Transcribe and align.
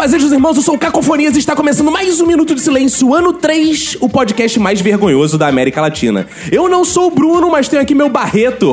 Fazejos 0.00 0.32
irmãos, 0.32 0.56
eu 0.56 0.62
sou 0.62 0.76
o 0.76 0.78
Cacofonias 0.78 1.36
e 1.36 1.40
está 1.40 1.54
começando 1.54 1.90
mais 1.90 2.22
um 2.22 2.26
Minuto 2.26 2.54
de 2.54 2.62
Silêncio, 2.62 3.12
ano 3.12 3.34
3, 3.34 3.98
o 4.00 4.08
podcast 4.08 4.58
mais 4.58 4.80
vergonhoso 4.80 5.36
da 5.36 5.46
América 5.46 5.78
Latina. 5.78 6.26
Eu 6.50 6.70
não 6.70 6.86
sou 6.86 7.08
o 7.08 7.10
Bruno, 7.10 7.50
mas 7.50 7.68
tenho 7.68 7.82
aqui 7.82 7.94
meu 7.94 8.08
Barreto, 8.08 8.72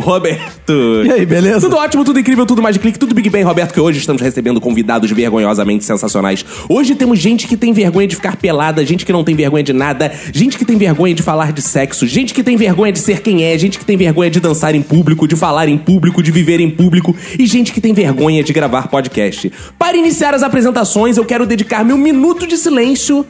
Roberto. 0.67 1.05
E 1.05 1.11
aí, 1.11 1.25
beleza? 1.25 1.61
Tudo 1.61 1.77
ótimo, 1.77 2.03
tudo 2.03 2.19
incrível, 2.19 2.45
tudo 2.45 2.61
mais 2.61 2.75
de 2.75 2.79
clique, 2.79 2.99
tudo 2.99 3.15
Big 3.15 3.29
Bang, 3.29 3.43
Roberto, 3.43 3.73
que 3.73 3.79
hoje 3.79 3.99
estamos 3.99 4.21
recebendo 4.21 4.59
convidados 4.59 5.09
vergonhosamente 5.11 5.85
sensacionais. 5.85 6.45
Hoje 6.67 6.95
temos 6.95 7.19
gente 7.19 7.47
que 7.47 7.55
tem 7.55 7.71
vergonha 7.71 8.07
de 8.07 8.15
ficar 8.15 8.35
pelada, 8.35 8.85
gente 8.85 9.05
que 9.05 9.13
não 9.13 9.23
tem 9.23 9.35
vergonha 9.35 9.63
de 9.63 9.73
nada, 9.73 10.11
gente 10.33 10.57
que 10.57 10.65
tem 10.65 10.77
vergonha 10.77 11.13
de 11.13 11.23
falar 11.23 11.53
de 11.53 11.61
sexo, 11.61 12.05
gente 12.05 12.33
que 12.33 12.43
tem 12.43 12.57
vergonha 12.57 12.91
de 12.91 12.99
ser 12.99 13.21
quem 13.21 13.43
é, 13.43 13.57
gente 13.57 13.79
que 13.79 13.85
tem 13.85 13.95
vergonha 13.95 14.29
de 14.29 14.39
dançar 14.39 14.75
em 14.75 14.81
público, 14.81 15.27
de 15.27 15.35
falar 15.35 15.67
em 15.67 15.77
público, 15.77 16.21
de 16.21 16.31
viver 16.31 16.59
em 16.59 16.69
público 16.69 17.15
e 17.39 17.45
gente 17.45 17.71
que 17.71 17.79
tem 17.79 17.93
vergonha 17.93 18.43
de 18.43 18.51
gravar 18.51 18.87
podcast. 18.87 19.51
Para 19.77 19.97
iniciar 19.97 20.33
as 20.33 20.43
apresentações, 20.43 21.17
eu 21.17 21.25
quero 21.25 21.45
dedicar 21.45 21.85
meu 21.85 21.97
minuto 21.97 22.45
de 22.45 22.57
silêncio 22.57 23.25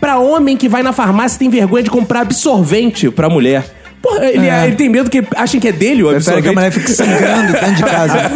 pra 0.00 0.18
homem 0.18 0.56
que 0.56 0.68
vai 0.68 0.82
na 0.82 0.92
farmácia 0.92 1.36
e 1.36 1.38
tem 1.40 1.50
vergonha 1.50 1.82
de 1.82 1.90
comprar 1.90 2.22
absorvente 2.22 3.10
pra 3.10 3.28
mulher. 3.28 3.79
Porra, 4.02 4.24
ele, 4.26 4.48
É. 4.48 4.66
ele 4.66 4.76
tem 4.76 4.88
medo 4.88 5.10
que 5.10 5.22
achem 5.36 5.60
que 5.60 5.68
é 5.68 5.72
dele 5.72 6.02
o 6.02 6.08
absorvente. 6.08 6.42
que 6.44 6.48
a 6.48 6.52
mulher 6.52 6.70
fique 6.72 6.90
sangrando 6.90 7.52
dentro 7.52 7.74
de 7.74 7.82
casa. 7.82 8.18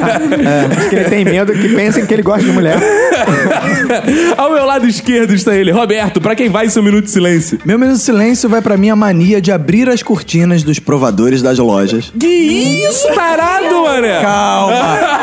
É. 0.45 0.77
Acho 0.79 0.89
que 0.91 0.97
ele 0.97 1.05
tem 1.09 1.25
medo 1.25 1.53
que 1.53 1.69
pensem 1.71 2.05
que 2.07 2.13
ele 2.13 2.23
gosta 2.23 2.43
de 2.45 2.53
mulher. 2.53 2.77
Ao 4.37 4.51
meu 4.53 4.65
lado 4.67 4.87
esquerdo 4.87 5.33
está 5.35 5.55
ele, 5.55 5.71
Roberto. 5.71 6.21
Pra 6.21 6.35
quem 6.35 6.49
vai, 6.49 6.69
seu 6.69 6.83
minuto 6.83 7.05
de 7.05 7.11
silêncio. 7.11 7.59
Meu 7.65 7.79
minuto 7.79 7.97
de 7.97 8.03
silêncio 8.03 8.49
vai 8.49 8.61
pra 8.61 8.77
minha 8.77 8.95
mania 8.97 9.41
de 9.41 9.51
abrir 9.53 9.89
as 9.89 10.03
cortinas 10.03 10.63
dos 10.63 10.79
provadores 10.79 11.41
das 11.43 11.59
lojas. 11.59 12.13
Que 12.19 12.27
isso, 12.27 13.09
tarado, 13.15 13.85
mané? 13.85 14.21
Calma! 14.21 14.75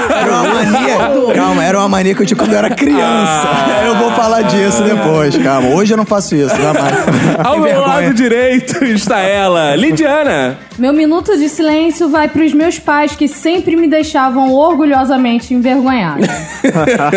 Era 0.09 0.31
uma 0.31 0.44
mania. 0.53 1.34
Calma, 1.36 1.64
era 1.64 1.78
uma 1.80 1.89
mania 1.89 2.16
que 2.16 2.22
eu 2.22 2.25
tinha 2.25 2.38
quando 2.38 2.53
eu 2.53 2.58
era 2.58 2.69
criança. 2.69 3.47
Eu 3.86 3.95
vou 3.95 4.12
falar 4.12 4.42
disso 4.44 4.81
depois, 4.84 5.38
calma. 5.38 5.69
Hoje 5.69 5.94
eu 5.94 5.97
não 5.97 6.06
faço 6.06 6.36
isso, 6.36 6.56
jamais. 6.56 6.95
Ao 7.44 7.59
meu 7.59 7.81
lado 7.81 8.14
direito 8.14 8.84
está 8.86 9.19
ela, 9.19 9.75
Lidiana. 9.75 10.31
Meu 10.78 10.94
minuto 10.94 11.38
de 11.38 11.50
silêncio 11.50 12.10
vai 12.10 12.28
para 12.28 12.44
os 12.44 12.54
meus 12.54 12.80
pais 12.80 13.16
que 13.16 13.28
sempre 13.28 13.76
me 13.76 13.88
deixavam 13.88 14.54
orgulhosamente 14.54 15.54
envergonhada. 15.54 16.28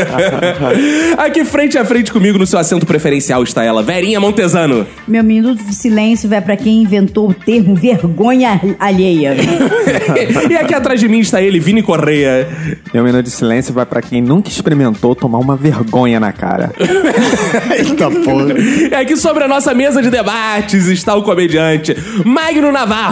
Aqui 1.17 1.45
frente 1.45 1.79
a 1.79 1.85
frente 1.85 2.13
comigo, 2.13 2.39
no 2.39 2.47
seu 2.47 2.59
assento 2.59 2.85
preferencial, 2.85 3.43
está 3.43 3.63
ela, 3.63 3.83
Verinha 3.83 4.21
Montesano. 4.21 4.87
Meu 5.07 5.23
minuto 5.23 5.63
de 5.63 5.75
silêncio 5.75 6.29
vai 6.29 6.41
pra 6.41 6.57
quem 6.57 6.83
inventou 6.83 7.31
o 7.31 7.35
termo 7.35 7.75
vergonha 7.75 8.61
alheia. 8.79 9.37
e 10.51 10.57
aqui 10.57 10.75
atrás 10.75 11.01
de 11.01 11.09
mim 11.09 11.21
está 11.21 11.41
ele, 11.41 11.61
Vini 11.61 11.83
Correia. 11.83 12.49
Meu 12.93 13.05
minuto 13.05 13.25
de 13.25 13.31
silêncio 13.31 13.73
vai 13.73 13.87
pra 13.87 14.03
quem 14.03 14.21
nunca 14.21 14.49
experimentou 14.49 15.15
tomar 15.15 15.39
uma 15.39 15.57
vergonha 15.57 16.19
na 16.19 16.33
cara. 16.33 16.73
Eita 17.77 18.11
porra. 18.11 18.55
E 18.91 18.95
aqui 18.95 19.17
sobre 19.17 19.45
a 19.45 19.49
nossa 19.49 19.73
mesa 19.75 20.03
de 20.03 20.11
debates 20.11 20.87
está 20.87 21.15
o 21.15 21.23
comediante 21.23 21.97
Magno 22.25 22.73
Navarro. 22.73 23.04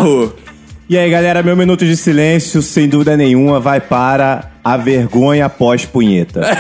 E 0.89 0.99
aí, 0.99 1.11
galera, 1.11 1.43
meu 1.43 1.57
minuto 1.57 1.85
de 1.85 1.97
silêncio, 1.97 2.61
sem 2.61 2.89
dúvida 2.89 3.17
nenhuma, 3.17 3.59
vai 3.59 3.81
para 3.81 4.52
a 4.65 4.77
vergonha 4.77 5.49
pós-punheta. 5.49 6.41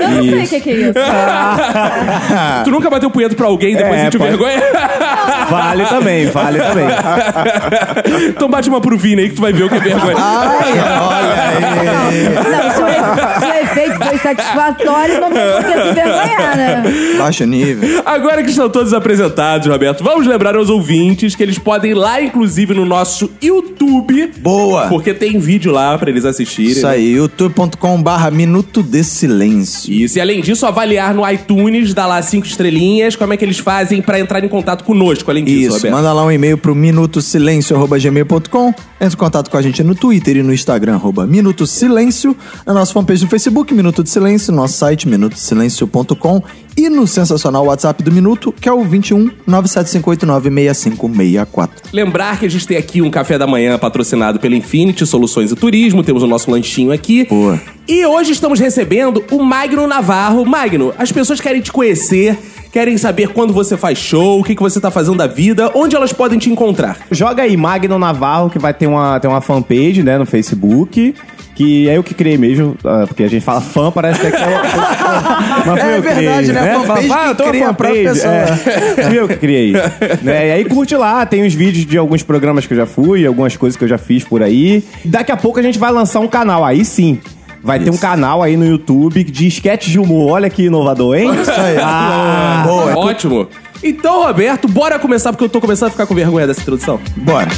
Eu 0.00 0.08
não 0.10 0.22
sei 0.22 0.44
o 0.44 0.48
que, 0.48 0.60
que 0.60 0.70
é 0.70 0.74
isso. 0.74 0.92
Tu 2.64 2.70
nunca 2.70 2.90
bateu 2.90 3.10
punheta 3.10 3.34
pra 3.34 3.46
alguém 3.46 3.72
e 3.72 3.76
depois 3.76 3.98
É, 4.00 4.04
sentiu 4.04 4.20
pode- 4.20 4.30
vergonha? 4.36 4.60
Vale 5.50 5.84
também, 5.86 6.26
vale 6.26 6.58
também. 6.58 6.86
então 8.28 8.48
bate 8.48 8.68
uma 8.68 8.80
pro 8.80 8.96
Vini 8.98 9.22
aí 9.22 9.28
que 9.28 9.36
tu 9.36 9.42
vai 9.42 9.52
ver 9.52 9.64
o 9.64 9.68
que 9.68 9.76
é 9.76 9.80
vergonha. 9.80 10.16
Ai, 10.18 10.72
olha 11.00 12.08
aí. 12.08 12.24
Não, 12.34 12.70
se 12.74 12.82
o, 12.82 12.88
e- 12.88 13.40
se 13.40 13.46
o 13.46 13.54
efeito 13.62 14.04
foi 14.04 14.18
satisfatório, 14.18 15.20
não 15.20 15.30
tem 15.30 15.42
por 15.52 15.64
que 15.64 15.72
se 15.82 15.92
vergonhar, 15.94 16.56
né? 16.56 16.82
Baixo 17.18 17.44
nível. 17.46 18.02
Agora 18.04 18.42
que 18.42 18.50
estão 18.50 18.68
todos 18.68 18.92
apresentados, 18.92 19.68
Roberto, 19.68 20.02
vamos 20.02 20.26
lembrar 20.26 20.56
aos 20.56 20.68
ouvintes 20.68 21.36
que 21.36 21.42
eles 21.44 21.58
podem 21.58 21.92
ir 21.92 21.94
lá, 21.94 22.20
inclusive, 22.20 22.74
no 22.74 22.84
nosso 22.84 23.30
YouTube. 23.40 24.32
Boa. 24.38 24.65
Porque 24.88 25.14
tem 25.14 25.38
vídeo 25.38 25.72
lá 25.72 25.96
pra 25.98 26.10
eles 26.10 26.24
assistirem. 26.24 26.72
Isso 26.72 26.86
né? 26.86 26.92
aí, 26.92 27.12
youtube.com 27.12 28.02
barra 28.02 28.30
minuto 28.30 28.82
de 28.82 29.02
silêncio. 29.04 29.92
Isso, 29.92 30.18
e 30.18 30.20
além 30.20 30.40
disso, 30.40 30.66
avaliar 30.66 31.14
no 31.14 31.28
iTunes, 31.30 31.94
dá 31.94 32.06
lá 32.06 32.20
cinco 32.22 32.46
estrelinhas. 32.46 33.14
Como 33.16 33.32
é 33.32 33.36
que 33.36 33.44
eles 33.44 33.58
fazem 33.58 34.02
pra 34.02 34.18
entrar 34.18 34.42
em 34.44 34.48
contato 34.48 34.84
conosco, 34.84 35.30
além 35.30 35.44
disso, 35.44 35.60
Isso, 35.60 35.76
Roberto? 35.76 35.94
manda 35.94 36.12
lá 36.12 36.24
um 36.24 36.30
e-mail 36.30 36.58
pro 36.58 36.74
minutosilencio.gmail.com 36.74 38.74
Entre 39.00 39.14
em 39.14 39.18
contato 39.18 39.50
com 39.50 39.56
a 39.56 39.62
gente 39.62 39.82
no 39.82 39.94
Twitter 39.94 40.36
e 40.36 40.42
no 40.42 40.52
Instagram, 40.52 40.94
arroba 40.94 41.26
Minuto 41.26 41.66
Silêncio, 41.66 42.36
na 42.64 42.72
nossa 42.74 42.92
fanpage 42.92 43.24
no 43.24 43.30
Facebook, 43.30 43.72
Minuto 43.74 44.02
de 44.02 44.10
Silêncio, 44.10 44.52
no 44.52 44.58
nosso 44.58 44.78
site, 44.78 45.08
minutosilencio.com 45.08 46.42
e 46.76 46.88
no 46.90 47.06
sensacional 47.06 47.64
WhatsApp 47.66 48.02
do 48.02 48.12
Minuto, 48.12 48.52
que 48.52 48.68
é 48.68 48.72
o 48.72 48.84
21 48.84 49.30
975896564. 49.48 51.70
Lembrar 51.96 52.38
que 52.38 52.44
a 52.44 52.50
gente 52.50 52.66
tem 52.66 52.76
aqui 52.76 53.00
um 53.00 53.10
café 53.10 53.38
da 53.38 53.46
manhã 53.46 53.78
patrocinado 53.78 54.38
pela 54.38 54.54
Infinity 54.54 55.06
Soluções 55.06 55.50
e 55.50 55.56
Turismo, 55.56 56.02
temos 56.02 56.22
o 56.22 56.26
nosso 56.26 56.50
lanchinho 56.50 56.92
aqui. 56.92 57.24
Boa. 57.24 57.58
E 57.88 58.04
hoje 58.04 58.32
estamos 58.32 58.60
recebendo 58.60 59.24
o 59.30 59.42
Magno 59.42 59.86
Navarro. 59.86 60.44
Magno, 60.44 60.92
as 60.98 61.10
pessoas 61.10 61.40
querem 61.40 61.62
te 61.62 61.72
conhecer, 61.72 62.36
querem 62.70 62.98
saber 62.98 63.28
quando 63.28 63.54
você 63.54 63.78
faz 63.78 63.96
show, 63.96 64.38
o 64.38 64.44
que, 64.44 64.54
que 64.54 64.60
você 64.60 64.78
tá 64.78 64.90
fazendo 64.90 65.16
da 65.16 65.26
vida, 65.26 65.72
onde 65.74 65.96
elas 65.96 66.12
podem 66.12 66.38
te 66.38 66.50
encontrar. 66.50 66.98
Joga 67.10 67.44
aí 67.44 67.56
Magno 67.56 67.98
Navarro, 67.98 68.50
que 68.50 68.58
vai 68.58 68.74
ter 68.74 68.86
uma, 68.86 69.18
ter 69.18 69.28
uma 69.28 69.40
fanpage, 69.40 70.02
né, 70.02 70.18
no 70.18 70.26
Facebook. 70.26 71.14
Que 71.56 71.88
é 71.88 71.96
eu 71.96 72.02
que 72.04 72.12
criei 72.12 72.36
mesmo, 72.36 72.76
ah, 72.84 73.04
porque 73.08 73.22
a 73.22 73.28
gente 73.28 73.42
fala 73.42 73.62
fã, 73.62 73.90
parece 73.90 74.20
que 74.20 74.26
é 74.26 74.30
mas 75.66 75.80
fui 75.80 75.90
É 75.90 75.96
eu 75.96 76.02
que 76.02 76.08
verdade, 76.08 76.46
criei, 76.48 76.52
né? 76.52 76.74
Fanpage 76.74 77.08
Fala, 77.08 77.34
que 77.34 77.40
eu 77.40 77.46
uma 77.46 77.50
cria 77.50 77.68
a 77.68 77.74
própria 77.74 78.14
fanpage, 78.14 78.26
é. 78.26 79.02
Fui 79.08 79.18
eu 79.18 79.28
que 79.28 79.36
criei. 79.36 79.72
né? 80.22 80.48
E 80.48 80.52
aí 80.52 80.64
curte 80.66 80.94
lá, 80.94 81.24
tem 81.24 81.46
os 81.46 81.54
vídeos 81.54 81.86
de 81.86 81.96
alguns 81.96 82.22
programas 82.22 82.66
que 82.66 82.74
eu 82.74 82.76
já 82.76 82.84
fui, 82.86 83.26
algumas 83.26 83.56
coisas 83.56 83.74
que 83.76 83.82
eu 83.84 83.88
já 83.88 83.96
fiz 83.96 84.22
por 84.22 84.42
aí. 84.42 84.84
Daqui 85.02 85.32
a 85.32 85.36
pouco 85.36 85.58
a 85.58 85.62
gente 85.62 85.78
vai 85.78 85.90
lançar 85.90 86.20
um 86.20 86.28
canal, 86.28 86.62
aí 86.62 86.84
sim. 86.84 87.18
Vai 87.62 87.80
ter 87.80 87.90
um 87.90 87.96
canal 87.96 88.42
aí 88.42 88.56
no 88.56 88.64
YouTube 88.64 89.24
de 89.24 89.46
sketch 89.48 89.88
de 89.88 89.98
humor. 89.98 90.32
Olha 90.32 90.48
que 90.48 90.64
inovador, 90.66 91.16
hein? 91.16 91.30
Isso 91.40 91.50
aí. 91.50 91.76
Ah, 91.80 92.62
Boa. 92.64 92.96
Ótimo. 92.96 93.48
Então, 93.82 94.22
Roberto, 94.24 94.68
bora 94.68 94.98
começar, 94.98 95.32
porque 95.32 95.44
eu 95.44 95.48
tô 95.48 95.60
começando 95.60 95.88
a 95.88 95.90
ficar 95.90 96.06
com 96.06 96.14
vergonha 96.14 96.46
dessa 96.46 96.60
introdução. 96.60 97.00
Bora. 97.16 97.48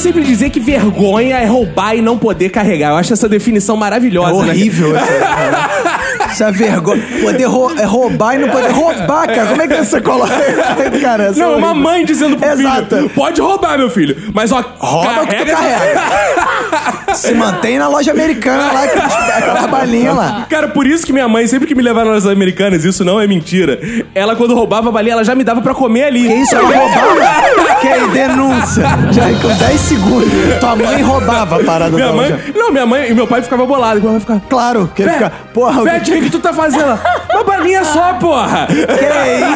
Sempre 0.00 0.22
dizia 0.24 0.50
que 0.50 0.58
vergonha 0.60 1.36
é 1.38 1.44
roubar 1.46 1.94
e 1.96 2.00
não 2.02 2.18
poder 2.18 2.48
carregar. 2.50 2.90
Eu 2.90 2.96
acho 2.96 3.12
essa 3.12 3.28
definição 3.28 3.76
É 3.76 3.78
maravilhosa. 3.78 4.32
né? 4.42 4.50
horrível 4.50 4.96
isso. 4.96 5.04
aí. 5.04 6.30
Isso 6.32 6.44
é 6.44 6.52
vergonha. 6.52 7.02
Poder 7.22 7.44
rou- 7.44 7.72
é 7.76 7.84
roubar 7.84 8.34
e 8.34 8.38
não 8.38 8.48
poder 8.48 8.70
roubar, 8.70 9.26
cara. 9.26 9.46
Como 9.48 9.62
é 9.62 9.68
que 9.68 9.76
você 9.84 10.00
coloca? 10.00 10.32
cara, 11.00 11.30
isso 11.30 11.40
é 11.40 11.44
Não, 11.44 11.56
uma 11.58 11.74
mãe 11.74 12.04
dizendo 12.04 12.36
pro 12.36 12.48
Exato. 12.50 12.96
filho, 12.96 13.10
pode 13.10 13.40
roubar, 13.40 13.76
meu 13.78 13.90
filho, 13.90 14.16
mas 14.32 14.52
ó, 14.52 14.62
Rouba 14.78 15.22
o 15.22 15.26
que 15.26 15.34
tu 15.36 15.46
carrega... 15.46 15.56
carrega. 15.56 16.00
Se 17.14 17.34
mantém 17.34 17.78
na 17.78 17.88
loja 17.88 18.12
americana 18.12 18.72
lá, 18.72 18.84
aquelas 18.84 19.66
balinhas 19.66 20.14
lá. 20.16 20.46
Cara, 20.48 20.68
por 20.68 20.86
isso 20.86 21.04
que 21.04 21.12
minha 21.12 21.28
mãe, 21.28 21.46
sempre 21.48 21.66
que 21.66 21.74
me 21.74 21.82
levava 21.82 22.12
nas 22.14 22.24
americanas, 22.26 22.84
isso 22.84 23.04
não 23.04 23.20
é 23.20 23.26
mentira. 23.26 23.80
Ela, 24.14 24.36
quando 24.36 24.54
roubava 24.54 24.88
a 24.88 24.92
balinha, 24.92 25.14
ela 25.14 25.24
já 25.24 25.34
me 25.34 25.42
dava 25.42 25.60
pra 25.60 25.74
comer 25.74 26.04
ali. 26.04 26.28
Que 26.28 26.34
isso? 26.34 26.54
Ela 26.54 26.68
roubava? 26.68 27.74
Que 27.80 28.06
denúncia. 28.12 28.84
Já 29.10 29.24
com 29.42 29.48
10 29.56 29.80
segundos. 29.90 30.28
Tua 30.60 30.76
mãe 30.76 31.02
roubava 31.02 31.60
a 31.60 31.64
parada 31.64 31.90
Minha 31.90 32.06
da 32.06 32.12
mãe. 32.12 32.30
loja. 32.30 32.44
Não, 32.54 32.70
minha 32.70 32.86
mãe 32.86 33.10
e 33.10 33.14
meu 33.14 33.26
pai 33.26 33.42
ficavam 33.42 33.66
bolados. 33.66 34.02
Meu 34.02 34.12
pai 34.12 34.20
ficava. 34.20 34.42
Claro, 34.48 34.90
que 34.94 35.02
ele 35.02 35.10
fica. 35.12 35.32
Porra, 35.52 35.82
o 35.82 36.00
que, 36.00 36.20
que 36.20 36.30
tu 36.30 36.38
tá 36.38 36.52
fazendo. 36.52 36.98
Uma 37.30 37.44
balinha 37.44 37.84
só, 37.84 38.14
porra! 38.14 38.66
que 38.66 39.04
é 39.04 39.40
isso? 39.40 39.50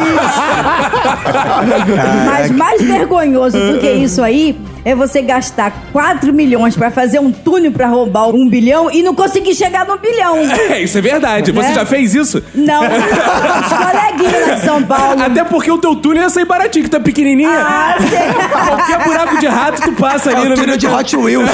Mas 2.25 2.51
mais 2.51 2.81
vergonhoso 2.81 3.57
do 3.57 3.79
que 3.79 3.89
isso 3.91 4.21
aí 4.21 4.57
é 4.85 4.93
você 4.95 5.21
gastar 5.21 5.73
4 5.91 6.31
milhões 6.31 6.75
pra 6.77 6.91
fazer 6.91 7.19
um 7.19 7.31
túnel 7.31 7.71
pra 7.71 7.87
roubar 7.87 8.29
um 8.29 8.47
bilhão 8.47 8.89
e 8.91 9.01
não 9.01 9.15
conseguir 9.15 9.55
chegar 9.55 9.85
no 9.85 9.97
bilhão. 9.97 10.35
É, 10.75 10.81
isso 10.81 10.97
é 10.97 11.01
verdade. 11.01 11.51
Você 11.51 11.67
Né? 11.69 11.73
já 11.73 11.85
fez 11.85 12.13
isso? 12.15 12.41
Não, 12.53 12.81
os 12.85 13.73
coleguinhas 13.73 14.59
de 14.59 14.65
São 14.65 14.81
Paulo. 14.83 15.21
Até 15.23 15.43
porque 15.43 15.71
o 15.71 15.77
teu 15.77 15.95
túnel 15.95 16.23
ia 16.23 16.29
sair 16.29 16.45
baratinho, 16.45 16.83
que 16.85 16.89
tá 16.91 16.99
pequenininha. 16.99 17.49
Ah, 17.49 17.95
sei. 17.99 18.19
Qualquer 18.67 19.03
buraco 19.03 19.39
de 19.39 19.47
rato 19.47 19.81
tu 19.81 19.91
passa 19.93 20.29
ali 20.31 20.45
É 20.45 20.49
no 20.49 20.55
túnel 20.55 20.77
de 20.77 20.87
Hot 20.87 21.15
Wheels. 21.17 21.49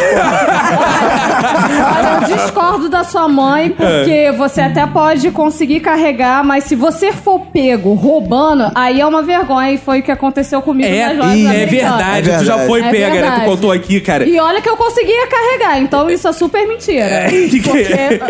Olha, 1.95 2.27
eu 2.29 2.35
discordo 2.37 2.89
da 2.89 3.03
sua 3.03 3.27
mãe, 3.27 3.69
porque 3.71 4.31
você 4.37 4.61
até 4.61 4.85
pode 4.87 5.29
conseguir 5.31 5.79
carregar, 5.79 6.43
mas 6.43 6.63
se 6.65 6.75
você 6.75 7.11
for 7.11 7.39
pego 7.47 7.93
roubando, 7.93 8.71
aí 8.75 8.99
é 9.01 9.05
uma 9.05 9.21
vergonha. 9.21 9.71
E 9.71 9.77
foi 9.77 9.99
o 9.99 10.03
que 10.03 10.11
aconteceu 10.11 10.61
comigo 10.61 10.87
É, 10.89 11.07
nas 11.13 11.17
lojas 11.17 11.39
é 11.45 11.49
americanas. 11.49 11.97
verdade, 11.97 12.29
É 12.31 12.37
tu 12.39 12.45
já 12.45 12.57
foi 12.59 12.81
É 12.81 12.89
pega, 12.91 13.20
né? 13.29 13.39
Tu 13.39 13.45
contou 13.45 13.71
aqui, 13.71 13.99
cara. 13.99 14.25
E 14.27 14.39
olha 14.39 14.61
que 14.61 14.69
eu 14.69 14.77
conseguia 14.77 15.27
carregar, 15.27 15.79
então 15.79 16.09
isso 16.09 16.27
é 16.27 16.33
super 16.33 16.67
mentira. 16.67 17.03
É, 17.05 17.29
Porque 17.61 17.69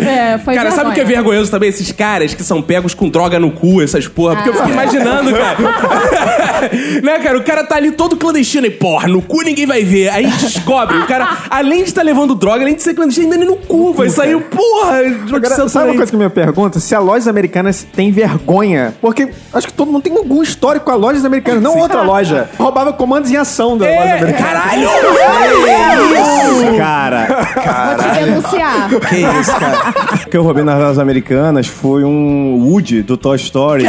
é, 0.08 0.40
foi 0.44 0.56
cara, 0.56 0.72
sabe 0.72 0.90
o 0.90 0.94
que 0.94 1.00
é 1.00 1.04
vergonha. 1.04 1.24
vergonhoso 1.24 1.52
também? 1.52 1.70
Esses 1.70 1.92
caras 1.92 2.34
que 2.34 2.44
são 2.44 2.62
pegos 2.62 2.94
com 2.94 3.10
droga 3.10 3.40
no 3.40 3.52
cu, 3.52 3.82
essas 3.82 4.08
porra. 4.08 4.36
Porque 4.36 4.50
eu 4.50 4.54
fico 4.54 4.70
imaginando, 4.70 5.32
cara. 5.34 5.58
né, 7.04 7.20
cara? 7.20 7.38
O 7.38 7.44
cara 7.44 7.64
tá 7.64 7.76
ali 7.76 7.92
todo 7.92 8.16
clandestino 8.16 8.66
e, 8.68 8.72
porra, 8.72 9.08
no 9.08 9.22
cu 9.22 9.42
ninguém 9.42 9.66
vai 9.66 9.84
ver. 9.84 10.10
Aí 10.10 10.26
descobre. 10.28 10.98
O 10.98 11.08
cara, 11.08 11.38
além 11.50 11.84
de 11.84 11.90
estar 11.90 12.04
levando 12.04 12.36
droga, 12.36 12.64
além 12.64 12.76
de 12.76 12.82
ser 12.84 12.94
clandestino, 12.94 13.34
ainda 13.34 13.46
no 13.46 13.56
cu. 13.56 13.94
Vai 13.94 14.10
sair, 14.10 14.40
porra, 14.42 15.02
Agora, 15.34 15.70
sabe 15.70 15.90
uma 15.90 15.96
coisa 15.96 16.12
que 16.12 16.18
me 16.18 16.30
pergunta? 16.30 16.80
Se 16.80 16.94
as 16.96 17.04
lojas 17.04 17.28
americanas 17.28 17.86
têm 17.96 18.12
vergonha. 18.12 18.94
Porque 19.02 19.30
acho 19.54 19.68
que 19.68 19.74
todo 19.74 19.92
mundo 19.92 20.02
tem 20.04 20.16
algum 20.16 20.42
histórico 20.42 20.86
com 20.86 20.92
as 20.92 21.00
lojas 21.00 21.26
americanas, 21.26 21.62
não 21.62 21.78
outra 21.78 22.02
loja. 22.02 22.50
Roubava 22.58 22.94
comandos 22.94 23.32
em 23.32 23.38
ação 23.38 23.78
da 23.78 23.86
loja 23.86 23.98
É, 23.98 24.12
americana. 24.20 24.34
caralho! 24.48 24.81
Cara, 26.78 27.28
Vou 27.98 28.04
te 28.04 28.20
denunciar. 28.20 28.90
Que 28.90 29.16
isso, 29.40 29.52
cara? 29.56 29.78
o 30.26 30.30
que 30.30 30.38
eu 30.38 30.44
roubei 30.44 30.64
nas 30.64 30.78
lojas 30.80 31.00
americanas 31.00 31.68
foi 31.68 32.04
um 32.04 32.58
Woody 32.70 33.02
do 33.04 33.18
Toy 33.18 33.36
Story. 33.38 33.86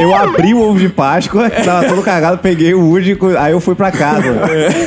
eu 0.00 0.14
abri 0.14 0.54
o 0.54 0.60
ovo 0.68 0.78
de 0.78 0.88
Páscoa, 0.88 1.50
tava 1.50 1.86
todo 1.86 2.02
cagado, 2.02 2.38
peguei 2.38 2.74
o 2.74 2.80
Woody, 2.88 3.16
aí 3.38 3.52
eu 3.52 3.60
fui 3.60 3.74
pra 3.74 3.90
casa. 3.90 4.22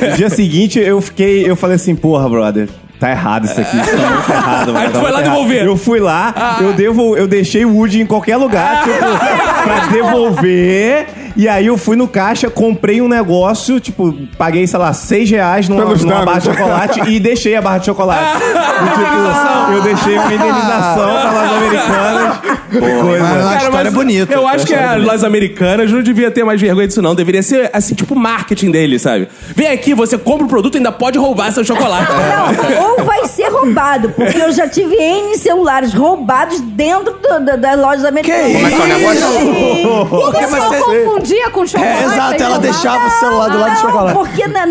No 0.10 0.16
dia 0.16 0.30
seguinte 0.30 0.80
eu 0.80 1.02
fiquei, 1.02 1.50
eu 1.50 1.56
falei 1.56 1.76
assim, 1.76 1.96
porra, 1.96 2.28
brother. 2.30 2.70
Tá 2.98 3.12
errado 3.12 3.44
isso 3.44 3.60
aqui, 3.60 3.76
isso 3.78 3.92
tá 3.98 4.08
muito 4.10 4.32
errado. 4.32 4.68
mano, 4.74 4.78
Aí 4.80 4.88
tu 4.88 4.94
tá 4.94 5.00
foi 5.02 5.12
lá 5.12 5.18
muito 5.18 5.26
errado." 5.28 5.36
devolver. 5.36 5.66
Eu 5.66 5.76
fui 5.78 6.00
lá, 6.00 6.58
eu, 6.62 6.72
devo, 6.74 7.18
eu 7.18 7.28
deixei 7.28 7.66
o 7.66 7.74
Woody 7.76 8.00
em 8.02 8.06
qualquer 8.06 8.38
lugar, 8.38 8.84
tipo, 8.84 9.64
pra 9.64 9.88
devolver. 9.92 11.06
E 11.36 11.48
aí 11.50 11.66
eu 11.68 11.78
fui 11.78 11.96
no 11.96 12.08
caixa, 12.08 12.50
comprei 12.50 13.02
um 13.02 13.08
negócio, 13.08 13.80
tipo, 13.80 14.14
paguei, 14.38 14.66
sei 14.66 14.80
lá, 14.80 14.94
seis 14.94 15.30
reais 15.30 15.68
numa, 15.68 15.84
numa 15.84 16.26
barra 16.26 16.40
de 16.40 16.46
chocolate 16.46 17.02
e 17.10 17.20
deixei 17.20 17.56
a 17.56 17.62
barra 17.62 17.78
de 17.80 17.86
chocolate. 17.88 18.42
E, 18.76 18.88
tipo, 18.90 19.72
eu 19.72 19.82
deixei 19.84 20.18
uma 20.18 20.34
indenização 20.34 21.06
pra 21.22 21.32
lojas 21.32 21.58
americanas. 21.58 22.38
Coisa. 22.72 23.24
Mas 23.24 23.46
uma 23.46 23.56
história 23.58 23.84
mas 23.86 23.94
bonita. 23.94 24.34
Eu 24.34 24.46
acho 24.48 24.66
que 24.66 24.74
as 24.76 25.02
lojas 25.02 25.24
americanas 25.24 25.90
não 25.92 26.02
devia 26.04 26.30
ter 26.30 26.44
mais 26.44 26.60
vergonha 26.60 26.86
disso, 26.86 27.02
não. 27.02 27.16
Deveria 27.16 27.42
ser, 27.42 27.70
assim, 27.72 27.96
tipo, 27.96 28.14
marketing 28.16 28.72
dele, 28.72 29.00
sabe? 29.00 29.30
Vem 29.56 29.68
aqui, 29.70 29.94
você 29.94 30.18
compra 30.18 30.46
o 30.46 30.50
produto 30.50 30.76
e 30.76 30.78
ainda 30.80 30.92
pode 30.92 31.18
roubar 31.18 31.54
seu 31.54 31.64
chocolate. 31.64 32.12
Não, 32.12 32.90
ou 33.00 33.06
vai 33.06 33.26
ser 33.28 33.48
roubado, 33.48 34.10
porque 34.10 34.38
eu 34.38 34.52
já 34.52 34.68
tive 34.68 34.94
N 34.96 35.38
celulares 35.38 35.94
roubados 35.94 36.60
dentro 36.60 37.14
do- 37.14 37.40
da- 37.46 37.56
das 37.56 37.80
lojas 37.80 38.04
americanas. 38.04 38.52
Como 38.52 38.68
é 38.68 38.70
que 38.72 38.76
é 38.76 38.84
o 38.84 38.88
negócio? 38.88 39.28
Sim. 39.40 40.08
Porque, 40.10 40.46
você- 40.48 41.06
confundia 41.26 41.50
com 41.50 41.66
chocolate? 41.68 41.98
É, 41.98 42.06
exato, 42.06 42.44
ela 42.44 42.60
deixava 42.60 43.08
o 43.08 43.10
celular 43.12 43.50
do 43.50 43.58
lado 43.60 43.70
do 43.72 43.76
Não, 43.76 43.82
chocolate. 43.82 44.18
porque 44.18 44.48
na- 44.48 44.66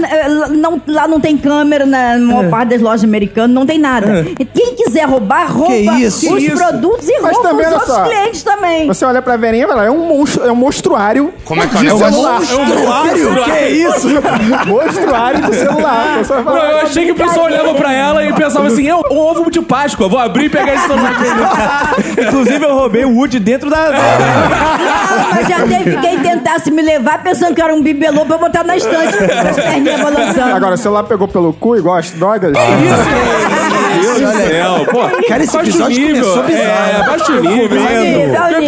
não- 0.48 0.80
lá 0.86 1.08
não 1.08 1.20
tem 1.20 1.36
câmera 1.36 1.84
na 1.86 2.18
maior 2.18 2.48
parte 2.50 2.68
das 2.70 2.80
lojas 2.80 3.04
americanas, 3.04 3.50
não 3.54 3.66
tem 3.66 3.78
nada. 3.78 4.26
E 4.38 4.44
Quem 4.44 4.74
quiser 4.74 5.04
roubar, 5.08 5.50
rouba 5.50 5.72
isso? 5.98 6.32
os 6.34 6.42
isso? 6.42 6.56
produtos 6.56 7.08
e 7.08 7.20
Mas 7.20 7.32
rouba 7.36 7.48
também, 7.48 7.66
os 7.66 7.72
olha 7.72 7.80
outros 7.80 7.94
só. 7.96 8.02
clientes 8.04 8.42
também. 8.42 8.86
Você 8.86 9.04
olha 9.04 9.20
pra 9.22 9.36
Verinha 9.36 9.64
e 9.64 9.68
fala, 9.68 9.84
é 9.84 9.90
um, 9.90 10.06
monstro, 10.06 10.44
é 10.46 10.52
um 10.52 10.56
monstruário 10.56 11.32
Como 11.44 11.62
é 11.62 11.66
que 11.66 11.74
é 11.74 11.78
o 11.78 11.80
de 11.82 11.86
negócio? 11.86 12.10
celular. 12.12 12.40
Monstruário? 12.40 13.34
Que 13.44 13.50
é 13.50 13.70
isso? 13.70 14.08
monstruário 14.66 15.42
de 15.42 15.56
celular. 15.56 16.20
Não, 16.44 16.56
eu 16.56 16.78
achei 16.78 17.04
que 17.06 17.12
o 17.12 17.14
pessoal 17.14 17.46
olhava 17.46 17.74
pra 17.74 17.92
ela 17.92 18.24
e 18.24 18.32
pensava 18.32 18.66
assim, 18.68 18.86
eu, 18.86 19.02
um 19.10 19.18
ovo 19.18 19.50
de 19.50 19.60
Páscoa, 19.60 20.08
vou 20.08 20.18
abrir 20.18 20.46
e 20.46 20.48
pegar 20.48 20.74
esse 20.74 20.86
celular 20.86 21.10
aqui. 21.12 22.20
Inclusive, 22.22 22.64
eu 22.64 22.74
roubei 22.74 23.04
o 23.04 23.14
Woody 23.16 23.38
dentro 23.38 23.68
da. 23.70 23.76
Ah, 23.78 25.28
mas 25.34 25.48
já 25.48 25.60
teve 25.66 25.96
quem 25.98 26.18
tentasse 26.44 26.70
me 26.70 26.82
levar 26.82 27.22
pensando 27.22 27.54
que 27.54 27.62
era 27.62 27.74
um 27.74 27.82
bibelô 27.82 28.24
pra 28.26 28.36
botar 28.36 28.62
na 28.64 28.76
estante, 28.76 29.16
com 29.16 29.48
as 29.48 29.56
perninhas 29.56 30.00
balançando. 30.00 30.54
Agora, 30.54 30.74
o 30.74 30.78
celular 30.78 31.04
pegou 31.04 31.26
pelo 31.26 31.52
cu 31.54 31.76
igual 31.76 31.96
as 31.96 32.10
drogas? 32.10 32.52
Meu 32.52 34.14
Deus 34.18 34.20
do 34.32 34.36
céu, 34.36 34.86
pô. 34.90 35.22
Cara, 35.28 35.44
esse 35.44 35.56
episódio 35.56 35.98
nível. 35.98 36.22
começou 36.22 36.42
bizarro. 36.42 37.02
É, 37.02 37.06
baixa 37.06 37.32
o 37.32 37.40
nível. 37.40 37.78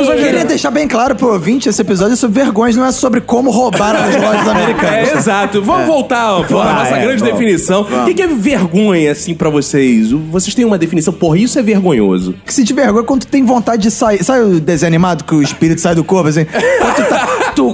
Eu 0.06 0.16
queria 0.16 0.44
deixar 0.44 0.70
bem 0.70 0.88
claro 0.88 1.14
pro 1.14 1.32
ouvinte, 1.32 1.68
esse 1.68 1.80
episódio 1.82 2.14
é 2.14 2.16
sobre 2.16 2.42
vergonhas, 2.42 2.76
não 2.76 2.86
é 2.86 2.92
sobre 2.92 3.20
como 3.20 3.50
roubar 3.50 3.94
as 3.96 4.14
lojas 4.16 4.46
É, 4.46 4.50
americanas. 4.50 5.12
exato. 5.16 5.62
Vamos 5.62 5.86
voltar 5.86 6.32
ó, 6.38 6.42
pra 6.44 6.56
Vai, 6.56 6.74
nossa 6.74 6.96
é, 6.96 7.02
grande 7.02 7.20
vamos. 7.22 7.38
definição. 7.38 7.82
O 7.82 8.04
que 8.06 8.14
que 8.14 8.22
é 8.22 8.26
vergonha, 8.26 9.12
assim, 9.12 9.34
pra 9.34 9.50
vocês? 9.50 10.10
Vocês 10.12 10.54
têm 10.54 10.64
uma 10.64 10.78
definição? 10.78 11.12
Porra, 11.12 11.38
isso 11.38 11.58
é 11.58 11.62
vergonhoso. 11.62 12.34
Que 12.44 12.54
se 12.54 12.64
te 12.64 12.72
vergonha 12.72 13.04
quando 13.04 13.20
tu 13.22 13.26
tem 13.28 13.44
vontade 13.44 13.82
de 13.82 13.90
sair. 13.90 14.22
Sabe 14.24 14.40
o 14.42 14.60
desenho 14.60 14.88
animado 14.88 15.24
que 15.24 15.34
o 15.34 15.42
espírito 15.42 15.80
sai 15.80 15.94
do 15.94 16.04
corpo, 16.04 16.28
assim? 16.28 16.44
Quando 16.44 16.94
tu, 16.94 17.04
tá- 17.04 17.28
tu- 17.54 17.65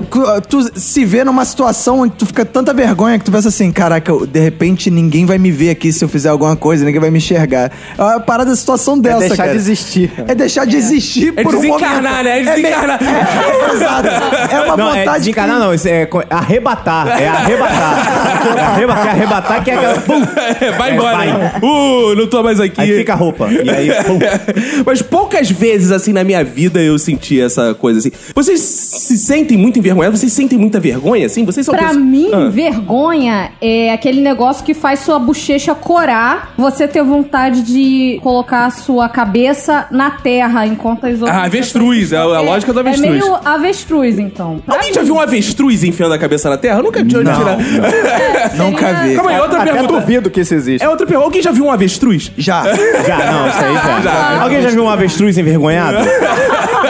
tu 0.49 0.79
se 0.79 1.05
vê 1.05 1.25
numa 1.25 1.45
situação 1.45 2.01
onde 2.01 2.15
tu 2.15 2.27
fica 2.27 2.45
tanta 2.45 2.73
vergonha 2.73 3.19
que 3.19 3.25
tu 3.25 3.33
pensa 3.33 3.49
assim, 3.49 3.71
caraca, 3.73 4.13
de 4.27 4.41
repente 4.41 4.91
ninguém 4.91 5.25
vai 5.27 5.39
me 5.39 5.51
ver 5.51 5.71
aqui 5.71 5.93
se 5.93 6.05
eu 6.05 6.09
fizer 6.09 6.29
alguma 6.29 6.57
coisa, 6.57 6.85
ninguém 6.85 7.01
vai 7.01 7.11
me 7.11 7.19
enxergar. 7.19 7.71
É 7.97 8.03
uma 8.03 8.21
parada 8.21 8.51
da 8.51 8.57
situação 8.57 8.99
dessa, 8.99 9.19
deixar 9.21 9.37
cara. 9.37 9.51
de 9.51 9.57
existir. 9.57 10.13
É 10.27 10.35
deixar 10.35 10.65
de 10.67 10.77
existir 10.77 11.33
É 11.37 11.43
por 11.43 11.55
um 11.55 11.61
desencarnar, 11.61 12.13
momento. 12.19 12.25
né? 12.25 12.41
É 12.41 12.43
meio- 12.43 12.57
desencarnar. 12.57 12.99
É, 13.03 13.75
exato. 13.75 14.09
É 14.53 14.61
uma 14.63 14.77
Não, 14.77 14.87
vontade 14.89 15.09
é 15.09 15.19
desencarnar, 15.19 15.57
que- 15.59 15.65
não. 15.65 15.75
Isso 15.75 15.89
é 15.89 16.07
co- 16.07 16.23
arrebatar. 16.31 17.09
É 17.21 17.29
arrebatar. 17.29 18.57
É 18.57 18.61
arrebatar, 18.61 19.07
é 19.07 19.11
arrebatar 19.11 19.65
que 19.65 19.71
é 19.71 19.75
aquela. 19.75 20.01
Pum! 20.01 20.23
vai 20.79 20.95
embora. 20.95 21.17
vai. 21.17 21.31
Uh, 21.63 22.15
não 22.17 22.27
tô 22.27 22.43
mais 22.43 22.61
aqui. 22.61 22.81
Aí 22.81 22.97
fica 22.99 23.13
a 23.13 23.17
roupa. 23.17 23.49
E 23.51 23.69
aí, 23.71 23.89
pum. 24.05 24.19
Mas 24.87 25.03
poucas 25.03 25.51
vezes, 25.51 25.91
assim, 25.91 26.13
na 26.13 26.25
minha 26.25 26.43
vida 26.45 26.81
eu 26.81 26.99
senti 26.99 27.41
essa 27.41 27.75
coisa 27.75 27.99
assim. 27.99 28.13
Vocês 28.35 28.61
se 28.61 29.17
sentem 29.19 29.57
muito 29.57 29.79
envergonhados? 29.83 30.21
Vocês 30.21 30.33
sentem 30.33 30.59
muita 30.59 30.79
vergonha, 30.81 31.27
assim? 31.27 31.45
Vocês 31.45 31.67
são 31.67 31.75
Pra 31.75 31.89
pessoas- 31.89 32.05
mim, 32.05 32.31
Ah. 32.33 32.49
vergonha 32.49 33.51
é 33.61 33.93
aquele 33.93 34.21
negócio 34.21 34.65
que 34.65 34.73
faz 34.75 35.01
sua 35.01 35.19
bochecha 35.19 35.75
corar, 35.75 36.53
você 36.57 36.87
ter 36.89 37.03
vontade 37.03 37.63
de 37.63 38.19
colocar 38.23 38.67
a 38.67 38.71
sua 38.71 39.09
cabeça 39.09 39.87
na 39.91 40.11
terra 40.11 40.67
enquanto 40.67 41.07
as 41.07 41.21
outras. 41.21 41.37
Ah, 41.39 41.45
avestruz, 41.45 42.13
é 42.13 42.17
a 42.17 42.41
lógica 42.41 42.73
do 42.73 42.81
avestruz. 42.81 43.09
É 43.09 43.11
meio 43.11 43.39
avestruz, 43.45 44.19
então. 44.19 44.61
Pra 44.65 44.77
Alguém 44.77 44.91
mim. 44.91 44.95
já 44.95 45.03
viu 45.03 45.15
um 45.17 45.21
avestruz 45.21 45.83
enfiando 45.85 46.13
a 46.15 46.19
cabeça 46.19 46.49
na 46.49 46.57
terra? 46.57 46.79
Eu 46.79 46.85
nunca 46.85 47.05
tinha 47.05 47.23
Não. 47.23 47.35
tirar. 47.37 47.59
Nunca 48.57 48.93
vi. 49.03 49.15
Calma 49.17 49.31
aí, 49.31 49.41
outra 49.41 49.63
Até 49.63 49.73
pergunta. 49.73 50.01
duvido 50.01 50.31
que 50.31 50.41
isso 50.41 50.55
existe. 50.55 50.85
É 50.85 50.89
outra 50.89 51.07
pergunta. 51.07 51.27
Alguém 51.27 51.43
já 51.43 51.51
viu 51.51 51.65
um 51.65 51.71
avestruz? 51.71 52.31
Já. 52.37 52.63
Já, 53.07 53.33
não, 53.33 53.49
isso 53.49 53.59
aí 53.59 54.03
já. 54.03 54.43
Alguém 54.43 54.63
já 54.63 54.71
viu 54.71 54.85
um 54.85 54.89
avestruz 54.89 55.37
envergonhado? 55.39 55.99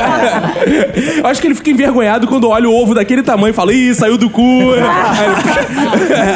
Eu 1.18 1.26
acho 1.26 1.40
que 1.40 1.46
ele 1.46 1.54
fica 1.54 1.70
envergonhado 1.70 2.26
quando 2.26 2.48
olha 2.48 2.68
o 2.68 2.74
ovo 2.74 2.94
daquele 2.94 3.22
tamanho 3.22 3.50
e 3.50 3.54
fala, 3.54 3.72
ih, 3.72 3.94
saiu 3.94 4.16
do 4.16 4.30
cu. 4.30 4.42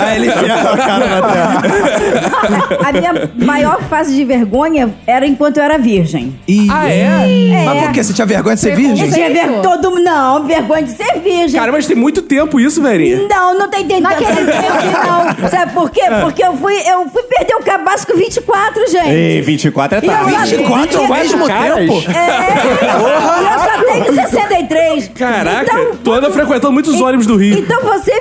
Aí 0.06 0.16
ele 0.16 0.30
fica 0.30 0.58
com 0.58 0.68
a 0.68 0.76
cara 0.76 1.06
na 1.06 1.22
terra. 1.28 1.62
A 2.88 2.92
minha 2.92 3.30
maior 3.44 3.80
fase 3.82 4.14
de 4.14 4.24
vergonha 4.24 4.94
era 5.06 5.26
enquanto 5.26 5.58
eu 5.58 5.62
era 5.64 5.78
virgem. 5.78 6.34
Ih. 6.48 6.68
ah, 6.70 6.88
é? 6.88 7.64
Mas 7.64 7.82
por 7.84 7.92
quê? 7.92 8.02
Você 8.02 8.12
tinha 8.12 8.26
vergonha 8.26 8.54
de 8.54 8.60
ser 8.60 8.76
virgem? 8.76 9.06
Eu 9.06 9.12
tinha 9.12 9.30
ver... 9.30 9.60
todo 9.62 9.90
Não, 10.00 10.44
vergonha 10.44 10.82
de 10.82 10.90
ser 10.92 11.18
virgem. 11.20 11.58
Cara, 11.58 11.72
mas 11.72 11.86
tem 11.86 11.96
muito 11.96 12.22
tempo 12.22 12.60
isso, 12.60 12.82
velho. 12.82 13.26
Não, 13.28 13.58
não 13.58 13.68
tem 13.68 13.84
tempo 13.86 14.02
Naquele 14.02 14.34
tempo, 14.34 14.52
não. 15.06 15.48
Sabe 15.48 15.72
por 15.72 15.90
quê? 15.90 16.02
Porque 16.22 16.44
eu 16.44 16.56
fui, 16.56 16.74
eu 16.86 17.08
fui 17.08 17.22
perder 17.24 17.54
o 17.56 17.62
cabaço 17.62 18.06
com 18.06 18.16
24, 18.16 18.90
gente. 18.90 19.08
Ei, 19.10 19.40
24 19.42 19.98
é 19.98 20.00
tarde. 20.00 20.32
já- 20.32 20.44
24 20.44 20.98
ao 21.00 21.08
mesmo 21.08 21.46
caras? 21.46 21.78
tempo? 21.78 22.02
É, 22.10 23.42
e 23.42 23.46
eu 23.52 23.58
só 23.58 23.82
tenho 23.92 24.14
63. 24.22 25.08
Caraca, 25.14 25.62
Então, 25.62 25.96
tu 26.02 26.12
anda 26.12 26.30
frequentando 26.30 26.72
muitos 26.72 27.00
ônibus 27.00 27.26
do 27.26 27.36
Rio. 27.36 27.58
Então 27.58 27.82
você 27.82 28.12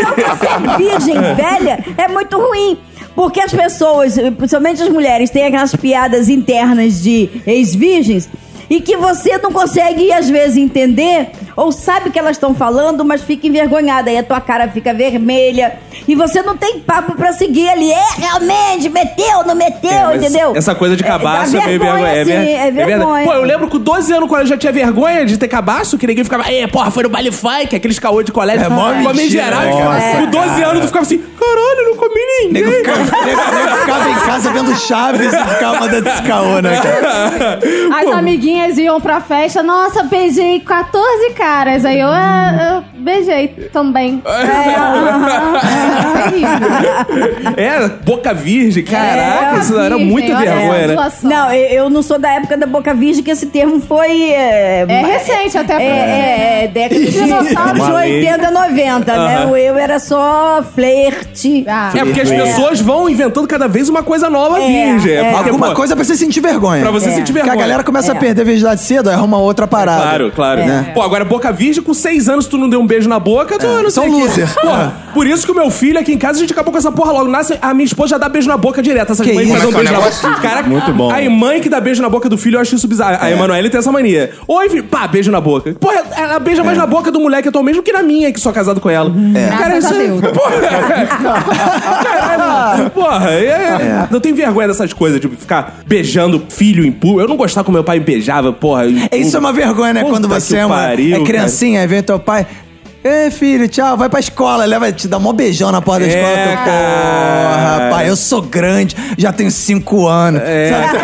então 0.00 0.36
você 0.36 0.76
virgem 0.78 1.14
velha 1.34 1.84
é 1.96 2.08
muito 2.08 2.38
ruim. 2.38 2.78
Porque 3.14 3.40
as 3.40 3.52
pessoas, 3.52 4.14
principalmente 4.36 4.82
as 4.82 4.88
mulheres, 4.88 5.30
têm 5.30 5.44
aquelas 5.44 5.74
piadas 5.74 6.28
internas 6.28 7.02
de 7.02 7.28
ex-virgens 7.46 8.28
e 8.68 8.80
que 8.80 8.96
você 8.96 9.36
não 9.38 9.52
consegue, 9.52 10.12
às 10.12 10.30
vezes, 10.30 10.56
entender 10.56 11.30
ou 11.56 11.72
sabe 11.72 12.08
o 12.08 12.12
que 12.12 12.18
elas 12.18 12.32
estão 12.32 12.54
falando, 12.54 13.04
mas 13.04 13.22
fica 13.22 13.46
envergonhada. 13.46 14.10
Aí 14.10 14.18
a 14.18 14.22
tua 14.22 14.40
cara 14.40 14.68
fica 14.68 14.92
vermelha 14.94 15.74
e 16.06 16.14
você 16.14 16.42
não 16.42 16.56
tem 16.56 16.78
papo 16.80 17.14
pra 17.14 17.32
seguir 17.32 17.68
ali. 17.68 17.90
É, 17.90 18.04
realmente, 18.18 18.88
meteu, 18.88 19.44
não 19.46 19.54
meteu, 19.54 20.10
É, 20.10 20.16
entendeu? 20.16 20.52
Essa 20.56 20.74
coisa 20.74 20.96
de 20.96 21.04
É, 21.04 21.06
cabaço 21.06 21.56
é, 21.56 21.66
meio 21.66 21.80
vergonha. 21.80 22.08
É, 22.08 22.24
sim, 22.24 22.30
ver- 22.30 22.36
é 22.36 22.54
é 22.68 22.70
verdade. 22.70 22.86
vergonha. 22.98 23.24
Pô, 23.26 23.32
eu 23.34 23.42
lembro 23.42 23.66
que 23.66 23.72
com 23.72 23.78
12 23.78 24.12
anos, 24.12 24.28
quando 24.28 24.42
eu 24.42 24.46
já 24.46 24.56
tinha 24.56 24.72
vergonha 24.72 25.24
de 25.24 25.36
ter 25.38 25.48
cabaço, 25.48 25.96
que 25.98 26.06
ninguém 26.06 26.24
ficava, 26.24 26.50
é, 26.50 26.66
porra, 26.66 26.90
foi 26.90 27.02
no 27.04 27.08
baile 27.08 27.30
funk, 27.32 27.74
aqueles 27.74 27.98
caô 27.98 28.22
de 28.22 28.32
colégio. 28.32 28.66
É, 28.66 28.68
mó 28.68 28.92
mentira, 29.12 29.44
geral. 29.44 29.62
né? 29.62 30.16
Com 30.24 30.30
12 30.30 30.62
anos, 30.62 30.80
tu 30.82 30.86
ficava 30.88 31.04
assim, 31.04 31.18
caralho, 31.18 31.80
eu 31.80 31.90
não 31.90 31.96
comi 31.96 32.20
ninguém. 32.42 32.52
Nego 32.52 32.70
ficava, 32.72 32.98
nego- 33.24 33.40
nego 33.54 33.76
ficava 33.80 34.10
em 34.10 34.14
casa 34.14 34.50
vendo 34.52 34.76
Chaves 34.76 35.32
e 35.32 35.44
ficava 35.54 35.80
mandando 35.80 36.08
esse 36.08 36.22
caô, 36.22 36.60
né, 36.60 36.80
cara? 36.80 37.58
As 38.00 38.12
amiguinhas 38.12 38.78
iam 38.78 39.00
pra 39.00 39.20
festa, 39.20 39.62
nossa, 39.62 40.02
beijei 40.04 40.60
14 40.60 41.30
caras. 41.40 41.86
Aí 41.86 41.98
eu, 41.98 42.08
ah, 42.10 42.84
eu 42.84 42.89
beijei 43.00 43.48
também. 43.72 44.22
É, 47.56 47.64
é, 47.64 47.80
É, 47.84 47.88
boca 48.04 48.32
virgem, 48.34 48.84
caraca, 48.84 49.56
É, 49.56 49.58
isso 49.60 49.78
era 49.78 49.96
virgem, 49.96 50.34
olha 50.34 50.50
vergonha, 50.50 50.72
né? 50.72 50.88
situação. 50.88 51.30
Não, 51.30 51.52
eu, 51.52 51.90
não 51.90 52.02
sou 52.02 52.18
da 52.18 52.30
época 52.32 52.56
da 52.56 52.66
Boca 52.66 52.94
Virgem, 52.94 53.22
que 53.22 53.30
esse 53.30 53.46
termo 53.46 53.80
foi. 53.80 54.30
É, 54.30 54.84
É 54.88 55.02
recente 55.02 55.56
até 55.58 55.74
É, 55.74 55.76
pra- 55.76 55.84
é, 55.86 56.64
é 56.64 56.68
década 56.72 57.00
de 57.00 57.10
Dinossauro. 57.10 57.74
de 57.74 57.80
Uma 57.80 58.00
lei. 58.00 58.16
80, 58.28 58.50
90, 58.50 59.16
né? 59.26 59.46
O 59.46 59.56
eu 59.56 59.76
era 59.78 59.98
só 59.98 60.62
flerte. 60.74 61.64
Ah. 61.68 61.90
É, 61.94 62.04
porque 62.04 62.20
as 62.20 62.30
pessoas 62.30 62.80
vão 62.80 63.08
inventando 63.08 63.46
cada 63.46 63.66
vez 63.68 63.88
uma 63.88 64.02
coisa 64.02 64.28
nova 64.30 64.60
É, 64.60 64.66
virgem. 64.66 65.12
é. 65.14 65.30
porque, 65.32 65.50
Alguma 65.50 65.74
coisa 65.74 65.94
pra 65.96 66.04
você 66.04 66.14
sentir 66.16 66.40
vergonha. 66.40 66.82
Pra 66.82 66.90
você 66.90 67.08
É. 67.08 67.12
sentir 67.12 67.32
Porque 67.32 67.38
vergonha. 67.40 67.54
a 67.54 67.60
galera 67.60 67.82
começa 67.84 68.12
a 68.12 68.14
perder 68.14 68.42
a 68.42 68.44
virgindade 68.44 68.80
cedo, 68.82 69.08
aí 69.10 69.14
arruma 69.16 69.38
outra 69.38 69.66
parada. 69.66 70.02
Claro, 70.02 70.32
claro. 70.34 70.60
É. 70.60 70.82
Pô, 70.94 71.02
agora 71.02 71.24
boca 71.24 71.50
virgem, 71.52 71.82
com 71.82 71.92
seis 71.94 72.28
anos 72.28 72.46
tu 72.46 72.56
não 72.58 72.68
deu 72.68 72.80
um 72.80 72.86
beijo 72.90 73.08
na 73.08 73.18
boca, 73.20 73.56
tu 73.58 73.66
não 73.66 73.88
São 73.90 74.04
sei 74.04 74.12
o 74.12 74.16
quê. 74.16 74.22
loser. 74.22 74.54
Porra, 74.60 74.92
por 75.14 75.26
isso 75.26 75.46
que 75.46 75.52
o 75.52 75.54
meu 75.54 75.70
filho 75.70 75.98
aqui 75.98 76.12
em 76.12 76.18
casa, 76.18 76.38
a 76.38 76.40
gente 76.40 76.52
acabou 76.52 76.72
com 76.72 76.78
essa 76.78 76.90
porra 76.90 77.12
logo. 77.12 77.30
Nasce, 77.30 77.56
a 77.62 77.72
minha 77.72 77.84
esposa 77.86 78.10
já 78.10 78.18
dá 78.18 78.28
beijo 78.28 78.48
na 78.48 78.56
boca 78.56 78.82
direto. 78.82 79.12
Essas 79.12 79.24
Que 79.26 79.32
que 79.32 79.42
isso? 79.42 79.52
Como 79.52 79.56
é 79.56 79.60
beijo 79.60 79.82
que 79.82 79.88
é 79.88 79.92
na 79.92 80.00
boca. 80.00 80.40
Caraca, 80.42 80.68
Muito 80.68 80.92
bom. 80.92 81.10
A 81.10 81.30
mãe 81.30 81.60
que 81.60 81.68
dá 81.68 81.80
beijo 81.80 82.02
na 82.02 82.08
boca 82.08 82.28
do 82.28 82.36
filho, 82.36 82.56
eu 82.56 82.60
acho 82.60 82.74
isso 82.74 82.88
bizarro. 82.88 83.18
A 83.20 83.30
Emanuele 83.30 83.70
tem 83.70 83.78
essa 83.78 83.92
mania. 83.92 84.32
Oi, 84.48 84.68
filho. 84.68 84.84
Pá, 84.84 85.06
beijo 85.06 85.30
na 85.30 85.40
boca. 85.40 85.74
Porra, 85.78 86.02
ela 86.16 86.38
beija 86.40 86.64
mais 86.64 86.76
na 86.76 86.86
boca 86.86 87.10
do 87.12 87.20
moleque 87.20 87.48
atualmente 87.48 87.76
do 87.76 87.82
que 87.82 87.92
na 87.92 88.02
minha, 88.02 88.32
que 88.32 88.40
sou 88.40 88.52
casado 88.52 88.80
com 88.80 88.90
ela. 88.90 89.10
Graças 89.10 89.92
a 89.92 90.02
isso 90.04 90.26
é-. 90.26 90.28
Porra, 90.32 90.60
caralho. 92.02 92.90
Porra, 92.90 93.30
é, 93.30 94.08
eu 94.10 94.20
tenho 94.20 94.34
vergonha 94.34 94.68
dessas 94.68 94.92
coisas, 94.92 95.20
de 95.20 95.28
ficar 95.28 95.80
beijando 95.86 96.42
filho 96.48 96.84
em 96.84 96.92
público. 96.92 97.20
Eu 97.20 97.28
não 97.28 97.36
gostava 97.36 97.64
como 97.64 97.76
meu 97.76 97.84
pai 97.84 97.98
me 97.98 98.04
beijava, 98.04 98.52
porra. 98.52 98.84
É, 99.10 99.16
Isso 99.16 99.36
é 99.36 99.40
uma 99.40 99.52
vergonha, 99.52 99.92
né? 99.92 100.04
Quando 100.04 100.28
você 100.28 100.54
que 100.54 100.60
é 100.60 100.66
uma 100.66 100.76
pariu, 100.76 101.16
é 101.16 101.24
criancinha, 101.24 101.80
aí 101.80 101.86
vem 101.86 102.02
teu 102.02 102.18
pai. 102.18 102.46
Ei, 103.02 103.30
filho, 103.30 103.66
tchau, 103.66 103.96
vai 103.96 104.10
pra 104.10 104.20
escola, 104.20 104.66
leva, 104.66 104.92
te 104.92 105.08
dá 105.08 105.16
um 105.16 105.32
beijão 105.32 105.72
na 105.72 105.80
porta 105.80 106.06
da 106.06 106.12
É, 106.12 106.16
escola. 106.16 106.36
Tu. 106.36 106.70
Porra, 106.70 107.90
pai, 107.90 108.10
eu 108.10 108.16
sou 108.16 108.42
grande, 108.42 108.94
já 109.16 109.32
tenho 109.32 109.50
cinco 109.50 110.06
anos. 110.06 110.42
É, 110.44 110.70
Sabe? 110.70 110.98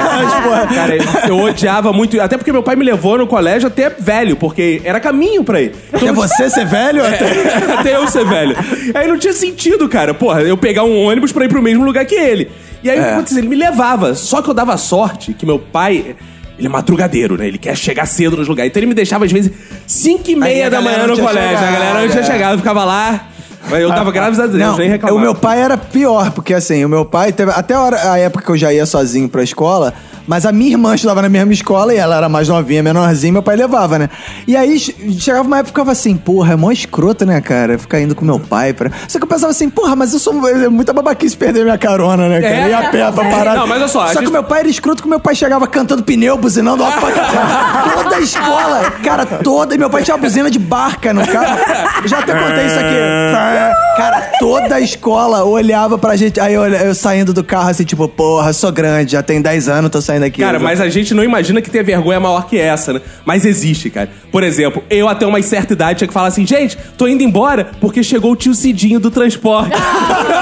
Cara, 0.75 0.97
eu 1.27 1.39
odiava 1.39 1.95
muito, 1.95 2.21
até 2.21 2.37
porque 2.37 2.53
meu 2.53 2.63
pai 2.63 2.77
me 2.77 2.85
levou 2.85 3.17
no 3.17 3.27
colégio 3.27 3.69
até 3.69 3.89
velho, 3.89 4.37
porque 4.37 4.83
era 4.85 5.01
caminho 5.01 5.43
pra 5.43 5.63
ir. 5.63 5.73
Até 5.91 6.13
você 6.13 6.51
ser 6.51 6.67
velho? 6.67 7.01
Até... 7.07 7.79
até 7.79 7.97
eu 7.97 8.07
ser 8.09 8.27
velho. 8.27 8.55
Aí 8.95 9.09
não 9.09 9.19
tinha 9.19 9.33
sentido, 9.33 9.89
cara. 9.89 10.13
Porra, 10.13 10.43
eu 10.43 10.57
pegar 10.57 10.85
um 10.85 11.07
ônibus 11.07 11.33
pra 11.33 11.47
ir 11.47 11.49
pro 11.49 11.63
mesmo 11.63 11.83
lugar 11.83 12.05
que 12.05 12.15
ele. 12.15 12.51
E 12.83 12.91
aí, 12.91 13.01
o 13.01 13.03
que 13.03 13.09
acontecia? 13.09 13.39
Ele 13.39 13.49
me 13.49 13.57
levava. 13.57 14.15
Só 14.15 14.43
que 14.43 14.51
eu 14.51 14.55
dava 14.55 14.77
sorte 14.77 15.33
que 15.33 15.47
meu 15.47 15.59
pai. 15.59 16.15
Ele 16.59 16.67
é 16.67 16.71
madrugadeiro, 16.71 17.37
né? 17.37 17.47
Ele 17.47 17.59
quer 17.59 17.77
chegar 17.77 18.07
cedo 18.07 18.37
nos 18.37 18.49
lugares. 18.49 18.71
Então 18.71 18.81
ele 18.81 18.87
me 18.87 18.95
deixava, 18.95 19.25
às 19.25 19.33
vezes, 19.33 19.53
5 19.87 20.31
e 20.31 20.37
meia 20.37 20.67
a 20.67 20.71
da 20.71 20.81
manhã 20.81 21.07
no 21.07 21.19
colégio. 21.19 21.57
a 21.57 21.59
chegado, 21.59 21.73
galera 21.73 22.01
não 22.01 22.09
tinha 22.09 22.23
é. 22.23 22.25
chegado, 22.25 22.53
eu 22.53 22.59
ficava 22.59 22.85
lá. 22.85 23.29
Mas 23.69 23.83
eu 23.83 23.89
tava 23.89 24.13
graças 24.13 24.39
a 24.39 24.47
Deus, 24.47 24.79
nem 24.79 24.89
reclamava. 24.89 25.19
o 25.19 25.21
meu 25.21 25.35
pai 25.35 25.61
era 25.61 25.77
pior, 25.77 26.31
porque 26.31 26.55
assim, 26.55 26.85
o 26.85 26.89
meu 26.89 27.05
pai 27.05 27.33
teve. 27.33 27.51
Até 27.51 27.75
a, 27.75 27.81
hora, 27.81 28.13
a 28.13 28.19
época 28.19 28.45
que 28.45 28.51
eu 28.51 28.57
já 28.57 28.73
ia 28.73 28.87
sozinho 28.87 29.29
pra 29.29 29.43
escola, 29.43 29.93
mas 30.27 30.45
a 30.47 30.53
minha 30.53 30.71
irmã 30.73 30.95
estudava 30.95 31.23
na 31.23 31.29
mesma 31.29 31.53
escola 31.53 31.95
e 31.95 31.97
ela 31.97 32.17
era 32.17 32.29
mais 32.29 32.49
novinha, 32.49 32.83
menorzinha, 32.83 33.33
meu 33.33 33.43
pai 33.43 33.57
levava, 33.57 33.99
né? 33.99 34.09
E 34.47 34.57
aí 34.57 34.79
che- 34.79 34.95
chegava 35.19 35.47
uma 35.47 35.59
época 35.59 35.73
que 35.73 35.81
eu 35.81 35.85
ficava 35.85 35.93
assim, 35.93 36.17
porra, 36.17 36.53
é 36.55 36.57
mó 36.57 36.71
escroto, 36.71 37.25
né, 37.27 37.41
cara? 37.41 37.79
Ficar 37.79 38.01
indo 38.01 38.15
com 38.15 38.25
meu 38.25 38.39
pai 38.41 38.73
pra. 38.73 38.91
Só 39.09 39.19
que 39.19 39.25
eu 39.25 39.29
pensava 39.29 39.51
assim, 39.51 39.69
porra, 39.71 39.95
mas 39.97 40.13
eu 40.13 40.19
sou 40.19 40.47
é 40.49 40.69
muita 40.69 40.93
babaquice 40.93 41.37
perder 41.37 41.65
minha 41.65 41.79
carona, 41.79 42.29
né, 42.29 42.41
cara? 42.41 42.55
É. 42.55 42.69
E 42.71 42.75
a 42.75 42.83
pé 42.91 43.11
pra 43.13 43.25
parar. 43.25 43.55
Não, 43.57 43.67
mas 43.67 43.79
olha 43.79 43.89
só, 43.89 44.07
Só 44.09 44.15
gente- 44.15 44.25
que 44.27 44.33
meu 44.33 44.43
pai 44.45 44.61
era 44.61 44.69
escroto 44.69 45.03
que 45.03 45.09
meu 45.09 45.21
pai 45.21 45.35
chegava 45.35 45.67
cantando 45.67 46.03
pneu, 46.03 46.37
buzinando 46.37 46.83
alto 46.85 46.99
pra. 46.99 47.07
Toda 48.03 48.17
a 48.17 48.21
escola, 48.21 48.91
cara, 49.03 49.27
toda. 49.27 49.75
E 49.75 49.79
meu 49.79 49.91
pai 49.91 50.03
tinha 50.03 50.15
uma 50.15 50.21
buzina 50.23 50.51
de 50.51 50.59
barca 50.59 51.13
no 51.13 51.27
carro. 51.27 51.59
Eu 52.03 52.09
já 52.09 52.19
até 52.21 52.33
contei 52.35 52.67
isso 52.67 52.79
aqui. 52.79 53.97
Cara, 53.97 54.21
toda 54.39 54.75
a 54.77 54.81
escola 54.81 55.45
olhava 55.45 55.99
pra 55.99 56.17
gente. 56.17 56.39
Aí 56.41 56.55
eu, 56.55 56.65
eu 56.67 56.95
saindo 56.95 57.33
do 57.33 57.43
carro 57.43 57.71
assim, 57.71 57.85
tipo, 57.85 58.07
porra, 58.09 58.53
sou 58.53 58.71
grande, 58.73 59.13
já 59.13 59.23
tem 59.23 59.41
10 59.41 59.69
anos, 59.69 59.91
tô 59.91 60.01
saindo 60.01 60.16
aqui. 60.25 60.41
Cara, 60.41 60.59
mas 60.59 60.81
a 60.81 60.89
gente 60.89 61.13
não 61.13 61.23
imagina 61.23 61.61
que 61.61 61.71
ter 61.71 61.83
vergonha 61.85 62.17
é 62.17 62.21
maior 62.21 62.47
que 62.49 62.59
essa, 62.59 62.95
né? 62.95 63.01
Mas 63.25 63.45
existe, 63.45 63.91
cara. 63.91 64.09
Por 64.33 64.43
exemplo, 64.43 64.83
eu 64.89 65.09
até 65.09 65.27
uma 65.27 65.41
certa 65.43 65.75
idade 65.75 65.99
tinha 65.99 66.09
que 66.09 66.15
falar 66.15 66.29
assim, 66.29 66.47
gente, 66.47 66.79
tô 66.97 67.07
indo 67.07 67.23
embora 67.23 67.69
porque 67.81 68.03
chegou 68.03 68.33
o 68.33 68.37
tio 68.37 68.55
Cidinho 68.55 68.99
do 68.99 69.11
transporte. 69.11 69.73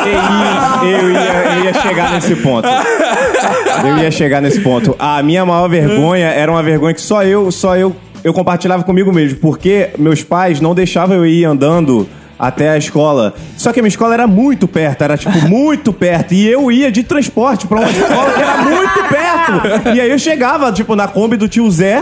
Eu 0.05 0.11
ia, 0.13 0.99
eu 1.01 1.11
ia- 1.13 1.57
eu 1.59 1.65
ia 1.65 1.75
chegar 1.81 2.13
nesse 2.13 2.37
ponto. 2.37 2.69
Eu 2.69 3.99
ia 3.99 4.11
chegar 4.11 4.41
nesse 4.43 4.61
ponto. 4.61 4.95
A 4.99 5.23
minha 5.23 5.45
maior 5.47 5.67
vergonha 5.69 6.27
era 6.27 6.51
uma 6.51 6.63
vergonha 6.63 6.93
que 6.93 7.01
só 7.01 7.23
eu, 7.25 7.51
só 7.51 7.75
eu, 7.77 7.97
eu 8.23 8.33
compartilhava 8.35 8.83
comigo 8.83 9.11
mesmo, 9.13 9.39
porque 9.39 9.91
meus 9.99 10.23
pais 10.23 10.61
não 10.61 10.75
deixavam 10.75 11.17
eu 11.17 11.27
ir 11.27 11.45
andando 11.47 12.07
até 12.39 12.71
a 12.71 12.79
escola. 12.79 13.35
Só 13.57 13.73
que 13.73 13.81
a 13.81 13.83
minha 13.83 13.89
escola 13.89 14.15
era 14.15 14.27
muito 14.27 14.67
perto, 14.67 15.03
era 15.03 15.17
tipo 15.17 15.39
muito 15.49 15.93
perto. 15.93 16.35
E 16.35 16.47
eu 16.47 16.71
ia 16.71 16.91
de 16.91 17.03
transporte 17.03 17.67
pra 17.67 17.79
uma 17.79 17.91
escola 17.91 18.33
que 18.33 18.43
era 18.43 18.57
muito 18.59 19.09
perto. 19.09 19.89
E 19.95 20.01
aí 20.01 20.11
eu 20.11 20.19
chegava, 20.19 20.73
tipo, 20.73 20.95
na 20.97 21.07
Kombi 21.07 21.37
do 21.37 21.49
tio 21.49 21.71
Zé. 21.71 22.01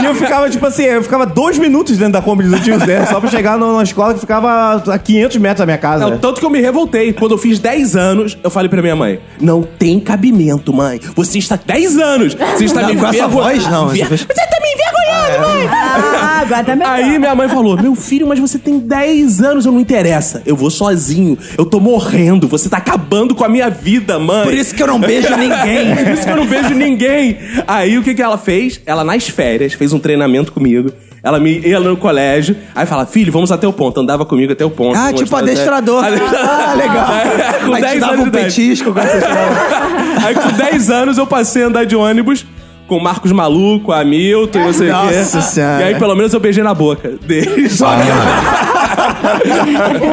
E 0.00 0.04
eu 0.04 0.14
ficava, 0.14 0.48
tipo 0.48 0.64
assim, 0.66 0.84
eu 0.84 1.02
ficava 1.02 1.26
dois 1.26 1.58
minutos 1.58 1.96
dentro 1.96 2.14
da 2.14 2.22
Kombi 2.22 2.44
do 2.44 2.58
tio 2.60 2.78
Zé, 2.78 3.04
só 3.06 3.20
pra 3.20 3.28
chegar 3.30 3.58
numa 3.58 3.82
escola 3.82 4.14
que 4.14 4.20
ficava 4.20 4.82
a 4.92 4.98
500 4.98 5.36
metros 5.38 5.58
da 5.58 5.66
minha 5.66 5.78
casa. 5.78 6.08
Não, 6.08 6.18
tanto 6.18 6.40
que 6.40 6.46
eu 6.46 6.50
me 6.50 6.60
revoltei. 6.60 7.12
Quando 7.12 7.32
eu 7.32 7.38
fiz 7.38 7.58
10 7.58 7.96
anos, 7.96 8.38
eu 8.42 8.50
falei 8.50 8.68
pra 8.68 8.80
minha 8.80 8.96
mãe: 8.96 9.20
Não 9.40 9.62
tem 9.62 9.98
cabimento, 10.00 10.72
mãe. 10.72 11.00
Você 11.16 11.38
está 11.38 11.58
10 11.64 11.98
anos. 11.98 12.34
Você 12.34 12.64
está 12.64 12.82
Não, 12.82 12.88
me 12.88 12.96
com 12.96 13.06
essa 13.06 13.28
voz, 13.28 13.66
não. 13.66 13.88
Você 13.88 14.06
tá 14.06 14.58
me 14.60 14.72
envergonhando, 14.72 14.97
mãe. 15.38 15.68
Ah, 15.70 16.38
agora 16.40 16.64
tá 16.64 16.76
melhor. 16.76 16.92
Aí 16.92 17.18
minha 17.18 17.34
mãe 17.34 17.48
falou: 17.48 17.80
Meu 17.80 17.94
filho, 17.94 18.26
mas 18.26 18.38
você 18.38 18.58
tem 18.58 18.78
10 18.78 19.42
anos, 19.42 19.66
eu 19.66 19.72
não 19.72 19.80
interessa. 19.80 20.42
Eu 20.46 20.56
vou 20.56 20.70
sozinho. 20.70 21.36
Eu 21.56 21.66
tô 21.66 21.80
morrendo. 21.80 22.48
Você 22.48 22.68
tá 22.68 22.78
acabando 22.78 23.34
com 23.34 23.44
a 23.44 23.48
minha 23.48 23.68
vida, 23.68 24.18
mãe. 24.18 24.44
Por 24.44 24.54
isso 24.54 24.74
que 24.74 24.82
eu 24.82 24.86
não 24.86 25.00
beijo 25.00 25.34
ninguém. 25.36 25.94
Por 25.96 26.08
isso 26.12 26.24
que 26.24 26.30
eu 26.30 26.36
não 26.36 26.46
vejo 26.46 26.74
ninguém. 26.74 27.38
Aí 27.66 27.98
o 27.98 28.02
que, 28.02 28.14
que 28.14 28.22
ela 28.22 28.38
fez? 28.38 28.80
Ela, 28.86 29.04
nas 29.04 29.28
férias, 29.28 29.72
fez 29.72 29.92
um 29.92 29.98
treinamento 29.98 30.52
comigo. 30.52 30.92
Ela 31.22 31.40
me 31.40 31.58
ia 31.58 31.80
no 31.80 31.96
colégio, 31.96 32.56
aí 32.74 32.86
fala, 32.86 33.04
filho, 33.04 33.32
vamos 33.32 33.50
até 33.50 33.66
o 33.66 33.72
ponto. 33.72 34.00
Andava 34.00 34.24
comigo 34.24 34.52
até 34.52 34.64
o 34.64 34.70
ponto. 34.70 34.96
Ah, 34.96 35.12
tipo 35.12 35.34
adestrador. 35.34 36.04
Ah, 36.38 36.74
legal. 36.74 37.12
É, 37.12 37.66
com 37.66 37.74
Aí 37.74 37.82
te 37.82 37.88
10 37.88 38.00
dava 38.00 38.12
anos 38.14 38.26
um 38.26 38.30
petisco 38.30 38.92
com. 38.92 39.00
Aí 40.24 40.34
com 40.34 40.56
10 40.56 40.90
anos 40.90 41.18
eu 41.18 41.26
passei 41.26 41.64
a 41.64 41.66
andar 41.66 41.84
de 41.84 41.96
ônibus 41.96 42.46
com 42.88 42.96
o 42.96 43.02
Marcos 43.02 43.30
Maluco, 43.30 43.92
a 43.92 44.02
Milton 44.02 44.58
e 44.58 44.64
não 44.64 44.72
sei 44.72 44.90
o 44.90 44.94
quê. 45.08 45.16
Nossa 45.18 45.40
Senhora. 45.42 45.80
E 45.82 45.84
aí 45.84 45.98
pelo 45.98 46.16
menos 46.16 46.32
eu 46.32 46.40
beijei 46.40 46.64
na 46.64 46.74
boca 46.74 47.10
dele. 47.10 47.68
Só 47.68 47.90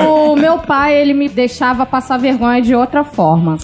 O 0.08 0.36
meu 0.36 0.60
pai, 0.60 0.96
ele 0.96 1.14
me 1.14 1.30
deixava 1.30 1.86
passar 1.86 2.18
vergonha 2.18 2.62
de 2.62 2.76
outra 2.76 3.04
forma. 3.04 3.58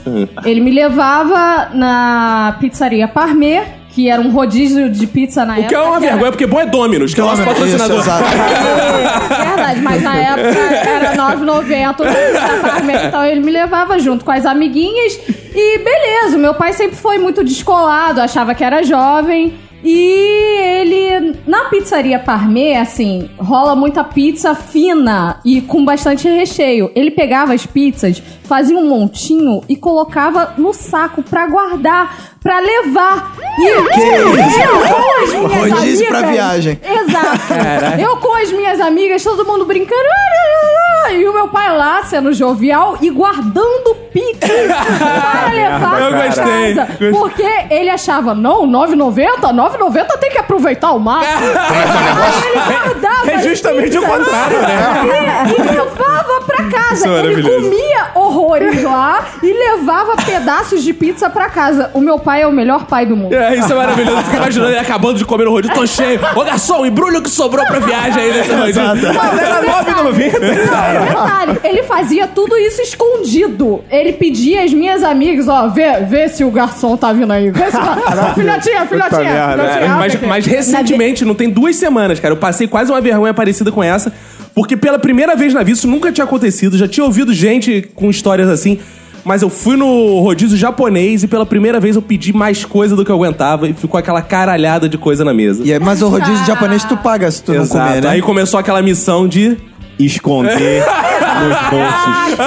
Ele 0.46 0.62
me 0.62 0.72
levava 0.72 1.70
na 1.74 2.56
pizzaria 2.60 3.08
Parmê, 3.08 3.64
que 3.94 4.10
era 4.10 4.22
um 4.22 4.32
rodízio 4.32 4.90
de 4.90 5.06
pizza 5.06 5.46
na 5.46 5.60
O 5.60 5.68
que 5.68 5.76
é 5.76 5.78
uma 5.80 5.88
época. 5.88 5.98
era- 6.06 6.12
vergonha, 6.12 6.32
porque 6.32 6.48
bom 6.48 6.60
é 6.60 6.66
Dominus, 6.66 7.14
que 7.14 7.20
é 7.20 7.24
o 7.24 7.28
nosso 7.28 7.44
patrocinador. 7.44 8.00
Isso. 8.00 8.10
É, 9.42 9.56
verdade, 9.56 9.82
mas 9.82 10.02
na 10.02 10.16
época 10.18 10.60
era 10.90 11.16
9,90 11.16 12.00
o 12.02 13.08
então 13.08 13.26
ele 13.26 13.42
me 13.42 13.52
levava 13.52 14.00
junto 14.00 14.24
com 14.26 14.32
as 14.32 14.46
amiguinhas 14.46 15.20
e 15.54 15.78
beleza, 15.80 16.38
o 16.38 16.40
meu 16.40 16.54
pai 16.54 16.74
sempre 16.74 16.96
foi 16.96 17.18
muito 17.18 17.44
descolado, 17.44 18.22
achava 18.22 18.54
que 18.56 18.64
era 18.64 18.84
jovem. 18.84 19.54
E 19.84 20.60
ele, 20.62 21.40
na 21.48 21.66
pizzaria 21.66 22.20
Parmê, 22.20 22.76
assim, 22.76 23.28
rola 23.40 23.76
muita 23.76 24.04
pizza 24.04 24.54
fina 24.54 25.40
e 25.44 25.60
com 25.60 25.84
bastante 25.84 26.28
recheio. 26.30 26.92
Ele 26.94 27.10
pegava 27.10 27.54
as 27.56 27.66
pizzas, 27.66 28.22
fazia 28.44 28.78
um 28.78 28.88
montinho 28.88 29.64
e 29.68 29.76
colocava 29.76 30.54
no 30.56 30.72
saco 30.72 31.24
pra 31.24 31.48
guardar, 31.48 32.31
pra 32.42 32.60
levar. 32.60 33.32
E 33.60 33.68
eu 33.68 33.84
com 33.84 35.24
as 35.24 35.34
minhas 35.34 35.72
Rodízio 35.72 36.08
pra 36.08 36.18
amigas- 36.20 36.36
viagem. 36.36 36.80
Exato. 36.84 38.02
Eu 38.02 38.18
com 38.18 38.34
as 38.36 38.52
minhas 38.52 38.80
amigas, 38.80 39.24
todo 39.24 39.46
mundo 39.46 39.66
brincando. 39.66 40.02
"Ah, 40.02 40.16
ah, 40.16 41.06
ah", 41.08 41.12
E 41.14 41.26
o 41.28 41.34
meu 41.34 41.48
pai 41.50 41.76
lá 41.76 42.04
sendo 42.04 42.32
jovial 42.34 42.98
e 43.02 43.10
guardando 43.10 43.94
pizza 44.14 44.48
para 45.00 45.52
levar 45.54 46.02
Eu 46.02 46.10
pra 46.10 46.26
gostei. 46.28 46.76
casa. 46.76 46.88
Porque 47.12 47.48
ele 47.70 47.90
achava, 47.90 48.34
não, 48.34 48.66
9,90? 48.66 49.52
9,90 49.52 50.18
tem 50.20 50.32
que 50.32 50.38
aproveitar 50.38 50.92
o 50.92 51.00
máximo. 51.00 51.38
Aí 51.52 52.48
ele 52.48 52.60
guardava 52.66 53.32
É 53.32 53.38
justamente 53.44 53.98
o 53.98 54.02
contrário, 54.02 54.62
né? 54.62 55.44
E, 55.58 55.62
e 55.62 55.64
levava 55.64 56.41
pra 56.41 56.41
casa. 56.72 56.94
Isso 56.96 57.08
é 57.08 57.26
ele 57.26 57.44
comia 57.44 58.08
horrores 58.16 58.84
lá 58.84 59.26
e 59.42 59.54
levava 59.54 60.16
pedaços 60.18 60.84
de 60.84 60.94
pizza 60.94 61.30
pra 61.30 61.50
casa. 61.50 61.92
O 61.94 62.00
meu 62.00 62.20
pai 62.20 62.42
é 62.42 62.48
o 62.48 62.52
melhor 62.52 62.86
pai 62.86 63.06
do 63.06 63.16
mundo. 63.16 63.34
É, 63.34 63.56
isso 63.56 63.72
é 63.72 63.76
maravilhoso. 63.76 64.24
Fica 64.24 64.38
imaginando 64.38 64.72
ele 64.72 64.80
acabando 64.80 65.18
de 65.18 65.26
comer 65.26 65.46
no 65.46 65.52
rodízio. 65.52 65.76
Tô 65.76 65.86
cheio. 65.86 66.20
Ô, 66.36 66.44
garçom, 66.44 66.86
embrulha 66.86 67.20
o 67.20 67.22
que 67.22 67.30
sobrou 67.30 67.66
pra 67.66 67.80
viagem 67.80 68.24
aí 68.24 68.34
nesse 68.34 68.52
rodízio. 68.54 68.82
Era 68.82 68.94
9,90. 68.94 70.40
Não, 70.40 71.06
detalhe, 71.06 71.60
ele 71.64 71.84
fazia 71.84 72.28
tudo 72.28 72.58
isso 72.58 72.82
escondido. 72.82 73.84
Ele 73.90 74.14
pedia 74.14 74.64
às 74.64 74.74
minhas 74.74 75.04
amigas, 75.04 75.48
ó, 75.48 75.68
vê, 75.68 76.00
vê 76.02 76.28
se 76.28 76.44
o 76.44 76.52
garçom 76.52 76.96
tá 76.96 77.12
vindo 77.14 77.32
aí. 77.32 77.52
Vê 77.52 77.72
se 77.72 77.78
o... 77.78 78.34
filhotinha, 78.36 78.86
filhotinha. 78.86 79.32
É, 79.32 79.88
mas, 79.88 80.22
mas 80.22 80.46
recentemente, 80.46 81.26
não 81.26 81.36
tem 81.36 81.50
duas 81.50 81.76
semanas, 81.76 82.20
cara, 82.20 82.34
eu 82.34 82.38
passei 82.38 82.68
quase 82.68 82.92
uma 82.92 83.02
vergonha 83.02 83.34
parecida 83.34 83.72
com 83.72 83.84
essa, 83.84 84.14
porque 84.56 84.76
pela 84.78 85.00
primeira 85.00 85.36
vez 85.36 85.54
na 85.54 85.62
vida, 85.64 85.78
isso 85.78 85.88
nunca 85.88 86.12
tinha 86.12 86.26
acontecido, 86.26 86.78
já 86.78 86.88
tinha 86.88 87.04
ouvido 87.06 87.34
gente 87.34 87.90
com 87.96 88.10
histórias 88.10 88.50
assim, 88.50 88.80
mas 89.24 89.42
eu 89.42 89.50
fui 89.50 89.76
no 89.78 90.20
rodízio 90.22 90.58
japonês 90.58 91.24
e 91.24 91.28
pela 91.28 91.46
primeira 91.46 91.80
vez 91.80 91.96
eu 91.96 92.02
pedi 92.02 92.34
mais 92.34 92.66
coisa 92.66 92.96
do 92.96 93.06
que 93.06 93.12
eu 93.12 93.16
aguentava 93.16 93.68
e 93.68 93.74
ficou 93.74 93.98
aquela 93.98 94.22
caralhada 94.22 94.90
de 94.90 94.98
coisa 94.98 95.24
na 95.24 95.34
mesa. 95.34 95.62
E 95.64 95.72
aí, 95.72 95.80
mas 95.80 96.02
o 96.02 96.10
rodízio 96.10 96.46
japonês 96.46 96.84
tu 96.84 96.98
paga 96.98 97.30
se 97.30 97.44
tu 97.44 97.54
não 97.54 97.62
Exato. 97.62 97.88
comer, 97.88 98.02
né? 98.02 98.10
Aí 98.10 98.22
começou 98.22 98.60
aquela 98.60 98.82
missão 98.82 99.28
de. 99.28 99.58
Esconder 100.00 100.84
nos 101.44 101.70
bolsos. 101.70 102.38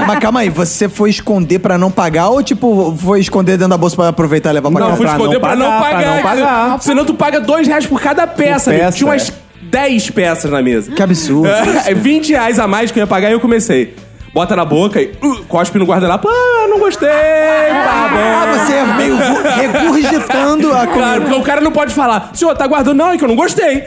Não, 0.00 0.06
mas 0.06 0.18
calma 0.20 0.40
aí, 0.40 0.48
você 0.48 0.88
foi 0.88 1.10
esconder 1.10 1.58
pra 1.58 1.76
não 1.76 1.90
pagar 1.90 2.28
ou 2.28 2.42
tipo, 2.42 2.96
foi 2.96 3.18
esconder 3.20 3.52
dentro 3.52 3.70
da 3.70 3.76
bolsa 3.76 3.96
pra 3.96 4.08
aproveitar 4.08 4.50
e 4.50 4.52
levar 4.52 4.70
pra 4.70 4.80
Não, 4.80 4.86
casa? 4.90 4.96
fui 4.98 5.06
pra 5.06 5.14
esconder 5.16 5.34
não 5.34 5.40
pra 5.40 5.56
não 5.56 5.66
pagar, 5.66 5.82
pagar. 5.82 6.20
pra 6.22 6.34
não 6.36 6.46
pagar. 6.46 6.82
Senão 6.82 7.04
tu 7.04 7.14
paga 7.14 7.40
dois 7.40 7.66
reais 7.66 7.86
por 7.86 8.00
cada 8.00 8.24
peça. 8.26 8.70
Peça, 8.70 8.96
Tinha 8.96 9.10
umas 9.10 9.28
é. 9.28 9.32
10 9.70 10.10
peças 10.10 10.50
na 10.50 10.62
mesa. 10.62 10.92
Que 10.92 11.02
absurdo. 11.02 11.48
É, 11.86 11.94
20 11.94 12.30
reais 12.30 12.58
a 12.58 12.66
mais 12.66 12.90
que 12.90 12.98
eu 12.98 13.02
ia 13.02 13.06
pagar 13.06 13.30
e 13.30 13.32
eu 13.32 13.40
comecei. 13.40 13.94
Bota 14.36 14.54
na 14.54 14.66
boca 14.66 15.00
e 15.00 15.12
uh, 15.22 15.44
cospe 15.48 15.78
no 15.78 15.86
guardanapo. 15.86 16.28
Ah, 16.28 16.66
não 16.68 16.78
gostei. 16.78 17.08
Tá 17.08 18.08
bom. 18.12 18.18
Ah, 18.18 18.46
você 18.66 18.72
é 18.74 18.84
meio 18.84 19.16
regurgitando 19.16 20.72
a 20.74 20.86
Claro, 20.86 20.90
comida. 20.90 21.20
porque 21.22 21.40
o 21.40 21.42
cara 21.42 21.60
não 21.62 21.72
pode 21.72 21.94
falar, 21.94 22.32
senhor, 22.34 22.54
tá 22.54 22.66
guardando? 22.66 22.98
Não, 22.98 23.12
é 23.12 23.16
que 23.16 23.24
eu 23.24 23.28
não 23.28 23.34
gostei. 23.34 23.82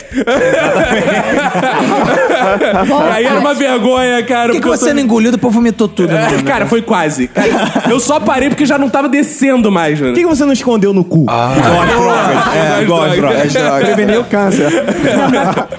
Aí 3.13 3.25
era 3.25 3.39
uma 3.39 3.53
vergonha, 3.53 4.23
cara. 4.23 4.47
Por 4.47 4.53
que, 4.55 4.61
que 4.61 4.67
você 4.67 4.87
tô- 4.89 4.93
não 4.95 5.01
engoliu, 5.03 5.31
depois 5.31 5.53
vomitou 5.53 5.87
tudo? 5.87 6.11
É, 6.11 6.31
né? 6.31 6.41
cara, 6.43 6.65
foi 6.65 6.81
quase. 6.81 7.27
Cara, 7.27 7.47
eu 7.87 7.99
só 7.99 8.19
parei 8.19 8.49
porque 8.49 8.65
já 8.65 8.79
não 8.79 8.89
tava 8.89 9.07
descendo 9.07 9.71
mais, 9.71 9.99
mano. 9.99 10.13
Por 10.13 10.17
que 10.19 10.23
que 10.27 10.35
você 10.35 10.45
não 10.45 10.53
escondeu 10.53 10.93
no 10.93 11.03
cu? 11.03 11.25
Igual 11.27 11.81
as 11.83 11.91
drogas. 11.91 12.55
É, 12.55 12.81
igual 12.81 13.03
as 13.03 13.15
drogas. 13.15 13.41
As 13.41 13.53
drogas. 13.53 13.83
Prevenir 13.83 14.19
o 14.19 14.23
câncer. 14.23 14.83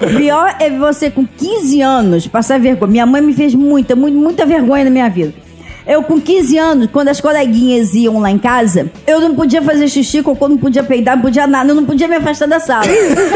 O 0.01 0.17
pior 0.17 0.55
é 0.61 0.69
você 0.69 1.09
com 1.11 1.25
15 1.25 1.81
anos 1.81 2.25
passar 2.27 2.57
vergonha. 2.57 2.89
Minha 2.91 3.05
mãe 3.05 3.21
me 3.21 3.33
fez 3.33 3.53
muita, 3.53 3.95
muita, 3.95 4.17
muita 4.17 4.45
vergonha 4.45 4.60
na 4.61 4.89
minha 4.89 5.09
vida. 5.09 5.33
Eu, 5.85 6.03
com 6.03 6.21
15 6.21 6.57
anos, 6.57 6.89
quando 6.91 7.07
as 7.07 7.19
coleguinhas 7.19 7.93
iam 7.95 8.19
lá 8.19 8.29
em 8.29 8.37
casa, 8.37 8.91
eu 9.07 9.19
não 9.19 9.33
podia 9.33 9.61
fazer 9.61 9.87
xixi, 9.87 10.21
cocô, 10.21 10.47
não 10.47 10.57
podia 10.57 10.83
peidar, 10.83 11.15
não 11.15 11.23
podia 11.23 11.47
nada, 11.47 11.71
eu 11.71 11.75
não 11.75 11.85
podia 11.85 12.07
me 12.07 12.15
afastar 12.15 12.47
da 12.47 12.59
sala. 12.59 12.85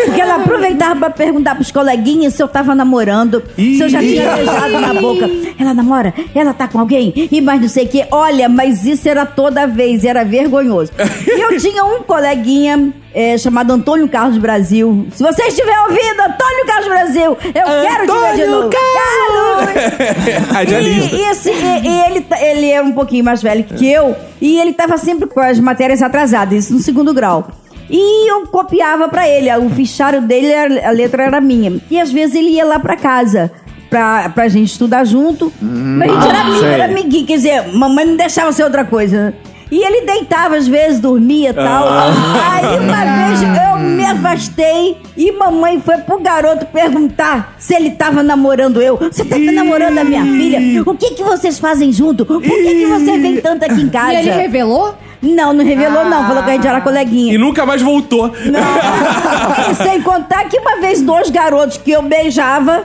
Porque 0.06 0.22
ela 0.22 0.36
aproveitava 0.36 0.96
pra 0.96 1.10
perguntar 1.10 1.56
pros 1.56 1.72
coleguinhas 1.72 2.36
se 2.36 2.44
eu 2.44 2.48
tava 2.48 2.76
namorando, 2.76 3.42
se 3.56 3.82
eu 3.82 3.90
já 3.90 4.00
tinha 4.00 4.36
beijado 4.36 4.80
na 4.80 4.94
boca. 4.94 5.28
Ela 5.60 5.74
namora? 5.74 6.14
Ela 6.36 6.54
tá 6.54 6.68
com 6.68 6.80
alguém? 6.80 7.28
E 7.32 7.42
mais 7.42 7.60
não 7.62 7.68
sei 7.68 7.86
o 7.86 7.90
quê. 7.90 8.06
Olha, 8.12 8.48
mas 8.48 8.86
isso 8.86 9.10
era 9.10 9.26
toda 9.26 9.66
vez, 9.66 10.06
era 10.06 10.24
vergonhoso. 10.24 10.92
E 11.28 11.42
eu 11.42 11.58
tinha 11.58 11.84
um 11.84 12.04
coleguinha 12.04 12.94
é, 13.16 13.38
chamado 13.38 13.72
Antônio 13.72 14.08
Carlos 14.10 14.38
Brasil. 14.38 15.08
Se 15.16 15.24
você 15.24 15.44
estiver 15.44 15.80
ouvindo, 15.84 16.20
Antônio 16.22 16.66
Carlos 16.68 16.88
Brasil, 16.90 17.38
eu 17.46 17.82
quero 17.82 18.06
te 18.06 18.20
ver 18.20 18.36
de 18.36 18.46
novo. 18.46 18.70
Carlos! 18.70 20.52
Radialista. 20.52 21.16
E, 21.16 21.20
e, 21.22 21.26
assim, 21.28 21.52
e- 21.52 21.88
e 21.88 22.02
ele, 22.08 22.22
ta- 22.22 22.42
ele 22.42 22.70
é 22.70 22.82
um 22.82 22.92
pouquinho 22.92 23.24
mais 23.24 23.42
velho 23.42 23.64
que 23.64 23.90
eu, 23.90 24.16
e 24.42 24.60
ele 24.60 24.74
tava 24.74 24.98
sempre 24.98 25.28
com 25.28 25.40
as 25.40 25.60
matérias 25.60 26.02
atrasadas, 26.02 26.66
isso 26.66 26.74
no 26.74 26.80
segundo 26.80 27.14
grau. 27.14 27.48
E 27.90 28.30
eu 28.32 28.48
copiava 28.48 29.08
pra 29.08 29.28
ele, 29.30 29.50
o 29.58 29.70
fichário 29.70 30.22
dele, 30.22 30.54
a 30.84 30.90
letra 30.92 31.24
era 31.24 31.40
minha. 31.40 31.80
E 31.90 32.00
às 32.00 32.12
vezes 32.12 32.36
ele 32.36 32.50
ia 32.50 32.66
lá 32.66 32.80
pra 32.80 32.96
casa. 32.98 33.52
Pra, 33.90 34.28
pra 34.30 34.48
gente 34.50 34.72
estudar 34.72 35.06
junto. 35.06 35.54
Mas 35.62 36.10
a 36.12 36.14
gente 36.16 36.28
era 36.28 36.40
amigo, 36.42 36.66
era 36.66 36.86
amiguinho. 36.86 37.26
Quer 37.28 37.36
dizer, 37.36 37.68
mamãe 37.74 38.04
não 38.06 38.16
deixava 38.18 38.52
ser 38.52 38.64
outra 38.64 38.84
coisa. 38.84 39.34
E 39.72 39.84
ele 39.84 40.06
deitava 40.06 40.56
às 40.56 40.68
vezes, 40.68 41.00
dormia 41.00 41.50
e 41.50 41.54
tal. 41.54 41.88
Aí 41.90 42.80
uma 42.80 43.28
vez 43.28 43.42
eu 43.42 43.80
me 43.80 44.06
afastei 44.06 44.98
e 45.18 45.32
mamãe 45.32 45.82
foi 45.84 45.98
pro 45.98 46.20
garoto 46.20 46.66
perguntar 46.68 47.56
se 47.58 47.74
ele 47.74 47.92
tava 47.92 48.22
namorando 48.22 48.82
eu. 48.82 48.98
Você 48.98 49.26
tava 49.26 49.42
namorando 49.52 49.98
a 49.98 50.04
minha 50.04 50.24
filha? 50.24 50.84
O 50.86 50.96
que 50.96 51.12
que 51.12 51.24
vocês 51.24 51.58
fazem 51.60 51.92
junto? 51.92 52.26
Por 52.26 52.42
que, 52.42 52.50
que 52.50 52.86
você 52.86 53.18
vem 53.18 53.38
tanto 53.42 53.66
aqui 53.66 53.82
em 53.82 53.90
casa? 53.90 54.14
E 54.14 54.18
ele 54.18 54.32
revelou? 54.32 54.96
Não, 55.22 55.54
não 55.54 55.66
revelou 55.66 56.06
não. 56.06 56.28
Falou 56.28 56.44
que 56.44 56.50
a 56.52 56.54
gente 56.54 56.68
era 56.68 56.82
coleguinha. 56.82 57.34
E 57.34 57.38
nunca 57.38 57.66
mais 57.66 57.82
voltou. 57.82 58.28
Não. 58.28 59.76
Sem 59.84 60.02
contar 60.02 60.46
que 60.46 60.60
uma 60.60 60.80
vez 60.80 61.02
dois 61.02 61.30
garotos 61.30 61.78
que 61.78 61.92
eu 61.92 62.04
beijava 62.04 62.84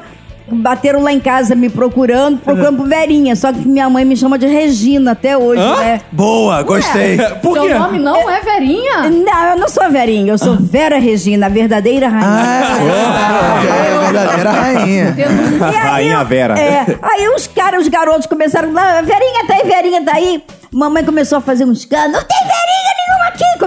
bateram 0.54 1.02
lá 1.02 1.12
em 1.12 1.20
casa 1.20 1.54
me 1.54 1.68
procurando, 1.68 2.38
procurando 2.38 2.76
por 2.78 2.88
Verinha. 2.88 3.34
Só 3.36 3.52
que 3.52 3.66
minha 3.66 3.88
mãe 3.88 4.04
me 4.04 4.16
chama 4.16 4.38
de 4.38 4.46
Regina 4.46 5.12
até 5.12 5.36
hoje, 5.36 5.62
Hã? 5.62 5.76
né? 5.76 6.00
Boa, 6.12 6.62
gostei. 6.62 7.18
Por 7.42 7.54
Seu 7.54 7.62
quê? 7.62 7.74
nome 7.74 7.98
não 7.98 8.30
é 8.30 8.40
Verinha? 8.40 9.10
Não, 9.10 9.44
eu 9.50 9.56
não 9.58 9.68
sou 9.68 9.90
Verinha, 9.90 10.32
eu 10.32 10.38
sou 10.38 10.56
Vera 10.56 10.98
Regina, 10.98 11.46
a 11.46 11.48
verdadeira 11.48 12.08
rainha. 12.08 12.28
Ah, 12.30 13.60
é, 13.62 13.86
é 13.86 14.12
verdadeira 14.12 14.50
rainha. 14.50 15.14
E 15.18 15.64
aí, 15.64 15.76
Rainha 15.76 16.24
Vera. 16.24 16.58
É, 16.58 16.86
aí 17.02 17.28
os 17.34 17.46
caras, 17.46 17.82
os 17.82 17.88
garotos 17.88 18.26
começaram 18.26 18.68
Verinha 18.72 19.46
tá 19.46 19.54
aí, 19.54 19.62
Verinha 19.64 20.04
tá 20.04 20.12
aí. 20.14 20.42
Mamãe 20.72 21.04
começou 21.04 21.38
a 21.38 21.40
fazer 21.40 21.64
um 21.64 21.72
escândalo, 21.72 22.12
não 22.12 22.20
tem 22.24 22.38
Verinha. 22.38 22.99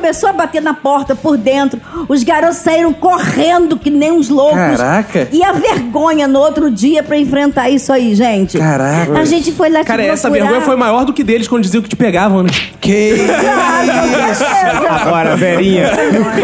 Começou 0.03 0.27
a 0.31 0.33
bater 0.33 0.61
na 0.61 0.73
porta 0.73 1.15
por 1.15 1.37
dentro. 1.37 1.79
Os 2.09 2.23
garotos 2.23 2.57
saíram 2.57 2.91
correndo 2.91 3.77
que 3.77 3.89
nem 3.89 4.11
uns 4.11 4.27
loucos. 4.27 4.57
Caraca. 4.77 5.29
E 5.31 5.41
a 5.41 5.53
vergonha 5.53 6.27
no 6.27 6.39
outro 6.39 6.69
dia 6.69 7.01
pra 7.01 7.15
enfrentar 7.17 7.69
isso 7.69 7.91
aí, 7.93 8.13
gente. 8.13 8.57
Caraca. 8.57 9.17
A 9.17 9.23
gente 9.23 9.53
foi 9.53 9.69
lá 9.69 9.79
te 9.79 9.85
Cara, 9.87 10.03
essa 10.03 10.27
procurar. 10.29 10.43
vergonha 10.49 10.65
foi 10.65 10.75
maior 10.75 11.05
do 11.05 11.13
que 11.13 11.23
deles 11.23 11.47
quando 11.47 11.63
diziam 11.63 11.81
que 11.81 11.87
te 11.87 11.95
pegavam, 11.95 12.43
né? 12.43 12.49
Que 12.81 13.15
Ah, 13.29 14.33
certeza. 14.35 14.89
Agora, 14.89 15.37
Verinha, 15.37 15.89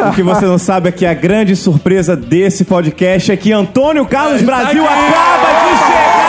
o 0.09 0.15
que 0.15 0.23
você 0.23 0.45
não 0.45 0.57
sabe 0.57 0.87
é 0.87 0.91
que 0.93 1.05
a 1.05 1.13
grande 1.13 1.53
surpresa 1.53 2.15
desse 2.15 2.63
podcast 2.63 3.29
é 3.29 3.35
que 3.35 3.51
Antônio 3.51 4.05
Carlos 4.05 4.41
Brasil 4.41 4.83
acaba 4.85 5.59
de 5.65 5.77
chegar 5.85 6.28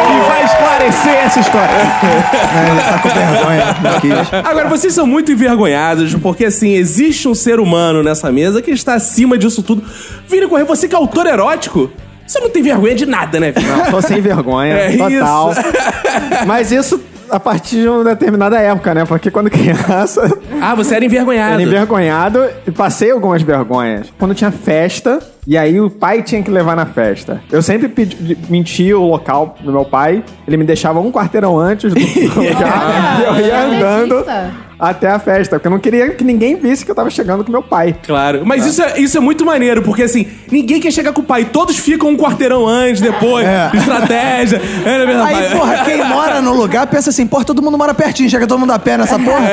e 0.00 0.28
vai 0.28 0.44
esclarecer 0.44 1.14
essa 1.24 1.40
história. 1.40 1.74
Ele 2.70 2.80
tá 2.80 2.98
com 2.98 3.08
vergonha. 3.08 3.76
Não 3.82 4.00
quis. 4.00 4.34
Agora, 4.48 4.68
vocês 4.68 4.92
são 4.92 5.06
muito 5.06 5.32
envergonhados, 5.32 6.14
porque 6.14 6.44
assim, 6.46 6.74
existe 6.74 7.28
um 7.28 7.34
ser 7.34 7.60
humano 7.60 8.02
nessa 8.02 8.30
mesa 8.32 8.60
que 8.62 8.70
está 8.70 8.94
acima 8.94 9.36
disso 9.38 9.62
tudo. 9.62 9.82
Vini 10.28 10.46
Correia, 10.46 10.66
você 10.66 10.88
que 10.88 10.94
é 10.94 10.98
autor 10.98 11.26
erótico, 11.26 11.90
você 12.26 12.38
não 12.40 12.50
tem 12.50 12.62
vergonha 12.62 12.94
de 12.94 13.06
nada, 13.06 13.40
né, 13.40 13.52
Vini? 13.52 13.68
Não, 13.68 13.86
tô 13.90 14.00
sem 14.00 14.20
vergonha, 14.20 14.74
É 14.90 14.96
total. 14.96 15.52
isso. 15.52 15.60
Mas 16.46 16.70
isso 16.72 17.00
a 17.30 17.38
partir 17.38 17.82
de 17.82 17.88
uma 17.88 18.02
determinada 18.02 18.58
época, 18.58 18.92
né? 18.92 19.04
Porque 19.04 19.30
quando 19.30 19.48
criança, 19.50 20.36
Ah, 20.60 20.74
você 20.74 20.96
era 20.96 21.04
envergonhado. 21.04 21.52
era 21.54 21.62
envergonhado 21.62 22.44
e 22.66 22.70
passei 22.72 23.12
algumas 23.12 23.40
vergonhas. 23.42 24.08
Quando 24.18 24.34
tinha 24.34 24.50
festa, 24.50 25.20
e 25.50 25.58
aí 25.58 25.80
o 25.80 25.90
pai 25.90 26.22
tinha 26.22 26.40
que 26.40 26.48
levar 26.48 26.76
na 26.76 26.86
festa. 26.86 27.42
Eu 27.50 27.60
sempre 27.60 27.88
pedi, 27.88 28.38
mentia 28.48 28.96
o 28.96 29.04
local 29.04 29.56
do 29.60 29.72
meu 29.72 29.84
pai, 29.84 30.22
ele 30.46 30.56
me 30.56 30.62
deixava 30.62 31.00
um 31.00 31.10
quarteirão 31.10 31.58
antes 31.58 31.92
do 31.92 31.98
lugar, 32.38 33.20
e 33.20 33.24
eu 33.24 33.46
ia 33.46 33.64
andando. 33.64 34.24
Até 34.80 35.08
a 35.08 35.18
festa, 35.18 35.56
porque 35.56 35.66
eu 35.66 35.70
não 35.70 35.78
queria 35.78 36.10
que 36.10 36.24
ninguém 36.24 36.56
visse 36.56 36.84
que 36.84 36.90
eu 36.90 36.94
tava 36.94 37.10
chegando 37.10 37.44
com 37.44 37.52
meu 37.52 37.62
pai. 37.62 37.94
Claro. 38.06 38.42
Mas 38.44 38.64
isso, 38.66 38.82
é, 38.82 38.98
isso 39.00 39.16
é 39.16 39.20
muito 39.20 39.44
maneiro, 39.44 39.82
porque 39.82 40.02
assim, 40.04 40.26
ninguém 40.50 40.80
quer 40.80 40.90
chegar 40.90 41.12
com 41.12 41.20
o 41.20 41.24
pai. 41.24 41.44
Todos 41.44 41.76
ficam 41.76 42.08
um 42.08 42.16
quarteirão 42.16 42.66
antes, 42.66 43.00
depois, 43.00 43.46
É. 43.46 43.70
estratégia. 43.74 44.60
É, 44.84 44.96
não 44.96 45.02
é 45.02 45.06
verdade? 45.06 45.34
Aí, 45.34 45.50
porra, 45.50 45.78
quem 45.84 46.04
mora 46.08 46.40
no 46.40 46.54
lugar 46.54 46.86
pensa 46.86 47.10
assim, 47.10 47.26
porra, 47.26 47.44
todo 47.44 47.60
mundo 47.62 47.76
mora 47.76 47.92
pertinho, 47.94 48.28
chega 48.30 48.46
todo 48.46 48.58
mundo 48.58 48.72
a 48.72 48.78
pé 48.78 48.96
nessa 48.96 49.18
porra. 49.18 49.48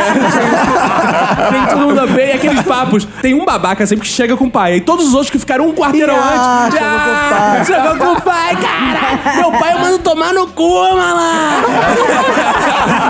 Tem 1.52 1.66
todo 1.68 1.80
mundo 1.88 2.00
a 2.00 2.08
pé 2.08 2.30
e 2.30 2.32
aqueles 2.34 2.62
papos. 2.62 3.08
Tem 3.22 3.34
um 3.34 3.46
babaca 3.46 3.86
sempre 3.86 4.08
que 4.08 4.14
chega 4.14 4.36
com 4.38 4.46
o 4.46 4.52
pai. 4.52 4.74
Aí 4.74 4.82
todos 4.82 5.08
os 5.08 5.14
outros 5.14 5.30
que 5.30 5.40
ficaram 5.40 5.68
um 5.68 5.74
quarteirão 5.74 6.16
Ah, 6.18 6.66
antes. 6.66 6.78
chegou 6.78 6.98
com 7.00 7.04
o 7.04 7.30
pai. 7.30 7.66
Chegou 7.66 7.96
com 7.98 8.14
o 8.14 8.22
pai, 8.22 8.56
cara! 8.56 9.36
Meu 9.38 9.52
pai 9.60 9.74
eu 9.74 9.80
mando 9.80 10.00
tomar 10.00 10.34
no 10.34 10.48
cu, 10.48 10.96
malandro! 10.96 11.68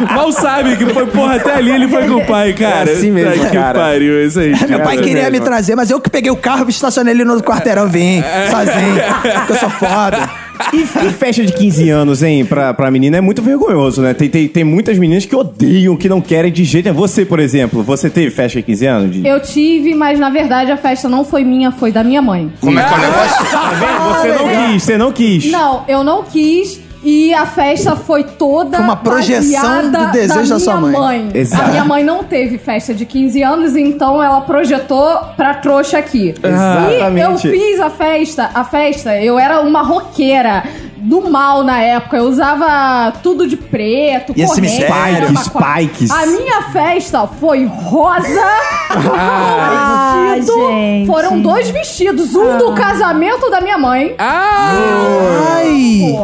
Mal 0.15 0.31
sabe 0.31 0.75
que 0.77 0.85
foi, 0.87 1.05
porra, 1.07 1.35
até 1.35 1.53
ali 1.55 1.71
ele 1.71 1.87
foi 1.87 2.06
com 2.07 2.15
o 2.15 2.25
pai, 2.25 2.53
cara. 2.53 2.89
É 2.89 2.93
assim 2.93 3.11
mesmo, 3.11 3.33
Tá 3.43 3.49
que 3.49 3.55
cara. 3.55 3.79
pariu, 3.79 4.17
é 4.19 4.25
isso 4.25 4.39
aí. 4.39 4.53
Meu 4.67 4.79
pai 4.81 4.97
É 4.97 5.01
queria 5.01 5.15
mesmo. 5.23 5.31
me 5.31 5.39
trazer, 5.41 5.75
mas 5.75 5.89
eu 5.91 5.99
que 5.99 6.09
peguei 6.09 6.31
o 6.31 6.35
carro 6.37 6.65
e 6.67 6.69
estacionei 6.71 7.13
ali 7.13 7.23
no 7.23 7.41
quarteirão, 7.41 7.87
vim, 7.87 8.21
sozinho, 8.49 9.01
porque 9.39 9.51
eu 9.53 9.57
sou 9.57 9.69
foda. 9.69 10.29
E, 10.73 10.81
e 10.81 11.11
festa 11.11 11.45
de 11.45 11.53
15 11.53 11.89
anos, 11.91 12.23
hein, 12.23 12.43
pra, 12.43 12.73
pra 12.73 12.89
menina 12.89 13.17
é 13.17 13.21
muito 13.21 13.43
vergonhoso, 13.43 14.01
né? 14.01 14.15
Tem, 14.15 14.27
tem, 14.27 14.47
tem 14.47 14.63
muitas 14.63 14.97
meninas 14.97 15.23
que 15.23 15.35
odeiam, 15.35 15.95
que 15.95 16.09
não 16.09 16.19
querem 16.19 16.51
de 16.51 16.63
jeito 16.63 16.85
nenhum. 16.85 16.97
Você, 16.97 17.23
por 17.23 17.39
exemplo, 17.39 17.83
você 17.83 18.09
teve 18.09 18.31
festa 18.31 18.57
de 18.57 18.63
15 18.63 18.85
anos? 18.87 19.11
De... 19.15 19.27
Eu 19.27 19.39
tive, 19.39 19.93
mas 19.93 20.19
na 20.19 20.31
verdade 20.31 20.71
a 20.71 20.77
festa 20.77 21.07
não 21.07 21.23
foi 21.23 21.43
minha, 21.43 21.71
foi 21.71 21.91
da 21.91 22.03
minha 22.03 22.23
mãe. 22.23 22.51
Como 22.59 22.79
é 22.79 22.83
que 22.83 22.91
é 22.91 22.97
o 22.97 23.01
negócio? 23.01 23.45
Tá 23.51 23.69
vendo? 23.71 24.09
Você 24.09 24.27
não 24.33 24.47
quis, 24.73 24.83
você 24.83 24.97
não 24.97 25.11
quis. 25.11 25.51
Não, 25.51 25.83
eu 25.87 26.03
não 26.03 26.23
quis. 26.23 26.81
E 27.03 27.33
a 27.33 27.45
festa 27.45 27.95
foi 27.95 28.23
toda 28.23 28.77
Foi 28.77 28.83
uma 28.85 28.95
projeção 28.97 29.91
do 29.91 30.11
desejo 30.11 30.49
da 30.49 30.59
sua 30.59 30.77
minha 30.77 30.99
mãe. 30.99 31.29
Exato. 31.33 31.63
A 31.63 31.67
minha 31.67 31.85
mãe 31.85 32.03
não 32.03 32.23
teve 32.23 32.57
festa 32.57 32.93
de 32.93 33.05
15 33.05 33.41
anos, 33.43 33.75
então 33.75 34.21
ela 34.21 34.41
projetou 34.41 35.19
pra 35.37 35.53
trouxa 35.53 35.99
aqui. 35.99 36.33
E 36.37 36.45
eu 36.45 36.49
Exatamente. 36.51 37.49
fiz 37.49 37.79
a 37.79 37.89
festa, 37.89 38.49
a 38.53 38.63
festa, 38.63 39.15
eu 39.21 39.37
era 39.39 39.61
uma 39.61 39.83
roqueira 39.83 40.63
do 40.97 41.29
mal 41.29 41.63
na 41.63 41.79
época. 41.79 42.17
Eu 42.17 42.23
usava 42.25 43.13
tudo 43.23 43.47
de 43.47 43.55
preto, 43.55 44.33
E 44.35 44.41
esse 44.41 44.55
corrente, 44.55 44.79
mistério? 44.81 45.29
uma- 45.29 45.43
Spikes. 45.43 46.11
A 46.11 46.25
minha 46.25 46.61
festa 46.73 47.27
foi 47.39 47.65
rosa. 47.65 48.41
Ah, 48.89 50.33
vestido. 50.35 50.57
gente. 50.67 51.07
Foram 51.07 51.39
dois 51.39 51.69
vestidos, 51.69 52.35
um 52.35 52.53
Ah. 52.53 52.57
do 52.57 52.73
casamento 52.73 53.49
da 53.49 53.61
minha 53.61 53.77
mãe. 53.77 54.15
Ah! 54.17 55.57
Ai! 55.57 56.15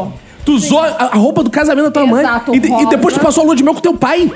Tu 0.45 0.51
usou 0.53 0.79
a 0.81 1.09
a 1.13 1.15
roupa 1.15 1.41
do 1.43 1.49
casamento 1.49 1.85
da 1.85 1.91
tua 1.91 2.05
mãe 2.05 2.21
Exato, 2.23 2.53
e, 2.53 2.57
e 2.57 2.85
depois 2.89 3.13
tu 3.13 3.19
passou 3.21 3.43
a 3.43 3.45
lua 3.45 3.55
de 3.55 3.63
mel 3.63 3.73
com 3.73 3.79
teu 3.81 3.93
pai. 3.93 4.29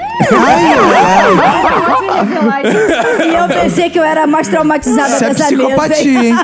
revelar 2.18 2.62
isso. 2.66 3.24
E 3.24 3.36
eu 3.36 3.48
pensei 3.64 3.90
que 3.90 4.00
eu 4.00 4.04
era 4.04 4.26
mais 4.28 4.48
traumatizada 4.48 5.16
Isso 5.16 5.24
é 5.24 5.28
dessa 5.30 5.44
mesa. 5.52 5.54
hein? 5.54 5.68
psicopatia, 5.68 6.24
hein? 6.24 6.36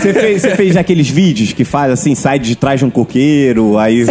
Você 0.00 0.12
fez, 0.14 0.42
você 0.42 0.56
fez 0.56 0.76
aqueles 0.76 1.08
vídeos 1.08 1.52
que 1.52 1.64
faz 1.64 1.92
assim, 1.92 2.14
sai 2.14 2.38
de 2.38 2.56
trás 2.56 2.80
de 2.80 2.86
um 2.86 2.90
coqueiro, 2.90 3.78
aí 3.78 4.04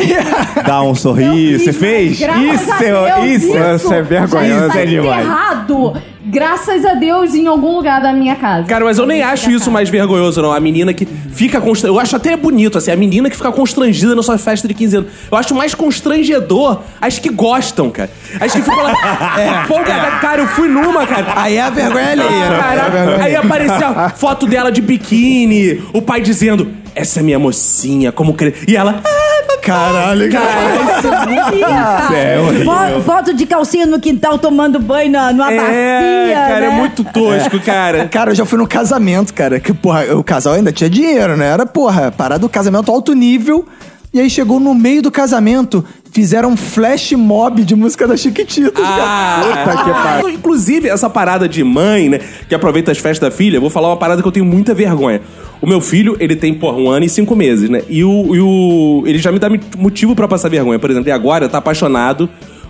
dá 0.65 0.81
um 0.81 0.95
sorriso. 0.95 1.63
Você 1.65 1.73
fez? 1.73 2.19
Graças 2.19 2.61
Isso, 2.61 2.71
a 2.71 2.83
é- 2.83 3.21
Deus, 3.21 3.43
isso, 3.43 3.57
isso 3.75 3.93
é 3.93 4.01
vergonhoso. 4.01 4.67
Isso 4.69 4.77
é 4.77 4.85
demais. 4.85 5.25
enterrado, 5.25 5.93
graças 6.27 6.85
a 6.85 6.93
Deus, 6.93 7.33
em 7.33 7.47
algum 7.47 7.75
lugar 7.75 8.01
da 8.01 8.13
minha 8.13 8.35
casa. 8.35 8.67
Cara, 8.67 8.85
mas 8.85 8.97
eu 8.97 9.05
nem 9.05 9.23
acho 9.23 9.49
isso 9.49 9.71
mais 9.71 9.89
vergonhoso, 9.89 10.41
não. 10.41 10.51
A 10.51 10.59
menina 10.59 10.93
que 10.93 11.05
fica 11.05 11.59
constrangida. 11.59 11.97
Eu 11.97 11.99
acho 11.99 12.15
até 12.15 12.35
bonito, 12.35 12.77
assim, 12.77 12.91
a 12.91 12.95
menina 12.95 13.29
que 13.29 13.35
fica 13.35 13.51
constrangida 13.51 14.15
na 14.15 14.23
sua 14.23 14.37
festa 14.37 14.67
de 14.67 14.73
15 14.73 14.97
anos. 14.97 15.11
Eu 15.31 15.37
acho 15.37 15.55
mais 15.55 15.73
constrangedor 15.73 16.81
as 16.99 17.19
que 17.19 17.29
gostam, 17.29 17.89
cara. 17.89 18.09
As 18.39 18.51
que 18.51 18.61
ficam 18.61 18.83
lá. 18.83 18.93
É, 19.37 19.63
empolgada. 19.63 20.19
Cara, 20.19 20.41
eu 20.41 20.47
fui 20.47 20.67
numa, 20.67 21.05
cara. 21.05 21.33
Aí 21.35 21.57
é 21.57 21.61
a 21.61 21.69
vergonha 21.69 22.11
alheia, 22.11 22.29
né? 22.29 22.37
É 22.37 22.47
a 22.47 22.61
Caraca, 22.61 22.89
vergonha 22.89 23.23
aí 23.23 23.35
aparecia 23.35 23.87
a 23.87 24.09
foto 24.09 24.45
dela 24.47 24.71
de 24.71 24.81
biquíni, 24.81 25.81
o 25.93 26.01
pai 26.01 26.21
dizendo: 26.21 26.71
Essa 26.97 27.19
é 27.19 27.23
minha 27.23 27.37
mocinha, 27.39 28.11
como 28.11 28.33
cre... 28.33 28.53
E 28.67 28.75
ela. 28.75 29.01
"Ah, 29.05 29.57
Caralho, 29.61 30.31
cara. 30.31 32.15
É 32.15 32.39
horrível. 32.39 32.65
Fo- 32.65 33.01
Foto 33.01 33.33
de 33.33 33.45
calcinha 33.45 33.85
no 33.85 33.99
quintal 33.99 34.37
tomando 34.39 34.79
banho 34.79 35.11
na, 35.11 35.31
numa 35.31 35.51
É, 35.51 35.57
bacia. 35.57 36.35
cara, 36.47 36.65
é 36.65 36.69
né? 36.69 36.75
muito 36.75 37.03
tosco, 37.03 37.59
cara. 37.59 38.07
Cara, 38.07 38.31
eu 38.31 38.35
já 38.35 38.45
fui 38.45 38.57
no 38.57 38.67
casamento, 38.67 39.33
cara. 39.33 39.59
Que, 39.59 39.73
porra, 39.73 40.15
o 40.15 40.23
casal 40.23 40.53
ainda 40.53 40.71
tinha 40.71 40.89
dinheiro, 40.89 41.35
né? 41.37 41.47
Era, 41.47 41.65
porra, 41.65 42.11
parada 42.11 42.39
do 42.39 42.49
casamento 42.49 42.91
alto 42.91 43.13
nível. 43.13 43.65
E 44.13 44.19
aí 44.21 44.29
chegou 44.29 44.59
no 44.59 44.73
meio 44.73 45.01
do 45.01 45.11
casamento, 45.11 45.83
fizeram 46.11 46.49
um 46.49 46.57
flash 46.57 47.11
mob 47.13 47.63
de 47.63 47.75
música 47.75 48.07
da 48.07 48.15
Chiquititas, 48.17 48.83
Ah, 48.85 49.41
Puta 49.65 49.83
que 49.83 49.89
pariu. 49.91 50.29
Inclusive, 50.29 50.87
essa 50.89 51.09
parada 51.09 51.47
de 51.47 51.63
mãe, 51.63 52.09
né? 52.09 52.19
Que 52.49 52.55
aproveita 52.55 52.91
as 52.91 52.97
festas 52.97 53.29
da 53.29 53.35
filha, 53.35 53.57
eu 53.57 53.61
vou 53.61 53.69
falar 53.69 53.89
uma 53.89 53.97
parada 53.97 54.21
que 54.21 54.27
eu 54.27 54.31
tenho 54.31 54.45
muita 54.45 54.73
vergonha. 54.73 55.21
O 55.61 55.67
meu 55.67 55.81
filho, 55.81 56.15
ele 56.19 56.35
tem, 56.35 56.53
porra, 56.53 56.77
um 56.77 56.89
ano 56.89 57.05
e 57.05 57.09
cinco 57.09 57.35
meses, 57.35 57.69
né? 57.69 57.81
E 57.89 58.03
o. 58.03 58.35
E 58.35 58.39
o 58.39 59.03
ele 59.07 59.17
já 59.17 59.31
me 59.31 59.39
dá 59.39 59.47
motivo 59.77 60.15
pra 60.15 60.27
passar 60.27 60.49
vergonha. 60.49 60.77
Por 60.79 60.89
exemplo, 60.91 61.09
e 61.09 61.11
agora 61.11 61.49
tá 61.49 61.57
apaixonado 61.57 62.29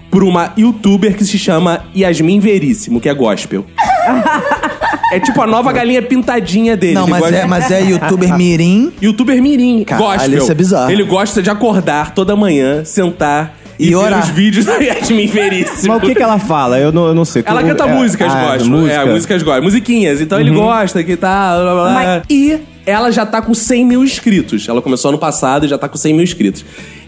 por 0.10 0.24
uma 0.24 0.54
youtuber 0.58 1.16
que 1.16 1.26
se 1.26 1.38
chama 1.38 1.84
Yasmin 1.96 2.40
Veríssimo, 2.40 3.02
que 3.02 3.10
é 3.10 3.14
gospel. 3.14 3.66
é 5.14 5.20
tipo 5.20 5.42
a 5.42 5.48
nova 5.48 5.72
galinha 5.72 6.02
pintadinha 6.02 6.76
dele. 6.78 6.94
Não, 6.94 7.04
Ele 7.04 7.12
mas 7.12 7.20
gosta- 7.22 7.36
é, 7.36 7.46
mas 7.46 7.72
é 7.72 7.82
youtuber 7.84 8.34
mirim. 8.38 8.92
Youtuber 9.02 9.42
mirim, 9.42 9.84
Caralho, 9.84 10.08
gospel. 10.20 10.38
isso 10.38 10.52
é 10.52 10.56
bizarro. 10.56 10.92
Ele 10.92 11.04
gosta 11.04 11.42
de 11.42 11.50
acordar 11.50 12.14
toda 12.14 12.36
manhã, 12.36 12.84
sentar 12.84 13.56
e, 13.80 13.86
E 13.86 13.90
ver 13.90 13.96
orar. 13.96 14.24
os 14.24 14.30
vídeos 14.30 14.66
da 14.66 14.76
Yasmin 14.78 15.28
Veríssimo. 15.28 15.94
Mas 15.94 15.98
o 16.04 16.06
que, 16.06 16.16
que 16.16 16.24
ela 16.24 16.40
fala? 16.40 16.80
Eu 16.80 16.92
não, 16.92 17.08
eu 17.08 17.14
não 17.14 17.24
sei. 17.26 17.44
Ela 17.46 17.62
canta 17.64 17.86
É, 17.86 17.94
músicas 17.94 18.34
ah, 18.34 18.44
gospel. 18.58 18.68
música. 18.78 18.94
É, 19.02 19.06
músicas 19.06 19.44
gospel. 19.44 19.64
Musiquinhas. 19.64 20.20
Então 20.22 20.40
ele 20.40 20.52
gosta 20.52 21.04
que 21.04 21.16
tá. 21.16 21.56
Blá, 21.56 21.74
blá, 21.74 21.84
blá. 21.84 21.94
Mas- 21.94 22.24
E 22.30 22.60
ela 22.86 23.12
já 23.12 23.26
tá 23.26 23.42
com 23.42 23.54
100 23.54 23.86
mil 23.86 24.04
inscritos. 24.04 24.68
Ela 24.68 24.82
começou 24.82 25.10
ano 25.10 25.18
passado 25.20 25.66
e 25.66 25.70
já 25.70 25.78
tá 25.78 25.88
com 25.88 25.98
100 25.98 26.14
mil 26.14 26.24
inscritos. 26.24 26.66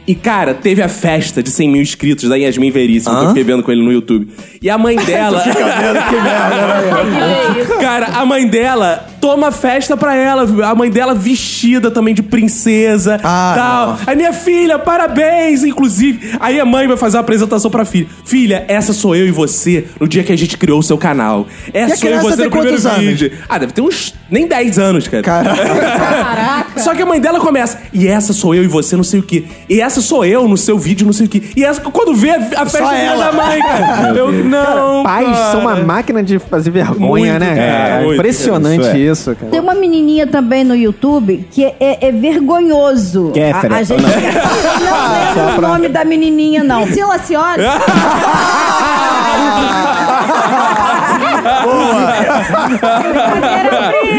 E, 0.09 0.15
cara, 0.15 0.55
teve 0.55 0.81
a 0.81 0.89
festa 0.89 1.43
de 1.43 1.51
100 1.51 1.69
mil 1.69 1.81
inscritos 1.83 2.27
da 2.27 2.35
Yasmin 2.35 2.71
Veríssimo, 2.71 3.15
que 3.15 3.23
eu 3.25 3.27
fiquei 3.27 3.43
vendo 3.43 3.61
com 3.61 3.71
ele 3.71 3.83
no 3.83 3.91
YouTube. 3.91 4.27
E 4.59 4.67
a 4.67 4.75
mãe 4.75 4.95
dela. 5.05 5.43
Cara, 7.79 8.07
a 8.07 8.25
mãe 8.25 8.47
dela 8.47 9.07
toma 9.19 9.51
festa 9.51 9.95
pra 9.97 10.15
ela. 10.15 10.45
A 10.69 10.75
mãe 10.75 10.89
dela 10.89 11.13
vestida 11.13 11.89
também 11.91 12.13
de 12.13 12.21
princesa. 12.23 13.19
Ah, 13.23 13.53
tal. 13.55 13.87
não. 13.87 13.97
Aí, 14.07 14.15
minha 14.15 14.33
filha, 14.33 14.79
parabéns, 14.79 15.63
inclusive. 15.63 16.31
Aí 16.39 16.59
a 16.59 16.65
mãe 16.65 16.87
vai 16.87 16.97
fazer 16.97 17.17
uma 17.17 17.21
apresentação 17.21 17.69
pra 17.69 17.85
filha. 17.85 18.07
Filha, 18.25 18.65
essa 18.67 18.93
sou 18.93 19.15
eu 19.15 19.27
e 19.27 19.31
você 19.31 19.85
no 19.99 20.07
dia 20.07 20.23
que 20.23 20.31
a 20.31 20.37
gente 20.37 20.57
criou 20.57 20.79
o 20.79 20.83
seu 20.83 20.97
canal. 20.97 21.47
Essa 21.73 21.95
E 21.95 21.97
sou 21.97 22.09
eu 22.09 22.17
e 22.17 22.21
você 22.21 22.35
tem 22.37 22.45
no 22.45 22.51
primeiro 22.51 22.87
anos? 22.87 22.99
vídeo. 22.99 23.31
Ah, 23.47 23.57
deve 23.57 23.73
ter 23.73 23.81
uns 23.81 24.13
nem 24.29 24.47
10 24.47 24.79
anos, 24.79 25.07
cara. 25.07 25.23
Caraca. 25.23 26.79
Só 26.79 26.93
que 26.95 27.01
a 27.01 27.05
mãe 27.05 27.19
dela 27.19 27.39
começa, 27.39 27.79
e 27.91 28.07
essa 28.07 28.31
sou 28.33 28.53
eu 28.55 28.63
e 28.63 28.67
você 28.67 28.95
não 28.95 29.03
sei 29.03 29.19
o 29.19 29.23
quê. 29.23 29.43
E 29.69 29.81
essa 29.81 30.01
sou 30.01 30.23
eu 30.25 30.47
no 30.47 30.55
seu 30.57 30.77
vídeo 30.77 31.05
não 31.05 31.13
sei 31.13 31.25
o 31.25 31.29
quê. 31.29 31.41
E 31.55 31.63
essa, 31.63 31.81
quando 31.81 32.13
vê 32.13 32.31
a, 32.31 32.35
a 32.57 32.65
festa 32.65 32.95
ela. 32.95 33.25
da 33.25 33.31
mãe, 33.31 33.59
cara. 33.61 34.09
Eu, 34.17 34.31
não, 34.31 35.03
Pais 35.03 35.27
cara. 35.27 35.51
são 35.51 35.61
uma 35.61 35.75
máquina 35.75 36.23
de 36.23 36.39
fazer 36.39 36.69
vergonha, 36.71 37.33
Muito, 37.33 37.39
né, 37.39 37.55
cara, 37.55 37.89
cara? 37.89 38.01
muito. 38.03 38.13
Impressionante 38.19 38.81
Isso 38.81 38.89
é. 38.97 39.08
Isso, 39.11 39.35
cara. 39.35 39.51
Tem 39.51 39.59
uma 39.59 39.73
menininha 39.75 40.25
também 40.27 40.63
no 40.63 40.75
YouTube 40.75 41.47
que 41.51 41.63
é, 41.65 41.75
é- 41.79 42.07
é 42.07 42.11
vergonhoso. 42.11 43.31
Kéfera. 43.33 43.75
A, 43.75 43.77
a 43.79 43.83
gente 43.83 44.01
não 44.01 44.09
lembro 45.47 45.65
o 45.65 45.69
nome 45.69 45.89
da 45.89 46.03
menininha, 46.05 46.63
não. 46.63 46.83
Priscila 46.83 47.17
Cioli. 47.19 47.63
Menininha, 53.09 53.67
essa 53.67 53.89
aí 53.89 54.18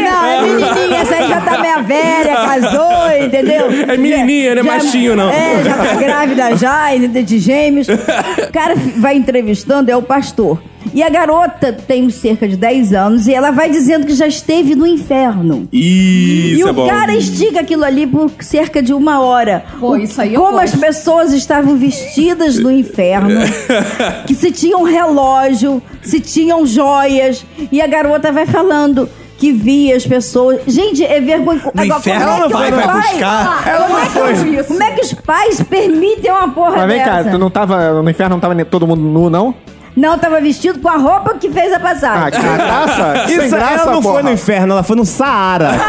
já 1.45 1.51
tá 1.51 1.61
meia 1.61 1.83
velha, 1.83 2.35
casou, 2.37 3.25
entendeu? 3.25 3.67
É 3.89 3.97
menininha, 3.97 4.55
não 4.55 4.63
é 4.63 4.65
machinho, 4.65 5.17
não. 5.17 5.31
É, 5.31 5.63
já 5.65 5.77
tá 5.77 5.95
grávida 5.95 6.57
já, 6.57 6.97
de 6.97 7.39
gêmeos. 7.39 7.89
O 7.89 8.53
cara 8.53 8.75
vai 8.97 9.17
entrevistando, 9.17 9.91
é 9.91 9.97
o 9.97 10.03
pastor. 10.03 10.61
E 10.93 11.03
a 11.03 11.09
garota 11.09 11.73
tem 11.73 12.09
cerca 12.11 12.49
de 12.49 12.57
10 12.57 12.93
anos 12.95 13.27
e 13.29 13.35
ela 13.35 13.51
vai 13.51 13.71
dizendo 13.71 14.07
que 14.07 14.15
já 14.15 14.27
esteve 14.27 14.75
no 14.75 14.87
inferno. 14.87 15.69
Isso 15.73 16.59
e 16.59 16.61
é 16.61 16.71
o 16.71 16.73
bom. 16.73 16.89
cara 16.89 17.15
estiga 17.15 17.61
aquilo 17.61 17.85
ali 17.85 18.07
por 18.07 18.31
cerca 18.41 18.83
de 18.83 18.93
uma 18.93 19.21
hora. 19.21 19.65
Pô, 19.79 19.97
isso 19.97 20.21
aí 20.21 20.35
eu 20.35 20.41
Como 20.41 20.59
as 20.59 20.75
pessoas 20.75 21.33
estavam 21.33 21.77
vestidas 21.77 22.59
no 22.59 22.71
inferno, 22.71 23.41
que 24.27 24.35
se 24.35 24.51
tinham 24.51 24.83
relógio, 24.83 25.83
se 26.03 26.19
tinham 26.19 26.67
joias, 26.67 27.45
e 27.71 27.81
a 27.81 27.87
garota 27.87 28.33
vai 28.33 28.47
falando 28.47 29.09
que 29.41 29.51
via 29.53 29.97
as 29.97 30.07
pessoas. 30.07 30.61
Gente, 30.67 31.03
é 31.05 31.19
vergonha. 31.21 31.63
No 31.75 31.85
inferno 31.85 32.01
como 32.03 32.35
é 32.35 32.37
ela 32.39 32.47
que 32.47 32.53
vai- 32.53 32.71
vai 32.71 32.85
pais- 32.87 33.11
buscar. 33.11 33.65
Como 33.83 33.99
é 33.99 34.07
que- 34.35 34.63
Como 34.65 34.83
é 34.83 34.91
que 34.93 35.01
os 35.01 35.15
pais 35.15 35.63
permitem 35.63 36.31
uma 36.31 36.49
porra 36.51 36.77
Mas 36.77 36.87
vem 36.87 37.03
cá, 37.03 37.17
dessa? 37.23 37.31
tu 37.31 37.39
não 37.39 37.51
tava. 37.51 38.03
No 38.03 38.11
inferno 38.11 38.35
não 38.37 38.41
tava 38.41 38.55
nem 38.55 38.65
todo 38.67 38.87
mundo 38.87 39.01
nu, 39.01 39.31
não? 39.31 39.55
Não, 39.97 40.17
tava 40.19 40.41
vestido 40.41 40.79
com 40.79 40.89
a 40.89 40.97
roupa 40.97 41.35
que 41.35 41.51
fez 41.51 41.73
a 41.73 41.81
passagem. 41.81 42.23
Ah, 42.27 42.31
que 42.31 42.41
graça! 42.41 43.25
Sem 43.27 43.39
Isso, 43.47 43.57
graça, 43.57 43.75
ela 43.83 43.93
não 43.93 44.01
porra. 44.03 44.15
foi 44.15 44.23
no 44.23 44.31
inferno, 44.33 44.73
ela 44.75 44.83
foi 44.85 44.97
no 44.97 45.05
Saara. 45.05 45.71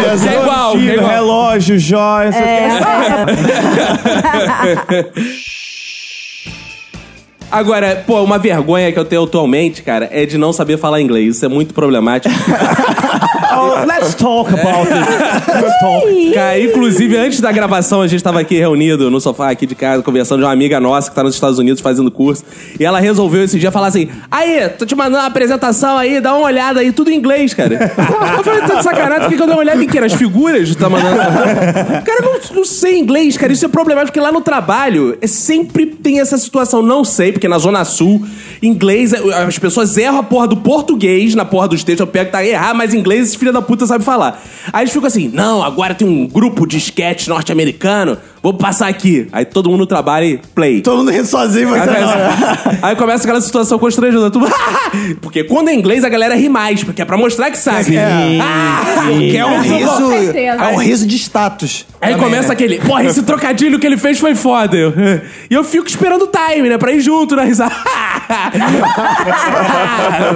É 0.00 0.14
igual, 0.42 0.74
é 0.76 0.78
igual. 0.78 1.10
relógio, 1.10 1.78
joia, 1.78 2.30
não 2.30 2.32
sei 2.32 2.42
o 2.42 2.46
quê. 4.86 5.10
Agora, 7.50 8.04
pô, 8.06 8.22
uma 8.22 8.38
vergonha 8.38 8.92
que 8.92 8.98
eu 8.98 9.04
tenho 9.04 9.24
atualmente, 9.24 9.82
cara, 9.82 10.08
é 10.12 10.24
de 10.24 10.38
não 10.38 10.52
saber 10.52 10.78
falar 10.78 11.00
inglês. 11.00 11.36
Isso 11.36 11.44
é 11.44 11.48
muito 11.48 11.74
problemático. 11.74 12.32
Oh, 13.60 13.84
let's 13.86 14.14
talk 14.14 14.50
about 14.52 14.88
it. 14.90 15.62
Let's 15.62 15.78
talk. 15.80 16.34
Cara, 16.34 16.60
inclusive, 16.60 17.16
antes 17.16 17.40
da 17.40 17.52
gravação, 17.52 18.00
a 18.02 18.06
gente 18.06 18.22
tava 18.22 18.40
aqui 18.40 18.58
reunido 18.58 19.10
no 19.10 19.20
sofá 19.20 19.50
aqui 19.50 19.66
de 19.66 19.74
casa, 19.74 20.02
conversando 20.02 20.38
de 20.40 20.44
uma 20.44 20.52
amiga 20.52 20.80
nossa 20.80 21.10
que 21.10 21.14
tá 21.14 21.22
nos 21.22 21.34
Estados 21.34 21.58
Unidos 21.58 21.80
fazendo 21.80 22.10
curso. 22.10 22.44
E 22.78 22.84
ela 22.84 23.00
resolveu 23.00 23.44
esse 23.44 23.58
dia 23.58 23.70
falar 23.70 23.88
assim: 23.88 24.08
Aí, 24.30 24.68
tô 24.70 24.86
te 24.86 24.94
mandando 24.94 25.18
uma 25.18 25.26
apresentação 25.26 25.96
aí, 25.98 26.20
dá 26.20 26.34
uma 26.34 26.46
olhada 26.46 26.80
aí, 26.80 26.92
tudo 26.92 27.10
em 27.10 27.16
inglês, 27.16 27.52
cara. 27.54 27.74
Eu 28.38 28.44
falei, 28.44 28.60
tá 28.62 28.74
de 28.76 28.82
sacanagem, 28.84 29.20
por 29.22 29.28
que 29.30 29.36
que 29.36 29.42
eu 29.42 29.46
dei 29.46 29.54
uma 29.54 29.60
olhada 29.60 29.82
em 29.82 29.86
quê? 29.86 30.00
Nas 30.00 30.12
figuras 30.14 30.68
que 30.70 30.76
tá 30.76 30.88
mandando? 30.88 31.16
Cara, 31.16 32.18
eu 32.18 32.22
não, 32.22 32.40
não 32.56 32.64
sei 32.64 32.98
inglês, 32.98 33.36
cara. 33.36 33.52
Isso 33.52 33.64
é 33.64 33.68
problemático, 33.68 34.12
porque 34.12 34.20
lá 34.20 34.32
no 34.32 34.40
trabalho 34.40 35.16
é, 35.20 35.26
sempre 35.26 35.86
tem 35.86 36.20
essa 36.20 36.36
situação. 36.38 36.82
Não 36.82 37.04
sei, 37.04 37.32
porque 37.32 37.48
na 37.48 37.58
Zona 37.58 37.84
Sul, 37.84 38.24
inglês, 38.62 39.12
é- 39.12 39.20
as 39.44 39.58
pessoas 39.58 39.96
erram 39.96 40.18
a 40.18 40.22
porra 40.22 40.46
do 40.48 40.56
português 40.56 41.34
na 41.34 41.44
porra 41.44 41.68
dos 41.68 41.84
textos. 41.84 42.00
Eu 42.00 42.06
pego 42.06 42.26
que 42.26 42.32
tá 42.32 42.44
errado, 42.44 42.76
mas 42.76 42.94
inglês, 42.94 43.22
esses 43.24 43.34
filhos 43.34 43.49
filha 43.50 43.52
da 43.52 43.62
puta 43.62 43.86
sabe 43.86 44.04
falar. 44.04 44.42
Aí 44.72 44.84
eles 44.84 44.92
ficam 44.92 45.06
assim, 45.06 45.28
não, 45.28 45.62
agora 45.62 45.94
tem 45.94 46.08
um 46.08 46.26
grupo 46.26 46.66
de 46.66 46.78
sketch 46.78 47.26
norte-americano, 47.26 48.16
vou 48.42 48.54
passar 48.54 48.88
aqui. 48.88 49.28
Aí 49.32 49.44
todo 49.44 49.68
mundo 49.70 49.86
trabalha 49.86 50.24
e 50.24 50.38
play. 50.38 50.80
Todo 50.80 50.98
mundo 50.98 51.10
rindo 51.10 51.26
sozinho, 51.26 51.72
Aí 51.74 51.80
você 51.80 51.86
não. 51.90 51.94
começa, 52.12 52.78
aí 52.86 52.96
começa 52.96 53.24
aquela 53.24 53.40
situação 53.40 53.78
constrangedora. 53.78 54.30
Tu... 54.30 54.40
Porque 55.20 55.44
quando 55.44 55.68
é 55.68 55.74
inglês, 55.74 56.04
a 56.04 56.08
galera 56.08 56.34
ri 56.34 56.48
mais, 56.48 56.82
porque 56.82 57.00
é 57.02 57.04
pra 57.04 57.16
mostrar 57.16 57.50
que 57.50 57.58
sabe. 57.58 57.94
Ah! 58.42 58.82
Que 59.18 59.36
é 59.36 59.44
um 59.46 59.56
Com 59.56 59.60
riso. 59.60 60.12
É 60.36 60.66
um 60.68 60.76
riso 60.76 61.06
de 61.06 61.16
status. 61.16 61.86
Aí 62.00 62.12
Também, 62.12 62.24
começa 62.26 62.48
né? 62.48 62.54
aquele, 62.54 62.78
porra, 62.80 63.04
esse 63.04 63.22
trocadilho 63.22 63.78
que 63.78 63.86
ele 63.86 63.96
fez 63.96 64.18
foi 64.18 64.34
foda. 64.34 64.76
Eu- 64.76 64.92
E 65.50 65.54
eu 65.54 65.62
fico 65.64 65.86
esperando 65.86 66.22
o 66.22 66.26
time, 66.28 66.68
né? 66.68 66.78
Pra 66.78 66.92
ir 66.92 67.00
junto 67.00 67.36
na 67.36 67.42
risada. 67.44 67.74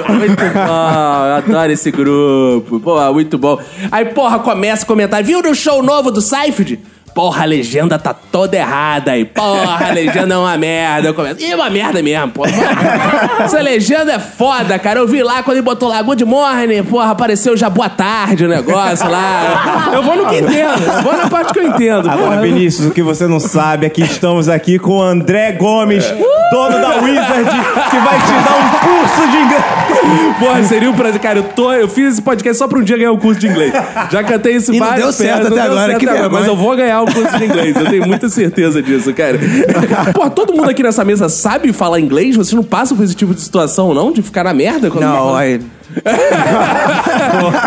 muito 0.08 0.42
bom, 0.42 1.26
eu 1.26 1.34
adoro 1.36 1.72
esse 1.72 1.90
grupo. 1.90 2.80
Porra, 2.80 3.12
muito 3.12 3.38
bom. 3.38 3.58
Aí, 3.90 4.04
porra, 4.06 4.38
começa 4.38 4.84
a 4.84 4.86
comentar, 4.86 5.22
viu 5.22 5.42
no 5.42 5.54
show 5.54 5.82
novo 5.82 6.10
do 6.10 6.20
Seifeld? 6.20 6.78
Porra, 7.14 7.42
a 7.42 7.46
legenda 7.46 7.96
tá 7.96 8.12
toda 8.12 8.56
errada 8.56 9.12
aí. 9.12 9.24
Porra, 9.24 9.86
a 9.86 9.92
legenda 9.92 10.34
é 10.34 10.36
uma 10.36 10.56
merda. 10.58 11.08
Eu 11.08 11.14
começo, 11.14 11.40
Ih, 11.40 11.52
é 11.52 11.54
uma 11.54 11.70
merda 11.70 12.02
mesmo, 12.02 12.32
porra. 12.32 12.50
Essa 13.38 13.60
legenda 13.60 14.14
é 14.14 14.18
foda, 14.18 14.76
cara. 14.80 14.98
Eu 14.98 15.06
vi 15.06 15.22
lá 15.22 15.40
quando 15.44 15.58
ele 15.58 15.64
botou 15.64 15.88
lá 15.88 16.02
Good 16.02 16.24
Morning, 16.24 16.82
porra, 16.82 17.12
apareceu 17.12 17.56
já 17.56 17.70
boa 17.70 17.88
tarde 17.88 18.44
o 18.44 18.48
negócio 18.48 19.08
lá. 19.08 19.90
Eu 19.92 20.02
vou 20.02 20.16
no 20.16 20.26
que 20.26 20.38
entendo. 20.38 21.02
Vou 21.04 21.16
na 21.16 21.30
parte 21.30 21.52
que 21.52 21.60
eu 21.60 21.68
entendo. 21.68 22.10
Agora, 22.10 22.30
porra. 22.30 22.40
Vinícius, 22.42 22.88
o 22.88 22.90
que 22.90 23.02
você 23.02 23.28
não 23.28 23.38
sabe 23.38 23.86
é 23.86 23.88
que 23.88 24.02
estamos 24.02 24.48
aqui 24.48 24.76
com 24.80 24.96
o 24.96 25.02
André 25.02 25.52
Gomes, 25.52 26.04
dono 26.50 26.80
da 26.80 26.96
Wizard, 26.96 27.44
que 27.90 27.98
vai 27.98 28.18
te 28.18 28.32
dar 28.42 28.56
um 28.58 28.70
curso 28.80 29.30
de 29.30 29.36
inglês. 29.36 29.83
Porra, 30.38 30.62
seria 30.64 30.90
um 30.90 30.94
prazer. 30.94 31.20
Cara, 31.20 31.38
eu, 31.38 31.44
tô, 31.44 31.72
eu 31.72 31.88
fiz 31.88 32.14
esse 32.14 32.22
podcast 32.22 32.58
só 32.58 32.68
pra 32.68 32.78
um 32.78 32.82
dia 32.82 32.96
ganhar 32.96 33.12
um 33.12 33.18
curso 33.18 33.40
de 33.40 33.48
inglês. 33.48 33.72
Já 34.10 34.22
cantei 34.22 34.56
isso 34.56 34.72
E 34.72 34.78
não 34.78 34.86
várias 34.86 35.04
deu 35.04 35.12
certo 35.12 35.36
vezes, 35.38 35.52
até 35.52 35.60
agora, 35.62 35.94
que 35.94 36.06
vergonha. 36.06 36.28
Mas 36.28 36.46
eu 36.46 36.56
vou 36.56 36.76
ganhar 36.76 37.02
um 37.02 37.06
curso 37.06 37.38
de 37.38 37.44
inglês. 37.44 37.76
Eu 37.76 37.86
tenho 37.86 38.06
muita 38.06 38.28
certeza 38.28 38.82
disso, 38.82 39.12
cara. 39.12 39.38
Porra, 40.14 40.30
todo 40.30 40.54
mundo 40.54 40.70
aqui 40.70 40.82
nessa 40.82 41.04
mesa 41.04 41.28
sabe 41.28 41.72
falar 41.72 42.00
inglês? 42.00 42.36
Vocês 42.36 42.54
não 42.54 42.64
passam 42.64 42.96
por 42.96 43.04
esse 43.04 43.14
tipo 43.14 43.34
de 43.34 43.40
situação, 43.40 43.94
não? 43.94 44.12
De 44.12 44.22
ficar 44.22 44.44
na 44.44 44.54
merda? 44.54 44.90
Quando 44.90 45.04
Não, 45.04 45.34
aí. 45.34 45.60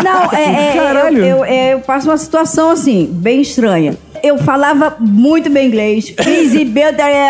Não, 0.04 0.32
é, 0.32 0.70
é, 0.70 0.72
Caralho. 0.74 1.18
eu, 1.18 1.38
eu, 1.38 1.44
é, 1.44 1.74
eu 1.74 1.80
passo 1.80 2.08
uma 2.08 2.18
situação 2.18 2.70
assim, 2.70 3.08
bem 3.10 3.40
estranha. 3.40 3.96
Eu 4.22 4.38
falava 4.38 4.96
muito 4.98 5.48
bem 5.50 5.68
inglês, 5.68 6.14
fiz 6.20 6.54
e 6.54 6.64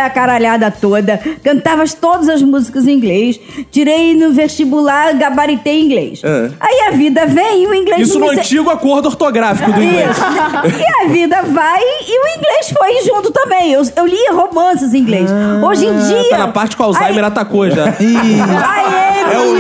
a 0.01 0.11
caralhada 0.11 0.71
toda, 0.71 1.21
cantava 1.43 1.85
todas 2.01 2.29
as 2.29 2.43
músicas 2.43 2.87
em 2.87 2.93
inglês, 2.93 3.39
tirei 3.71 4.15
no 4.15 4.33
vestibular, 4.33 5.15
gabaritei 5.15 5.81
inglês. 5.81 6.21
É. 6.25 6.51
Aí 6.61 6.81
a 6.89 6.91
vida 6.93 7.27
vem 7.27 7.65
e 7.65 7.67
o 7.67 7.75
inglês 7.75 8.09
Isso 8.09 8.19
no 8.19 8.27
me- 8.27 8.39
antigo 8.39 8.71
acordo 8.71 9.07
ortográfico 9.09 9.71
do 9.73 9.83
inglês. 9.83 10.11
Isso. 10.11 10.79
E 10.79 11.05
a 11.07 11.09
vida 11.09 11.43
vai 11.43 11.81
e 11.81 12.19
o 12.25 12.39
inglês 12.39 12.73
foi 12.77 13.03
junto 13.05 13.31
também. 13.31 13.73
Eu, 13.73 13.83
eu 13.97 14.07
lia 14.07 14.33
romances 14.33 14.95
em 14.95 14.99
inglês. 14.99 15.31
Hoje 15.67 15.87
em 15.87 15.97
dia. 15.97 16.31
Tá 16.31 16.39
na 16.39 16.49
parte 16.49 16.77
que 16.77 16.83
o 16.83 16.85
Alzheimer 16.87 17.25
I- 17.25 17.27
atacou 17.27 17.71
já. 17.71 17.89
I 17.89 18.17
am 18.17 19.33
É 19.33 19.39
o 19.39 19.57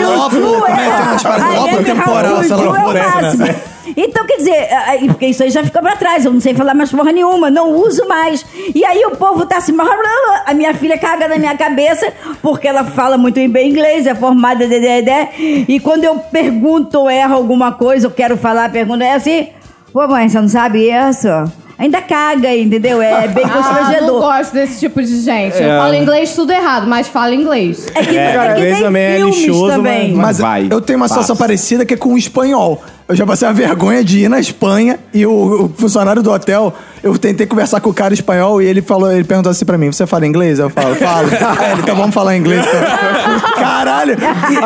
é 0.66 1.02
umas 1.02 1.22
paradas? 1.22 1.54
I 1.54 1.56
am 1.56 1.72
Lobo 1.72 1.84
temporal, 1.84 2.42
é 2.42 2.54
o 2.54 2.58
porra 2.58 2.92
dessa, 2.94 3.20
máximo. 3.22 3.77
Então, 3.96 4.26
quer 4.26 4.36
dizer, 4.36 4.68
aí, 4.86 5.06
porque 5.08 5.26
isso 5.26 5.42
aí 5.42 5.50
já 5.50 5.62
fica 5.64 5.80
pra 5.80 5.96
trás, 5.96 6.24
eu 6.24 6.32
não 6.32 6.40
sei 6.40 6.54
falar 6.54 6.74
mais 6.74 6.90
porra 6.90 7.12
nenhuma, 7.12 7.50
não 7.50 7.70
uso 7.72 8.06
mais. 8.08 8.44
E 8.74 8.84
aí 8.84 9.04
o 9.06 9.12
povo 9.16 9.46
tá 9.46 9.56
assim, 9.58 9.72
a 10.46 10.54
minha 10.54 10.74
filha 10.74 10.98
caga 10.98 11.28
na 11.28 11.38
minha 11.38 11.56
cabeça, 11.56 12.12
porque 12.42 12.66
ela 12.68 12.84
fala 12.84 13.16
muito 13.18 13.36
bem 13.48 13.70
inglês, 13.70 14.06
é 14.06 14.14
formada 14.14 14.66
de, 14.66 14.78
de, 14.80 15.02
de, 15.02 15.64
e 15.68 15.80
quando 15.80 16.04
eu 16.04 16.18
pergunto 16.18 16.98
ou 17.00 17.10
erro 17.10 17.34
alguma 17.34 17.72
coisa, 17.72 18.06
eu 18.06 18.10
quero 18.10 18.36
falar, 18.36 18.66
a 18.66 18.68
pergunta 18.68 19.04
é 19.04 19.14
assim, 19.14 19.48
pô 19.92 20.06
mãe, 20.06 20.28
você 20.28 20.40
não 20.40 20.48
sabe 20.48 20.88
isso? 20.90 21.28
Ainda 21.78 22.02
caga, 22.02 22.52
entendeu? 22.56 23.00
É 23.00 23.28
bem 23.28 23.44
Ah, 23.46 23.48
não 23.48 23.62
constrangedor. 23.62 24.20
gosto 24.20 24.52
desse 24.52 24.80
tipo 24.80 25.00
de 25.00 25.20
gente. 25.20 25.56
É. 25.62 25.64
Eu 25.76 25.80
falo 25.80 25.94
inglês 25.94 26.34
tudo 26.34 26.52
errado, 26.52 26.88
mas 26.88 27.06
falo 27.06 27.32
inglês. 27.32 27.86
É 27.94 28.02
que, 28.02 28.18
É, 28.18 28.34
é 28.34 28.38
que 28.46 28.52
inglês 28.58 28.74
tem 28.74 28.84
também 28.84 29.02
é 29.04 29.16
filmes 29.18 29.36
lixoso, 29.38 29.68
também. 29.68 30.08
mas- 30.12 30.16
Mas 30.26 30.38
Vai, 30.38 30.66
eu 30.70 30.80
tenho 30.80 30.96
uma 30.98 31.06
situação 31.06 31.36
passa. 31.36 31.44
parecida 31.46 31.86
que 31.86 31.94
é 31.94 31.96
com 31.96 32.14
o 32.14 32.18
espanhol. 32.18 32.82
Eu 33.08 33.16
já 33.16 33.24
passei 33.24 33.48
a 33.48 33.52
vergonha 33.52 34.04
de 34.04 34.18
ir 34.18 34.28
na 34.28 34.38
Espanha 34.38 34.98
e 35.14 35.24
o, 35.24 35.64
o 35.64 35.68
funcionário 35.74 36.22
do 36.22 36.30
hotel, 36.30 36.74
eu 37.02 37.16
tentei 37.18 37.46
conversar 37.46 37.80
com 37.80 37.88
o 37.88 37.94
cara 37.94 38.12
espanhol 38.12 38.60
e 38.60 38.66
ele 38.66 38.82
falou, 38.82 39.10
ele 39.10 39.24
perguntou 39.24 39.50
assim 39.50 39.64
pra 39.64 39.78
mim: 39.78 39.90
Você 39.90 40.06
fala 40.06 40.26
inglês? 40.26 40.58
Eu 40.58 40.68
falo, 40.68 40.94
falo. 40.94 41.28
Aí 41.58 41.72
ele, 41.72 41.80
então 41.80 41.96
vamos 41.96 42.14
falar 42.14 42.36
inglês. 42.36 42.62
Caralho! 43.56 44.14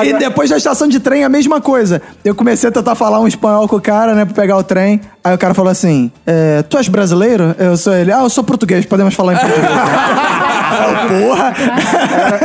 E, 0.04 0.08
e 0.08 0.18
depois 0.18 0.50
da 0.50 0.56
estação 0.56 0.88
de 0.88 0.98
trem, 0.98 1.22
a 1.22 1.28
mesma 1.28 1.60
coisa. 1.60 2.02
Eu 2.24 2.34
comecei 2.34 2.68
a 2.68 2.72
tentar 2.72 2.96
falar 2.96 3.20
um 3.20 3.28
espanhol 3.28 3.68
com 3.68 3.76
o 3.76 3.80
cara, 3.80 4.12
né, 4.12 4.24
pra 4.24 4.34
pegar 4.34 4.56
o 4.56 4.64
trem. 4.64 5.00
Aí 5.24 5.34
o 5.34 5.38
cara 5.38 5.54
falou 5.54 5.70
assim: 5.70 6.10
é, 6.26 6.62
Tu 6.62 6.76
és 6.76 6.88
brasileiro? 6.88 7.54
Eu 7.58 7.76
sou 7.76 7.94
ele. 7.94 8.12
Ah, 8.12 8.22
eu 8.22 8.30
sou 8.30 8.42
português, 8.42 8.84
podemos 8.86 9.14
falar 9.14 9.34
em 9.34 9.38
português. 9.38 9.70
Porra! 11.08 11.54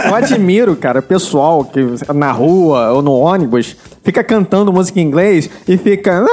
Eu 0.06 0.16
admiro, 0.16 0.76
cara, 0.76 1.00
o 1.00 1.04
pessoal 1.04 1.64
que 1.64 1.80
na 2.14 2.32
rua 2.32 2.92
ou 2.92 3.02
no 3.02 3.14
ônibus 3.14 3.76
fica 4.04 4.24
cantando 4.24 4.72
música 4.72 5.00
em 5.00 5.04
inglês 5.04 5.50
e 5.68 5.78
fica. 5.78 6.26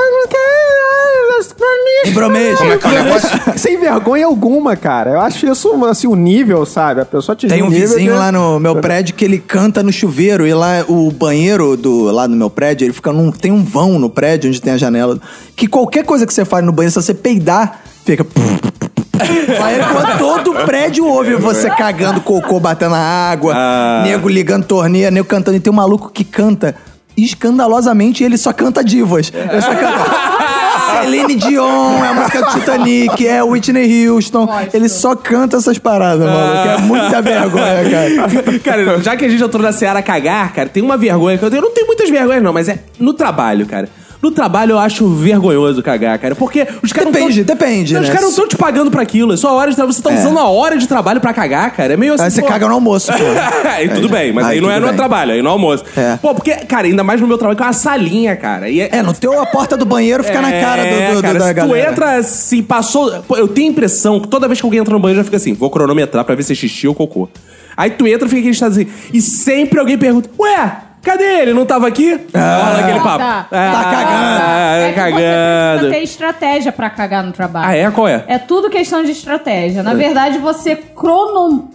Como 2.12 2.72
é 2.72 2.78
que 2.78 2.86
é 2.86 2.90
o 2.90 3.04
negócio? 3.04 3.28
Sem 3.56 3.78
vergonha 3.78 4.26
alguma, 4.26 4.76
cara. 4.76 5.12
Eu 5.12 5.20
acho 5.20 5.46
isso 5.46 5.84
assim, 5.84 6.06
o 6.06 6.14
nível, 6.14 6.64
sabe? 6.66 7.00
A 7.00 7.04
pessoa 7.04 7.34
te 7.34 7.46
Tem 7.46 7.62
um 7.62 7.70
vizinho 7.70 8.14
lá 8.14 8.30
no 8.30 8.58
meu 8.58 8.76
prédio 8.76 9.14
que 9.14 9.24
ele 9.24 9.38
canta 9.38 9.82
no 9.82 9.92
chuveiro 9.92 10.46
e 10.46 10.52
lá 10.52 10.84
o 10.88 11.10
banheiro 11.10 11.76
do 11.76 12.04
lá 12.10 12.28
no 12.28 12.36
meu 12.36 12.50
prédio, 12.50 12.84
ele 12.84 12.92
fica 12.92 13.12
num 13.12 13.30
tem 13.30 13.52
um 13.52 13.64
vão 13.64 13.98
no 13.98 14.10
prédio 14.10 14.48
onde 14.48 14.60
tem 14.60 14.72
a 14.72 14.76
janela, 14.76 15.18
que 15.56 15.66
qualquer 15.66 16.04
coisa 16.04 16.26
que 16.26 16.34
você 16.34 16.44
faz 16.44 16.64
no 16.64 16.72
banheiro, 16.72 16.92
se 16.92 17.02
você 17.02 17.14
peidar, 17.14 17.80
fica 18.04 18.24
Aí 19.62 19.78
quando 19.92 20.18
todo 20.18 20.50
o 20.50 20.54
prédio 20.66 21.06
ouve 21.06 21.36
você 21.36 21.70
cagando 21.70 22.20
cocô, 22.20 22.58
batendo 22.58 22.92
na 22.92 22.98
água, 22.98 23.54
nego 24.02 24.28
ligando 24.28 24.64
torneira, 24.64 25.10
nego 25.10 25.26
cantando. 25.26 25.56
E 25.56 25.60
tem 25.60 25.72
um 25.72 25.76
maluco 25.76 26.10
que 26.10 26.24
canta 26.24 26.74
escandalosamente 27.16 28.24
ele 28.24 28.36
só 28.36 28.52
canta 28.52 28.82
divas. 28.82 29.32
Ele 29.34 29.60
só 29.60 29.74
canta 29.74 30.44
Celine 31.02 31.34
Dion, 31.36 32.04
é 32.04 32.08
a 32.08 32.14
música 32.14 32.42
do 32.42 32.50
Titanic, 32.50 33.26
é 33.26 33.42
Whitney 33.42 34.08
Houston. 34.08 34.48
Ele 34.72 34.88
só 34.88 35.14
canta 35.14 35.56
essas 35.56 35.78
paradas, 35.78 36.26
maluco. 36.26 36.68
É 36.68 36.78
muita 36.78 37.20
vergonha, 37.22 37.90
cara. 37.90 38.58
Cara, 38.64 39.02
já 39.02 39.16
que 39.16 39.24
a 39.24 39.28
gente 39.28 39.42
entrou 39.42 39.62
na 39.62 39.72
Seara 39.72 40.02
cagar, 40.02 40.52
cara, 40.52 40.68
tem 40.68 40.82
uma 40.82 40.96
vergonha 40.96 41.36
que 41.36 41.44
eu 41.44 41.50
tenho. 41.50 41.60
Eu 41.60 41.64
não 41.64 41.74
tenho 41.74 41.86
muitas 41.86 42.08
vergonhas, 42.08 42.42
não, 42.42 42.52
mas 42.52 42.68
é 42.68 42.78
no 42.98 43.12
trabalho, 43.12 43.66
cara. 43.66 43.88
No 44.24 44.30
trabalho 44.30 44.72
eu 44.72 44.78
acho 44.78 45.06
vergonhoso 45.08 45.82
cagar, 45.82 46.18
cara. 46.18 46.34
Porque 46.34 46.66
os 46.82 46.92
caras. 46.92 47.12
Depende, 47.12 47.40
não 47.40 47.44
tão- 47.46 47.56
depende, 47.56 47.92
Não, 47.92 48.00
Os 48.00 48.06
né? 48.08 48.12
caras 48.14 48.22
não 48.24 48.30
estão 48.30 48.48
te 48.48 48.56
pagando 48.56 48.90
pra 48.90 49.02
aquilo. 49.02 49.34
É 49.34 49.36
só 49.36 49.54
hora 49.54 49.68
de 49.70 49.76
trabalho. 49.76 49.92
Você 49.92 50.00
tá 50.02 50.12
É. 50.12 50.18
usando 50.18 50.38
a 50.38 50.48
hora 50.48 50.78
de 50.78 50.88
trabalho 50.88 51.20
pra 51.20 51.34
cagar, 51.34 51.70
cara. 51.72 51.92
É 51.92 51.96
meio 51.98 52.14
assim. 52.14 52.24
Aí 52.24 52.30
você 52.30 52.40
pô. 52.40 52.46
caga 52.48 52.66
no 52.66 52.72
almoço, 52.74 53.12
pô. 53.12 53.18
aí 53.68 53.86
tudo 53.90 54.08
bem, 54.08 54.32
mas 54.32 54.46
aí, 54.46 54.54
Aí 54.54 54.60
não 54.62 54.70
é 54.70 54.74
tudo 54.76 54.82
no 54.82 54.88
bem. 54.88 54.96
trabalho, 54.96 55.32
aí 55.32 55.42
no 55.42 55.50
almoço. 55.50 55.84
É. 55.94 56.16
Pô, 56.16 56.34
porque, 56.34 56.52
cara, 56.64 56.86
ainda 56.86 57.04
mais 57.04 57.20
no 57.20 57.26
meu 57.26 57.36
trabalho, 57.36 57.56
que 57.56 57.62
é 57.62 57.66
uma 57.66 57.72
salinha, 57.74 58.34
cara. 58.34 58.70
E 58.70 58.80
É, 58.80 59.02
no 59.02 59.12
teu 59.12 59.38
a 59.40 59.44
porta 59.44 59.76
do 59.76 59.84
banheiro 59.84 60.24
fica 60.24 60.40
na 60.40 60.50
cara 60.52 60.84
do, 60.84 60.88
do- 60.90 61.16
do- 61.16 61.22
cara, 61.22 61.38
da 61.38 61.46
se 61.48 61.52
galera. 61.54 61.86
tu 61.86 61.92
entra 61.92 62.16
assim, 62.16 62.62
passou. 62.62 63.22
Pô, 63.28 63.36
eu 63.36 63.46
tenho 63.46 63.68
a 63.68 63.70
impressão 63.72 64.18
que 64.20 64.28
toda 64.28 64.48
vez 64.48 64.58
que 64.58 64.66
alguém 64.66 64.80
entra 64.80 64.94
no 64.94 65.00
banheiro 65.00 65.20
já 65.20 65.24
fica 65.24 65.36
assim: 65.36 65.52
vou 65.52 65.68
cronometrar 65.68 66.24
pra 66.24 66.34
ver 66.34 66.42
se 66.44 66.52
é 66.52 66.56
xixi 66.56 66.88
ou 66.88 66.94
cocô. 66.94 67.28
Aí 67.76 67.90
tu 67.90 68.06
entra 68.06 68.26
e 68.26 68.28
fica 68.30 68.38
aquele 68.40 68.54
estado 68.54 68.72
assim. 68.72 68.86
E 69.12 69.20
sempre 69.20 69.78
alguém 69.78 69.98
pergunta: 69.98 70.30
Ué, 70.38 70.76
cadê 71.04 71.24
ele? 71.42 71.52
Não 71.54 71.64
tava 71.66 71.86
aqui? 71.86 72.18
Fala 72.32 72.78
aquele 72.80 73.00
papo. 73.00 73.18
Tá. 73.18 73.46
Ah, 73.52 73.84
cagando. 73.84 74.42
Ah, 74.42 74.76
É 74.78 74.88
que 74.88 74.94
você 74.94 75.00
cagando. 75.00 75.78
precisa 75.78 75.90
ter 75.94 76.02
estratégia 76.02 76.72
pra 76.72 76.90
cagar 76.90 77.22
no 77.22 77.32
trabalho. 77.32 77.66
Ah, 77.68 77.76
é? 77.76 77.90
Qual 77.90 78.08
é? 78.08 78.24
É 78.26 78.38
tudo 78.38 78.68
questão 78.70 79.02
de 79.04 79.12
estratégia. 79.12 79.82
Na 79.82 79.94
verdade, 79.94 80.38
você 80.38 80.74
crono... 80.76 81.68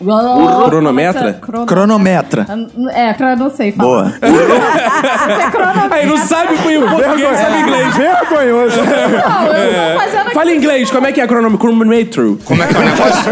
Cronometra? 0.69 1.33
Crono... 1.33 1.65
Cronometra. 1.65 2.45
É, 2.93 3.13
cro- 3.13 3.35
não 3.37 3.49
sei 3.49 3.71
falar. 3.71 3.87
Boa. 3.89 4.13
Você 4.19 5.51
cronometra. 5.51 5.95
Aí 5.97 6.05
não 6.05 6.17
sabe 6.17 6.53
o 6.53 6.57
português, 6.89 7.37
sabe 7.39 7.59
inglês. 7.61 7.95
Vergonhoso. 7.95 8.77
Não, 8.77 9.47
eu 9.47 9.93
tô 9.93 9.99
fazendo 9.99 10.21
aqui. 10.21 10.33
Fala 10.33 10.51
inglês, 10.51 10.91
como 10.91 11.07
é 11.07 11.11
que 11.11 11.21
é 11.21 11.27
cronômetro? 11.27 11.57
Cronometro. 11.59 12.39
Como 12.45 12.61
é 12.63 12.67
que 12.67 12.75
é 12.75 12.79
o 12.79 12.81
negócio? 12.83 13.31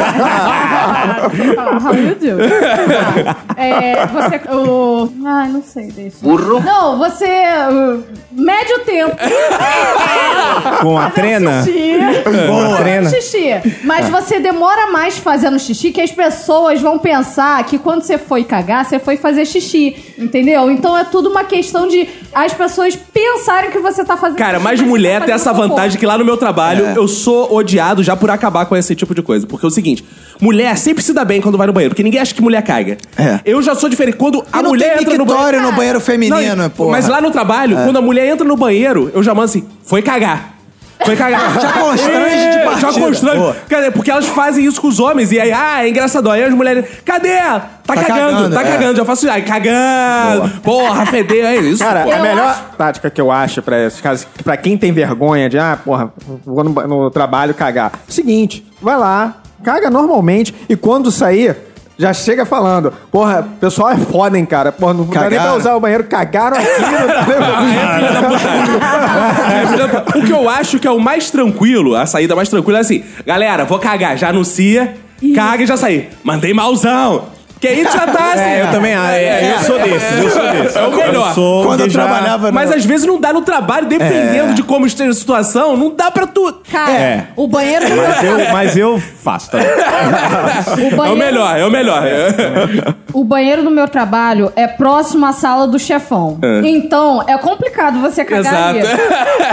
How 1.85 1.93
you 1.95 2.15
do? 2.15 2.41
É, 3.59 4.05
você. 4.07 4.41
O. 4.53 5.09
Ai, 5.25 5.47
não 5.49 5.61
sei, 5.63 5.86
deixa. 5.91 6.17
Burro? 6.21 6.59
Não, 6.61 6.97
você. 6.97 7.25
uh, 7.25 8.03
mede 8.31 8.73
o 8.73 8.79
tempo. 8.79 9.15
Com 10.81 10.97
a 10.97 11.09
trena? 11.09 11.63
Xixi. 11.63 11.97
Boa. 12.47 12.77
Fazendo 12.77 13.09
xixi. 13.09 13.47
Mas 13.83 14.09
você 14.09 14.39
demora 14.39 14.91
mais 14.91 15.17
fazendo 15.17 15.59
xixi 15.59 15.91
que 15.91 16.01
as 16.01 16.11
pessoas 16.11 16.81
vão 16.81 16.97
pensar 16.99 17.63
que 17.65 17.77
quando 17.77 18.01
você 18.03 18.17
foi 18.17 18.43
cagar, 18.43 18.85
você 18.85 18.99
foi 18.99 19.17
fazer 19.17 19.45
xixi. 19.45 19.95
entendeu? 20.17 20.69
Então 20.71 20.97
é 20.97 21.03
tudo 21.03 21.29
uma 21.29 21.43
questão 21.43 21.87
de 21.87 22.07
as 22.33 22.53
pessoas 22.53 22.95
pensarem 22.95 23.71
que 23.71 23.79
você 23.79 24.03
tá 24.03 24.15
fazendo. 24.17 24.37
Cara, 24.37 24.57
isso, 24.57 24.63
mas 24.63 24.79
você 24.79 24.85
mulher 24.85 25.19
tá 25.19 25.25
tem 25.25 25.35
essa 25.35 25.45
fazendo 25.45 25.63
cocô. 25.63 25.75
vantagem 25.75 25.99
que 25.99 26.05
lá 26.05 26.17
no 26.17 26.25
meu 26.25 26.37
trabalho 26.37 26.85
eu 26.95 27.07
sou 27.07 27.53
odiado 27.53 28.03
já 28.03 28.15
por 28.15 28.29
acabar 28.29 28.65
com 28.65 28.75
esse 28.75 28.95
tipo 28.95 29.13
de 29.15 29.21
coisa. 29.21 29.47
Porque 29.47 29.65
é 29.65 29.69
o 29.69 29.71
seguinte, 29.71 30.03
mulher 30.39 30.77
sempre 30.77 31.03
se 31.03 31.13
dá 31.13 31.23
bem 31.25 31.41
quando 31.41 31.57
vai 31.57 31.67
no 31.67 31.73
banheiro, 31.73 31.91
porque 31.93 32.03
ninguém 32.03 32.19
acha 32.19 32.33
que 32.33 32.41
mulher 32.41 32.61
caga. 32.61 32.97
É. 33.17 33.39
Eu 33.45 33.61
já 33.61 33.75
sou 33.75 33.89
diferente. 33.89 34.17
Quando 34.17 34.43
a 34.51 34.61
não 34.61 34.69
mulher 34.69 34.97
tem 34.97 35.03
entra 35.03 35.17
no 35.17 35.25
banheiro. 35.25 35.61
no 35.61 35.71
banheiro 35.77 35.99
feminino, 36.01 36.55
Não, 36.55 36.69
porra. 36.69 36.91
Mas 36.91 37.07
lá 37.07 37.21
no 37.21 37.31
trabalho, 37.31 37.75
quando 37.77 37.97
a 37.97 38.01
mulher 38.01 38.27
entra 38.27 38.45
no 38.45 38.57
banheiro, 38.57 39.09
eu 39.13 39.23
já 39.23 39.33
mando 39.33 39.45
assim, 39.45 39.65
foi 39.83 40.01
cagar. 40.01 40.53
Foi 41.05 41.15
cagar. 41.15 41.53
Já 41.61 41.73
constrange 41.73 42.35
de 42.35 42.57
É, 42.57 42.63
partida. 42.65 42.91
Já 42.91 42.99
constrange. 42.99 43.37
Boa. 43.37 43.55
Cara, 43.69 43.91
porque 43.91 44.09
elas 44.09 44.25
fazem 44.25 44.65
isso 44.65 44.81
com 44.81 44.87
os 44.87 44.99
homens. 44.99 45.31
E 45.31 45.39
aí, 45.39 45.51
ah, 45.53 45.85
é 45.85 45.89
engraçado. 45.89 46.27
Aí 46.29 46.43
as 46.43 46.51
mulheres, 46.51 46.85
cadê? 47.05 47.37
Tá, 47.37 47.69
cagando, 47.93 48.07
cagando, 48.07 48.55
tá 48.55 48.61
é. 48.61 48.63
cagando. 48.65 48.97
Já 48.97 49.05
faço, 49.05 49.29
ai, 49.29 49.43
cagando. 49.43 50.49
Porra, 50.61 51.05
fedeu, 51.05 51.45
é 51.45 51.57
isso. 51.57 51.83
Cara, 51.83 52.01
Eu 52.07 52.15
a 52.15 52.19
melhor 52.19 52.47
acho- 52.49 52.63
tática 52.77 53.09
que 53.11 53.21
eu 53.21 53.31
acho 53.31 53.61
pra 53.61 53.85
esses 53.85 54.01
casos, 54.01 54.27
pra 54.43 54.57
quem 54.57 54.75
tem 54.75 54.91
vergonha 54.91 55.47
de, 55.47 55.59
ah, 55.59 55.77
porra, 55.85 56.11
vou 56.43 56.63
no, 56.63 56.71
no 56.87 57.11
trabalho 57.11 57.53
cagar. 57.53 57.91
Seguinte, 58.07 58.65
vai 58.81 58.97
lá, 58.97 59.35
caga 59.63 59.91
normalmente 59.91 60.53
e 60.67 60.75
quando 60.75 61.11
sair, 61.11 61.55
já 61.97 62.13
chega 62.13 62.45
falando, 62.45 62.93
porra, 63.11 63.47
pessoal 63.59 63.89
é 63.91 63.97
foda, 63.97 64.37
hein, 64.37 64.45
cara. 64.45 64.71
Porra, 64.71 64.93
não 64.93 65.05
dá 65.05 65.29
nem 65.29 65.39
pra 65.39 65.55
usar 65.55 65.75
o 65.75 65.79
banheiro, 65.79 66.03
cagaram 66.03 66.57
aqui, 66.57 66.81
não 66.81 67.07
dá 67.07 67.25
nem 67.25 67.37
pra... 69.89 70.19
o 70.19 70.23
que 70.23 70.31
eu 70.31 70.47
acho 70.49 70.79
que 70.79 70.87
é 70.87 70.91
o 70.91 70.99
mais 70.99 71.31
tranquilo, 71.31 71.95
a 71.95 72.05
saída 72.05 72.35
mais 72.35 72.49
tranquila 72.49 72.79
é 72.79 72.81
assim: 72.81 73.03
galera, 73.25 73.65
vou 73.65 73.79
cagar, 73.79 74.17
já 74.17 74.29
anuncia, 74.29 74.95
caga 75.35 75.63
e 75.63 75.67
já 75.67 75.77
sair. 75.77 76.09
Mandei 76.23 76.53
malzão. 76.53 77.36
Que 77.59 77.67
aí 77.67 77.83
tu 77.85 77.91
já 77.93 78.05
tá 78.07 78.33
assim. 78.33 78.43
É, 78.43 78.61
eu 78.63 78.71
também. 78.71 78.93
ah, 78.95 79.11
é, 79.13 79.55
eu 79.55 79.59
sou 79.63 79.79
desses, 79.79 80.23
eu 80.23 80.29
sou 80.29 80.41
desses. 80.51 80.75
É 80.75 80.81
o 80.85 80.91
melhor. 80.95 81.27
Eu 81.29 81.33
sou 81.33 81.63
Quando 81.65 81.79
eu 81.81 81.89
já- 81.89 82.03
trabalhava 82.03 82.47
no... 82.47 82.53
Mas 82.53 82.71
às 82.71 82.85
vezes 82.85 83.05
não 83.05 83.19
dá 83.19 83.33
no 83.33 83.41
trabalho, 83.41 83.87
dependendo 83.87 84.53
de 84.53 84.63
como 84.63 84.85
esteja 84.85 85.09
a 85.09 85.13
situação, 85.13 85.75
não 85.75 85.93
dá 85.95 86.11
pra 86.11 86.27
tu. 86.27 86.53
Cara, 86.71 86.91
É. 86.91 87.27
o 87.35 87.47
banheiro 87.47 87.85
do 87.87 87.95
meu 87.95 88.03
Mas 88.07 88.23
eu, 88.23 88.53
mas 88.53 88.77
eu 88.77 88.99
faço 88.99 89.51
também. 89.51 89.67
o 89.67 89.71
É 89.71 90.93
o 90.93 90.95
banheiro, 90.95 91.17
melhor, 91.17 91.57
é 91.57 91.65
o 91.65 91.71
melhor. 91.71 92.03
o 93.13 93.23
banheiro 93.23 93.63
do 93.63 93.71
meu 93.71 93.87
trabalho 93.87 94.51
é 94.55 94.67
próximo 94.67 95.25
à 95.25 95.31
sala 95.33 95.67
do 95.67 95.79
chefão. 95.79 96.37
Então, 96.63 97.23
é 97.27 97.37
complicado 97.37 97.99
você 97.99 98.23
cagar 98.23 98.69
ali. 98.69 98.79
Exato. 98.79 99.01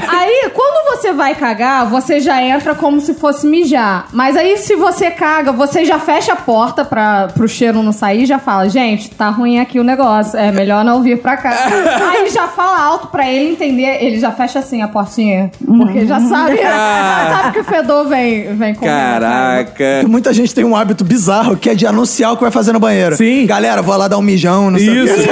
Aí, 0.08 0.50
quando 0.52 0.96
você 0.96 1.12
vai 1.12 1.34
cagar, 1.34 1.86
você 1.86 2.20
já 2.20 2.42
entra 2.42 2.74
como 2.74 3.00
se 3.00 3.14
fosse 3.14 3.46
mijar. 3.46 4.06
Mas 4.12 4.36
aí, 4.36 4.56
se 4.58 4.76
você 4.76 5.10
caga, 5.10 5.52
você 5.52 5.84
já 5.84 5.98
fecha 5.98 6.32
a 6.32 6.36
porta 6.36 6.84
pra, 6.84 7.28
pro 7.34 7.48
cheiro 7.48 7.82
não 7.82 7.92
sair 7.94 8.22
e 8.22 8.26
já 8.26 8.38
fala, 8.38 8.68
gente, 8.68 9.10
tá 9.10 9.30
ruim 9.30 9.58
aqui 9.58 9.80
o 9.80 9.84
negócio, 9.84 10.38
é 10.38 10.52
melhor 10.52 10.84
não 10.84 11.02
vir 11.02 11.20
pra 11.20 11.36
cá. 11.36 11.50
aí 12.10 12.28
já 12.28 12.48
fala 12.48 12.78
alto 12.78 13.08
pra 13.08 13.30
ele 13.30 13.52
entender, 13.52 14.02
ele 14.04 14.18
já 14.18 14.30
fecha 14.32 14.58
assim 14.58 14.82
a 14.82 14.88
portinha, 14.88 15.50
porque 15.64 16.06
já 16.06 16.20
sabe, 16.20 16.56
já 16.56 16.70
sabe 17.34 17.52
que 17.52 17.60
o 17.60 17.64
fedor 17.64 18.08
vem, 18.08 18.54
vem 18.54 18.74
com 18.74 18.84
Caraca. 18.84 20.04
Muita 20.06 20.32
gente 20.32 20.54
tem 20.54 20.64
um 20.64 20.76
hábito 20.76 21.04
bizarro 21.04 21.56
que 21.56 21.70
é 21.70 21.74
de 21.74 21.86
anunciar 21.86 22.32
o 22.32 22.36
que 22.36 22.42
vai 22.42 22.50
fazer 22.50 22.72
no 22.72 22.80
banheiro. 22.80 23.16
Sim. 23.16 23.46
Galera, 23.46 23.82
vou 23.82 23.96
lá 23.96 24.08
dar 24.08 24.18
um 24.18 24.22
mijão, 24.22 24.70
não 24.70 24.78
sei 24.78 24.90
o 24.90 25.04
Isso. 25.04 25.28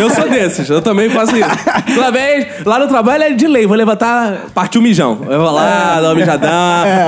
Eu 0.00 0.10
sou 0.10 0.28
desses, 0.28 0.68
eu 0.68 0.80
também 0.80 1.10
faço 1.10 1.36
isso. 1.36 1.48
Toda 1.94 2.10
vez, 2.10 2.46
lá 2.64 2.78
no 2.78 2.88
trabalho 2.88 3.24
é 3.24 3.30
de 3.30 3.46
lei, 3.46 3.66
vou 3.66 3.76
levantar, 3.76 4.46
partir 4.54 4.78
o 4.78 4.82
mijão. 4.82 5.18
Eu 5.28 5.40
vou 5.40 5.50
lá, 5.50 6.00
dar 6.00 6.12
um 6.12 6.14
mijadão. 6.14 6.50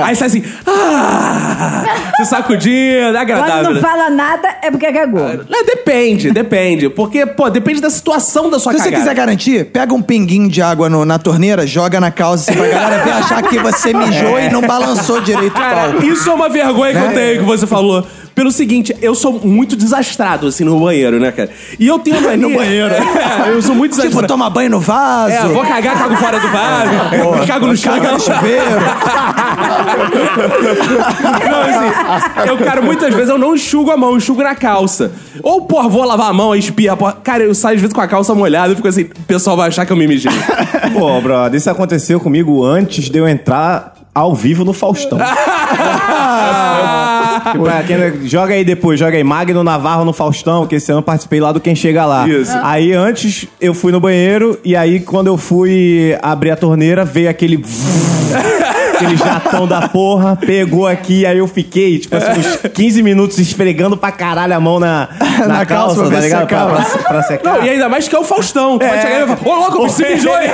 Aí 0.03 0.15
sai 0.15 0.27
assim, 0.27 0.43
ah, 0.65 1.83
se 2.17 2.25
sacudindo, 2.25 3.15
é 3.15 3.19
agradável. 3.19 3.53
Quando 3.53 3.65
não 3.65 3.73
né? 3.73 3.81
fala 3.81 4.09
nada, 4.09 4.47
é 4.61 4.71
porque 4.71 4.91
cagou. 4.91 5.45
Não, 5.49 5.65
depende, 5.65 6.31
depende. 6.31 6.89
Porque, 6.89 7.25
pô, 7.25 7.49
depende 7.49 7.79
da 7.81 7.89
situação 7.89 8.49
da 8.49 8.59
sua 8.59 8.71
Se 8.73 8.79
você 8.79 8.83
cagada. 8.85 9.01
quiser 9.03 9.15
garantir, 9.15 9.65
pega 9.65 9.93
um 9.93 10.01
pinguinho 10.01 10.49
de 10.49 10.61
água 10.61 10.89
no- 10.89 11.05
na 11.05 11.17
torneira, 11.19 11.65
joga 11.67 11.99
na 11.99 12.11
calça 12.11 12.51
assim, 12.51 12.59
pra 12.59 12.67
galera 12.69 13.03
ver 13.03 13.11
achar 13.11 13.41
que 13.43 13.57
você 13.59 13.93
mijou 13.93 14.39
e 14.39 14.49
não 14.49 14.61
balançou 14.61 15.21
direito 15.21 15.53
o 15.53 15.59
Cara, 15.59 15.93
pau. 15.93 16.03
isso 16.03 16.29
é 16.29 16.33
uma 16.33 16.49
vergonha 16.49 16.91
que 16.93 16.99
eu 16.99 17.13
tenho 17.13 17.39
que 17.39 17.45
você 17.45 17.65
falou. 17.67 18.05
Pelo 18.37 18.51
seguinte, 18.51 18.95
eu 19.01 19.15
sou 19.15 19.41
muito 19.43 19.75
desastrado, 19.75 20.45
assim, 20.45 20.63
no 20.63 20.79
banheiro, 20.79 21.19
né, 21.19 21.31
cara? 21.31 21.49
E 21.79 21.87
eu 21.87 21.97
tenho 21.97 22.21
mania... 22.21 22.37
No 22.37 22.53
banheiro. 22.55 22.93
É, 22.93 23.49
eu 23.49 23.59
sou 23.63 23.73
muito 23.73 23.93
Tipo, 23.93 24.03
desastrado. 24.03 24.27
toma 24.27 24.47
banho 24.47 24.69
no 24.69 24.79
vaso. 24.79 25.33
É, 25.33 25.41
vou 25.47 25.63
cagar, 25.65 25.97
cago 25.97 26.15
fora 26.17 26.39
do 26.39 26.47
vaso, 26.49 26.91
cago 27.49 27.65
no 27.65 27.75
chão. 27.75 27.93
caga 27.95 28.11
no 28.11 28.19
chuveiro. 28.19 28.63
Não, 31.49 31.61
assim, 31.61 32.47
eu, 32.47 32.57
cara, 32.59 32.79
muitas 32.81 33.11
vezes 33.11 33.29
eu 33.29 33.39
não 33.39 33.55
enxugo 33.55 33.89
a 33.89 33.97
mão, 33.97 34.11
eu 34.11 34.17
enxugo 34.17 34.43
na 34.43 34.53
calça. 34.53 35.11
Ou, 35.41 35.61
porra, 35.61 35.89
vou 35.89 36.05
lavar 36.05 36.29
a 36.29 36.33
mão, 36.33 36.51
aí 36.51 36.59
espirra. 36.59 36.95
Porra. 36.95 37.13
Cara, 37.23 37.43
eu 37.43 37.55
saio 37.55 37.75
às 37.75 37.81
vezes 37.81 37.93
com 37.93 38.01
a 38.01 38.07
calça 38.07 38.35
molhada 38.35 38.73
e 38.73 38.75
fico 38.75 38.87
assim, 38.87 39.03
o 39.03 39.23
pessoal 39.27 39.57
vai 39.57 39.69
achar 39.69 39.83
que 39.85 39.91
eu 39.91 39.97
me 39.97 40.05
mijei. 40.07 40.31
Pô, 40.93 41.19
brother, 41.21 41.57
isso 41.57 41.71
aconteceu 41.71 42.19
comigo 42.19 42.63
antes 42.63 43.09
de 43.09 43.17
eu 43.17 43.27
entrar 43.27 43.93
ao 44.13 44.35
vivo 44.35 44.63
no 44.63 44.73
Faustão. 44.73 45.17
Pra 47.39 47.83
quem- 47.83 48.27
joga 48.27 48.53
aí 48.53 48.63
depois, 48.63 48.99
joga 48.99 49.17
aí 49.17 49.23
Magno 49.23 49.63
Navarro 49.63 50.03
no 50.05 50.13
Faustão, 50.13 50.65
que 50.67 50.75
esse 50.75 50.91
ano 50.91 50.99
eu 50.99 51.03
participei 51.03 51.39
lá 51.39 51.51
do 51.51 51.59
Quem 51.59 51.75
Chega 51.75 52.05
Lá. 52.05 52.27
Isso. 52.27 52.51
Aí 52.63 52.93
antes 52.93 53.47
eu 53.61 53.73
fui 53.73 53.91
no 53.91 53.99
banheiro 53.99 54.59
e 54.63 54.75
aí 54.75 54.99
quando 54.99 55.27
eu 55.27 55.37
fui 55.37 56.17
abrir 56.21 56.51
a 56.51 56.55
torneira, 56.55 57.03
veio 57.05 57.29
aquele. 57.29 57.57
Aquele 58.97 59.15
jatão 59.17 59.67
da 59.67 59.87
porra, 59.87 60.35
pegou 60.35 60.87
aqui, 60.87 61.25
aí 61.25 61.37
eu 61.37 61.47
fiquei, 61.47 61.99
tipo 61.99 62.15
assim, 62.15 62.39
uns 62.39 62.57
15 62.73 63.03
minutos 63.03 63.37
esfregando 63.37 63.95
pra 63.95 64.11
caralho 64.11 64.55
a 64.55 64.59
mão 64.59 64.79
na, 64.79 65.07
na, 65.39 65.47
Na 65.47 65.65
calça 65.65 65.95
calça, 65.97 66.11
tá 66.15 66.19
ligado? 66.19 66.47
Pra, 66.47 66.65
pra, 66.65 66.83
pra 67.03 67.23
secar. 67.23 67.53
Não, 67.57 67.63
e 67.63 67.69
ainda 67.69 67.87
mais 67.89 68.07
que 68.07 68.15
é 68.15 68.19
o 68.19 68.23
Faustão. 68.23 68.77
Tu 68.79 68.85
vai 68.85 68.97
É. 68.97 69.01
chegar 69.01 69.21
e 69.21 69.25
vai 69.25 69.37
falar, 69.37 69.55
ô 69.55 69.59
louco, 69.59 69.77
você 69.87 70.09
mijou 70.09 70.33
aí. 70.33 70.49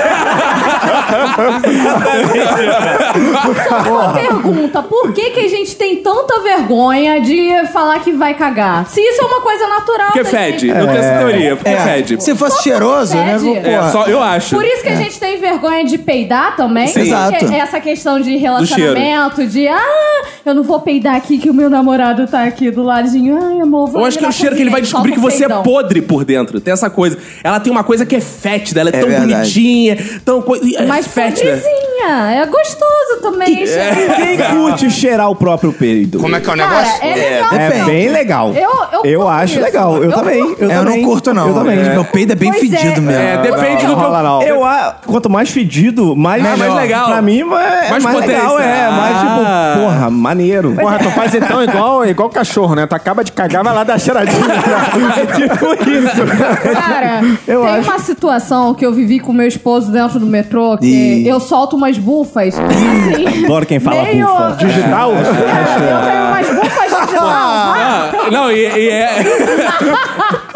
Uma 3.87 4.13
pergunta, 4.13 4.83
por 4.83 5.13
que, 5.13 5.29
que 5.31 5.39
a 5.41 5.47
gente 5.49 5.75
tem 5.75 5.97
tanta 5.97 6.41
vergonha 6.41 7.21
de 7.21 7.67
falar 7.71 7.99
que 7.99 8.11
vai 8.11 8.33
cagar? 8.33 8.85
Se 8.87 8.99
isso 9.01 9.21
é 9.21 9.25
uma 9.25 9.41
coisa 9.41 9.67
natural 9.67 10.07
Porque 10.11 10.23
fede. 10.25 10.67
gente. 10.67 10.77
Eu 10.77 10.85
tenho 10.87 10.97
essa 10.97 11.17
teoria, 11.19 11.55
porque 11.55 11.69
É, 11.69 11.77
fede. 11.77 12.23
se 12.23 12.35
fosse 12.35 12.63
cheiroso, 12.63 13.15
né? 13.15 13.37
É, 13.63 13.91
só 13.91 14.05
eu 14.05 14.21
acho. 14.21 14.55
Por 14.55 14.65
isso 14.65 14.83
que 14.83 14.89
a 14.89 14.95
gente 14.95 15.19
tem 15.19 15.37
vergonha 15.39 15.85
de 15.85 15.97
peidar 15.97 16.55
também. 16.55 16.87
Sim. 16.87 17.01
Exato. 17.01 17.53
Essa 17.53 17.79
questão 17.79 18.19
de 18.19 18.32
relacionamento, 18.37 19.45
de 19.47 19.67
ah, 19.67 20.23
eu 20.45 20.53
não 20.53 20.63
vou 20.63 20.79
peidar 20.79 21.15
aqui 21.15 21.37
que 21.37 21.49
o 21.49 21.53
meu 21.53 21.69
namorado 21.69 22.27
tá 22.27 22.43
aqui 22.43 22.69
do 22.71 22.83
ladinho. 22.83 23.37
Ai, 23.41 23.59
amor, 23.61 23.89
vou 23.89 24.01
Eu 24.01 24.05
acho 24.07 24.17
que 24.19 24.25
é 24.25 24.27
o 24.27 24.31
cheiro 24.31 24.55
que 24.55 24.61
ele 24.61 24.69
vai 24.69 24.81
descobrir 24.81 25.13
que 25.13 25.19
você 25.19 25.45
é 25.45 25.47
peidão. 25.47 25.63
podre 25.63 26.01
por 26.01 26.23
dentro. 26.25 26.59
Tem 26.59 26.73
essa 26.73 26.89
coisa. 26.89 27.17
Ela 27.43 27.59
tem 27.59 27.71
uma 27.71 27.83
coisa 27.83 28.05
que 28.05 28.15
é 28.15 28.21
fétida, 28.21 28.81
ela 28.81 28.89
é, 28.89 28.95
É 28.95 28.99
tão 28.99 29.09
verdade. 29.09 29.31
bonitinha, 29.33 29.97
tão. 30.25 30.41
co- 30.41 30.55
é 30.55 30.85
Mas 30.85 31.07
fétida. 31.07 31.61
É 32.05 32.45
gostoso 32.45 33.21
também. 33.21 33.65
cheiro. 33.65 34.13
Quem 34.15 34.37
curte 34.57 34.89
cheirar 34.91 35.29
o 35.29 35.35
próprio 35.35 35.71
peido? 35.73 36.19
Como 36.19 36.35
é 36.35 36.39
que 36.39 36.49
é 36.49 36.53
o 36.53 36.57
Cara, 36.57 36.69
negócio? 36.69 37.03
é 37.03 37.15
legal. 37.15 37.53
É 37.53 37.83
bem 37.85 38.09
legal. 38.09 38.53
Eu- 38.53 39.09
eu 39.11 39.19
curto 39.19 39.29
acho 39.29 39.53
isso. 39.53 39.61
legal. 39.63 39.95
Eu, 39.97 40.03
Eu 40.03 40.11
também. 40.13 40.39
Eu, 40.39 40.49
Eu 40.59 40.69
também. 40.69 41.01
não 41.01 41.09
curto, 41.09 41.33
não. 41.33 41.47
Eu 41.47 41.53
também. 41.53 41.77
Meu 41.77 42.05
peido 42.05 42.31
é 42.33 42.35
bem 42.35 42.49
Pois 42.51 42.61
fedido 42.61 42.83
é. 42.83 42.99
mesmo. 42.99 43.11
É, 43.11 43.37
depende 43.37 43.85
do 43.85 43.95
que 43.95 44.01
eu. 44.01 44.03
rola 44.03 44.23
não. 44.23 44.41
Eu, 44.43 44.63
a- 44.65 44.95
quanto 45.05 45.29
mais 45.29 45.49
fedido, 45.49 46.15
mais, 46.15 46.43
Ah, 46.45 46.57
mais 46.57 46.73
legal. 46.75 47.07
Pra 47.07 47.21
mim, 47.21 47.39
é 47.41 47.43
Mais 47.45 48.03
mais, 48.03 48.15
potência. 48.17 48.35
legal. 48.37 48.59
É, 48.59 48.89
mais 48.91 49.15
Ah. 49.17 49.73
tipo, 49.73 49.83
porra, 49.83 50.09
maneiro. 50.09 50.73
Porra, 50.75 50.99
tu 50.99 51.09
faz 51.11 51.33
então 51.33 51.63
igual, 51.63 52.05
igual 52.05 52.29
cachorro, 52.29 52.75
né? 52.75 52.85
Tu 52.85 52.95
acaba 52.95 53.23
de 53.23 53.31
cagar, 53.31 53.63
vai 53.63 53.73
lá 53.73 53.83
dar 53.83 53.99
cheiradinha. 53.99 54.33
É 54.43 55.25
tipo 55.35 55.89
isso. 55.89 56.73
Cara, 56.73 57.21
Eu 57.47 57.61
tem 57.61 57.75
acho. 57.77 57.89
uma 57.89 57.99
situação 57.99 58.73
que 58.73 58.85
eu 58.85 58.93
vivi 58.93 59.19
com 59.19 59.33
meu 59.33 59.47
esposo 59.47 59.91
dentro 59.91 60.19
do 60.19 60.25
metrô 60.25 60.77
que 60.77 60.85
Ih. 60.85 61.27
eu 61.27 61.39
solto 61.39 61.75
umas 61.75 61.92
bufas. 61.97 62.55
Assim, 62.59 63.45
Adoro 63.45 63.65
quem 63.65 63.79
fala 63.79 64.03
meio... 64.03 64.27
bufa. 64.27 64.55
Digital? 64.57 65.11
É, 65.13 65.19
eu 65.19 66.11
tenho 66.11 66.25
umas 66.25 66.47
bufas 66.49 66.99
digital. 66.99 67.23
Ah, 67.35 68.11
não, 68.31 68.51
e, 68.51 68.59
e 68.59 68.89
é. 68.89 69.23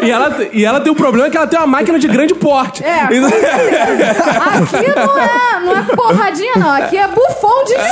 e, 0.00 0.10
ela, 0.10 0.36
e 0.52 0.64
ela 0.64 0.80
tem 0.80 0.92
um 0.92 0.94
problema 0.94 1.28
que 1.30 1.36
ela 1.36 1.46
tem 1.46 1.58
uma 1.58 1.66
máquina 1.66 1.98
de 1.98 2.06
grande 2.08 2.34
porte. 2.34 2.84
É, 2.84 3.06
com 3.06 3.28
certeza. 3.28 4.20
Aqui 4.78 4.94
não 4.94 5.18
é, 5.18 5.60
não 5.64 5.76
é 5.76 5.82
porradinha, 5.96 6.52
não. 6.56 6.70
Aqui 6.70 6.96
é 6.96 7.08
bufão 7.08 7.64
digital. 7.64 7.88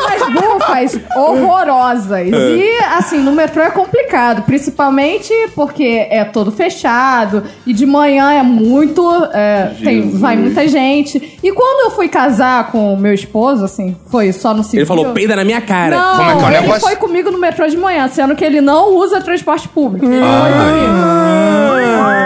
Umas 0.00 0.40
bufas 0.40 1.00
horrorosas. 1.16 2.28
E, 2.28 2.78
assim, 2.96 3.18
no 3.18 3.32
metrô 3.32 3.62
é 3.62 3.70
complicado. 3.70 4.07
Principalmente 4.42 5.32
porque 5.54 6.06
é 6.10 6.24
todo 6.24 6.50
fechado. 6.50 7.44
E 7.66 7.72
de 7.72 7.86
manhã 7.86 8.32
é 8.32 8.42
muito... 8.42 9.02
é, 9.32 9.72
tem, 9.82 10.10
vai 10.10 10.36
muita 10.36 10.66
gente. 10.66 11.38
E 11.42 11.52
quando 11.52 11.86
eu 11.86 11.96
fui 11.96 12.08
casar 12.08 12.70
com 12.70 12.94
o 12.94 12.96
meu 12.96 13.14
esposo, 13.14 13.64
assim, 13.64 13.96
foi 14.10 14.32
só 14.32 14.52
no 14.54 14.62
civil... 14.64 14.80
Ele 14.80 14.86
falou, 14.86 15.12
peida 15.12 15.36
na 15.36 15.44
minha 15.44 15.60
cara. 15.60 15.96
Não, 15.96 16.16
Como 16.16 16.30
é 16.30 16.34
que 16.36 16.42
é 16.42 16.44
o 16.44 16.48
ele 16.50 16.60
negócio? 16.62 16.80
foi 16.80 16.96
comigo 16.96 17.30
no 17.30 17.38
metrô 17.38 17.66
de 17.68 17.76
manhã, 17.76 18.08
sendo 18.08 18.34
que 18.34 18.44
ele 18.44 18.60
não 18.60 18.94
usa 18.96 19.20
transporte 19.20 19.68
público. 19.68 20.06
Ele 20.06 20.20
foi 20.20 20.52
comigo. 20.52 21.18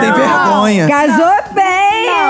Tem 0.00 0.12
vergonha. 0.12 0.88
Casou 0.88 1.54
bem! 1.54 1.71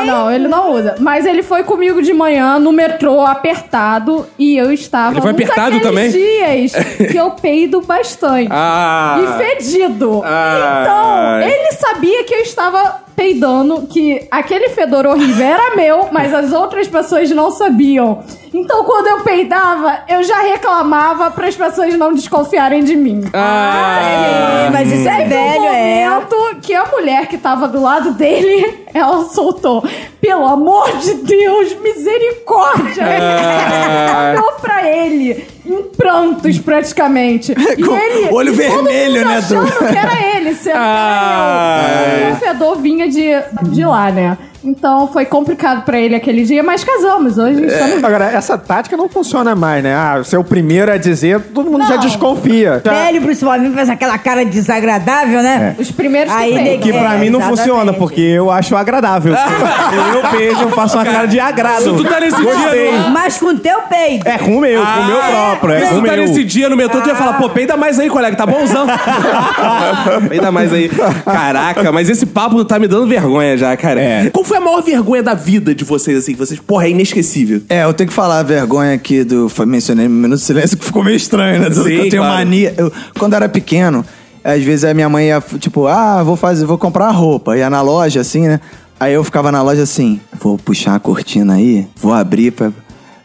Não, 0.07 0.31
ele 0.31 0.49
não 0.49 0.73
usa. 0.73 0.95
Mas 0.99 1.27
ele 1.27 1.43
foi 1.43 1.65
comigo 1.65 2.03
de 2.03 2.13
manhã 2.13 2.59
no 2.59 2.73
metrô 2.73 3.21
apertado 3.23 4.27
e 4.39 4.57
eu 4.57 4.73
estava. 4.73 5.15
Ele 5.15 5.21
foi 5.21 5.31
apertado 5.31 5.81
também? 5.81 6.11
dias 6.11 6.73
que 7.11 7.17
eu 7.17 7.31
peido 7.33 7.81
bastante. 7.81 8.49
Ah. 8.51 9.21
E 9.23 9.45
fedido. 9.45 10.23
Ai. 10.25 10.83
Então, 10.83 11.41
ele 11.41 11.73
sabia 11.73 12.25
que 12.25 12.35
eu 12.35 12.41
estava 12.41 13.03
peidando, 13.15 13.87
que 13.87 14.27
aquele 14.31 14.69
fedor 14.71 15.07
horrível 15.07 15.47
era 15.47 15.77
meu, 15.77 16.09
mas 16.11 16.33
as 16.33 16.53
outras 16.53 16.89
pessoas 16.89 17.31
não 17.31 17.51
sabiam. 17.51 18.23
Então, 18.55 18.85
quando 18.85 19.07
eu 19.07 19.21
peidava, 19.21 20.01
eu 20.09 20.23
já 20.23 20.43
reclamava 20.43 21.31
para 21.31 21.49
as 21.49 21.57
pessoas 21.57 21.95
não 21.97 22.13
desconfiarem 22.13 22.85
de 22.85 22.95
mim. 22.95 23.25
Ah. 23.33 24.69
mas 24.71 24.93
isso 24.93 25.09
é 25.09 25.25
velho, 25.25 25.63
um 25.63 25.67
é. 25.67 26.09
momento 26.09 26.61
que 26.61 26.75
a 26.75 26.85
mulher 26.87 27.27
que 27.27 27.39
tava 27.39 27.67
do 27.67 27.81
lado 27.81 28.13
dele, 28.13 28.85
ela 28.93 29.25
soltou. 29.25 29.83
Pelo 30.21 30.47
amor 30.47 30.99
de 30.99 31.15
Deus, 31.15 31.75
misericórdia! 31.81 33.03
Ela 33.03 34.33
olhou 34.33 34.53
pra 34.61 34.89
ele, 34.89 35.47
em 35.65 35.83
prantos 35.85 36.59
praticamente. 36.59 37.53
E 37.77 37.83
Com 37.83 37.97
ele, 37.97 38.29
olho 38.31 38.53
todo 38.53 38.85
vermelho, 38.85 39.15
mundo 39.21 39.29
né, 39.29 39.37
achando 39.39 39.79
que 39.79 39.97
era 39.97 40.37
ele, 40.37 40.55
sendo 40.55 40.77
Ai. 40.77 41.85
que 41.85 42.21
era 42.21 42.29
eu. 42.29 42.35
O 42.35 42.37
fedor 42.37 42.79
vinha 42.79 43.09
de, 43.09 43.29
de 43.71 43.85
lá, 43.85 44.11
né? 44.11 44.37
Então 44.65 45.09
foi 45.09 45.25
complicado 45.25 45.85
pra 45.85 45.99
ele 45.99 46.15
aquele 46.15 46.45
dia, 46.45 46.63
mas 46.63 46.85
casamos. 46.85 47.37
Hoje 47.37 47.65
estamos 47.67 48.03
Agora, 48.05 48.27
essa 48.27 48.57
tática 48.57 48.97
não 48.97 49.09
funciona 49.09 49.55
mais, 49.57 49.83
né? 49.83 49.95
Ah, 49.95 50.23
ser 50.25 50.37
o 50.37 50.45
primeiro 50.45 50.93
a 50.93 50.97
dizer, 50.97 51.41
todo 51.53 51.69
mundo 51.71 51.85
já 51.87 51.95
Não. 51.97 52.01
desconfia. 52.01 52.81
Já- 52.85 52.93
Velho, 52.93 53.23
principalmente, 53.23 53.75
faz 53.75 53.91
aquela 53.91 54.17
cara 54.19 54.45
desagradável, 54.45 55.43
né? 55.43 55.75
os 55.79 55.91
primeiros 55.91 56.33
Aí, 56.33 56.51
que 56.53 56.59
peidam. 56.59 56.81
Que 56.81 56.93
pra 56.93 57.15
É, 57.15 57.19
mim 57.19 57.31
não 57.31 57.41
exatamente. 57.41 57.59
funciona, 57.59 57.93
porque 57.93 58.21
eu 58.21 58.51
acho 58.51 58.77
agradável. 58.77 59.35
eu 60.15 60.31
beijo, 60.31 60.63
eu 60.63 60.71
faço 60.71 60.97
uma 60.97 61.05
cara 61.05 61.27
de 61.27 61.41
agrado. 61.41 61.97
Tu 61.97 62.05
tá 62.05 62.21
nesse 62.21 62.41
Gostei. 62.41 62.91
dia. 62.93 63.09
Mas 63.11 63.39
com 63.39 63.57
teu 63.57 63.81
peito. 63.83 64.29
É 64.29 64.39
com 64.39 64.57
o 64.59 64.61
meu, 64.61 64.81
com 64.85 65.01
o 65.01 65.07
meu 65.07 65.17
próprio. 65.19 65.75
É 65.75 65.81
Se 65.81 65.87
com 65.89 65.95
o 65.97 66.03
tu 66.03 66.07
tá 66.07 66.17
nesse 66.17 66.45
dia 66.45 66.69
no 66.69 66.77
metrô, 66.77 67.01
tu 67.01 67.09
ia 67.09 67.15
falar, 67.17 67.33
pô, 67.35 67.49
peida 67.49 67.77
mais 67.77 67.99
aí, 67.99 68.09
colega, 68.09 68.37
tá 68.37 68.47
bonzão. 68.47 68.87
peida 70.29 70.53
mais 70.53 70.73
aí. 70.73 70.89
Caraca, 71.25 71.91
mas 71.91 72.09
esse 72.09 72.27
papo 72.27 72.65
tá 72.65 72.79
me 72.79 72.87
dando 72.87 73.07
vergonha 73.09 73.57
já, 73.57 73.77
cara. 73.77 74.01
É. 74.01 74.31
Qual 74.33 74.45
foi 74.53 74.59
a 74.59 74.61
maior 74.61 74.83
vergonha 74.83 75.23
da 75.23 75.33
vida 75.33 75.75
de 75.75 75.83
vocês, 75.83 76.19
assim, 76.19 76.33
que 76.33 76.39
vocês, 76.39 76.61
porra, 76.61 76.85
é 76.87 76.91
inesquecível? 76.91 77.63
É, 77.71 77.85
eu 77.85 77.95
tenho 77.95 78.09
que 78.09 78.15
falar 78.15 78.41
a 78.41 78.43
vergonha 78.43 78.93
aqui 78.93 79.25
do. 79.25 79.49
foi- 79.49 79.65
Mencionei 79.65 80.07
no 80.07 80.15
Minuto 80.15 80.41
de 80.41 80.45
Silêncio, 80.45 80.77
que 80.77 80.85
ficou 80.85 81.03
meio 81.03 81.17
estranho, 81.17 81.59
né? 81.63 81.71
Sim, 81.71 81.89
eu 81.91 82.11
tenho 82.11 82.23
claro. 82.23 82.35
mania. 82.35 82.75
Eu, 82.77 82.93
quando 83.19 83.33
eu 83.33 83.37
era 83.37 83.49
pequeno, 83.49 84.05
às 84.45 84.63
vezes 84.63 84.85
a 84.85 84.93
minha 84.93 85.09
mãe 85.09 85.29
ia, 85.29 85.43
tipo, 85.59 85.87
ah, 85.87 86.23
vou 86.23 86.37
fazer, 86.37 86.67
vou 86.67 86.77
comprar 86.77 87.09
roupa. 87.13 87.57
Ia 87.57 87.71
na 87.71 87.81
loja, 87.81 88.21
assim, 88.21 88.47
né? 88.47 88.61
Aí 89.01 89.15
eu 89.15 89.25
ficava 89.25 89.51
na 89.51 89.63
loja 89.63 89.83
assim, 89.85 90.21
vou 90.39 90.59
puxar 90.59 90.97
a 90.97 91.01
cortina 91.01 91.55
aí, 91.55 91.87
vou 91.97 92.13
abrir 92.13 92.51
pra. 92.53 92.71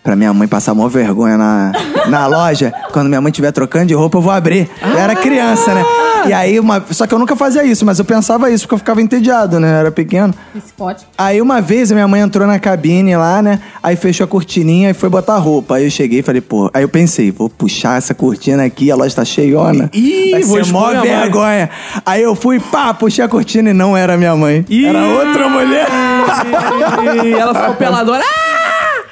Pra 0.07 0.15
minha 0.15 0.33
mãe 0.33 0.47
passar 0.47 0.73
maior 0.73 0.87
vergonha 0.87 1.37
na, 1.37 1.73
na 2.07 2.27
loja. 2.27 2.73
Quando 2.93 3.09
minha 3.09 3.19
mãe 3.19 3.29
estiver 3.29 3.51
trocando 3.51 3.87
de 3.87 3.93
roupa, 3.93 4.17
eu 4.17 4.21
vou 4.21 4.31
abrir. 4.31 4.69
Eu 4.81 4.97
era 4.97 5.13
criança, 5.13 5.73
né? 5.73 5.83
E 6.25 6.31
aí, 6.31 6.57
uma, 6.61 6.81
só 6.91 7.05
que 7.05 7.13
eu 7.13 7.19
nunca 7.19 7.35
fazia 7.35 7.61
isso, 7.65 7.85
mas 7.85 7.99
eu 7.99 8.05
pensava 8.05 8.49
isso, 8.49 8.63
porque 8.63 8.75
eu 8.75 8.79
ficava 8.79 9.01
entediado, 9.01 9.59
né? 9.59 9.69
Eu 9.69 9.75
era 9.75 9.91
pequeno. 9.91 10.33
Pote. 10.77 11.05
Aí 11.17 11.41
uma 11.41 11.59
vez 11.59 11.91
a 11.91 11.93
minha 11.95 12.07
mãe 12.07 12.21
entrou 12.21 12.47
na 12.47 12.57
cabine 12.57 13.17
lá, 13.17 13.41
né? 13.41 13.59
Aí 13.83 13.97
fechou 13.97 14.23
a 14.23 14.27
cortininha 14.27 14.91
e 14.91 14.93
foi 14.93 15.09
botar 15.09 15.35
roupa. 15.39 15.75
Aí 15.75 15.83
eu 15.83 15.91
cheguei 15.91 16.19
e 16.19 16.23
falei, 16.23 16.39
pô. 16.39 16.71
Aí 16.73 16.83
eu 16.83 16.89
pensei, 16.89 17.29
vou 17.29 17.49
puxar 17.49 17.97
essa 17.97 18.13
cortina 18.13 18.63
aqui, 18.63 18.89
a 18.89 18.95
loja 18.95 19.13
tá 19.13 19.25
cheiona. 19.25 19.89
Ih, 19.91 20.31
Vai 20.31 20.43
vou 20.43 20.63
ser 20.63 20.71
mó 20.71 20.87
mãe. 20.93 21.01
vergonha. 21.01 21.69
Aí 22.05 22.21
eu 22.23 22.33
fui, 22.33 22.61
pá, 22.61 22.93
puxei 22.93 23.25
a 23.25 23.27
cortina 23.27 23.71
e 23.71 23.73
não 23.73 23.95
era 23.97 24.15
minha 24.15 24.37
mãe. 24.37 24.65
Era 24.69 25.05
outra 25.05 25.49
mulher. 25.49 25.87
E 27.25 27.33
ela 27.33 27.53
ficou 27.53 27.75
peladora. 27.75 28.23
Ah! 28.23 28.43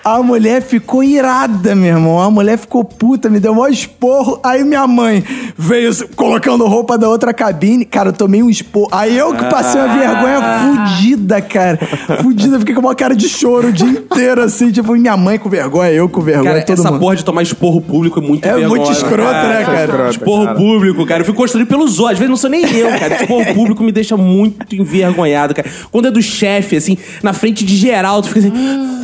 A 0.06 0.22
mulher 0.22 0.62
ficou 0.62 1.04
irada, 1.04 1.74
meu 1.74 1.88
irmão. 1.96 2.22
A 2.22 2.30
mulher 2.30 2.60
ficou 2.60 2.84
puta, 2.86 3.28
me 3.28 3.40
deu 3.40 3.54
um 3.54 3.68
esporro. 3.68 4.40
Aí 4.44 4.64
minha 4.64 4.86
mãe 4.86 5.24
veio 5.58 5.92
colocando 6.16 6.64
roupa 6.68 6.96
da 6.96 7.10
outra 7.10 7.34
cabine. 7.34 7.84
Cara, 7.86 8.10
eu 8.10 8.14
tomei 8.14 8.44
um 8.44 8.50
esporro. 8.50 8.88
Aí 8.92 9.18
eu 9.18 9.34
que 9.34 9.44
passei 9.46 9.82
uma 9.82 9.98
vergonha 9.98 10.42
fudida, 10.86 11.42
cara. 11.42 11.80
Fudida, 12.22 12.60
fiquei 12.60 12.76
com 12.76 12.82
uma 12.82 12.94
cara 12.94 13.16
de 13.16 13.28
choro 13.28 13.70
o 13.70 13.72
dia 13.72 13.88
inteiro, 13.88 14.44
assim. 14.44 14.72
Tipo, 14.72 14.94
minha 14.94 15.18
mãe 15.18 15.40
com 15.40 15.50
vergonha, 15.50 15.90
eu 15.92 16.08
com 16.08 16.22
vergonha, 16.22 16.54
Cara, 16.54 16.66
todo 16.66 16.80
essa 16.80 16.92
mundo. 16.92 17.00
porra 17.00 17.16
de 17.16 17.26
tomar 17.26 17.42
esporro 17.42 17.82
público 17.82 18.20
é 18.20 18.22
muito 18.22 18.46
É 18.46 18.54
vergonhosa, 18.54 18.76
muito 18.76 18.92
escroto, 18.92 19.34
né, 19.34 19.64
cara? 19.66 19.86
escroto. 19.86 20.10
Esporro 20.12 20.46
cara. 20.46 20.56
público, 20.58 21.06
cara. 21.08 21.22
Eu 21.22 21.26
fico 21.26 21.38
construído 21.38 21.68
pelos 21.68 22.00
olhos. 22.00 22.12
Às 22.12 22.20
vezes 22.20 22.30
não 22.30 22.38
sou 22.38 22.50
nem 22.52 22.64
eu, 22.78 22.90
cara. 23.00 23.16
Esporro 23.22 23.46
público 23.56 23.84
me 23.84 23.92
deixa 23.92 24.16
muito 24.16 24.76
envergonhado, 24.76 25.56
cara. 25.56 25.68
Quando 25.92 26.10
é 26.10 26.12
do 26.12 26.22
chefe, 26.22 26.76
assim, 26.76 26.96
na 27.24 27.34
frente 27.34 27.66
de 27.66 27.76
geral, 27.76 28.22
tu 28.22 28.28
fica 28.28 28.42
assim... 28.42 28.96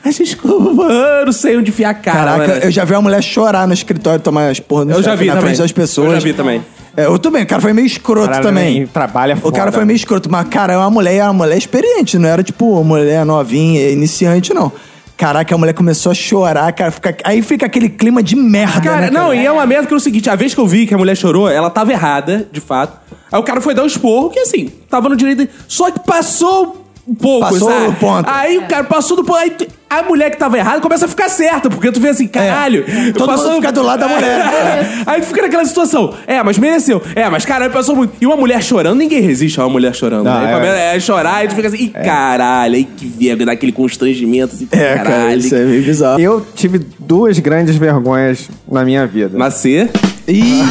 Desculpa, 0.04 0.82
eu 0.82 1.26
não 1.26 1.32
sei 1.32 1.56
onde 1.56 1.70
enfiar 1.70 1.90
a 1.90 1.94
cara. 1.94 2.18
Caraca, 2.18 2.48
mano. 2.54 2.64
eu 2.64 2.70
já 2.70 2.84
vi 2.84 2.92
uma 2.94 3.02
mulher 3.02 3.22
chorar 3.22 3.66
no 3.66 3.74
escritório 3.74 4.20
tomar 4.20 4.48
as 4.50 4.60
porra 4.60 4.84
no 4.84 4.92
Eu 4.92 5.02
já 5.02 5.14
vi 5.14 5.26
na 5.26 5.34
também. 5.34 5.46
frente 5.48 5.58
das 5.58 5.72
pessoas. 5.72 6.08
Eu 6.08 6.14
já 6.14 6.20
vi 6.20 6.32
também. 6.32 6.62
É, 6.96 7.06
eu 7.06 7.18
também, 7.18 7.42
o 7.42 7.46
cara 7.46 7.62
foi 7.62 7.72
meio 7.72 7.86
escroto 7.86 8.26
Caralho, 8.26 8.44
também. 8.44 8.86
trabalha 8.86 9.34
O 9.42 9.50
cara 9.50 9.64
foda. 9.66 9.72
foi 9.72 9.84
meio 9.86 9.96
escroto, 9.96 10.30
mas, 10.30 10.46
cara, 10.48 10.74
é 10.74 10.76
uma 10.76 10.90
mulher, 10.90 11.14
é 11.16 11.24
uma 11.24 11.32
mulher 11.32 11.56
experiente, 11.56 12.18
não 12.18 12.28
era 12.28 12.42
tipo 12.42 12.70
uma 12.72 12.84
mulher 12.84 13.24
novinha, 13.24 13.88
iniciante, 13.90 14.52
não. 14.52 14.70
Caraca, 15.16 15.54
a 15.54 15.58
mulher 15.58 15.72
começou 15.72 16.10
a 16.12 16.14
chorar, 16.14 16.70
cara. 16.72 16.90
Fica, 16.90 17.16
aí 17.24 17.40
fica 17.42 17.64
aquele 17.64 17.88
clima 17.88 18.22
de 18.22 18.34
merda, 18.34 18.80
Cara, 18.80 19.00
né? 19.02 19.10
não, 19.10 19.32
e 19.32 19.46
é 19.46 19.50
uma 19.52 19.64
merda 19.64 19.86
que 19.86 19.94
é 19.94 19.96
o 19.96 20.00
seguinte: 20.00 20.28
a 20.28 20.34
vez 20.34 20.52
que 20.52 20.60
eu 20.60 20.66
vi 20.66 20.84
que 20.86 20.92
a 20.94 20.98
mulher 20.98 21.16
chorou, 21.16 21.48
ela 21.48 21.70
tava 21.70 21.92
errada, 21.92 22.46
de 22.50 22.60
fato. 22.60 22.98
Aí 23.30 23.38
o 23.38 23.42
cara 23.42 23.60
foi 23.60 23.72
dar 23.72 23.84
um 23.84 23.86
esporro, 23.86 24.30
que 24.30 24.40
assim, 24.40 24.68
tava 24.90 25.08
no 25.08 25.16
direito. 25.16 25.48
Só 25.68 25.90
que 25.90 26.00
passou 26.00 26.81
pouco, 27.20 27.48
Passou 27.50 27.70
sabe? 27.70 27.86
o 27.88 27.92
ponto. 27.94 28.30
Aí 28.30 28.58
o 28.58 28.62
cara 28.62 28.84
passou 28.84 29.16
do 29.16 29.24
ponto. 29.24 29.38
Aí 29.38 29.50
tu- 29.50 29.66
a 29.90 30.02
mulher 30.04 30.30
que 30.30 30.38
tava 30.38 30.56
errada 30.56 30.80
começa 30.80 31.04
a 31.04 31.08
ficar 31.08 31.28
certa, 31.28 31.68
porque 31.68 31.92
tu 31.92 32.00
vê 32.00 32.08
assim, 32.08 32.26
caralho. 32.26 32.82
É. 32.88 33.12
Todo 33.12 33.30
mundo 33.36 33.56
fica 33.56 33.70
do 33.72 33.82
lado 33.82 34.00
da 34.00 34.08
mulher. 34.08 34.40
Aí 35.06 35.20
tu 35.20 35.26
fica 35.26 35.42
naquela 35.42 35.64
situação. 35.66 36.14
É, 36.26 36.42
mas 36.42 36.56
mereceu. 36.56 37.02
É, 37.14 37.28
mas 37.28 37.44
caralho, 37.44 37.70
passou 37.70 37.94
muito. 37.94 38.14
E 38.18 38.24
uma 38.26 38.36
mulher 38.36 38.62
chorando, 38.62 38.96
ninguém 38.98 39.20
resiste 39.20 39.60
a 39.60 39.64
uma 39.64 39.70
mulher 39.70 39.94
chorando. 39.94 40.24
Não, 40.24 40.40
né? 40.40 40.50
é. 40.50 40.54
Começa 40.54 40.96
a 40.96 41.00
chorar 41.00 41.44
e 41.44 41.48
tu 41.48 41.54
fica 41.54 41.68
assim, 41.68 41.76
ih, 41.84 41.88
caralho, 41.90 42.74
aí 42.76 42.84
que 42.84 43.06
vergonha, 43.06 43.46
dá 43.46 43.52
aquele 43.52 43.72
constrangimento 43.72 44.54
assim, 44.54 44.66
É, 44.72 44.94
cara, 44.94 45.10
caralho. 45.10 45.38
isso 45.40 45.54
é 45.54 45.64
meio 45.64 45.82
bizarro. 45.82 46.20
Eu 46.20 46.46
tive 46.54 46.80
duas 46.98 47.38
grandes 47.38 47.76
vergonhas 47.76 48.48
na 48.70 48.84
minha 48.86 49.06
vida. 49.06 49.36
Nascer. 49.36 49.90
Ih, 50.28 50.62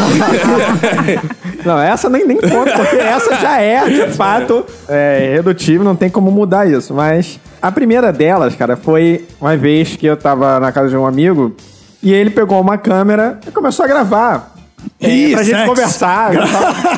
Não, 1.65 1.79
essa 1.79 2.09
nem, 2.09 2.25
nem 2.25 2.37
conta, 2.37 2.71
porque 2.77 2.95
essa 2.95 3.35
já 3.35 3.59
é, 3.59 3.87
de 3.87 4.13
fato, 4.13 4.65
é, 4.87 5.33
redutível, 5.35 5.83
não 5.83 5.95
tem 5.95 6.09
como 6.09 6.31
mudar 6.31 6.67
isso. 6.67 6.93
Mas 6.93 7.39
a 7.61 7.71
primeira 7.71 8.11
delas, 8.11 8.55
cara, 8.55 8.75
foi 8.75 9.25
uma 9.39 9.55
vez 9.55 9.95
que 9.95 10.05
eu 10.05 10.17
tava 10.17 10.59
na 10.59 10.71
casa 10.71 10.89
de 10.89 10.97
um 10.97 11.05
amigo 11.05 11.55
e 12.01 12.13
ele 12.13 12.29
pegou 12.29 12.59
uma 12.59 12.77
câmera 12.77 13.39
e 13.47 13.51
começou 13.51 13.85
a 13.85 13.87
gravar. 13.87 14.51
É, 14.99 15.07
Ih, 15.09 15.33
pra 15.33 15.43
gente 15.43 15.55
sexo. 15.55 15.69
conversar, 15.69 16.31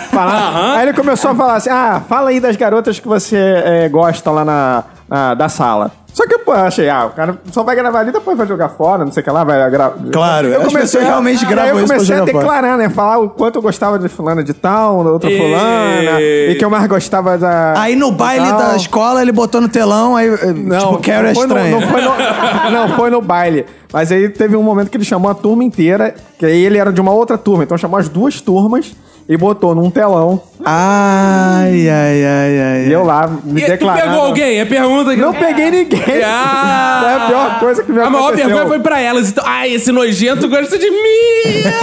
falar. 0.10 0.78
Aí 0.78 0.84
ele 0.84 0.93
começou 0.93 1.32
a 1.32 1.36
falar 1.36 1.56
assim: 1.56 1.70
ah, 1.70 2.01
fala 2.08 2.30
aí 2.30 2.39
das 2.39 2.56
garotas 2.56 2.97
que 2.97 3.08
você 3.08 3.36
é, 3.36 3.89
gosta 3.89 4.32
lá 4.32 4.45
na, 4.45 4.84
na- 5.14 5.34
da 5.36 5.47
sala. 5.47 5.91
Só 6.11 6.28
que, 6.28 6.36
eu 6.36 6.53
achei, 6.53 6.88
ah, 6.89 7.05
o 7.05 7.09
cara 7.09 7.39
só 7.51 7.64
vai 7.64 7.76
gravar 7.76 8.01
ali, 8.01 8.11
depois 8.11 8.38
vai 8.38 8.45
jogar 8.45 8.70
fora, 8.70 9.03
não 9.03 9.11
sei 9.11 9.22
o 9.22 9.24
que 9.24 9.32
lá, 9.32 9.43
vai 9.43 9.68
gravar. 9.72 9.95
Claro, 10.11 10.61
as 10.61 10.72
pessoas 10.72 11.03
realmente 11.05 11.43
aí 11.43 11.49
gravam 11.51 11.70
eu 11.72 11.78
isso 11.78 11.88
pra 11.88 11.95
comecei 11.95 12.16
a 12.16 12.20
jogar 12.20 12.32
fora. 12.32 12.43
declarar, 12.43 12.78
né? 12.78 12.89
Falar 12.89 13.18
o 13.18 13.30
quanto 13.32 13.55
eu 13.55 13.61
gostava 13.64 13.97
de 13.97 14.07
fulana 14.07 14.43
de 14.43 14.53
tal, 14.53 15.03
da 15.03 15.09
outra 15.11 15.32
E- 15.32 15.38
fulana, 15.39 16.22
e 16.22 16.55
que 16.55 16.64
eu 16.64 16.70
mais 16.70 16.86
gostava 16.88 17.36
da. 17.36 17.74
Aí 17.82 17.95
no 17.95 18.11
baile 18.11 18.47
tal. 18.47 18.59
da 18.59 18.76
escola 18.76 19.24
ele 19.24 19.32
botou 19.32 19.59
no 19.59 19.68
telão, 19.68 20.16
aí, 20.16 20.28
eh, 20.28 20.36
tipo, 20.80 20.97
quero 20.99 21.28
é 21.28 21.34
foi 21.34 21.47
no- 21.47 21.55
estranho. 21.57 21.80
não, 21.82 21.88
foi 21.89 22.01
no, 22.01 22.09
não, 22.72 22.89
foi 22.89 23.09
no 23.09 23.22
baile. 23.22 23.66
Mas 23.91 24.11
aí 24.11 24.30
teve 24.30 24.55
um 24.55 24.61
momento 24.64 24.91
que 24.91 24.97
ele 24.97 25.05
chamou 25.05 25.32
a 25.32 25.34
turma 25.36 25.64
inteira, 25.64 26.14
que 26.38 26.45
aí 26.45 26.64
ele 26.64 26.78
era 26.78 26.93
de 26.93 27.01
uma 27.01 27.11
outra 27.11 27.39
turma, 27.39 27.64
então 27.64 27.76
chamou 27.78 27.99
as 27.99 28.07
duas 28.07 28.39
turmas 28.39 28.93
e 29.28 29.36
botou 29.38 29.74
num 29.76 29.90
telão. 29.90 30.42
Ai, 30.66 31.90
ai, 31.90 32.26
ai, 32.26 32.62
ai. 32.62 32.86
E 32.88 32.94
eu 32.94 33.04
lá 33.04 33.28
me 33.44 33.60
E 33.62 33.66
tu 33.66 33.72
declarando. 33.72 34.04
pegou 34.08 34.26
alguém? 34.28 34.60
É 34.60 34.66
pergunta 34.66 35.14
que. 35.14 35.20
Não 35.22 35.34
peguei 35.34 35.72
ninguém. 35.72 36.00
Ah! 36.26 37.00
Foi 37.04 37.14
a 37.14 37.20
pior 37.28 37.60
coisa 37.60 37.84
que 37.84 37.92
me 37.92 38.00
A 38.00 38.10
maior 38.10 38.28
aconteceu. 38.28 38.48
vergonha 38.48 38.68
foi 38.68 38.80
pra 38.80 39.00
elas. 39.02 39.30
Então, 39.30 39.44
ai, 39.46 39.74
esse 39.74 39.92
nojento 39.92 40.48
gosta 40.48 40.78
de 40.78 40.90
mim! 40.90 41.64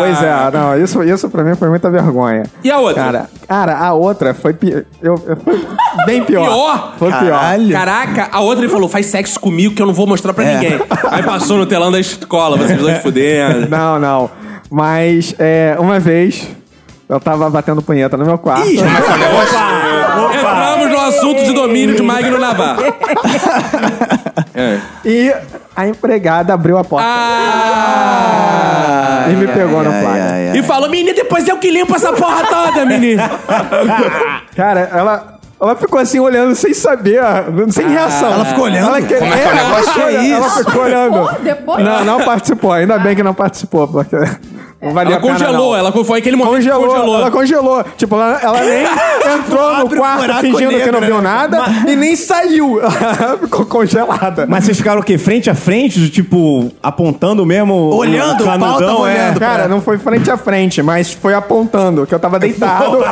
Pois 0.00 0.22
é, 0.22 0.50
não, 0.52 0.78
isso, 0.78 1.02
isso 1.02 1.28
pra 1.28 1.42
mim 1.42 1.54
foi 1.56 1.68
muita 1.68 1.90
vergonha. 1.90 2.44
E 2.62 2.70
a 2.70 2.78
outra? 2.78 3.02
Cara, 3.02 3.30
cara 3.48 3.78
a 3.78 3.92
outra 3.92 4.32
foi, 4.34 4.52
pi- 4.54 4.84
eu, 5.02 5.14
eu- 5.26 5.36
foi 5.36 5.66
bem 6.06 6.22
pior. 6.24 6.44
Pior? 6.44 6.94
Foi 6.98 7.10
pior. 7.10 7.20
Caralho. 7.40 7.72
Caraca, 7.72 8.28
a 8.32 8.40
outra 8.40 8.64
ele 8.64 8.72
falou: 8.72 8.88
faz 8.88 9.06
sexo 9.06 9.38
comigo 9.40 9.74
que 9.74 9.82
eu 9.82 9.86
não 9.86 9.92
vou 9.94 10.06
mostrar 10.06 10.32
pra 10.32 10.44
ninguém. 10.44 10.80
Aí 11.10 11.22
passou 11.22 11.58
no 11.58 11.66
telão 11.66 11.90
da 11.90 11.98
escola, 12.00 12.56
vocês 12.56 12.78
dois 12.78 12.98
fudendo. 12.98 13.68
Não, 13.68 13.97
não. 13.98 14.30
Mas 14.70 15.34
é, 15.38 15.76
uma 15.78 15.98
vez 15.98 16.46
eu 17.08 17.18
tava 17.18 17.48
batendo 17.48 17.80
punheta 17.82 18.16
no 18.16 18.24
meu 18.26 18.36
quarto. 18.38 18.68
Entramos 20.34 20.90
no 20.90 21.00
assunto 21.00 21.44
de 21.44 21.52
domínio 21.52 21.94
de 21.96 22.02
Magno 22.02 22.38
Navarro. 22.38 22.82
E 25.04 25.32
a 25.76 25.86
empregada 25.86 26.52
abriu 26.52 26.76
a 26.78 26.82
porta 26.84 27.06
Ah! 28.28 29.26
e 29.30 29.34
me 29.34 29.46
pegou 29.46 29.84
no 29.84 29.90
ai, 29.92 30.00
flagra. 30.02 30.24
ai, 30.32 30.48
ai. 30.50 30.58
E 30.58 30.62
falou, 30.64 30.90
menina, 30.90 31.14
depois 31.14 31.46
eu 31.46 31.58
que 31.58 31.70
limpo 31.70 31.94
essa 31.94 32.12
porra 32.12 32.44
toda, 32.44 32.84
menina. 32.84 33.30
Cara, 34.56 34.90
ela. 34.92 35.37
Ela 35.60 35.74
ficou 35.74 35.98
assim 35.98 36.20
olhando 36.20 36.54
sem 36.54 36.72
saber, 36.72 37.20
sem 37.70 37.88
reação. 37.88 38.32
Ela 38.32 38.44
ficou 38.44 38.64
olhando? 38.64 38.88
Ela, 38.94 39.00
Como 39.02 39.34
é 39.34 39.38
que 39.38 39.44
é 39.44 39.50
o 39.50 39.54
negócio? 39.56 40.00
ela- 40.02 40.10
Que 40.20 40.32
Ela 40.32 40.46
isso? 40.46 40.58
ficou 40.64 40.82
olhando. 40.84 41.38
Depois. 41.42 41.84
Não, 41.84 42.04
não 42.04 42.20
participou. 42.24 42.72
Ainda 42.72 42.98
bem 42.98 43.16
que 43.16 43.22
não 43.24 43.34
participou, 43.34 43.88
porque 43.88 44.16
não 44.80 44.92
valia 44.92 45.14
Ela 45.14 45.18
a 45.18 45.20
pena, 45.20 45.32
congelou, 45.38 45.70
não. 45.72 45.76
ela 45.76 45.92
foi 46.04 46.18
aquele 46.20 46.36
momento 46.36 46.62
que 46.62 46.68
Congelou, 46.68 46.86
congelou. 46.88 47.16
ela 47.16 47.30
congelou. 47.30 47.84
Tipo, 47.96 48.14
ela, 48.14 48.40
ela 48.40 48.60
nem 48.62 48.84
entrou 49.38 49.76
no 49.78 49.88
quarto 49.96 50.40
fingindo 50.40 50.70
que 50.70 50.92
não 50.92 51.00
negro. 51.00 51.06
viu 51.06 51.20
nada 51.22 51.64
e 51.86 51.96
nem 51.96 52.14
saiu. 52.14 52.80
Ela 52.80 53.38
ficou 53.38 53.66
congelada. 53.66 54.46
Mas 54.48 54.64
vocês 54.64 54.76
ficaram 54.76 55.00
o 55.00 55.04
quê? 55.04 55.18
Frente 55.18 55.50
a 55.50 55.54
frente? 55.54 56.08
Tipo, 56.10 56.70
apontando 56.82 57.44
mesmo? 57.44 57.74
Olhando, 57.74 58.40
o 58.40 58.44
o 58.44 58.46
pau 58.46 58.58
tava 58.58 58.58
canudão, 58.58 59.06
é. 59.06 59.12
olhando. 59.14 59.40
Cara, 59.40 59.66
não 59.68 59.80
foi 59.80 59.98
frente 59.98 60.30
a 60.30 60.36
frente, 60.36 60.80
mas 60.82 61.12
foi 61.12 61.34
apontando, 61.34 62.06
que 62.06 62.14
eu 62.14 62.18
tava 62.20 62.38
deitado. 62.38 62.98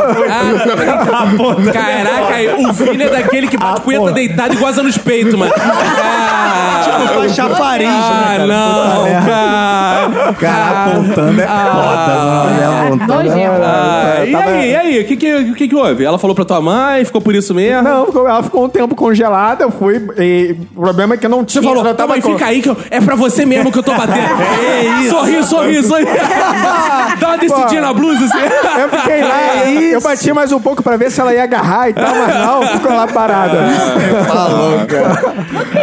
Caraca, 1.72 2.34
o 2.68 2.72
Vini 2.72 3.02
é 3.04 3.08
daquele 3.08 3.48
que 3.48 3.56
bate 3.56 3.80
punheta 3.80 4.12
deitado 4.12 4.54
e 4.54 4.56
goza 4.56 4.82
nos 4.82 4.96
peitos, 4.98 5.34
mano. 5.34 5.52
Ah, 5.58 7.10
Faz 7.14 7.34
chafariz, 7.34 7.88
ah, 7.88 8.10
né, 8.10 8.36
cara? 8.36 8.46
não, 8.46 9.04
cara. 9.26 10.32
Cara, 10.38 10.84
apontando 10.84 11.40
é 11.40 11.46
foda, 11.56 12.14
mano. 12.16 13.02
É. 13.02 13.06
Nojento. 13.06 13.62
Ah, 13.64 14.24
e 14.26 14.34
aí, 14.34 14.70
e 14.70 14.76
aí? 14.76 15.00
O 15.00 15.04
que 15.06 15.16
que, 15.16 15.34
o 15.34 15.54
que 15.54 15.68
que 15.68 15.74
houve? 15.74 16.04
Ela 16.04 16.18
falou 16.18 16.34
pra 16.34 16.44
tua 16.44 16.60
mãe, 16.60 17.04
ficou 17.04 17.20
por 17.20 17.34
isso 17.34 17.54
mesmo? 17.54 17.82
Não, 17.82 18.06
ficou- 18.06 18.28
ela 18.28 18.42
ficou 18.42 18.64
um 18.64 18.68
tempo 18.68 18.94
congelada, 18.94 19.64
eu 19.64 19.70
fui. 19.70 20.00
E 20.18 20.56
o 20.74 20.80
problema 20.80 21.14
é 21.14 21.16
que 21.16 21.26
eu 21.26 21.30
não 21.30 21.44
tinha. 21.44 21.62
Você 21.62 21.68
falou, 21.68 21.84
eu 21.84 21.90
tá, 21.90 21.94
tava 21.94 22.12
mãe, 22.12 22.20
com- 22.20 22.32
fica 22.32 22.46
aí 22.46 22.62
que 22.62 22.68
eu- 22.68 22.76
é 22.90 23.00
pra 23.00 23.14
você 23.14 23.44
mesmo 23.46 23.70
que 23.72 23.78
eu 23.78 23.82
tô 23.82 23.92
batendo. 23.94 24.16
é 24.70 24.84
isso. 25.02 25.10
Sorri, 25.10 25.42
sorri, 25.44 25.82
sorri. 25.82 26.04
Dá 27.20 27.28
uma 27.28 27.38
descidinha 27.38 27.80
na 27.80 27.92
blusa, 27.92 28.24
assim. 28.24 28.36
Eu 28.80 28.88
fiquei 28.90 29.22
lá, 29.22 29.64
eu 29.92 30.00
bati 30.00 30.32
mais 30.32 30.52
um 30.52 30.60
pouco 30.60 30.82
pra 30.82 30.96
ver 30.96 31.10
se 31.10 31.20
ela 31.20 31.32
ia 31.32 31.42
agarrar 31.44 31.88
e 31.88 31.94
tal, 31.94 32.14
mas 32.14 32.34
não, 32.34 32.62
ficou 32.68 32.92
lá 32.94 33.06
parada. 33.06 33.58
Falou, 34.26 34.80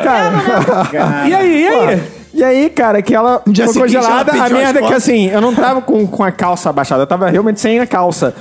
cara. 0.03 1.27
E 1.27 1.33
aí, 1.33 1.63
e 1.63 1.67
aí? 1.67 2.01
E 2.33 2.43
aí, 2.43 2.69
cara, 2.69 3.01
que 3.01 3.13
ela 3.13 3.41
dia 3.45 3.67
ficou 3.67 3.87
seguinte, 3.87 3.95
ela 3.97 4.07
congelada. 4.07 4.31
A 4.31 4.43
pediu 4.43 4.57
merda 4.57 4.79
é 4.79 4.81
as 4.83 4.87
que 4.87 4.93
fotos. 4.93 5.03
assim, 5.03 5.29
eu 5.29 5.39
não 5.39 5.53
tava 5.53 5.81
com, 5.81 6.07
com 6.07 6.23
a 6.23 6.31
calça 6.31 6.69
abaixada, 6.69 7.03
eu 7.03 7.07
tava 7.07 7.29
realmente 7.29 7.59
sem 7.59 7.79
a 7.79 7.85
calça. 7.85 8.33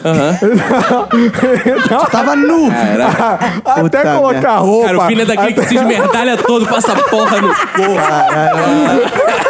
então, 1.85 2.05
Tava 2.07 2.35
nu. 2.35 2.69
até 3.65 3.81
Puta 3.83 4.03
colocar 4.17 4.33
merda. 4.33 4.49
a 4.51 4.57
roupa. 4.59 4.87
Cara, 4.87 4.99
o 4.99 5.07
filho 5.07 5.23
é 5.23 5.25
daquele 5.27 5.53
que 5.53 5.65
se 5.65 5.75
esmerdalha 5.77 6.37
todo, 6.39 6.67
passa 6.67 6.95
porra 6.95 7.41
no 7.41 7.49
corpo. 7.49 8.01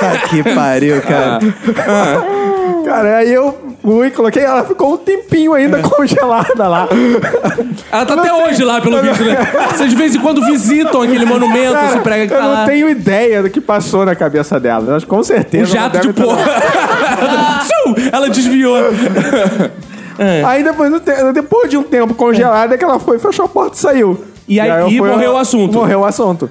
Tá 0.01 0.19
que 0.29 0.43
pariu, 0.43 1.01
cara. 1.03 1.39
Cara, 2.85 3.17
aí 3.19 3.33
eu 3.33 3.57
fui, 3.83 4.11
coloquei, 4.11 4.43
ela 4.43 4.65
ficou 4.65 4.95
um 4.95 4.97
tempinho 4.97 5.53
ainda 5.55 5.79
congelada 5.81 6.69
lá. 6.69 6.89
Ela 7.91 8.07
tá 8.07 8.13
Eu 8.15 8.17
não 8.17 8.25
até 8.25 8.35
sei. 8.35 8.45
hoje 8.53 8.65
lá, 8.65 8.81
pelo 8.81 8.97
Eu 8.97 9.03
não- 9.05 9.13
visto, 9.15 9.25
né? 9.25 9.37
Vocês 9.73 9.91
de 9.91 9.97
vez 9.97 10.15
em 10.15 10.21
quando 10.21 10.45
visitam 10.45 11.03
aquele 11.03 11.25
monumento, 11.25 11.73
Cara, 11.75 11.89
se 11.93 11.99
prega 12.01 12.27
que 12.27 12.33
eu 12.35 12.39
tá 12.39 12.43
não 12.45 12.53
lá. 12.53 12.65
tenho 12.67 12.89
ideia 12.89 13.43
do 13.43 13.51
que 13.51 13.61
passou 13.61 14.05
na 14.05 14.15
cabeça 14.15 14.59
dela. 14.61 14.85
Mas 14.89 15.05
com 15.05 15.23
certeza. 15.23 15.65
Um 15.65 15.67
jato 15.75 15.97
ela 15.99 16.07
de 16.07 16.13
porra. 16.13 16.43
Ela 18.13 18.31
desviou. 18.31 18.77
Aí 20.47 20.63
depois, 20.63 20.93
depois 21.35 21.69
de 21.71 21.77
um 21.77 21.83
tempo 21.83 22.15
congelada, 22.15 22.75
é 22.75 22.79
que 22.79 22.85
ela 22.85 22.99
foi, 23.01 23.19
fechou 23.19 23.45
a 23.47 23.49
porta 23.49 23.77
e 23.77 23.81
saiu. 23.81 24.25
E 24.47 24.61
aí 24.61 24.69
eu 24.69 24.89
fui- 24.91 25.11
morreu 25.11 25.33
o 25.33 25.37
assunto. 25.37 25.73
Morreu 25.75 26.01
o 26.01 26.05
assunto. 26.05 26.51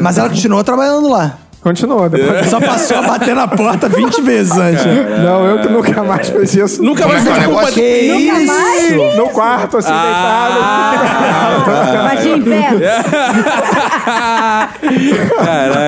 Mas 0.00 0.18
ela 0.18 0.28
continuou 0.28 0.64
trabalhando 0.64 1.08
lá. 1.08 1.36
Continuou. 1.62 2.08
Depois... 2.08 2.46
Só 2.48 2.60
passou 2.60 2.98
a 2.98 3.02
bater 3.02 3.36
na 3.36 3.46
porta 3.46 3.88
20 3.88 4.20
vezes 4.22 4.50
antes. 4.58 4.84
Não, 4.84 5.46
eu 5.46 5.60
que 5.60 5.68
nunca 5.68 6.02
mais 6.02 6.28
fiz 6.28 6.54
isso. 6.54 6.82
Nunca 6.82 7.04
é 7.04 7.06
mais 7.06 7.22
que 7.22 7.28
é 7.30 7.44
culpa 7.44 7.70
de- 7.70 8.08
Nunca 8.08 8.52
mais? 8.52 9.16
No 9.16 9.28
quarto, 9.28 9.76
assim, 9.78 9.92
deitado. 9.92 10.54
Batia 12.02 12.36
em 12.36 12.42
pé. 12.42 12.68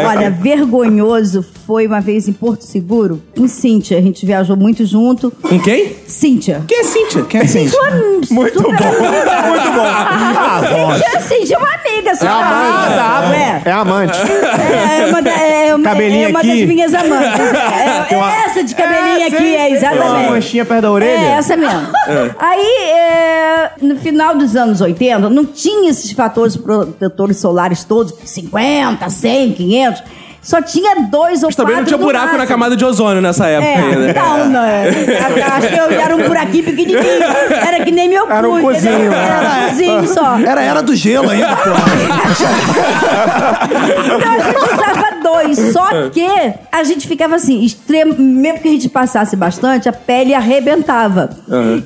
Olha, 0.08 0.30
vergonhoso 0.30 1.44
foi 1.66 1.86
uma 1.86 2.00
vez 2.00 2.28
em 2.28 2.32
Porto 2.32 2.62
Seguro, 2.62 3.22
em 3.36 3.48
Cíntia. 3.48 3.98
A 3.98 4.02
gente 4.02 4.24
viajou 4.26 4.56
muito 4.56 4.84
junto. 4.84 5.30
Com 5.30 5.58
quem? 5.60 5.96
Cíntia. 6.06 6.62
Quem 6.66 6.80
é 6.80 6.84
Cíntia? 6.84 7.22
Quem 7.24 7.40
é? 7.40 7.46
Sua 7.46 7.90
muito 8.30 8.62
bom. 8.62 8.68
Muito 8.70 9.72
bom. 9.72 10.94
Cíntia, 10.94 11.20
Cíntia 11.22 11.54
é 11.56 11.58
uma 11.58 11.68
amiga. 11.74 12.14
Sua 12.16 12.30
amiga. 12.30 13.36
É. 13.36 13.62
É 13.64 13.72
amante. 13.72 14.18
É 14.18 15.06
uma, 15.08 15.22
da- 15.22 15.30
é 15.30 15.74
uma, 15.74 15.84
Cabelinho 15.84 16.24
é 16.24 16.28
uma 16.28 16.38
aqui. 16.40 16.48
das 16.60 16.68
minhas 16.68 16.94
amantes. 16.94 17.40
É, 17.74 18.14
é, 18.14 18.18
é 18.18 18.44
essa 18.46 18.62
de 18.64 18.74
cabelinho 18.74 19.26
aqui, 19.26 19.56
é 19.56 19.66
Uma 19.66 19.76
exatamente. 19.76 20.30
manchinha 20.30 20.64
perto 20.64 20.82
da 20.82 20.90
orelha? 20.92 21.10
É, 21.18 21.30
essa 21.32 21.56
mesmo. 21.56 21.88
Aí, 22.38 22.90
é, 22.90 23.70
no 23.80 23.96
final 23.96 24.36
dos 24.36 24.54
anos 24.56 24.80
80, 24.80 25.28
não 25.30 25.44
tinha 25.44 25.90
esses 25.90 26.12
fatores 26.12 26.56
protetores 26.56 27.38
solares 27.38 27.84
todos, 27.84 28.03
50, 28.12 28.50
100, 28.50 29.08
500. 29.10 30.02
Só 30.44 30.62
tinha 30.62 30.94
dois 31.10 31.42
ou 31.42 31.48
Mas 31.48 31.56
também 31.56 31.76
não 31.76 31.84
tinha 31.84 31.98
buraco 31.98 32.26
na 32.26 32.32
máximo. 32.34 32.48
camada 32.48 32.76
de 32.76 32.84
ozônio 32.84 33.20
nessa 33.20 33.46
época 33.48 33.66
É, 33.68 33.74
ainda. 33.76 34.12
não, 34.14 34.48
não. 34.50 34.64
é. 34.64 34.88
Acho 35.56 35.68
que 35.68 35.76
eu 35.76 35.90
era 36.00 36.14
um 36.14 36.22
buraquinho 36.28 36.64
pequenininho. 36.64 37.02
Era 37.66 37.84
que 37.84 37.90
nem 37.90 38.08
meu 38.08 38.26
cu, 38.26 38.32
Era 38.32 38.48
um 38.48 38.58
entendeu? 38.58 38.74
cozinho. 38.74 39.12
Era 39.12 39.40
um 39.64 39.68
cozinho 39.70 40.08
só. 40.08 40.38
Era 40.38 40.62
era 40.62 40.82
do 40.82 40.94
gelo 40.94 41.30
ainda, 41.30 41.56
porra. 41.56 41.84
Então 44.04 44.32
a 44.32 44.38
gente 44.38 44.58
usava 44.74 45.14
dois, 45.22 45.72
só 45.72 46.10
que 46.10 46.26
a 46.70 46.84
gente 46.84 47.06
ficava 47.08 47.36
assim, 47.36 47.62
extremo, 47.64 48.14
mesmo 48.18 48.60
que 48.60 48.68
a 48.68 48.70
gente 48.72 48.88
passasse 48.88 49.36
bastante, 49.36 49.88
a 49.88 49.92
pele 49.92 50.34
arrebentava. 50.34 51.30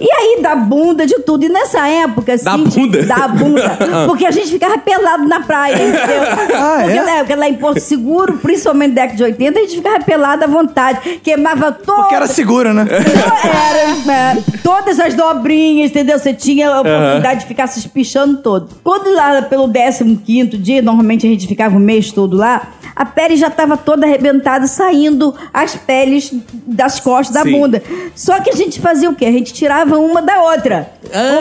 E 0.00 0.09
aí, 0.12 0.40
da 0.42 0.54
bunda, 0.56 1.06
de 1.06 1.18
tudo. 1.20 1.44
E 1.44 1.48
nessa 1.48 1.86
época, 1.88 2.34
assim. 2.34 2.44
Da 2.44 2.56
bunda? 2.56 3.02
Da 3.04 3.28
bunda. 3.28 3.78
Porque 4.06 4.26
a 4.26 4.30
gente 4.30 4.48
ficava 4.50 4.78
pelado 4.78 5.26
na 5.28 5.40
praia, 5.40 5.74
entendeu? 5.74 6.22
Ah, 6.59 6.78
porque, 6.82 6.98
é? 6.98 7.02
lá, 7.02 7.16
porque 7.18 7.34
lá 7.34 7.48
em 7.48 7.54
Porto 7.54 7.80
Seguro, 7.80 8.38
principalmente 8.49 8.94
década 8.94 9.14
de 9.14 9.22
80, 9.24 9.59
a 9.59 9.62
gente 9.62 9.76
ficava 9.76 10.01
pelado 10.03 10.42
à 10.42 10.46
vontade. 10.46 11.20
Queimava 11.22 11.70
todo. 11.70 11.96
Porque 11.96 12.14
era 12.14 12.26
seguro, 12.26 12.72
né? 12.72 12.86
Era, 12.88 14.38
é, 14.38 14.42
todas 14.62 14.99
as 14.99 15.12
dobrinhas, 15.12 15.90
entendeu? 15.90 16.18
Você 16.18 16.32
tinha 16.32 16.70
a 16.70 16.80
oportunidade 16.80 17.40
de 17.40 17.46
ficar 17.46 17.66
se 17.66 17.78
espichando 17.78 18.38
todo. 18.38 18.70
Quando 18.82 19.14
lá 19.14 19.42
pelo 19.42 19.70
15 19.70 20.57
dia, 20.57 20.80
normalmente 20.80 21.26
a 21.26 21.30
gente 21.30 21.46
ficava 21.46 21.76
o 21.76 21.80
mês 21.80 22.11
todo 22.11 22.38
lá, 22.38 22.68
a 22.96 23.05
pele 23.05 23.36
já 23.36 23.49
estava 23.49 23.76
toda 23.76 24.07
arrebentada, 24.07 24.66
saindo 24.66 25.34
as 25.53 25.76
peles 25.76 26.32
das 26.66 26.99
costas 26.99 27.34
da 27.34 27.42
Sim. 27.42 27.53
bunda. 27.53 27.82
Só 28.14 28.40
que 28.40 28.49
a 28.49 28.55
gente 28.55 28.80
fazia 28.80 29.11
o 29.11 29.14
quê? 29.14 29.26
A 29.26 29.32
gente 29.32 29.53
tirava 29.53 29.99
uma 29.99 30.22
da 30.22 30.42
outra. 30.42 30.90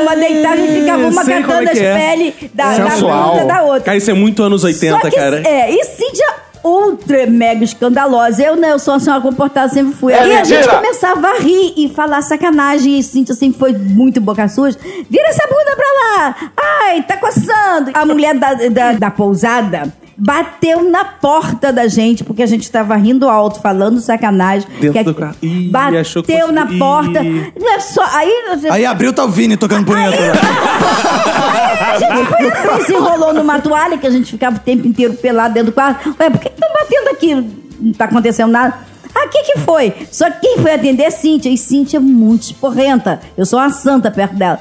uma 0.02 0.16
deitada 0.16 0.58
e 0.58 0.82
ficava 0.82 1.08
uma 1.08 1.24
como 1.24 1.42
catando 1.42 1.70
é 1.70 1.72
as 1.72 1.80
é. 1.80 1.98
peles 1.98 2.34
da, 2.54 2.78
da 2.78 2.96
bunda 2.98 3.46
da 3.46 3.62
outra. 3.64 3.82
Cara, 3.82 3.98
isso 3.98 4.12
é 4.12 4.14
muito 4.14 4.44
anos 4.44 4.66
80, 4.66 5.00
Só 5.00 5.10
que, 5.10 5.16
cara. 5.16 5.42
É, 5.48 5.72
e 5.72 5.84
Cíntia 5.86 6.47
ultra 6.68 7.26
mega 7.28 7.64
escandalosa. 7.64 8.44
Eu, 8.44 8.56
né, 8.56 8.72
eu 8.72 8.80
sou 8.80 8.94
uma 8.94 9.00
senhora 9.00 9.22
comportada, 9.22 9.70
sempre 9.72 9.94
fui. 9.94 10.14
É 10.14 10.28
e 10.28 10.38
a 10.38 10.44
gente 10.44 10.58
mentira. 10.58 10.76
começava 10.76 11.28
a 11.28 11.40
rir 11.40 11.74
e 11.78 11.90
falar 11.90 12.22
sacanagem. 12.22 13.00
E 13.00 13.04
Cíntia 13.04 13.36
sempre 13.36 13.60
foi 13.60 13.74
muito 13.74 14.20
boca 14.20 14.48
suja. 14.48 14.78
Vira 15.10 15.28
essa 15.28 15.48
bunda 15.48 15.76
pra 15.76 15.86
lá. 16.02 16.36
Ai, 16.58 17.04
tá 17.04 17.18
coçando. 17.18 17.92
A 17.94 18.06
mulher 18.06 18.36
da, 18.36 18.54
da, 18.54 18.94
da 18.94 19.12
pousada 19.12 19.94
bateu 20.18 20.90
na 20.90 21.06
porta 21.06 21.72
da 21.72 21.88
gente, 21.88 22.24
porque 22.24 22.42
a 22.42 22.46
gente 22.48 22.70
tava 22.72 22.96
rindo 22.96 23.30
alto, 23.30 23.62
falando 23.62 24.00
sacanagem. 24.02 24.68
Dentro 24.80 25.04
do 25.04 25.16
carro. 25.16 25.36
Ih, 25.44 25.72
achou 26.00 26.24
que 26.24 26.32
bateu 26.32 26.48
fosse- 26.48 26.60
na 26.60 26.72
Ih. 26.72 26.80
porta. 26.80 27.24
Não 27.24 27.74
é 27.74 27.80
só, 27.80 28.04
aí, 28.14 28.32
Aí 28.72 28.86
abriu, 28.86 29.14
tá 29.14 29.24
o 29.26 29.30
Vini 29.30 29.56
tocando 29.58 29.86
punheta 29.86 30.18
lá. 30.18 31.94
a 31.94 32.00
gente 32.00 32.26
foi, 32.26 32.84
se 32.86 32.94
enrolou 32.94 33.34
numa 33.34 33.60
toalha 33.60 33.98
que 33.98 34.08
a 34.08 34.10
gente 34.10 34.32
ficava 34.32 34.56
o 34.56 34.60
tempo 34.60 34.88
inteiro 34.88 35.14
pelado 35.14 35.54
dentro 35.54 35.72
do 35.72 35.74
quarto. 35.74 36.16
Ué, 36.20 36.30
por 36.30 36.40
que 36.40 36.50
estão 36.50 36.70
batendo 36.74 37.10
aqui? 37.10 37.36
Não 37.80 37.94
tá 37.94 38.06
acontecendo 38.06 38.52
nada. 38.52 38.74
Ah, 39.16 39.28
que 39.30 39.44
que 39.44 39.60
foi? 39.60 39.94
Só 40.12 40.30
que 40.30 40.40
quem 40.42 40.58
foi 40.60 40.74
atender 40.74 41.04
é 41.04 41.10
Cíntia. 41.10 41.50
E 41.50 41.58
Cíntia 41.58 41.98
é 41.98 42.00
muito 42.00 42.44
esporrenta. 42.44 43.20
Eu 43.36 43.46
sou 43.46 43.58
uma 43.60 43.70
santa 43.72 44.12
perto 44.12 44.36
dela. 44.36 44.60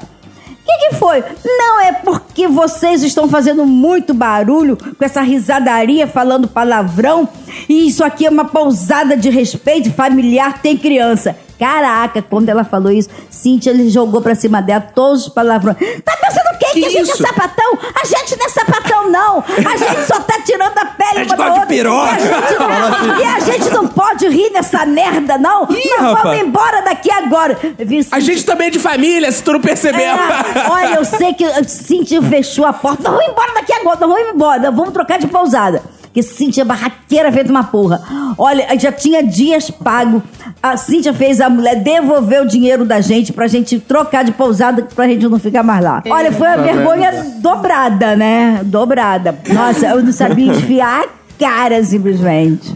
Que 0.67 0.89
que 0.89 0.95
foi? 0.95 1.23
Não, 1.45 1.79
é 1.79 1.93
porque 1.93 2.45
vocês 2.45 3.01
estão 3.01 3.29
fazendo 3.29 3.65
muito 3.65 4.13
barulho 4.13 4.77
com 4.77 5.05
essa 5.05 5.21
risadaria, 5.21 6.05
falando 6.05 6.45
palavrão. 6.45 7.29
E 7.69 7.87
isso 7.87 8.03
aqui 8.03 8.25
é 8.25 8.29
uma 8.29 8.43
pousada 8.45 9.15
de 9.15 9.29
respeito 9.29 9.91
familiar, 9.93 10.61
tem 10.61 10.77
criança. 10.77 11.37
Caraca, 11.59 12.21
quando 12.21 12.49
ela 12.49 12.63
falou 12.63 12.91
isso, 12.91 13.09
Cíntia 13.29 13.71
ele 13.71 13.89
jogou 13.89 14.21
pra 14.21 14.35
cima 14.35 14.61
dela 14.61 14.81
todos 14.81 15.27
os 15.27 15.29
palavrões. 15.33 15.77
Tá 16.03 16.15
pensando 16.17 16.53
o 16.53 16.57
quê? 16.59 16.65
Que, 16.73 16.79
Que 16.81 16.85
a 16.85 16.89
gente 16.89 17.11
é 17.11 17.15
sapatão? 17.15 17.77
A 18.01 18.05
gente 18.05 18.37
não 18.37 18.45
é 18.45 18.49
sapatão, 18.49 19.09
não! 19.09 19.43
A 19.47 19.77
gente 19.77 20.05
só 20.05 20.19
tá 20.19 20.39
tirando 20.45 20.77
a 20.77 20.85
pele 20.85 21.19
gente 21.23 21.33
uma 21.33 21.37
da 21.45 21.51
outra. 21.51 21.65
piroca. 21.65 22.17
E 22.19 22.23
a, 22.23 22.39
gente 22.39 22.59
não, 22.59 23.19
e 23.19 23.23
a 23.23 23.39
gente 23.39 23.69
não 23.71 23.87
pode 23.87 24.27
rir 24.27 24.49
nessa 24.51 24.85
merda, 24.85 25.37
não! 25.37 25.63
Ih, 25.69 25.89
Nós 25.99 25.99
rapaz. 26.01 26.23
vamos 26.23 26.39
embora 26.41 26.81
daqui 26.81 27.11
agora! 27.11 27.57
Vi 27.79 28.07
A 28.11 28.19
gente 28.19 28.45
também 28.45 28.67
é 28.67 28.69
de 28.71 28.79
família, 28.79 29.31
se 29.31 29.41
tu 29.43 29.53
não 29.53 29.61
percebeu. 29.61 30.01
é, 30.01 30.69
olha, 30.69 30.95
eu 30.95 31.05
sei 31.05 31.33
que 31.33 31.45
Cintia 31.65 32.21
fechou 32.21 32.65
a 32.65 32.73
porta. 32.73 33.03
Nós 33.03 33.13
vamos 33.17 33.31
embora 33.31 33.53
daqui 33.53 33.73
agora, 33.73 33.97
nós 33.99 34.09
vamos 34.09 34.29
embora, 34.33 34.71
vamos 34.71 34.93
trocar 34.93 35.17
de 35.19 35.27
pousada. 35.27 35.81
Que 36.17 36.23
Cíntia 36.23 36.63
é 36.63 36.65
barraqueira 36.65 37.31
feita 37.31 37.51
uma 37.51 37.63
porra. 37.63 38.01
Olha, 38.39 38.67
já 38.79 38.91
tinha 38.91 39.21
dias 39.21 39.69
pago. 39.69 40.23
A 40.63 40.75
Cíntia 40.75 41.13
fez 41.13 41.39
a 41.39 41.47
mulher 41.47 41.75
devolver 41.75 42.41
o 42.41 42.47
dinheiro 42.47 42.85
da 42.85 42.99
gente 43.01 43.31
pra 43.31 43.45
gente 43.45 43.79
trocar 43.79 44.23
de 44.23 44.31
pousada 44.31 44.87
pra 44.95 45.07
gente 45.07 45.27
não 45.29 45.37
ficar 45.37 45.61
mais 45.61 45.83
lá. 45.83 46.01
Olha, 46.09 46.31
foi 46.31 46.47
uma 46.47 46.57
vergonha 46.57 47.35
dobrada, 47.39 48.15
né? 48.15 48.61
Dobrada. 48.63 49.37
Nossa, 49.47 49.85
eu 49.89 50.01
não 50.01 50.11
sabia 50.11 50.47
enfiar 50.51 51.03
a 51.03 51.07
cara 51.37 51.83
simplesmente. 51.83 52.75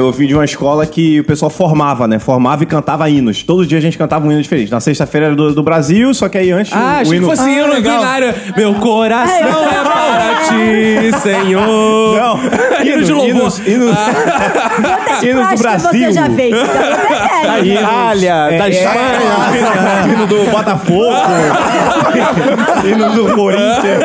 Eu 0.00 0.10
vim 0.12 0.26
de 0.26 0.34
uma 0.34 0.44
escola 0.44 0.86
que 0.86 1.20
o 1.20 1.24
pessoal 1.24 1.50
formava, 1.50 2.08
né? 2.08 2.18
Formava 2.18 2.62
e 2.62 2.66
cantava 2.66 3.08
hinos. 3.10 3.42
Todo 3.42 3.66
dia 3.66 3.76
a 3.76 3.80
gente 3.82 3.98
cantava 3.98 4.26
um 4.26 4.32
hino 4.32 4.40
diferente. 4.40 4.70
Na 4.70 4.80
sexta-feira 4.80 5.26
era 5.26 5.36
do, 5.36 5.54
do 5.54 5.62
Brasil, 5.62 6.14
só 6.14 6.26
que 6.28 6.38
aí 6.38 6.50
antes 6.50 6.72
Ah, 6.72 6.78
o 6.78 7.00
achei 7.02 7.18
hino... 7.18 7.28
que 7.28 7.36
fosse 7.36 7.50
hino 7.50 7.74
binário. 7.74 8.34
Meu 8.56 8.74
coração 8.76 9.68
é 9.68 9.84
para 9.84 9.99
ti, 10.48 11.18
Senhor. 11.20 12.16
Não, 12.16 12.40
hino 12.84 13.04
de 13.04 13.12
louvor. 13.12 13.28
hinos, 13.30 13.58
hinos, 13.66 13.96
Quantas 13.96 15.22
Hino 15.22 15.46
do 15.48 15.56
Brasil. 15.58 15.90
você 15.90 16.12
já 16.12 16.30
fez? 16.30 16.54
Então, 16.56 16.74
é, 17.42 17.46
Da 17.46 17.60
Itália, 17.60 18.34
da 18.58 18.68
Espanha. 18.68 20.12
hino 20.12 20.26
do 20.26 20.50
Botafogo, 20.50 21.12
hino 22.84 23.10
do 23.12 23.34
Corinthians. 23.34 24.04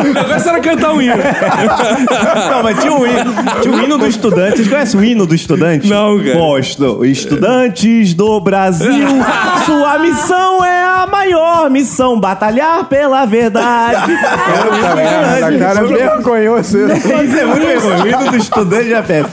O 0.00 0.12
negócio 0.12 0.48
era 0.50 0.60
cantar 0.60 0.92
um 0.92 1.00
hino. 1.02 1.14
Não, 2.50 2.62
mas 2.62 2.78
tinha 2.80 2.92
um 2.92 3.06
hino, 3.06 3.34
tinha 3.62 3.74
um 3.74 3.82
hino 3.82 3.98
do 3.98 4.06
estudante. 4.06 4.56
Vocês 4.56 4.68
conhecem 4.68 5.00
o 5.00 5.04
hino 5.04 5.26
do 5.26 5.34
estudante? 5.34 5.88
Não, 5.88 6.18
cara. 6.18 6.34
Gosto. 6.38 7.04
Estudantes 7.04 8.14
do 8.14 8.40
Brasil, 8.40 9.06
sua 9.64 9.98
missão 9.98 10.64
é 10.64 10.84
a 10.84 11.06
maior 11.06 11.70
missão, 11.70 12.18
batalhar 12.18 12.84
pela 12.84 13.24
verdade. 13.24 14.12
Merda, 14.94 15.45
cara, 15.52 15.84
vergonhoso. 15.84 16.78
Isso 16.78 17.38
é 17.38 17.44
muito 17.44 17.66
vergonha. 17.66 18.04
O 18.04 18.06
hino 18.06 18.30
do 18.30 18.36
estudante 18.36 18.90
já 18.90 19.02
pega. 19.02 19.28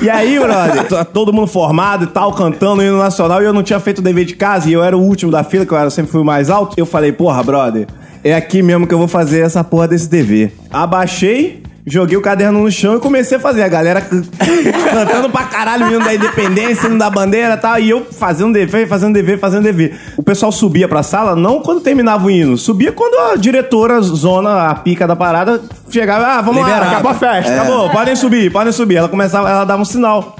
E 0.00 0.10
aí, 0.10 0.38
brother, 0.38 1.04
todo 1.12 1.32
mundo 1.32 1.46
formado 1.46 2.04
e 2.04 2.06
tal, 2.08 2.32
cantando 2.32 2.82
hino 2.82 2.98
nacional, 2.98 3.42
e 3.42 3.46
eu 3.46 3.52
não 3.52 3.62
tinha 3.62 3.80
feito 3.80 3.98
o 3.98 4.02
dever 4.02 4.24
de 4.24 4.36
casa, 4.36 4.68
e 4.68 4.72
eu 4.72 4.82
era 4.82 4.96
o 4.96 5.00
último 5.00 5.32
da 5.32 5.42
fila, 5.42 5.64
que 5.64 5.72
eu 5.72 5.78
era, 5.78 5.88
sempre 5.90 6.12
fui 6.12 6.20
o 6.20 6.24
mais 6.24 6.50
alto. 6.50 6.74
Eu 6.76 6.84
falei, 6.84 7.12
porra, 7.12 7.42
brother, 7.42 7.86
é 8.22 8.34
aqui 8.34 8.62
mesmo 8.62 8.86
que 8.86 8.92
eu 8.92 8.98
vou 8.98 9.08
fazer 9.08 9.40
essa 9.40 9.64
porra 9.64 9.88
desse 9.88 10.08
dever. 10.08 10.52
Abaixei, 10.70 11.62
joguei 11.86 12.16
o 12.16 12.20
caderno 12.20 12.62
no 12.62 12.70
chão 12.70 12.96
e 12.96 13.00
comecei 13.00 13.36
a 13.36 13.40
fazer. 13.40 13.62
A 13.62 13.68
galera 13.68 14.00
cantando 14.00 15.30
pra 15.30 15.44
caralho 15.44 15.86
o 15.86 15.90
hino 15.90 16.04
da 16.04 16.14
independência, 16.14 16.88
hino 16.88 16.98
da 16.98 17.08
bandeira 17.08 17.54
e 17.54 17.56
tal, 17.56 17.78
e 17.78 17.88
eu 17.88 18.04
fazendo 18.04 18.52
dever, 18.52 18.88
fazendo 18.88 19.14
dever, 19.14 19.38
fazendo 19.38 19.62
dever. 19.62 19.96
O 20.16 20.22
pessoal 20.22 20.50
subia 20.50 20.88
pra 20.88 21.02
sala, 21.02 21.36
não 21.36 21.60
quando 21.60 21.80
terminava 21.80 22.26
o 22.26 22.30
hino, 22.30 22.58
subia 22.58 22.90
quando 22.90 23.32
a 23.32 23.36
diretora, 23.36 24.00
zona, 24.00 24.68
a 24.68 24.74
pica 24.74 25.06
da 25.06 25.14
parada, 25.14 25.62
chegava, 25.88 26.26
ah, 26.26 26.42
vamos 26.42 26.62
lá, 26.62 26.78
acabou 26.78 27.12
a 27.12 27.14
festa, 27.14 27.52
acabou, 27.52 27.88
podem 27.90 28.16
subir, 28.16 28.50
podem 28.50 28.72
subir. 28.72 28.96
Ela 28.96 29.08
começava, 29.08 29.48
ela 29.48 29.64
dava 29.64 29.80
um 29.80 29.84
sinal. 29.84 30.36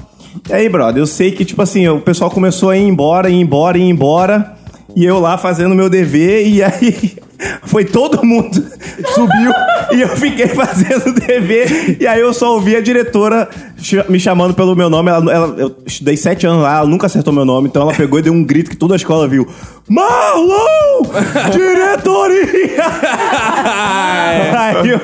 E 0.49 0.53
aí, 0.53 0.69
brother, 0.69 1.01
eu 1.01 1.07
sei 1.07 1.31
que, 1.31 1.45
tipo 1.45 1.61
assim, 1.61 1.87
o 1.87 2.01
pessoal 2.01 2.29
começou 2.29 2.69
a 2.69 2.77
ir 2.77 2.83
embora, 2.83 3.29
ir 3.29 3.39
embora, 3.39 3.77
ir 3.77 3.89
embora. 3.89 4.53
E 4.95 5.05
eu 5.05 5.19
lá 5.19 5.37
fazendo 5.37 5.75
meu 5.75 5.89
dever, 5.89 6.47
e 6.47 6.63
aí 6.63 7.17
foi 7.63 7.85
todo 7.85 8.25
mundo 8.25 8.55
subiu 9.13 9.51
e 9.91 10.01
eu 10.01 10.09
fiquei 10.09 10.47
fazendo 10.47 11.13
dever. 11.13 11.97
E 12.01 12.07
aí 12.07 12.19
eu 12.19 12.33
só 12.33 12.53
ouvi 12.55 12.75
a 12.75 12.81
diretora 12.81 13.47
me 14.09 14.19
chamando 14.19 14.53
pelo 14.53 14.75
meu 14.75 14.89
nome. 14.89 15.09
Ela, 15.11 15.31
ela- 15.33 15.55
eu 15.57 15.75
estudei 15.85 16.17
sete 16.17 16.45
anos 16.47 16.63
lá, 16.63 16.77
ela 16.79 16.87
nunca 16.87 17.05
acertou 17.05 17.31
meu 17.33 17.45
nome, 17.45 17.67
então 17.67 17.81
ela 17.83 17.93
pegou 17.93 18.19
e 18.19 18.21
deu 18.21 18.33
um 18.33 18.43
grito 18.43 18.69
que 18.69 18.75
toda 18.75 18.95
a 18.95 18.97
escola 18.97 19.27
viu. 19.27 19.47
Marlon! 19.87 21.03
Diretoria! 21.51 22.83
Aí 24.81 24.89
eu 24.91 25.01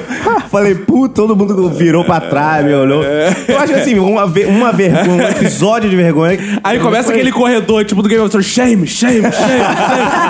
falei, 0.52 0.76
puta, 0.76 1.16
todo 1.16 1.36
mundo 1.36 1.70
virou 1.70 2.04
pra 2.04 2.20
trás, 2.20 2.66
me 2.66 2.74
olhou. 2.74 3.04
Eu 3.04 3.60
acho 3.60 3.74
assim, 3.76 3.98
uma, 4.00 4.26
ve- 4.28 4.46
uma 4.46 4.72
vergonha, 4.72 5.24
um 5.26 5.30
episódio 5.30 5.90
de 5.90 5.96
vergonha. 5.96 6.38
Aí 6.64 6.80
começa 6.80 7.12
aquele 7.12 7.32
corredor, 7.32 7.84
tipo 7.86 8.02
do 8.02 8.10
Game 8.10 8.22
of 8.22 8.30
Thrones. 8.30 8.48
Shame, 8.48 8.86
shame, 8.88 9.22
shame, 9.22 9.32
shame, 9.32 9.34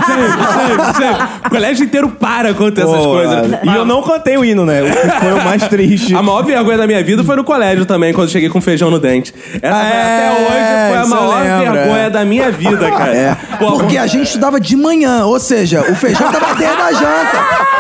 shame, 0.06 0.32
shame, 0.54 0.96
shame. 0.98 1.30
O 1.46 1.50
colégio 1.50 1.86
inteiro 1.86 2.10
para 2.10 2.54
quando 2.54 2.74
tem 2.74 2.84
essas 2.84 2.98
Pô, 2.98 3.04
coisas. 3.14 3.60
E 3.64 3.76
eu 3.76 3.86
não 3.86 4.02
cantei 4.02 4.38
o 4.38 4.46
hino, 4.46 4.66
né? 4.66 4.82
O 4.84 4.86
que 4.86 5.20
foi 5.20 5.34
o 5.34 5.44
mais 5.44 5.68
triste. 5.68 6.16
A 6.16 6.22
maior 6.22 6.44
vergonha 6.44 6.78
da 6.78 6.88
minha 6.88 7.04
vida 7.04 7.24
foi 7.24 7.36
no 7.36 7.44
colégio 7.44 7.86
também, 7.86 8.14
quando 8.14 8.30
cheguei 8.30 8.50
com 8.50 8.62
feijão 8.62 8.90
no 8.90 9.00
dente. 9.00 9.34
Essa 9.62 9.78
É, 9.78 10.28
até 10.28 10.32
hoje 10.42 10.90
foi 10.90 10.98
a 10.98 11.06
maior 11.06 11.46
eu 11.46 11.58
lembro, 11.60 11.74
vergonha 11.74 12.04
é. 12.04 12.10
da 12.10 12.26
minha 12.26 12.52
vida, 12.52 12.92
cara. 12.92 13.14
É. 13.16 13.38
Pô, 13.60 13.74
Porque 13.74 13.98
a 13.98 14.08
gente 14.08 14.24
estudava 14.28 14.60
de 14.60 14.76
manhã, 14.76 15.26
ou 15.26 15.40
seja, 15.40 15.82
o 15.82 15.96
feijão 15.96 16.32
tava 16.32 16.56
dentro 16.56 16.78
da 16.78 16.92
janta. 16.92 17.73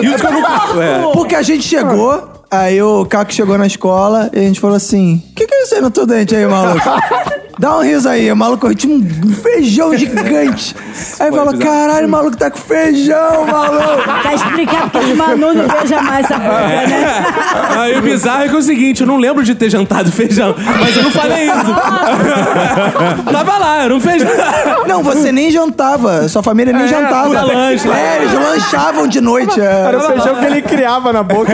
Que 0.00 0.26
eu 0.26 0.32
nunca. 0.32 0.82
É. 0.82 1.12
Porque 1.12 1.34
a 1.34 1.42
gente 1.42 1.62
chegou, 1.62 2.30
aí 2.50 2.82
o 2.82 3.04
Caco 3.06 3.32
chegou 3.32 3.56
na 3.58 3.66
escola 3.66 4.30
e 4.32 4.38
a 4.38 4.42
gente 4.42 4.60
falou 4.60 4.76
assim: 4.76 5.22
O 5.30 5.34
que, 5.34 5.46
que 5.46 5.54
é 5.54 5.62
isso 5.62 5.74
aí 5.74 5.80
no 5.80 5.90
teu 5.90 6.06
dente 6.06 6.34
aí, 6.34 6.46
maluco? 6.46 6.80
Dá 7.58 7.76
um 7.78 7.82
riso 7.82 8.08
aí, 8.08 8.30
o 8.32 8.36
maluco 8.36 8.74
tinha 8.74 8.96
um 8.96 9.32
feijão 9.42 9.96
gigante. 9.96 10.74
Aí 11.20 11.30
falou: 11.30 11.52
bizarro. 11.56 11.70
caralho, 11.70 12.06
o 12.06 12.10
maluco 12.10 12.36
tá 12.36 12.50
com 12.50 12.58
feijão, 12.58 13.46
maluco. 13.46 14.04
Tá 14.24 14.32
explicado 14.34 14.90
porque 14.90 15.12
o 15.12 15.16
Manu 15.16 15.52
não 15.54 15.68
veja 15.68 16.00
mais 16.00 16.24
essa 16.24 16.38
boca, 16.38 16.58
né? 16.58 17.24
Aí 17.78 17.98
o 17.98 18.02
bizarro 18.02 18.44
é 18.44 18.48
que 18.48 18.54
é 18.54 18.58
o 18.58 18.62
seguinte, 18.62 19.00
eu 19.02 19.06
não 19.06 19.18
lembro 19.18 19.42
de 19.44 19.54
ter 19.54 19.68
jantado 19.70 20.10
feijão, 20.10 20.54
mas 20.80 20.96
eu 20.96 21.02
não 21.02 21.10
falei 21.10 21.44
isso. 21.44 21.74
Tava 23.32 23.58
lá, 23.58 23.82
era 23.84 23.94
um 23.94 24.00
feijão. 24.00 24.28
Não, 24.86 25.02
você 25.02 25.30
nem 25.30 25.50
jantava, 25.50 26.26
sua 26.28 26.42
família 26.42 26.72
nem 26.72 26.84
É, 26.84 26.88
jantava. 26.88 27.34
era 27.34 27.42
lanche. 27.44 27.88
É, 27.88 28.16
eles 28.22 28.32
lanchavam 28.32 29.06
de 29.06 29.20
noite. 29.20 29.60
é. 29.60 29.64
Era 29.88 29.98
o 29.98 30.00
feijão 30.02 30.34
que 30.36 30.44
ele 30.46 30.62
criava 30.62 31.12
na 31.12 31.22
boca. 31.22 31.52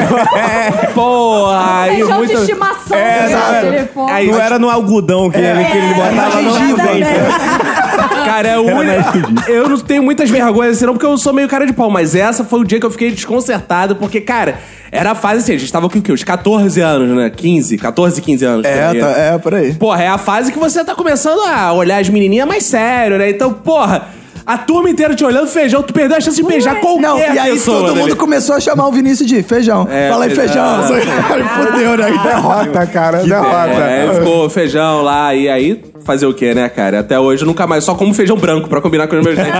Pô, 0.95 1.47
aí 1.51 1.97
Feijão 1.97 2.19
muito... 2.19 2.35
de 2.35 2.41
estimação. 2.41 2.97
É, 2.97 3.29
né, 3.71 3.89
pô. 3.93 4.07
aí- 4.07 4.31
Não 4.31 4.41
era 4.41 4.59
no 4.59 4.71
algodão 4.71 5.31
que, 5.31 5.39
ele, 5.39 5.65
que 5.65 5.77
ele 5.91 6.01
botava 6.01 6.43
no. 6.43 6.51
Cara, 8.25 8.49
é 8.49 8.59
o 8.59 8.63
único. 8.63 9.51
Eu 9.51 9.69
não 9.69 9.79
tenho 9.79 10.03
muitas 10.03 10.31
vergonhas 10.31 10.77
assim, 10.77 10.87
não, 10.87 10.93
porque 10.95 11.07
eu 11.07 11.17
sou 11.19 11.33
meio 11.33 11.49
cara 11.49 11.67
de 11.67 11.73
pau, 11.73 11.91
mas 11.91 12.15
essa 12.15 12.45
foi 12.45 12.61
o 12.61 12.65
dia 12.65 12.79
que 12.79 12.87
eu 12.87 12.91
fiquei 12.91 13.11
desconcertado, 13.11 13.97
porque, 13.97 14.21
cara, 14.21 14.59
era 14.93 15.13
a 15.13 15.15
fase 15.15 15.41
assim, 15.43 15.55
a 15.55 15.59
gente 15.59 15.73
tava 15.73 15.89
com 15.89 15.99
o 15.99 16.03
quê? 16.03 16.13
Os 16.13 16.23
14 16.23 16.81
anos, 16.81 17.17
né? 17.17 17.31
15, 17.31 17.77
14, 17.79 18.21
15 18.21 18.45
anos. 18.45 18.65
É, 18.67 18.87
aí. 18.89 18.99
tá- 19.01 19.11
é, 19.11 19.39
por 19.39 19.55
aí. 19.55 19.75
Porra, 19.75 20.03
é 20.03 20.09
a 20.09 20.19
fase 20.19 20.53
que 20.53 20.59
você 20.59 20.85
tá 20.85 20.95
começando 20.95 21.41
a 21.41 21.73
olhar 21.73 22.01
as 22.01 22.09
menininhas 22.09 22.47
mais 22.47 22.65
sério, 22.65 23.19
né? 23.19 23.31
Então, 23.31 23.53
porra, 23.53 24.09
a 24.53 24.59
turma 24.59 24.91
inteira 24.91 25.15
te 25.15 25.25
olhando, 25.25 25.47
feijão, 25.47 25.83
tu 25.83 25.93
perdeu 25.93 26.17
a 26.17 26.21
chance 26.21 26.37
de 26.37 26.43
beijar 26.43 26.77
qualquer 26.81 27.03
Não, 27.03 27.19
e 27.19 27.39
aí 27.39 27.53
pessoa. 27.53 27.79
todo 27.79 27.87
né, 27.89 27.93
mundo 27.95 28.05
velho? 28.05 28.17
começou 28.17 28.55
a 28.57 28.61
chamar 28.61 28.87
o 28.89 28.93
Vinícius 28.93 29.29
de 29.29 29.43
feijão. 29.43 29.87
É, 29.91 30.11
Fala 30.11 30.25
aí, 30.25 30.35
feijão. 30.35 30.87
feijão. 30.87 31.15
Fudeu, 31.57 31.97
né? 31.97 32.11
Derrota, 32.23 32.87
cara. 32.87 33.19
Derrota. 33.23 33.83
É, 33.83 34.15
ficou 34.15 34.51
feijão 34.51 35.03
lá, 35.03 35.35
e 35.35 35.49
aí 35.49 35.83
fazer 36.05 36.27
o 36.27 36.35
quê, 36.35 36.55
né, 36.55 36.69
cara? 36.69 37.01
Até 37.01 37.19
hoje 37.21 37.43
eu 37.43 37.47
nunca 37.47 37.67
mais, 37.67 37.85
só 37.85 37.95
como 37.95 38.13
feijão 38.15 38.37
branco 38.37 38.69
pra 38.69 38.81
combinar 38.81 39.07
com 39.07 39.17
os 39.17 39.25
meus 39.25 39.37
dentes. 39.37 39.53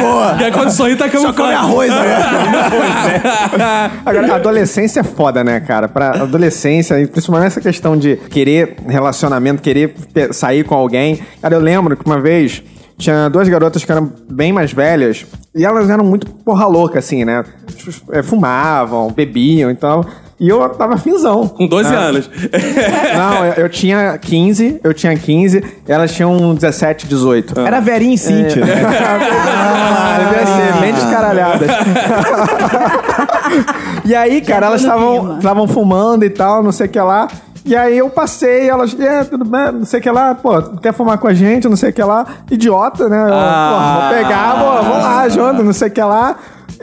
Boa. 0.00 0.36
e 0.40 0.44
aí 0.44 0.52
quando 0.52 0.70
sorri 0.70 0.96
tá 0.96 1.08
Só 1.08 1.32
come 1.32 1.52
arroz, 1.52 1.90
né? 1.90 1.96
Agora, 4.04 4.32
a 4.32 4.36
adolescência 4.36 5.00
é 5.00 5.04
foda, 5.04 5.44
né, 5.44 5.60
cara? 5.60 5.88
Pra 5.88 6.10
adolescência, 6.22 7.00
e 7.00 7.06
principalmente 7.06 7.48
essa 7.48 7.60
questão 7.60 7.96
de 7.96 8.16
querer 8.30 8.76
relacionamento, 8.86 9.62
querer 9.62 9.94
pe- 10.12 10.32
sair 10.32 10.64
com 10.64 10.74
alguém. 10.74 11.20
Cara, 11.40 11.54
eu 11.54 11.60
lembro 11.60 11.96
que 11.96 12.04
uma 12.04 12.20
vez 12.20 12.62
tinha 13.02 13.28
duas 13.28 13.48
garotas 13.48 13.84
que 13.84 13.90
eram 13.92 14.10
bem 14.30 14.52
mais 14.52 14.72
velhas 14.72 15.26
e 15.54 15.64
elas 15.64 15.90
eram 15.90 16.04
muito 16.04 16.26
porra 16.30 16.66
louca, 16.66 16.98
assim, 17.00 17.24
né? 17.24 17.44
É, 18.12 18.22
Fumavam, 18.22 19.10
bebiam 19.10 19.70
e 19.70 19.74
tal. 19.74 20.04
E 20.40 20.48
eu 20.48 20.66
tava 20.70 20.96
finzão. 20.96 21.46
Com 21.46 21.66
12 21.68 21.94
Ah. 21.94 21.98
anos. 21.98 22.30
Não, 23.16 23.44
eu, 23.46 23.52
eu 23.64 23.68
tinha 23.68 24.16
15, 24.18 24.80
eu 24.82 24.92
tinha 24.94 25.14
15, 25.16 25.62
elas 25.86 26.12
tinham 26.12 26.54
17, 26.54 27.06
18. 27.06 27.60
Era 27.60 27.80
Verinha 27.80 28.14
e 28.14 28.18
Cíntia. 28.18 28.64
né? 28.64 28.72
Ah, 30.04 30.18
devia 30.18 30.46
ser, 30.46 30.80
bem 30.80 30.92
descaralhadas. 30.92 31.70
e 34.04 34.14
aí, 34.14 34.40
cara, 34.40 34.66
elas 34.66 34.80
estavam 34.82 35.68
fumando 35.68 36.24
e 36.24 36.30
tal, 36.30 36.62
não 36.62 36.72
sei 36.72 36.86
o 36.86 36.90
que 36.90 37.00
lá. 37.00 37.28
E 37.64 37.76
aí 37.76 37.96
eu 37.98 38.10
passei, 38.10 38.68
elas, 38.68 38.98
é, 38.98 39.22
tudo 39.24 39.44
bem, 39.44 39.72
não 39.72 39.84
sei 39.84 40.00
o 40.00 40.02
que 40.02 40.10
lá, 40.10 40.34
pô, 40.34 40.60
quer 40.80 40.92
fumar 40.92 41.16
com 41.18 41.28
a 41.28 41.34
gente, 41.34 41.68
não 41.68 41.76
sei 41.76 41.90
o 41.90 41.92
que 41.92 42.02
lá. 42.02 42.26
Idiota, 42.50 43.08
né? 43.08 43.22
Eu, 43.28 43.34
Ah. 43.34 43.98
pô, 44.00 44.00
vou 44.00 44.22
pegar, 44.22 44.54
pô, 44.58 44.82
vamos 44.82 45.02
lá, 45.04 45.28
junto, 45.28 45.62
não 45.62 45.72
sei 45.72 45.88
o 45.88 45.90
que 45.90 46.02
lá. 46.02 46.36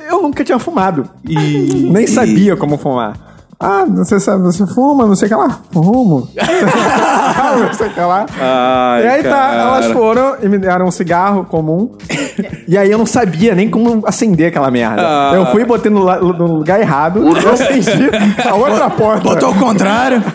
Eu 0.10 0.22
nunca 0.22 0.44
tinha 0.46 0.58
fumado. 0.58 1.10
Nem 1.26 2.08
sabia 2.08 2.56
como 2.56 2.78
fumar. 2.78 3.14
Ah, 3.62 3.84
você 3.90 4.22
sabe, 4.22 4.42
você 4.42 4.66
fuma, 4.66 5.06
não 5.06 5.16
sei 5.16 5.26
o 5.26 5.30
que 5.30 5.36
lá. 5.36 5.60
Fumo. 5.74 6.30
não 7.60 7.74
sei 7.74 7.88
o 7.88 7.90
que 7.90 8.00
lá. 8.00 8.26
Ai, 8.40 9.04
e 9.04 9.08
aí 9.08 9.24
tá, 9.24 9.30
cara. 9.32 9.62
elas 9.62 9.86
foram 9.88 10.38
e 10.42 10.48
me 10.48 10.58
deram 10.58 10.86
um 10.86 10.92
cigarro 10.92 11.44
comum. 11.44 11.92
e 12.66 12.78
aí 12.78 12.90
eu 12.90 12.98
não 12.98 13.06
sabia 13.06 13.54
nem 13.54 13.70
como 13.70 14.02
acender 14.08 14.48
aquela 14.48 14.72
merda. 14.72 15.02
Ah. 15.02 15.32
Eu 15.36 15.46
fui 15.48 15.64
e 15.64 15.66
botei 15.66 15.92
no, 15.92 16.06
no 16.06 16.46
lugar 16.48 16.80
errado. 16.80 17.20
Eu 17.20 17.52
acendi 17.52 18.10
a 18.48 18.56
outra 18.56 18.90
porta. 18.90 19.24
Botou 19.28 19.50
ao 19.50 19.56
contrário. 19.56 20.24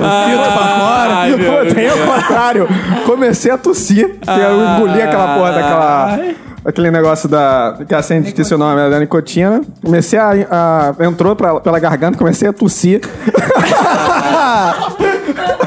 O 0.00 0.28
filtro 0.28 0.52
pra 0.52 0.66
fora. 0.78 1.14
Ai, 1.14 1.32
botei 1.36 1.88
ao 1.88 1.98
contrário. 1.98 2.68
Comecei 3.04 3.50
a 3.50 3.58
tossir. 3.58 4.18
que 4.20 4.30
eu 4.30 4.76
engoli 4.76 5.02
aquela 5.02 5.34
porra 5.36 5.52
daquela. 5.52 6.18
Aquele 6.64 6.90
negócio 6.90 7.28
da. 7.28 7.78
que 7.88 7.94
a 7.94 8.02
Sandy 8.02 8.28
esqueci 8.28 8.52
o 8.54 8.58
nome, 8.58 8.90
da 8.90 8.98
nicotina. 8.98 9.60
Comecei 9.84 10.18
a. 10.18 10.30
a- 10.50 10.94
entrou 11.04 11.36
pra- 11.36 11.60
pela 11.60 11.78
garganta, 11.78 12.18
comecei 12.18 12.48
a 12.48 12.52
tossir. 12.52 13.00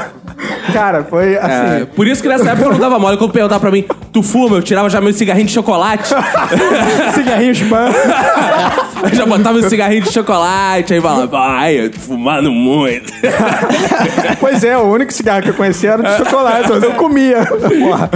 Cara, 0.74 1.04
foi 1.04 1.36
assim. 1.36 1.82
É, 1.82 1.86
por 1.86 2.06
isso 2.06 2.22
que 2.22 2.28
nessa 2.28 2.50
época 2.50 2.66
eu 2.66 2.72
não 2.72 2.78
dava 2.78 2.98
mole. 2.98 3.16
Quando 3.16 3.32
perguntava 3.32 3.60
pra 3.60 3.70
mim, 3.70 3.84
tu 4.12 4.22
fuma? 4.22 4.56
Eu 4.56 4.62
tirava 4.62 4.90
já 4.90 5.00
meu 5.00 5.12
cigarrinho 5.12 5.46
de 5.46 5.52
chocolate. 5.52 6.08
Cigarrinho 7.14 7.52
spam. 7.52 7.90
Eu 9.04 9.14
já 9.14 9.26
botava 9.26 9.58
meu 9.58 9.68
cigarrinho 9.68 10.02
de 10.02 10.10
chocolate. 10.10 10.94
Aí 10.94 11.00
falava, 11.00 11.26
vai, 11.26 11.78
eu 11.78 11.90
tô 11.90 11.98
fumando 12.00 12.50
muito. 12.50 13.12
pois 14.40 14.64
é, 14.64 14.78
o 14.78 14.84
único 14.84 15.12
cigarro 15.12 15.42
que 15.42 15.50
eu 15.50 15.54
conhecia 15.54 15.90
era 15.92 16.02
de 16.02 16.24
chocolate, 16.24 16.70
mas 16.70 16.82
eu 16.82 16.92
comia. 16.92 17.44
Porra. 17.44 18.10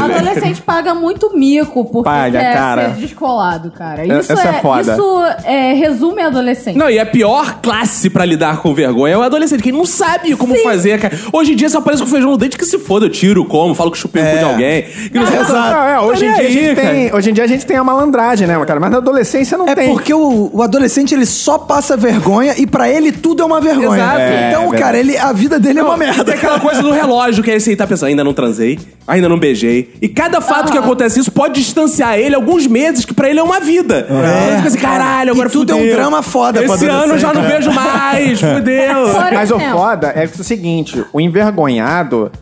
O 0.00 0.12
adolescente 0.12 0.60
paga 0.60 0.94
muito 0.94 1.34
mico 1.34 1.84
porque 1.86 2.04
Paga, 2.04 2.40
quer 2.40 2.54
cara. 2.54 2.90
ser 2.90 3.00
descolado, 3.00 3.70
cara. 3.70 4.02
É- 4.02 4.18
Isso 4.18 4.32
essa 4.32 4.48
é, 4.48 4.56
é 4.56 4.60
foda. 4.60 4.92
Isso 4.92 5.24
é, 5.44 5.72
resume 5.72 6.20
adolescente. 6.22 6.76
Não, 6.76 6.90
e 6.90 6.98
a 6.98 7.06
pior 7.06 7.60
classe 7.62 8.10
pra 8.10 8.24
lidar 8.26 8.58
com 8.58 8.74
vergonha 8.74 9.14
é 9.14 9.18
o 9.18 9.22
adolescente, 9.22 9.62
que 9.62 9.72
não 9.72 9.86
sabe 9.86 10.36
como 10.36 10.54
fazer, 10.56 11.00
cara. 11.00 11.18
Hoje 11.32 11.52
em 11.52 11.56
dia, 11.56 11.70
apareço 11.88 12.04
com 12.04 12.10
feijão 12.10 12.30
no 12.30 12.36
dente, 12.36 12.56
que 12.58 12.64
se 12.64 12.78
foda, 12.78 13.06
eu 13.06 13.10
tiro, 13.10 13.44
como, 13.44 13.74
falo 13.74 13.90
que 13.90 13.98
chupei 13.98 14.22
o 14.22 14.26
cu 14.30 14.38
de 14.38 14.44
alguém. 14.44 14.82
Que 14.82 15.18
não 15.18 15.26
sei- 15.26 15.38
Não, 15.38 15.82
é, 15.88 16.00
hoje, 16.00 16.26
em 16.26 16.28
Tá 16.28 16.34
dia 16.34 16.42
nem 16.42 16.46
a 16.48 16.50
gente 16.62 16.74
cara. 16.76 16.88
tem, 16.90 17.14
hoje 17.14 17.30
em 17.30 17.32
dia 17.32 17.44
a 17.44 17.46
gente 17.46 17.66
tem 17.66 17.76
a 17.76 17.84
malandragem, 17.84 18.46
né, 18.46 18.64
cara? 18.66 18.78
Mas 18.80 18.90
na 18.90 18.98
adolescência 18.98 19.56
não 19.56 19.66
É 19.68 19.74
tem. 19.74 19.88
porque 19.88 20.12
o, 20.12 20.50
o 20.52 20.62
adolescente 20.62 21.14
ele 21.14 21.24
só 21.26 21.58
passa 21.58 21.96
vergonha 21.96 22.54
e 22.58 22.66
pra 22.66 22.88
ele 22.88 23.10
tudo 23.12 23.42
é 23.42 23.46
uma 23.46 23.60
vergonha. 23.60 24.02
Exato. 24.02 24.18
É, 24.20 24.48
então, 24.50 24.60
verdade. 24.62 24.82
cara, 24.82 24.98
ele, 24.98 25.16
a 25.16 25.32
vida 25.32 25.58
dele 25.58 25.78
é 25.78 25.82
uma 25.82 25.96
merda. 25.96 26.24
Tem 26.24 26.34
aquela 26.34 26.60
coisa 26.60 26.82
do 26.82 26.90
relógio 26.92 27.42
que 27.42 27.50
aí 27.50 27.60
você 27.60 27.74
tá 27.74 27.86
pensando, 27.86 28.08
ainda 28.10 28.22
não 28.24 28.34
transei, 28.34 28.78
ainda 29.06 29.28
não 29.28 29.38
beijei. 29.38 29.94
E 30.00 30.08
cada 30.08 30.40
fato 30.40 30.70
que 30.70 30.78
acontece 30.78 31.18
isso 31.20 31.32
pode 31.32 31.54
distanciar 31.54 32.18
ele 32.18 32.34
alguns 32.34 32.66
meses, 32.66 33.04
que 33.04 33.14
pra 33.14 33.30
ele 33.30 33.40
é 33.40 33.42
uma 33.42 33.60
vida. 33.60 34.06
Então 34.08 34.46
ele 34.48 34.56
fica 34.56 34.68
assim, 34.68 34.78
caralho, 34.78 35.32
agora 35.32 35.48
E 35.48 35.52
tudo 35.52 35.72
é 35.72 35.74
um 35.74 35.78
fudeu. 35.78 35.94
drama 35.96 36.22
foda 36.22 36.62
pra 36.62 36.74
Esse 36.74 36.86
ano 36.86 37.14
eu 37.14 37.18
já 37.18 37.32
não 37.32 37.40
adolescente, 37.42 37.64
vejo 37.64 37.72
mais, 37.72 38.40
fudeu. 38.40 38.94
Por 39.14 39.32
Mas 39.32 39.50
o 39.50 39.54
exemplo, 39.56 39.78
foda 39.78 40.12
é 40.14 40.18
é 40.18 40.24
o 40.40 40.44
seguinte, 40.44 41.04
o 41.12 41.20
envergonhado, 41.20 41.77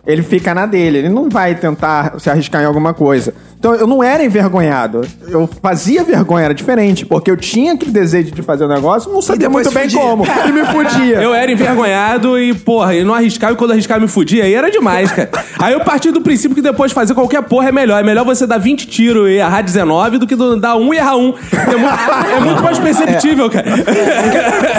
ele 0.07 0.23
fica 0.23 0.55
na 0.55 0.67
dele, 0.67 0.99
ele 0.99 1.09
não 1.09 1.29
vai 1.29 1.55
tentar 1.55 2.19
se 2.19 2.31
arriscar 2.31 2.63
em 2.63 2.67
alguma 2.67 2.95
coisa. 2.95 3.35
Então 3.59 3.75
eu 3.75 3.87
não 3.87 4.03
era 4.03 4.25
envergonhado, 4.25 5.01
eu 5.29 5.49
fazia 5.63 6.05
vergonha, 6.05 6.45
era 6.45 6.55
diferente, 6.55 7.05
porque 7.07 7.31
eu 7.31 7.37
tinha 7.37 7.73
aquele 7.73 7.91
desejo 7.91 8.31
de 8.31 8.43
fazer 8.43 8.65
o 8.65 8.69
negócio, 8.69 9.13
não 9.13 9.21
sabia 9.23 9.49
muito 9.51 9.71
bem 9.73 9.85
fudia. 9.85 10.01
como, 10.01 10.25
e 10.47 10.53
me 10.53 10.65
podia. 10.67 11.17
Eu 11.23 11.35
era 11.35 11.51
envergonhado 11.51 12.39
e, 12.39 12.55
porra, 12.55 12.95
eu 12.95 13.05
não 13.05 13.15
arriscava 13.15 13.55
e 13.55 13.57
quando 13.57 13.73
arriscava 13.73 14.01
me 14.01 14.09
fudia, 14.09 14.45
aí 14.45 14.55
era 14.55 14.71
demais, 14.71 15.11
cara. 15.11 15.31
Aí 15.59 15.73
eu 15.73 15.81
parti 15.81 16.11
do 16.13 16.21
princípio 16.21 16.55
que 16.55 16.63
depois 16.63 16.93
fazer 16.93 17.15
qualquer 17.15 17.43
porra 17.43 17.69
é 17.69 17.73
melhor. 17.73 17.99
É 17.99 18.03
melhor 18.05 18.25
você 18.25 18.47
dar 18.47 18.59
20 18.59 18.87
tiros 18.87 19.29
e 19.29 19.35
errar 19.35 19.63
19 19.63 20.19
do 20.19 20.27
que 20.27 20.37
dar 20.61 20.77
um 20.77 20.93
e 20.93 20.99
errar 20.99 21.17
um. 21.17 21.35
É 21.53 21.77
muito, 21.77 22.35
é 22.37 22.41
muito 22.41 22.63
mais 22.63 22.79
perceptível, 22.79 23.49
cara. 23.51 23.67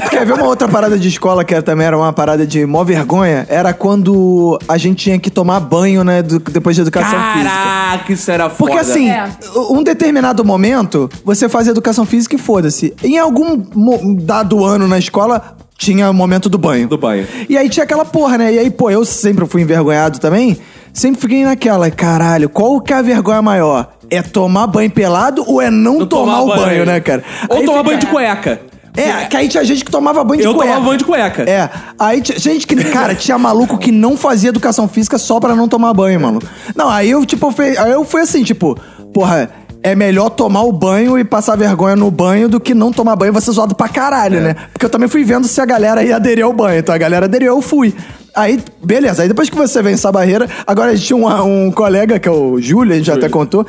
Quer 0.09 0.25
ver 0.25 0.33
uma 0.33 0.45
outra 0.45 0.67
parada 0.67 0.97
de 0.97 1.07
escola 1.07 1.43
que 1.43 1.59
também 1.61 1.87
era 1.87 1.97
uma 1.97 2.13
parada 2.13 2.45
de 2.45 2.65
mó 2.65 2.83
vergonha? 2.83 3.45
Era 3.49 3.73
quando 3.73 4.57
a 4.67 4.77
gente 4.77 5.03
tinha 5.03 5.19
que 5.19 5.29
tomar 5.29 5.59
banho, 5.59 6.03
né, 6.03 6.21
do- 6.21 6.39
depois 6.39 6.75
de 6.75 6.81
educação 6.83 7.19
física. 7.33 7.49
Caraca, 7.49 8.13
isso 8.13 8.31
era 8.31 8.49
foda. 8.49 8.57
Porque 8.71 8.76
assim, 8.81 9.09
É. 9.09 9.27
um 9.69 9.83
determinado 9.83 10.43
momento, 10.45 11.09
você 11.23 11.47
fazia 11.49 11.71
educação 11.71 12.05
física 12.05 12.35
e 12.35 12.39
foda-se. 12.39 12.93
Em 13.03 13.17
algum 13.17 14.15
dado 14.15 14.63
ano 14.63 14.87
na 14.87 14.97
escola, 14.97 15.57
tinha 15.77 16.09
o 16.09 16.13
momento 16.13 16.49
do 16.49 16.57
banho. 16.57 16.87
Do 16.87 16.97
banho. 16.97 17.27
E 17.47 17.57
aí 17.57 17.69
tinha 17.69 17.83
aquela 17.83 18.05
porra, 18.05 18.37
né? 18.37 18.53
E 18.53 18.59
aí, 18.59 18.69
pô, 18.69 18.89
eu 18.89 19.05
sempre 19.05 19.45
fui 19.45 19.61
envergonhado 19.61 20.19
também. 20.19 20.57
Sempre 20.93 21.21
fiquei 21.21 21.43
naquela, 21.43 21.91
caralho, 21.91 22.49
qual 22.49 22.81
que 22.81 22.91
é 22.91 22.95
a 22.95 23.01
vergonha 23.03 23.41
maior? 23.41 23.93
É 24.09 24.21
tomar 24.21 24.65
banho 24.67 24.89
pelado 24.89 25.43
ou 25.45 25.61
é 25.61 25.69
não, 25.69 26.05
tomar, 26.07 26.41
o 26.41 26.47
banho, 26.47 26.85
né, 26.85 26.99
cara? 26.99 27.23
Ou 27.49 27.57
Aí 27.57 27.65
tomar 27.65 27.77
fica- 27.79 27.89
banho 27.89 27.99
de 27.99 28.05
cueca. 28.07 28.61
É, 28.97 29.25
que 29.25 29.37
aí 29.37 29.47
tinha 29.47 29.63
gente 29.63 29.85
que 29.85 29.91
tomava 29.91 30.23
banho 30.23 30.41
de 30.41 30.47
Eu 30.47 30.53
cueca. 30.53 30.69
tomava 30.71 30.85
banho 30.85 30.97
de 30.97 31.05
cueca. 31.05 31.43
É. 31.49 31.69
Aí 31.99 32.21
tinha 32.21 32.39
gente 32.39 32.65
que, 32.65 32.75
cara, 32.85 33.13
tinha 33.15 33.37
maluco 33.37 33.77
que 33.77 33.91
não 33.91 34.17
fazia 34.17 34.49
educação 34.49 34.87
física 34.87 35.17
só 35.17 35.39
pra 35.39 35.55
não 35.55 35.67
tomar 35.67 35.93
banho, 35.93 36.19
mano. 36.19 36.39
Não, 36.75 36.89
aí 36.89 37.11
eu, 37.11 37.25
tipo, 37.25 37.51
fui, 37.51 37.77
aí 37.77 37.91
eu 37.91 38.03
fui 38.03 38.21
assim, 38.21 38.43
tipo, 38.43 38.77
porra. 39.13 39.49
É 39.83 39.95
melhor 39.95 40.31
tomar 40.31 40.63
o 40.63 40.71
banho 40.71 41.17
e 41.19 41.23
passar 41.23 41.55
vergonha 41.55 41.95
no 41.95 42.09
banho 42.09 42.49
do 42.49 42.59
que 42.59 42.73
não 42.73 42.91
tomar 42.91 43.15
banho 43.15 43.29
e 43.29 43.31
você 43.31 43.51
zoado 43.51 43.75
pra 43.75 43.87
caralho, 43.87 44.41
né? 44.41 44.55
Porque 44.73 44.83
eu 44.85 44.89
também 44.89 45.07
fui 45.07 45.23
vendo 45.23 45.47
se 45.47 45.61
a 45.61 45.65
galera 45.65 46.03
ia 46.03 46.15
aderir 46.15 46.43
ao 46.43 46.51
banho. 46.51 46.79
Então 46.79 46.93
a 46.93 46.97
galera 46.97 47.25
aderiu, 47.25 47.53
eu 47.55 47.61
fui. 47.61 47.93
Aí, 48.35 48.59
beleza. 48.83 49.21
Aí 49.21 49.27
depois 49.27 49.49
que 49.49 49.55
você 49.55 49.81
vence 49.81 49.95
essa 49.95 50.11
barreira, 50.11 50.49
agora 50.65 50.91
a 50.91 50.95
gente 50.95 51.05
tinha 51.05 51.15
um, 51.17 51.67
um 51.67 51.71
colega, 51.71 52.19
que 52.19 52.27
é 52.27 52.31
o 52.31 52.59
Júlio, 52.59 52.91
a 52.91 52.97
gente 52.97 53.05
já 53.05 53.13
até 53.13 53.29
contou, 53.29 53.65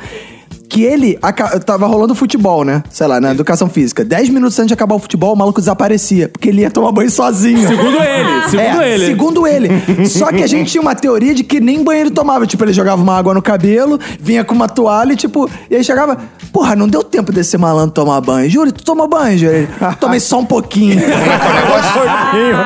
que 0.69 0.83
ele 0.83 1.17
aca- 1.21 1.59
tava 1.59 1.87
rolando 1.87 2.13
futebol, 2.13 2.63
né? 2.63 2.83
Sei 2.91 3.07
lá, 3.07 3.19
na 3.19 3.31
educação 3.31 3.67
física. 3.67 4.05
Dez 4.05 4.29
minutos 4.29 4.57
antes 4.59 4.67
de 4.67 4.73
acabar 4.73 4.95
o 4.95 4.99
futebol, 4.99 5.33
o 5.33 5.37
maluco 5.37 5.59
desaparecia. 5.59 6.29
Porque 6.29 6.49
ele 6.49 6.61
ia 6.61 6.69
tomar 6.71 6.91
banho 6.91 7.09
sozinho. 7.09 7.67
Segundo 7.67 7.97
ele, 8.03 8.49
segundo 8.49 8.81
É, 8.81 8.93
ele. 8.93 9.05
Segundo 9.07 9.47
ele. 9.47 10.07
Só 10.07 10.27
que 10.27 10.43
a 10.43 10.47
gente 10.47 10.71
tinha 10.71 10.81
uma 10.81 10.93
teoria 10.95 11.33
de 11.33 11.43
que 11.43 11.59
nem 11.59 11.83
banho 11.83 12.01
ele 12.01 12.11
tomava. 12.11 12.45
Tipo, 12.45 12.63
ele 12.65 12.73
jogava 12.73 13.01
uma 13.01 13.17
água 13.17 13.33
no 13.33 13.41
cabelo, 13.41 13.99
vinha 14.19 14.43
com 14.43 14.53
uma 14.53 14.69
toalha 14.69 15.13
e, 15.13 15.15
tipo, 15.15 15.49
e 15.69 15.75
aí 15.75 15.83
chegava. 15.83 16.17
Porra, 16.53 16.75
não 16.75 16.87
deu 16.87 17.03
tempo 17.03 17.31
desse 17.31 17.57
malandro 17.57 17.91
tomar 17.91 18.21
banho. 18.21 18.49
Júlio, 18.49 18.71
tu 18.71 18.83
toma 18.83 19.07
banho, 19.07 19.37
Júlio? 19.37 19.67
Tomei 19.99 20.19
só 20.19 20.39
um 20.39 20.45
pouquinho. 20.45 20.99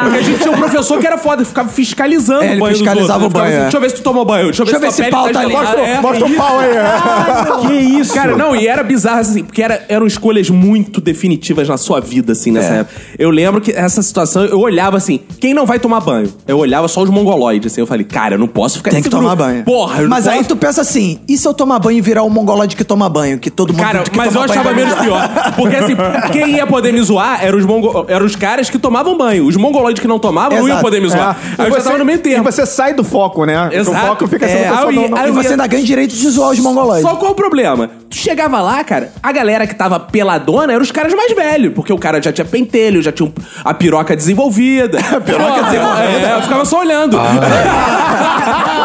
Porque 0.04 0.18
a 0.18 0.22
gente 0.22 0.40
tinha 0.42 0.52
um 0.54 0.58
professor 0.58 1.00
que 1.00 1.08
era 1.08 1.18
foda, 1.18 1.44
ficava 1.46 1.70
fiscalizando 1.70 2.44
É, 2.44 2.52
ele 2.52 2.58
o 2.58 2.60
banho 2.60 2.76
fiscalizava 2.76 3.26
o 3.26 3.30
banho, 3.30 3.46
Ficava 3.46 3.48
assim, 3.48 3.58
é. 3.58 3.62
Deixa 3.64 3.78
eu 3.78 3.82
ver 3.82 3.90
se 3.90 3.96
tu 3.96 4.02
tomou 4.04 4.26
banho. 4.26 4.46
Deixa 4.46 4.62
eu 4.62 4.66
ver 4.66 4.80
Deixa 4.80 4.92
se 4.96 5.02
ver 5.04 5.10
tua 5.10 5.22
se 5.24 5.32
pele 5.32 5.34
pau 5.34 5.44
tá 5.44 5.48
gelada. 5.50 5.82
ligado. 5.82 5.88
É. 5.88 6.02
Mostra 6.02 6.26
o 6.26 6.36
pau 6.36 6.60
aí. 6.60 7.68
Que 7.68 7.74
isso? 7.74 7.93
Cara, 8.14 8.36
não, 8.36 8.56
e 8.56 8.68
era 8.68 8.84
bizarro 8.84 9.20
assim, 9.20 9.44
porque 9.44 9.62
era, 9.62 9.84
eram 9.90 10.06
escolhas 10.08 10.50
muito 10.50 11.00
definitivas 11.02 11.68
na 11.68 11.78
sua 11.78 12.00
vida, 12.00 12.34
assim, 12.34 12.52
nessa 12.52 12.74
É. 12.74 12.80
época. 12.80 12.96
Eu 13.18 13.30
lembro 13.30 13.62
que 13.62 13.72
essa 13.72 14.02
situação, 14.02 14.46
eu 14.46 14.60
olhava 14.60 14.98
assim, 14.98 15.20
quem 15.40 15.54
não 15.54 15.66
vai 15.66 15.80
tomar 15.80 16.00
banho? 16.02 16.32
Eu 16.48 16.58
olhava 16.58 16.88
só 16.88 17.02
os 17.02 17.10
mongoloides, 17.10 17.72
assim, 17.72 17.82
eu 17.82 17.88
falei, 17.88 18.04
cara, 18.06 18.36
eu 18.36 18.40
não 18.40 18.48
posso 18.48 18.78
ficar 18.78 18.92
Tem 18.92 19.02
que 19.02 19.10
tomar 19.10 19.36
grupo. 19.36 19.44
banho. 19.44 19.64
Porra, 19.64 19.98
eu 19.98 20.02
não 20.04 20.10
Mas 20.10 20.28
aí 20.28 20.38
posso- 20.38 20.50
tu 20.50 20.56
pensa 20.56 20.82
assim, 20.82 21.20
e 21.28 21.38
se 21.38 21.48
eu 21.48 21.54
tomar 21.54 21.80
banho 21.80 21.98
e 21.98 22.02
virar 22.02 22.24
o 22.24 22.30
mongolode 22.30 22.76
que 22.76 22.84
toma 22.84 23.08
banho? 23.10 23.38
Que 23.40 23.50
todo 23.50 23.74
mundo 23.74 23.82
Cara, 23.84 24.04
mas 24.16 24.34
eu 24.36 24.42
achava 24.42 24.74
menos 24.74 24.94
pior. 24.96 25.30
Porque 25.56 25.76
assim, 25.76 25.96
quem 26.32 26.56
ia 26.56 26.66
poder 26.68 26.92
me 26.94 27.02
zoar 27.02 27.44
eram 27.44 27.58
os, 27.58 27.66
mongo... 27.66 28.06
eram 28.08 28.26
os 28.26 28.36
caras 28.36 28.70
que 28.70 28.78
tomavam 28.80 29.18
banho. 29.18 29.46
Os 29.46 29.56
mongoloides 29.56 30.02
que 30.02 30.08
não 30.08 30.20
tomavam 30.20 30.58
não 30.60 30.68
iam 30.68 30.82
poder 30.82 31.02
me 31.02 31.10
zoar. 31.10 31.38
Aí 31.58 31.68
eu 31.70 31.76
já 31.76 31.82
tava 31.82 31.98
no 31.98 32.06
meio 32.06 32.22
E 32.26 32.40
você 32.42 32.66
sai 32.66 32.94
do 32.94 33.04
foco, 33.04 33.46
né? 33.46 33.70
Exato. 33.72 33.98
O 33.98 34.08
foco 34.08 34.28
fica 34.28 34.46
É, 34.46 34.68
aí- 34.70 34.96
não- 34.96 35.10
não- 35.10 35.18
aí 35.18 35.30
E 35.30 35.32
você 35.32 35.50
ainda 35.50 35.68
ganha 35.68 35.84
direito 35.84 36.14
de 36.16 36.30
zoar 36.30 36.52
os 36.52 36.60
mongoloides. 36.60 37.02
Só 37.10 37.16
qual 37.16 37.32
o 37.32 37.36
problema? 37.36 37.83
Tu 38.10 38.16
chegava 38.18 38.62
lá, 38.62 38.84
cara, 38.84 39.12
a 39.22 39.32
galera 39.32 39.66
que 39.68 39.76
tava 39.76 40.00
peladona 40.00 40.74
eram 40.74 40.82
os 40.84 40.92
caras 40.92 41.14
mais 41.14 41.34
velhos, 41.34 41.74
porque 41.74 41.92
o 41.92 41.98
cara 41.98 42.22
já 42.22 42.32
tinha 42.32 42.46
pentelho, 42.46 43.02
já 43.02 43.12
tinha 43.12 43.28
um- 43.28 43.34
a 43.64 43.74
piroca 43.74 44.16
desenvolvida. 44.16 45.00
a 45.16 45.20
piroca 45.22 45.64
desenvolvida? 45.64 46.28
É, 46.28 46.34
eu 46.38 46.42
ficava 46.44 46.66
só 46.66 46.80
olhando. 46.80 47.18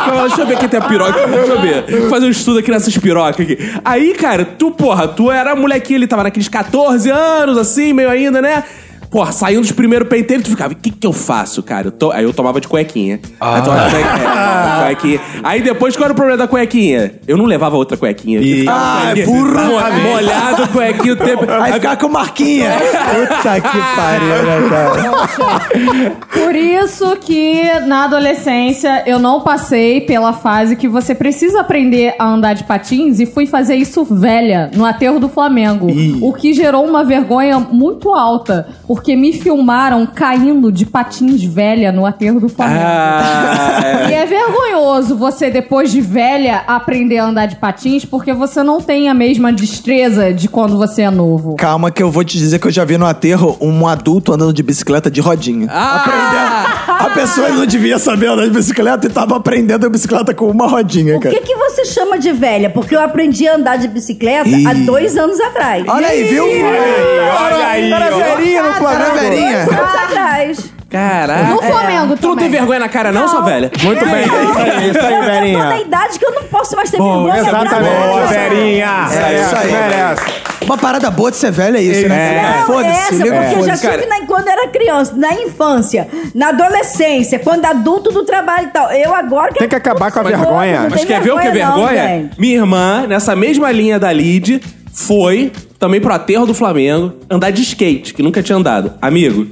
Ficava, 0.09 0.27
Deixa 0.29 0.41
eu 0.43 0.47
ver 0.47 0.59
quem 0.59 0.69
tem 0.69 0.81
a 0.81 0.83
piroca. 0.85 1.27
Deixa 1.27 1.53
eu 1.53 1.61
ver. 1.61 2.01
Vou 2.01 2.11
fazer 2.11 2.27
um 2.27 2.31
estudo 2.31 2.59
aqui 2.61 2.71
nessas 2.71 2.97
pirocas 2.97 3.41
aqui. 3.45 3.59
Aí, 3.85 4.15
cara, 4.15 4.45
tu, 4.45 4.71
porra, 4.71 5.07
tu 5.09 5.31
era 5.31 5.55
molequinho, 5.55 5.99
ele 5.99 6.07
tava 6.07 6.23
naqueles 6.23 6.49
14 6.49 7.11
anos, 7.11 7.59
assim, 7.59 7.93
meio 7.93 8.09
ainda, 8.09 8.41
né? 8.41 8.65
Porra, 9.11 9.33
saindo 9.33 9.63
dos 9.63 9.73
primeiros 9.73 10.07
penteiros, 10.09 10.45
tu 10.45 10.51
ficava, 10.51 10.73
o 10.75 10.77
que 10.77 10.91
que 10.91 11.07
eu 11.07 11.13
faço, 11.13 11.63
cara? 11.63 11.87
Eu 11.89 11.93
to- 11.93 12.11
Aí 12.13 12.25
eu 12.25 12.33
tomava 12.35 12.61
de 12.61 12.69
cuequinha. 12.69 13.21
Aí, 13.41 13.63
tomava 13.63 13.89
de 13.89 13.95
cuequinha, 13.95 14.85
cuequinha. 14.87 15.21
Aí 15.43 15.63
depois, 15.63 15.97
qual 15.97 16.05
era 16.05 16.13
o 16.13 16.17
problema 16.17 16.37
da 16.39 16.47
cuequinha? 16.47 17.15
Eu 17.27 17.37
não 17.39 17.47
levava 17.47 17.77
outra 17.77 17.97
cuequinha. 17.97 18.41
Ficava 18.43 18.79
Ah, 18.79 19.01
cuequinha 19.15 19.27
burro. 19.27 19.55
mo- 19.65 20.11
Molhado, 20.13 20.69
cuequinha 20.69 21.13
o 21.13 21.17
tempo. 21.17 21.45
Aí 21.51 21.73
ficava 21.73 21.97
com 21.97 22.09
marquinha. 22.09 22.71
Puta 22.73 23.61
que 23.61 23.79
pariu, 23.97 24.29
né, 24.45 24.69
cara? 24.69 26.17
Por 26.33 26.55
isso 26.55 27.17
que 27.17 27.63
na 27.87 28.05
adolescência 28.05 29.03
eu 29.07 29.19
não 29.19 29.41
passei 29.41 30.01
pela 30.03 30.33
fase 30.33 30.77
que 30.77 30.89
você 30.89 31.15
precisa 31.15 31.61
aprender 31.61 32.15
a 32.19 32.27
andar 32.27 32.55
de 32.55 32.65
patins 32.65 33.21
e 33.21 33.27
fui 33.27 33.47
fazer 33.47 33.75
isso 33.77 34.05
velha, 34.05 34.71
no 34.75 34.85
aterro 34.85 35.19
do 35.19 35.29
Flamengo. 35.29 35.87
O 36.21 36.33
que 36.33 36.53
gerou 36.53 36.85
uma 36.87 37.05
vergonha 37.05 37.59
muito 37.59 38.13
alta, 38.15 38.69
porque 38.87 38.98
me 39.17 39.33
filmaram 39.33 40.07
caindo 40.07 40.71
de 40.73 40.85
patins 40.87 41.43
velha 41.45 41.91
no 41.93 42.05
aterro 42.07 42.41
do 42.41 42.49
Flamengo. 42.49 42.81
Ah, 42.85 44.07
E 44.11 44.13
é 44.15 44.25
vergonhoso 44.27 45.17
você, 45.17 45.51
depois 45.51 45.91
de 45.91 46.01
velha, 46.01 46.63
aprender 46.67 47.19
a 47.19 47.27
andar 47.27 47.47
de 47.47 47.57
patins, 47.57 48.05
porque 48.05 48.33
você 48.33 48.63
não 48.63 48.81
tem 48.81 49.09
a 49.09 49.15
mesma 49.15 49.53
destreza 49.53 50.33
de 50.33 50.49
quando 50.49 50.77
você 50.77 51.03
é 51.03 51.11
novo. 51.11 51.57
Calma 51.57 51.91
que 51.91 52.03
eu 52.03 52.11
vou 52.11 52.25
te 52.25 52.37
dizer 52.39 52.59
que 52.59 52.67
eu 52.67 52.71
já 52.71 52.85
vi 52.85 52.97
no 52.99 53.07
aterro 53.07 53.57
um 53.61 53.87
adulto 53.87 54.33
andando 54.33 54.53
de 54.53 54.63
bicicleta 54.63 55.11
de 55.11 55.21
rodinha. 55.21 55.69
Ah! 55.71 56.97
A 57.01 57.11
pessoa 57.11 57.49
não 57.51 57.65
devia 57.67 57.99
saber 57.99 58.27
andar 58.29 58.45
de 58.45 58.51
bicicleta 58.51 59.07
e 59.07 59.11
tava 59.11 59.37
aprendendo 59.37 59.87
a 59.87 59.89
bicicleta 59.89 60.35
com 60.35 60.49
uma 60.51 60.67
rodinha, 60.67 61.17
O 61.17 61.21
cara. 61.21 61.35
que, 61.35 61.41
que 61.43 61.55
você 61.57 61.85
chama 61.87 62.19
de 62.19 62.33
velha? 62.33 62.69
Porque 62.71 62.95
eu 62.95 63.01
aprendi 63.01 63.47
a 63.49 63.55
andar 63.57 63.77
de 63.79 63.89
bicicleta 63.89 64.49
Ih. 64.49 64.67
há 64.67 64.73
dois 64.75 65.17
anos 65.17 65.39
atrás. 65.41 65.85
Olha 65.89 66.09
aí, 66.09 66.25
viu? 66.25 66.45
Olha 66.45 67.67
aí, 67.69 67.93
Era 67.93 68.15
ó. 68.15 68.19
verinha 68.19 68.63
no 68.63 68.75
Flamengo. 68.75 68.88
Era 68.88 68.88
verinha. 68.88 68.88
Dois 68.97 69.69
anos 69.79 69.95
atrás. 70.05 70.79
Caraca. 70.91 71.43
No 71.45 71.61
Flamengo 71.63 72.17
Tu 72.17 72.27
não 72.29 72.35
tem 72.35 72.47
também. 72.47 72.51
vergonha 72.61 72.79
na 72.81 72.89
cara, 72.89 73.13
não, 73.13 73.21
Não. 73.23 73.29
sua 73.29 73.43
velha? 73.43 73.71
Muito 73.83 74.05
bem. 74.07 74.23
Isso 74.25 74.35
aí, 74.59 74.91
isso 74.91 74.99
aí, 74.99 75.13
Eu 75.13 75.21
tô 75.21 75.27
na 75.27 75.33
Verinha. 75.33 75.81
idade 75.81 76.19
que 76.19 76.25
eu 76.25 76.31
não 76.33 76.43
posso 76.45 76.75
mais 76.77 76.91
ter 76.91 76.97
vergonha. 76.97 77.37
exatamente. 77.37 77.95
Boa, 78.09 78.27
Verinha! 78.27 79.07
É 79.13 79.41
isso 79.43 79.57
aí. 79.57 79.71
Merece. 79.73 80.23
Uma 80.63 80.79
parada 80.79 81.11
boa 81.11 81.31
de 81.31 81.37
ser 81.37 81.51
velho 81.51 81.77
é 81.77 81.81
isso, 81.83 82.09
né? 82.09 82.57
Não, 82.61 82.67
Foda-se, 82.67 82.89
essa, 82.91 83.09
porque 83.11 83.29
eu 83.29 83.35
já 83.35 83.77
foda-se. 83.77 83.89
tive 83.91 84.07
na- 84.07 84.27
quando 84.27 84.49
era 84.49 84.69
criança, 84.69 85.15
na 85.17 85.33
infância, 85.35 86.09
na 86.35 86.49
adolescência, 86.49 87.39
quando 87.39 87.65
adulto 87.67 88.11
do 88.11 88.25
trabalho 88.25 88.69
e 88.69 88.71
tal. 88.71 88.91
Eu 88.91 89.15
agora 89.15 89.53
Tem 89.53 89.69
que 89.69 89.77
acabar 89.77 90.11
com 90.11 90.21
a 90.21 90.23
vergonha. 90.23 90.89
Mas 90.91 91.05
quer 91.05 91.21
ver 91.21 91.33
o 91.33 91.39
que 91.39 91.49
é 91.49 91.51
vergonha? 91.51 92.31
Minha 92.39 92.57
irmã, 92.57 93.07
nessa 93.07 93.37
mesma 93.37 93.71
linha 93.71 93.99
da 93.99 94.11
Lid, 94.13 94.61
foi 94.93 95.53
também 95.79 96.01
pro 96.01 96.13
aterro 96.13 96.47
do 96.47 96.55
Flamengo 96.55 97.13
andar 97.31 97.51
de 97.51 97.63
skate, 97.63 98.13
que 98.15 98.23
nunca 98.23 98.43
tinha 98.43 98.57
andado. 98.57 98.93
Amigo, 99.01 99.47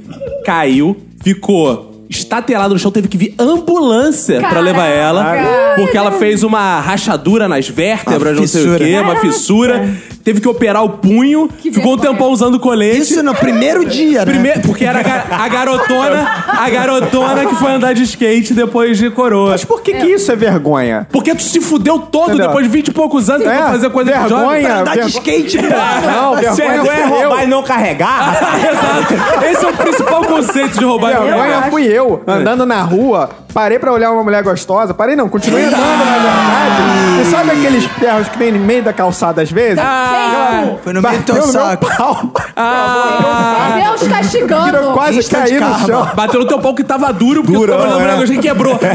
caiu, 0.44 0.96
ficou 1.22 2.04
estatelado 2.08 2.74
no 2.74 2.78
chão, 2.80 2.90
teve 2.92 3.08
que 3.08 3.16
vir 3.16 3.34
ambulância 3.38 4.38
pra 4.38 4.48
Caraca. 4.50 4.64
levar 4.64 4.86
ela, 4.86 5.74
porque 5.76 5.96
ela 5.96 6.12
fez 6.12 6.42
uma 6.44 6.80
rachadura 6.80 7.48
nas 7.48 7.68
vértebras, 7.68 8.32
Uma 8.34 8.40
não 8.40 8.46
sei 8.46 8.68
o 8.68 8.76
quê, 8.78 8.94
uma 8.98 9.14
Caraca. 9.14 9.20
fissura. 9.26 9.96
Teve 10.26 10.40
que 10.40 10.48
operar 10.48 10.82
o 10.82 10.88
punho, 10.88 11.48
ficou 11.56 11.70
um 11.70 11.96
vergonha. 11.96 11.98
tempão 12.10 12.30
usando 12.32 12.58
colete. 12.58 12.98
Isso 13.00 13.22
no 13.22 13.32
primeiro 13.32 13.84
dia, 13.86 14.24
né? 14.24 14.32
Primeiro, 14.32 14.60
porque 14.62 14.84
era 14.84 14.98
a 14.98 15.02
ga- 15.04 15.24
a 15.30 15.48
garotona, 15.48 16.44
a 16.48 16.68
garotona 16.68 17.46
que 17.46 17.54
foi 17.54 17.70
andar 17.70 17.92
de 17.94 18.02
skate 18.02 18.52
depois 18.52 18.98
de 18.98 19.08
coroa. 19.10 19.50
Mas 19.50 19.64
por 19.64 19.80
que, 19.82 19.94
que 19.94 20.06
isso 20.06 20.32
é 20.32 20.34
vergonha? 20.34 21.06
Porque 21.12 21.32
tu 21.32 21.44
se 21.44 21.60
fudeu 21.60 22.00
todo 22.00 22.30
Entendeu? 22.30 22.48
depois 22.48 22.64
de 22.66 22.72
20 22.72 22.88
e 22.88 22.92
poucos 22.92 23.30
anos 23.30 23.44
pra 23.44 23.68
fazer 23.68 23.88
coisa 23.90 24.12
de 24.12 24.28
jovem. 24.28 24.48
vergonha. 24.62 24.80
Andar 24.80 24.90
de 24.90 24.96
vergo- 24.96 25.08
skate, 25.10 25.58
porra. 25.58 26.00
Não, 26.12 26.34
vergonha 26.34 26.54
Vergonha 26.82 26.92
é 26.98 27.04
roubar 27.06 27.44
e 27.44 27.46
não 27.46 27.62
carregar? 27.62 28.36
Exato. 28.68 29.44
Esse 29.44 29.64
é 29.64 29.68
o 29.68 29.72
principal 29.74 30.24
conceito 30.24 30.76
de 30.76 30.84
roubar. 30.84 31.22
Vergonha 31.22 31.58
acho. 31.58 31.70
fui 31.70 31.84
eu, 31.86 32.20
andando 32.26 32.66
na 32.66 32.82
rua, 32.82 33.30
parei 33.56 33.78
pra 33.78 33.90
olhar 33.90 34.12
uma 34.12 34.22
mulher 34.22 34.42
gostosa. 34.42 34.92
Parei 34.92 35.16
não, 35.16 35.30
continuei 35.30 35.64
andando, 35.64 35.80
na 35.80 36.12
verdade. 36.12 37.22
E 37.22 37.24
sabe 37.30 37.50
aqueles 37.52 37.84
ferros 37.86 38.28
que 38.28 38.36
tem 38.36 38.52
no 38.52 38.58
meio 38.58 38.82
da 38.82 38.92
calçada 38.92 39.40
às 39.40 39.50
vezes? 39.50 39.78
Ah, 39.82 40.74
Foi 40.84 40.92
no 40.92 41.00
meio 41.00 41.16
do 41.16 41.24
teu 41.24 41.34
Bateu 41.36 41.46
no 41.46 41.52
meu 41.54 41.62
saco. 41.62 41.86
pau. 41.96 42.30
ah, 42.54 43.78
Deus 43.82 44.06
castigando. 44.08 44.76
Eu 44.76 44.92
quase 44.92 45.20
Instant 45.20 45.44
caí 45.48 45.54
no 45.54 45.60
karma. 45.70 45.86
chão. 45.86 46.06
bateu 46.14 46.40
no 46.40 46.46
teu 46.46 46.58
pau 46.58 46.74
que 46.74 46.84
tava 46.84 47.10
duro, 47.14 47.42
porque 47.42 47.56
Durão, 47.56 47.78
tu 47.78 47.80
tava 47.80 47.94
olhando 47.96 48.02
é. 48.02 48.04
pra 48.04 48.12
negócio 48.14 48.34
e 48.34 48.38
quebrou. 48.38 48.78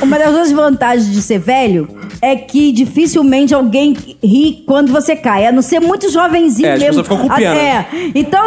Uma 0.02 0.18
das 0.18 0.28
outras 0.28 0.52
vantagens 0.52 1.10
de 1.12 1.20
ser 1.20 1.38
velho 1.38 1.86
é 2.22 2.36
que 2.36 2.72
dificilmente 2.72 3.54
alguém 3.54 3.96
ri 4.22 4.62
quando 4.66 4.92
você 4.92 5.16
cai, 5.16 5.46
a 5.46 5.52
não 5.52 5.62
ser 5.62 5.80
muito 5.80 6.10
jovenzinho 6.10 6.68
É, 6.68 6.78
mesmo. 6.78 7.02
ficam 7.02 7.18
com 7.18 7.28
pena. 7.28 7.54
É. 7.56 7.86
Então, 8.14 8.44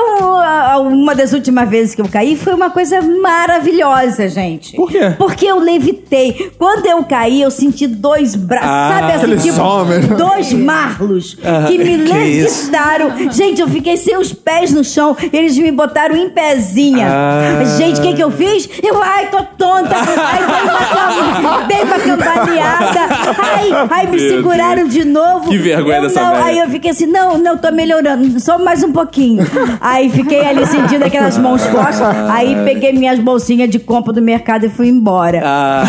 uma 0.91 1.15
das 1.15 1.33
últimas 1.33 1.67
vezes 1.69 1.95
que 1.95 2.01
eu 2.01 2.07
caí 2.07 2.35
foi 2.35 2.53
uma 2.53 2.69
coisa 2.69 3.01
maravilhosa, 3.01 4.27
gente. 4.29 4.75
Por 4.75 4.89
quê? 4.91 5.13
Porque 5.17 5.45
eu 5.45 5.59
levitei. 5.59 6.51
Quando 6.57 6.85
eu 6.85 7.03
caí, 7.03 7.41
eu 7.41 7.51
senti 7.51 7.87
dois 7.87 8.35
braços, 8.35 8.69
Ah, 8.69 8.99
sabe 8.99 9.33
assim, 9.33 9.49
tipo, 9.49 9.61
homens. 9.61 10.07
dois 10.07 10.53
marlos 10.53 11.37
que 11.67 11.77
me 11.77 11.97
levitaram. 11.97 13.31
Gente, 13.31 13.61
eu 13.61 13.67
fiquei 13.67 13.97
sem 13.97 14.17
os 14.17 14.33
pés 14.33 14.71
no 14.71 14.83
chão, 14.83 15.15
eles 15.31 15.57
me 15.57 15.71
botaram 15.71 16.15
em 16.15 16.29
pezinha. 16.29 17.07
Ah. 17.09 17.65
Gente, 17.77 17.99
o 17.99 18.03
que, 18.03 18.13
que 18.13 18.23
eu 18.23 18.31
fiz? 18.31 18.69
Eu, 18.81 19.01
ai, 19.01 19.29
tô 19.29 19.41
tonta. 19.57 19.95
Ai, 19.95 20.39
dei 20.45 21.41
uma, 21.41 21.61
dei 21.67 21.81
uma 21.83 21.99
cambaleada. 21.99 22.99
Ai, 23.39 23.62
ai, 23.89 24.07
me 24.07 24.17
Meu 24.17 24.29
seguraram 24.29 24.87
de 24.87 25.05
novo. 25.05 25.49
Que 25.49 25.57
vergonha 25.57 25.97
eu, 25.97 26.01
dessa 26.03 26.21
não, 26.21 26.31
velha. 26.31 26.45
Aí 26.45 26.59
eu 26.59 26.69
fiquei 26.69 26.91
assim, 26.91 27.05
não, 27.05 27.37
não, 27.37 27.57
tô 27.57 27.71
melhorando, 27.71 28.39
só 28.39 28.57
mais 28.57 28.83
um 28.83 28.91
pouquinho. 28.91 29.43
Aí 29.79 30.09
fiquei 30.09 30.45
ali 30.45 30.65
sentindo 30.65 31.03
aquelas 31.03 31.37
mãos 31.37 31.63
fortes. 31.65 32.01
Aí 32.29 32.55
peguei 32.63 32.93
minhas 32.93 33.19
bolsinhas 33.19 33.69
de 33.69 33.79
compra 33.79 34.13
do 34.13 34.21
mercado 34.21 34.65
e 34.65 34.69
fui 34.69 34.87
embora. 34.87 35.41
Ah. 35.43 35.83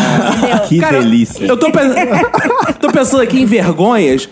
Que 0.67 0.79
Cara, 0.79 0.99
delícia. 0.99 1.45
Eu 1.45 1.57
tô, 1.57 1.67
tô 2.79 2.91
pensando 2.91 3.21
aqui 3.21 3.41
em 3.41 3.45
vergonhas. 3.45 4.27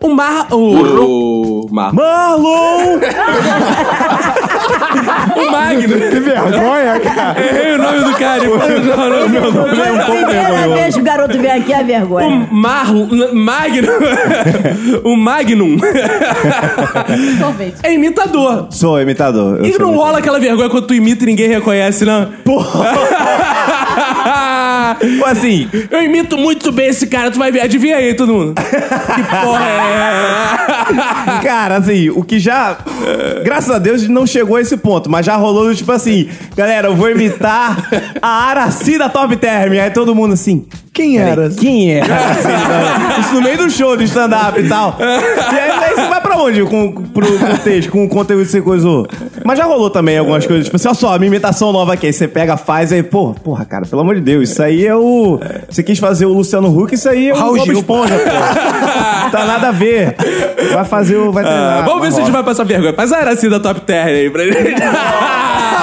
O 0.00 0.08
Mar... 0.08 0.46
O... 0.52 1.68
Mar... 1.70 1.92
Marlon! 1.92 2.98
O 5.36 5.50
Magno. 5.50 5.94
Que 5.94 6.20
vergonha, 6.20 7.00
cara. 7.00 7.40
Errei 7.40 7.74
o 7.74 7.78
nome 7.78 8.00
do 8.00 8.14
cara. 8.14 8.42
Meu 8.42 8.58
nome 8.58 9.36
é 9.36 9.92
um 9.92 10.06
pouco 10.06 10.24
Primeira 10.24 10.68
vez 10.68 10.94
que 10.94 11.00
o 11.00 11.04
garoto 11.04 11.38
vem 11.38 11.50
aqui 11.50 11.72
é 11.72 11.82
vergonha. 11.82 12.48
O 12.50 12.54
Marlon... 12.68 13.08
Magno... 13.34 13.88
o 15.04 15.16
Magnum... 15.16 15.76
Sorvete. 17.38 17.76
é 17.82 17.92
imitador. 17.94 18.68
Sou 18.70 19.00
imitador. 19.00 19.58
eu 19.58 19.66
E 19.66 19.70
sou 19.72 19.80
não 19.80 19.88
imitador. 19.88 20.06
rola 20.06 20.18
aquela 20.18 20.38
vergonha 20.40 20.70
quando 20.70 20.86
tu 20.86 20.94
imita 20.94 21.24
e 21.24 21.26
ninguém 21.26 21.48
reconhece, 21.48 22.04
não? 22.04 22.30
Porra! 22.44 22.84
Tipo 25.00 25.24
assim, 25.24 25.68
Eu 25.90 26.02
imito 26.02 26.36
muito 26.38 26.70
bem 26.70 26.88
esse 26.88 27.06
cara, 27.06 27.30
tu 27.30 27.38
vai 27.38 27.50
ver. 27.50 27.60
Adivinha 27.60 27.96
aí, 27.96 28.14
todo 28.14 28.32
mundo. 28.32 28.54
Que 28.54 29.44
porra 29.44 29.64
é? 29.64 31.42
cara, 31.42 31.76
assim, 31.78 32.10
o 32.10 32.22
que 32.22 32.38
já. 32.38 32.76
Graças 33.44 33.70
a 33.70 33.78
Deus 33.78 34.06
não 34.08 34.26
chegou 34.26 34.56
a 34.56 34.60
esse 34.60 34.76
ponto, 34.76 35.10
mas 35.10 35.26
já 35.26 35.36
rolou 35.36 35.68
do 35.68 35.74
tipo 35.74 35.90
assim, 35.90 36.28
galera, 36.56 36.88
eu 36.88 36.94
vou 36.96 37.10
imitar 37.10 37.88
a 38.22 38.28
Araci 38.50 38.98
da 38.98 39.08
Top 39.08 39.34
Term. 39.36 39.72
Aí 39.72 39.90
todo 39.90 40.14
mundo 40.14 40.34
assim. 40.34 40.66
Quem 40.94 41.18
era? 41.18 41.50
Quem 41.50 41.92
é? 41.98 42.02
Isso 43.18 43.34
no 43.34 43.42
meio 43.42 43.58
do 43.58 43.68
show 43.68 43.96
de 43.96 44.04
stand-up 44.04 44.58
e 44.60 44.68
tal. 44.68 44.96
E 45.00 45.02
aí, 45.02 45.70
aí 45.70 45.94
você 45.94 46.08
vai 46.08 46.20
pra 46.20 46.36
onde 46.36 46.62
com, 46.62 46.92
pro, 46.92 47.26
pro 47.26 47.58
texto, 47.58 47.90
com 47.90 48.04
o 48.04 48.08
conteúdo 48.08 48.44
que 48.44 48.50
você 48.52 48.62
coisou? 48.62 49.04
Mas 49.44 49.58
já 49.58 49.64
rolou 49.64 49.90
também 49.90 50.16
algumas 50.16 50.46
coisas, 50.46 50.66
tipo 50.66 50.76
assim, 50.76 50.86
olha 50.86 50.94
só, 50.94 51.14
a 51.14 51.18
minha 51.18 51.26
imitação 51.26 51.72
nova 51.72 51.94
aqui. 51.94 52.06
Aí 52.06 52.12
você 52.12 52.28
pega, 52.28 52.56
faz, 52.56 52.92
aí, 52.92 53.02
pô, 53.02 53.34
porra, 53.34 53.64
cara, 53.64 53.84
pelo 53.84 54.02
amor 54.02 54.14
de 54.14 54.20
Deus, 54.20 54.50
isso 54.50 54.62
aí 54.62 54.86
é 54.86 54.94
o. 54.94 55.40
Você 55.68 55.82
quis 55.82 55.98
fazer 55.98 56.26
o 56.26 56.32
Luciano 56.32 56.68
Huck, 56.68 56.94
isso 56.94 57.08
aí 57.08 57.28
é 57.28 57.32
o 57.34 57.36
Raul 57.36 57.56
Bob 57.56 57.64
Gil. 57.66 57.74
Esponja, 57.80 58.14
pô. 58.16 59.30
Tá 59.32 59.44
nada 59.46 59.68
a 59.68 59.72
ver. 59.72 60.14
Vai 60.72 60.84
fazer 60.84 61.16
o. 61.16 61.32
Vai 61.32 61.44
Ah, 61.44 61.82
vamos 61.84 62.02
ver 62.02 62.12
se 62.12 62.20
a 62.20 62.22
gente 62.22 62.32
vai 62.32 62.44
passar 62.44 62.62
vergonha. 62.64 62.92
Faz 62.94 63.12
a 63.12 63.18
Araci 63.18 63.48
da 63.48 63.58
Top 63.58 63.80
Term 63.80 64.06
aí 64.08 64.30
pra 64.30 64.44
gente. 64.44 64.74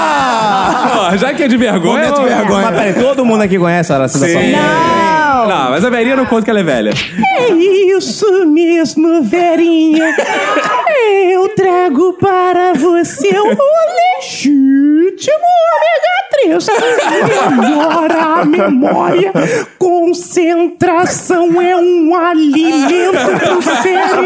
Já 1.17 1.33
que 1.33 1.43
é 1.43 1.47
de 1.47 1.57
vergonha. 1.57 2.09
Momento 2.09 2.23
vergonha. 2.23 2.71
Mas 2.71 2.75
peraí, 2.75 2.93
todo 2.93 3.25
mundo 3.25 3.41
aqui 3.41 3.57
conhece 3.57 3.91
a 3.93 3.97
da 3.99 4.07
Sim. 4.07 4.51
Não. 4.51 5.47
Não, 5.47 5.71
mas 5.71 5.83
a 5.83 5.89
velhinha 5.89 6.15
não 6.15 6.25
conta 6.25 6.43
que 6.43 6.49
ela 6.51 6.59
é 6.59 6.63
velha. 6.63 6.91
É 7.37 7.49
isso 7.51 8.45
mesmo, 8.45 9.23
Verinha. 9.23 10.15
Eu 11.31 11.49
trago 11.55 12.13
para 12.13 12.73
você 12.73 13.27
o 13.39 13.55
legítimo 15.01 15.45
ômega 15.73 16.11
3. 16.43 16.67
Melhora 17.57 18.21
a 18.21 18.45
memória. 18.45 19.33
Concentração 19.77 21.61
é 21.61 21.75
um 21.75 22.15
alimento 22.15 23.39
pro 23.39 23.61
cérebro. 23.61 24.25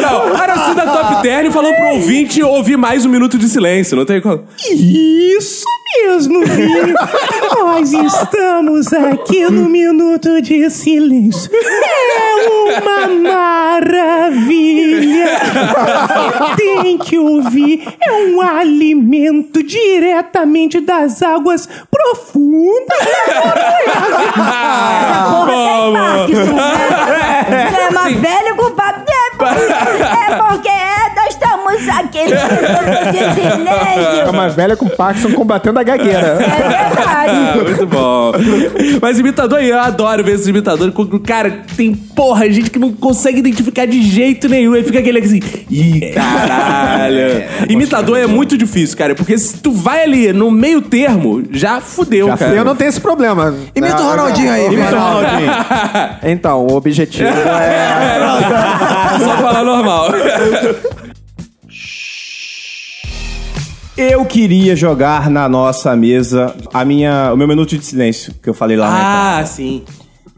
Não, 0.00 0.34
a 0.34 0.40
Araci 0.40 0.74
da 0.74 0.86
Top 0.86 1.22
Term 1.22 1.50
falou 1.50 1.74
pro 1.74 1.88
ouvinte 1.94 2.42
ouvir 2.42 2.76
mais 2.76 3.04
um 3.04 3.08
minuto 3.08 3.36
de 3.36 3.48
silêncio. 3.48 3.96
Não 3.96 4.04
tem 4.04 4.20
como. 4.20 4.44
Isso 4.70 5.64
mesmo, 6.04 6.44
Vini. 6.44 6.94
Nós 7.54 7.92
estamos 7.92 8.92
aqui 8.92 9.44
no 9.44 9.68
Minuto 9.68 10.40
de 10.40 10.70
Silêncio. 10.70 11.50
É 11.54 12.34
uma 12.48 13.08
maravilha. 13.80 15.38
Você 16.38 16.56
tem 16.82 16.98
que 16.98 17.18
ouvir. 17.18 17.82
É 18.00 18.12
um 18.12 18.40
alimento 18.40 19.62
diretamente 19.62 20.80
das 20.80 21.22
águas 21.22 21.68
profundas. 21.90 22.98
Porra, 25.30 25.46
tem 25.46 25.92
Parkinson, 25.92 26.54
né? 26.54 26.88
É 27.78 27.88
uma 27.90 28.10
velha 28.10 28.54
culpada. 28.54 29.04
É 29.40 30.34
porque, 30.36 30.68
é 31.88 32.26
de 34.12 34.20
É 34.20 34.30
uma 34.30 34.48
velha 34.48 34.76
com 34.76 34.88
Parkinson 34.88 35.32
combatendo 35.32 35.78
a 35.78 35.82
gagueira. 35.82 36.38
É 36.40 36.68
verdade. 36.68 37.30
Ah, 37.30 37.54
muito 37.62 37.86
bom. 37.86 38.32
Mas 39.00 39.18
imitador, 39.18 39.62
eu 39.62 39.78
adoro 39.78 40.24
ver 40.24 40.34
esses 40.34 40.46
imitadores. 40.46 40.94
Cara, 41.26 41.62
tem 41.76 41.94
porra, 41.94 42.50
gente 42.50 42.70
que 42.70 42.78
não 42.78 42.92
consegue 42.92 43.38
identificar 43.38 43.86
de 43.86 44.02
jeito 44.02 44.48
nenhum. 44.48 44.74
Aí 44.74 44.82
fica 44.82 44.98
aquele 44.98 45.18
assim, 45.18 45.40
ih, 45.70 46.12
caralho. 46.14 47.44
Imitador 47.68 48.18
é 48.18 48.26
muito 48.26 48.56
difícil, 48.56 48.96
cara, 48.96 49.14
porque 49.14 49.36
se 49.38 49.58
tu 49.58 49.72
vai 49.72 50.02
ali 50.02 50.32
no 50.32 50.50
meio 50.50 50.80
termo, 50.82 51.42
já 51.50 51.80
fudeu, 51.80 52.28
cara. 52.36 52.54
Eu 52.54 52.64
não 52.64 52.76
tenho 52.76 52.88
esse 52.88 53.00
problema. 53.00 53.54
Imita 53.74 54.02
o 54.02 54.10
Ronaldinho 54.10 54.52
aí, 54.52 54.66
Imita 54.66 54.96
o. 54.96 54.98
Ronaldinho. 54.98 55.52
Então, 56.22 56.66
o 56.66 56.76
objetivo 56.76 57.28
é. 57.30 58.18
Só 59.24 59.36
falar 59.36 59.64
normal. 59.64 60.08
Eu 63.98 64.24
queria 64.24 64.76
jogar 64.76 65.28
na 65.28 65.48
nossa 65.48 65.96
mesa 65.96 66.54
a 66.72 66.84
minha, 66.84 67.32
o 67.32 67.36
meu 67.36 67.48
minuto 67.48 67.76
de 67.76 67.84
silêncio 67.84 68.32
que 68.40 68.48
eu 68.48 68.54
falei 68.54 68.76
lá. 68.76 69.40
Ah, 69.40 69.44
sim. 69.44 69.82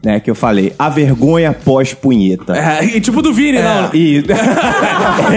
Né? 0.03 0.19
Que 0.19 0.29
eu 0.31 0.35
falei, 0.35 0.73
a 0.77 0.89
vergonha 0.89 1.53
pós-punheta. 1.53 2.57
É, 2.57 2.83
e 2.83 2.99
tipo 3.01 3.21
do 3.21 3.33
Vini, 3.33 3.59
não. 3.61 3.89
E... 3.93 4.23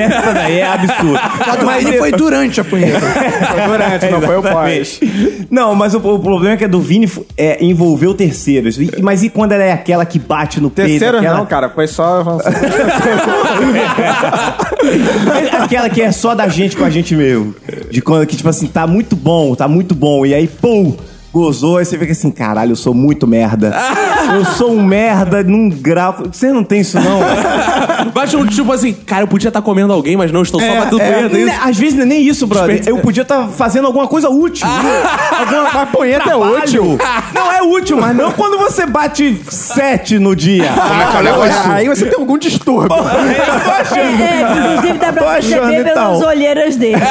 Essa 0.00 0.32
daí 0.32 0.58
é 0.60 0.66
absurda. 0.66 1.20
A 1.20 1.56
do 1.56 1.66
Vini 1.70 1.98
foi 1.98 2.12
durante 2.12 2.60
a 2.60 2.64
punheta. 2.64 3.00
Foi 3.00 3.60
durante, 3.66 4.10
não 4.10 4.20
foi 4.22 4.36
o 4.38 4.42
pós. 4.42 5.00
Não, 5.50 5.74
mas 5.74 5.94
o, 5.94 5.98
o 5.98 6.18
problema 6.18 6.54
é 6.54 6.56
que 6.56 6.64
a 6.64 6.68
do 6.68 6.80
Vini 6.80 7.10
é, 7.36 7.62
envolveu 7.64 8.14
terceiros. 8.14 8.78
E- 8.78 8.90
Mas 9.02 9.22
e 9.22 9.28
quando 9.28 9.52
ela 9.52 9.64
é 9.64 9.72
aquela 9.72 10.06
que 10.06 10.18
bate 10.18 10.60
no 10.60 10.70
peito? 10.70 10.88
Terceiro 10.90 11.18
aquela... 11.18 11.38
não, 11.38 11.46
cara, 11.46 11.68
foi 11.68 11.86
só... 11.86 12.24
Aquela 15.60 15.88
que 15.88 16.02
é 16.02 16.12
só 16.12 16.34
da 16.34 16.48
gente 16.48 16.76
com 16.76 16.84
a 16.84 16.90
gente 16.90 17.14
mesmo. 17.14 17.54
De 17.90 18.00
quando 18.00 18.26
que, 18.26 18.36
tipo 18.36 18.48
assim, 18.48 18.66
tá 18.66 18.86
muito 18.86 19.16
bom, 19.16 19.54
tá 19.54 19.66
muito 19.68 19.94
bom. 19.94 20.24
E 20.26 20.34
aí, 20.34 20.46
pum, 20.46 20.96
gozou. 21.34 21.78
Aí 21.78 21.84
você 21.84 21.98
fica 21.98 22.12
assim, 22.12 22.30
caralho, 22.30 22.70
eu 22.72 22.76
sou 22.76 22.94
muito 22.94 23.26
merda. 23.26 23.74
Eu 24.24 24.42
sou 24.44 24.72
um 24.72 24.82
merda 24.82 25.42
num 25.42 25.68
grau. 25.68 26.16
Você 26.32 26.50
não 26.50 26.64
tem 26.64 26.80
isso, 26.80 26.98
não? 26.98 27.20
Bate 28.14 28.34
um 28.36 28.46
tipo 28.46 28.72
assim, 28.72 28.94
cara, 28.94 29.22
eu 29.24 29.28
podia 29.28 29.48
estar 29.48 29.60
comendo 29.60 29.92
alguém, 29.92 30.16
mas 30.16 30.32
não, 30.32 30.40
estou 30.40 30.58
só 30.60 30.66
batendo 30.66 31.00
É, 31.00 31.28
né, 31.28 31.40
isso. 31.40 31.60
Às 31.62 31.76
vezes 31.76 31.94
não 31.94 32.04
é 32.04 32.06
nem 32.06 32.26
isso, 32.26 32.46
brother. 32.46 32.82
Eu 32.86 32.98
podia 32.98 33.22
estar 33.22 33.48
fazendo 33.48 33.86
alguma 33.86 34.06
coisa 34.08 34.30
útil. 34.30 34.66
Alguma, 35.38 35.70
Mas 35.74 35.90
punheta 35.90 36.30
é 36.30 36.36
útil. 36.36 36.98
Não 37.34 37.52
é 37.52 37.62
útil, 37.62 37.98
mas 37.98 38.16
não 38.16 38.32
quando 38.32 38.56
você 38.56 38.86
bate 38.86 39.40
sete 39.48 40.18
no 40.18 40.34
dia. 40.34 40.72
Como 40.72 41.02
é 41.02 41.06
que 41.06 41.16
é 41.16 41.20
o 41.20 41.22
negócio? 41.22 41.72
Aí 41.72 41.88
você 41.88 42.06
tem 42.06 42.18
algum 42.18 42.38
distúrbio. 42.38 42.96
Eu 42.96 43.60
tô 43.64 43.70
achando. 43.70 44.22
É, 44.22 44.42
inclusive 44.42 44.98
dá 44.98 45.12
pra 45.12 45.32
perceber 45.34 45.80
então. 45.80 45.94
pelas 45.94 46.22
olheiras 46.22 46.76
dele. 46.76 47.02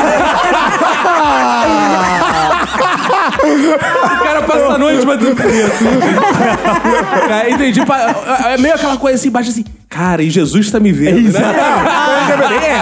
O 4.21 4.23
cara 4.23 4.42
passa 4.53 4.73
a 4.73 4.77
noite 4.77 5.05
batendo 5.05 5.35
punheta. 5.35 5.73
É, 7.33 7.49
entendi. 7.51 7.85
Pa- 7.85 8.15
É 8.53 8.57
meio 8.57 8.75
aquela 8.75 8.97
coisa 8.97 9.15
assim, 9.17 9.29
baixa 9.29 9.49
assim, 9.49 9.63
cara, 9.89 10.21
e 10.21 10.29
Jesus 10.29 10.69
tá 10.71 10.79
me 10.79 10.91
vendo, 10.91 11.31
né? 11.31 11.39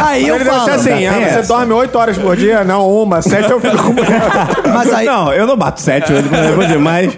Aí 0.06 0.28
eu 0.28 0.36
Ele 0.36 0.44
deve 0.44 0.56
falo. 0.58 0.66
ser 0.66 0.72
assim, 0.72 1.06
ah, 1.08 1.42
você 1.42 1.48
dorme 1.48 1.74
8 1.74 1.98
horas 1.98 2.18
por 2.18 2.36
dia? 2.36 2.64
Não, 2.64 2.88
uma, 2.90 3.22
7 3.22 3.50
eu 3.50 3.60
fico 3.62 3.78
com 3.78 3.94
Mas 4.74 4.94
aí, 4.94 5.06
Não, 5.06 5.32
eu 5.34 5.46
não 5.48 5.58
bato 5.58 5.82
sete 5.82 6.12
hoje 6.12 6.28
por 6.56 6.66
dia, 6.66 6.80
mas 6.80 7.12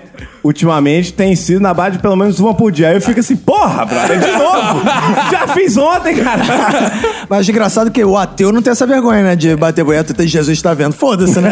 ultimamente 0.44 1.14
tem 1.14 1.36
sido 1.36 1.62
na 1.62 1.74
base 1.74 1.94
de 1.98 2.02
pelo 2.02 2.16
menos 2.16 2.40
uma 2.40 2.54
por 2.54 2.72
dia. 2.72 2.90
Aí 2.90 2.96
eu 2.96 3.02
fico 3.02 3.20
assim, 3.20 3.36
porra, 3.36 3.86
brother, 3.86 4.20
de 4.20 4.32
novo? 4.32 4.82
Já 5.32 5.48
fiz 5.50 5.78
ontem, 5.78 6.16
cara. 6.18 6.42
mas 7.30 7.48
engraçado 7.48 7.90
que 7.92 8.04
o 8.04 8.18
ateu 8.18 8.52
não 8.52 8.62
tem 8.62 8.72
essa 8.72 8.86
vergonha, 8.86 9.24
né? 9.24 9.36
De 9.36 9.56
bater 9.56 9.86
punheta 9.86 10.22
e 10.24 10.28
Jesus 10.28 10.62
tá 10.62 10.74
vendo. 10.74 10.94
Foda-se, 10.94 11.40
né? 11.40 11.52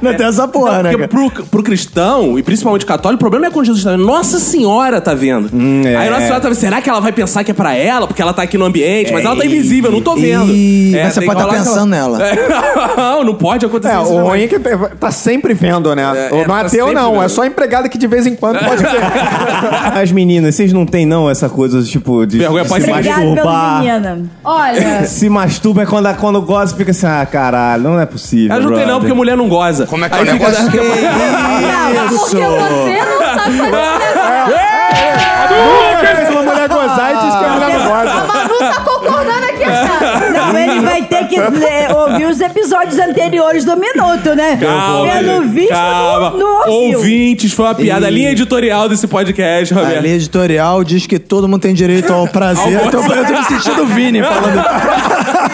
Não 0.00 0.14
tem 0.14 0.26
essa 0.26 0.46
porra, 0.48 0.82
né? 0.82 0.90
Porque 0.92 1.08
cara? 1.08 1.30
pro, 1.30 1.44
pro 1.46 1.62
cristão, 1.62 1.99
e 2.38 2.42
principalmente 2.42 2.84
católico, 2.86 3.16
o 3.16 3.20
problema 3.20 3.46
é 3.46 3.50
quando 3.50 3.66
Jesus 3.66 3.84
tá 3.84 3.90
vendo. 3.92 4.04
Nossa 4.06 4.38
Senhora 4.38 5.00
tá 5.00 5.14
vendo. 5.14 5.50
é. 5.86 5.96
Aí 5.96 6.08
Nossa 6.10 6.22
Senhora 6.22 6.40
tá 6.40 6.48
vendo. 6.48 6.58
Será 6.58 6.80
que 6.80 6.88
ela 6.90 7.00
vai 7.00 7.12
pensar 7.12 7.44
que 7.44 7.50
é 7.50 7.54
pra 7.54 7.74
ela? 7.74 8.06
Porque 8.06 8.20
ela 8.22 8.32
tá 8.32 8.42
aqui 8.42 8.56
no 8.58 8.64
ambiente, 8.64 9.12
mas 9.12 9.24
ela 9.24 9.36
tá 9.36 9.44
invisível, 9.44 9.90
eu 9.90 9.94
não 9.96 10.02
tô 10.02 10.14
vendo. 10.16 10.46
Mas 10.46 11.14
você 11.14 11.20
pode 11.22 11.40
que 11.40 11.46
tá 11.46 11.52
pensando 11.52 11.86
nela. 11.90 12.18
É, 12.26 12.30
Não, 12.96 13.24
não 13.24 13.34
pode 13.34 13.64
acontecer 13.66 13.94
É, 13.94 14.02
isso. 14.02 14.12
o 14.12 14.18
não. 14.18 14.26
ruim 14.28 14.42
é 14.42 14.48
que 14.48 14.58
tá 14.98 15.10
sempre 15.10 15.54
vendo, 15.54 15.94
né? 15.94 16.02
É, 16.02 16.34
o 16.34 16.38
é, 16.38 16.46
não 16.46 16.54
tá 16.54 16.60
é 16.64 16.68
sempre 16.68 16.94
não. 16.94 17.12
vendo. 17.12 17.22
É 17.24 17.28
só 17.28 17.44
empregado 17.44 17.88
que 17.88 17.98
de 17.98 18.06
vez 18.06 18.26
em 18.26 18.34
quando 18.36 18.58
pode 18.58 18.82
ver. 18.82 18.90
As 20.00 20.12
meninas, 20.12 20.54
vocês 20.54 20.72
não 20.72 20.84
tem 20.86 21.04
não 21.06 21.28
essa 21.28 21.48
coisa, 21.48 21.82
tipo, 21.82 22.26
de 22.26 22.38
Vergonha 22.38 22.62
de 22.64 22.68
pode 22.68 22.84
se 22.84 22.90
masturbar. 22.90 23.78
menina. 23.82 24.22
Olha, 24.44 25.04
Se 25.06 25.28
masturba 25.28 25.82
é 25.82 25.86
quando, 25.86 26.14
quando 26.16 26.40
gosta, 26.42 26.76
fica 26.76 26.90
assim, 26.90 27.06
ah, 27.06 27.26
caralho, 27.26 27.82
não 27.84 28.00
é 28.00 28.06
possível. 28.06 28.54
Ela 28.54 28.60
não 28.64 28.70
tem 28.70 28.78
não, 28.80 28.84
brother. 28.86 29.00
porque 29.00 29.14
mulher 29.14 29.36
não 29.36 29.48
goza. 29.48 29.86
Como 29.86 30.04
é 30.04 30.08
que 30.08 30.14
é 30.16 30.22
o 30.22 30.26
fica- 30.26 30.50
não, 31.94 32.08
porque 32.08 32.18
você 32.18 32.38
não 32.38 33.20
sabe 33.20 33.58
fazer 33.58 33.60
um 33.60 33.70
negócio. 33.70 34.10
Nunca 35.50 36.16
fez 36.16 36.28
uma 36.30 36.42
mulher 36.42 36.68
gozar 36.68 37.10
e 37.10 37.16
diz 37.26 37.34
que 37.36 37.44
a 37.44 37.48
mulher 37.50 37.68
não 37.78 37.94
A 37.94 38.04
goza. 38.04 38.26
Manu 38.26 38.58
tá 38.58 38.80
concordando 38.84 39.44
aqui, 39.44 39.64
cara. 39.64 40.30
Não, 40.30 40.58
ele 40.58 40.80
vai 40.80 41.02
ter 41.02 41.24
que 41.26 41.36
é, 41.36 41.92
ouvir 41.94 42.26
os 42.26 42.40
episódios 42.40 42.98
anteriores 42.98 43.64
do 43.64 43.76
Minuto, 43.76 44.34
né? 44.34 44.56
Calma, 44.60 45.12
Pelo 45.12 45.42
visto, 45.42 45.70
calma. 45.70 46.30
não, 46.30 46.38
não 46.66 46.70
ouviu. 46.72 46.98
Ouvintes, 46.98 47.52
foi 47.52 47.64
uma 47.66 47.74
piada. 47.74 48.06
A 48.06 48.10
linha 48.10 48.30
editorial 48.30 48.88
desse 48.88 49.06
podcast, 49.06 49.74
A 49.74 49.76
Roberto. 49.78 50.02
lei 50.02 50.14
editorial 50.14 50.84
diz 50.84 51.06
que 51.06 51.18
todo 51.18 51.48
mundo 51.48 51.60
tem 51.62 51.74
direito 51.74 52.12
ao 52.12 52.26
prazer. 52.28 52.78
Ao 52.78 52.86
então 52.86 53.02
eu 53.14 53.24
tô 53.26 53.32
me 53.32 53.44
sentindo 53.44 53.86
Vini 53.86 54.22
falando. 54.22 54.60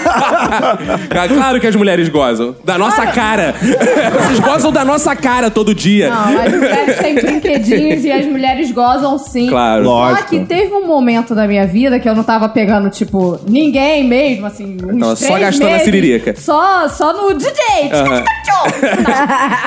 Cara, 1.10 1.28
Claro 1.28 1.60
que 1.60 1.66
as 1.66 1.76
mulheres 1.76 2.08
gozam. 2.08 2.54
Da 2.64 2.78
nossa 2.78 3.06
cara. 3.08 3.54
Vocês 3.60 4.40
gozam 4.40 4.72
da 4.72 4.84
nossa 4.84 5.14
cara 5.14 5.50
todo 5.50 5.74
dia. 5.74 6.08
Não, 6.10 6.40
as 6.42 6.52
mulheres 6.52 6.98
têm 6.98 7.14
brinquedinhos 7.14 8.04
e 8.04 8.12
as 8.12 8.26
mulheres 8.26 8.70
gozam 8.72 9.18
sim. 9.18 9.48
Claro. 9.48 9.84
Só 9.84 9.90
Lógico. 9.90 10.28
que 10.30 10.40
teve 10.40 10.72
um 10.74 10.86
momento 10.86 11.34
da 11.34 11.46
minha 11.46 11.66
vida 11.66 11.98
que 12.00 12.08
eu 12.08 12.14
não 12.14 12.24
tava 12.24 12.48
pegando, 12.48 12.88
tipo, 12.90 13.38
ninguém 13.48 14.04
mesmo, 14.04 14.46
assim, 14.46 14.76
uns 14.82 14.98
Tava 15.00 15.16
só 15.16 15.26
três 15.26 15.40
gastando 15.40 15.66
a 15.68 15.70
meses. 15.72 15.84
siririca. 15.84 16.34
Só, 16.36 16.88
só 16.88 17.12
no 17.12 17.34
DJ. 17.34 17.52
Aham. 17.92 18.24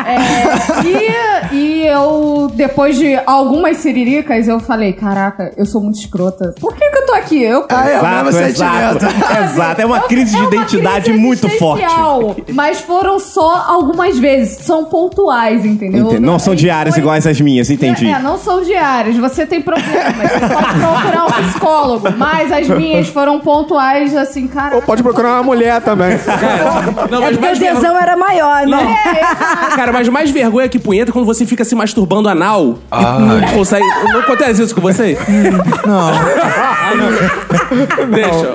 É, 0.06 1.54
e, 1.54 1.56
e 1.56 1.88
eu, 1.88 2.52
depois 2.54 2.98
de 2.98 3.18
algumas 3.26 3.78
siriricas, 3.78 4.48
eu 4.48 4.60
falei, 4.60 4.94
caraca, 4.94 5.52
eu 5.58 5.66
sou 5.66 5.82
muito 5.82 6.00
escrota. 6.00 6.54
Por 6.60 6.76
que 6.76 6.90
que 6.90 6.98
eu 6.98 7.06
tô 7.06 7.14
aqui? 7.14 7.42
Eu... 7.44 7.66
Ah, 7.70 7.90
é 7.90 8.00
o 8.00 8.24
mesmo 8.26 8.40
Exato, 8.42 9.00
sentimento. 9.00 9.06
exato. 9.06 9.44
Exato, 9.44 9.82
é 9.82 9.86
uma 9.86 10.00
crise 10.02 10.36
de 10.36 10.39
é 10.40 10.48
uma 10.48 10.56
identidade 10.56 11.12
muito 11.14 11.50
forte. 11.58 11.86
Mas 12.54 12.80
foram 12.82 13.20
só 13.20 13.66
algumas 13.68 14.18
vezes. 14.18 14.64
São 14.66 14.86
pontuais, 14.86 15.66
entendeu? 15.66 16.06
Entendi. 16.08 16.20
Não 16.22 16.40
são 16.40 16.56
diárias 16.56 16.96
foi- 16.96 17.04
iguais 17.04 17.28
as 17.28 17.40
minhas, 17.42 17.70
entendi. 17.70 18.08
É, 18.10 18.20
não 18.20 18.38
são 18.38 18.62
diárias. 18.64 19.18
Você 19.18 19.46
tem 19.46 19.62
problemas. 19.62 20.32
Você 20.32 20.40
pode 20.40 20.80
procurar 20.80 21.26
um 21.26 21.32
psicólogo. 21.44 22.08
Mas 22.18 22.52
as 22.52 22.68
minhas 22.68 23.08
foram 23.08 23.40
pontuais, 23.40 24.16
assim, 24.16 24.48
cara. 24.48 24.76
Ou 24.76 24.82
pode 24.82 25.04
procurar 25.04 25.34
uma 25.36 25.44
mulher 25.44 25.82
também. 25.82 26.18
Não, 27.10 27.20
É 27.20 27.22
mas 27.22 27.32
porque 27.32 27.38
o 27.38 27.42
mais 27.42 27.60
vergonha. 27.60 27.82
tesão 27.82 27.98
era 28.00 28.16
maior, 28.18 28.66
né? 28.66 28.98
Cara, 29.76 29.92
mas 29.92 30.08
mais 30.10 30.30
vergonha 30.32 30.68
que 30.70 30.80
punheta 30.80 31.12
é 31.12 31.14
quando 31.14 31.26
você 31.26 31.46
fica 31.46 31.64
se 31.64 31.76
masturbando 31.76 32.28
anal. 32.30 32.78
E 32.92 33.22
não 33.22 33.42
consegue. 33.54 33.86
Não 34.14 34.20
acontece 34.22 34.64
isso 34.64 34.74
com 34.76 34.82
você? 34.82 35.18
Não. 35.86 36.10
Deixa. 38.10 38.54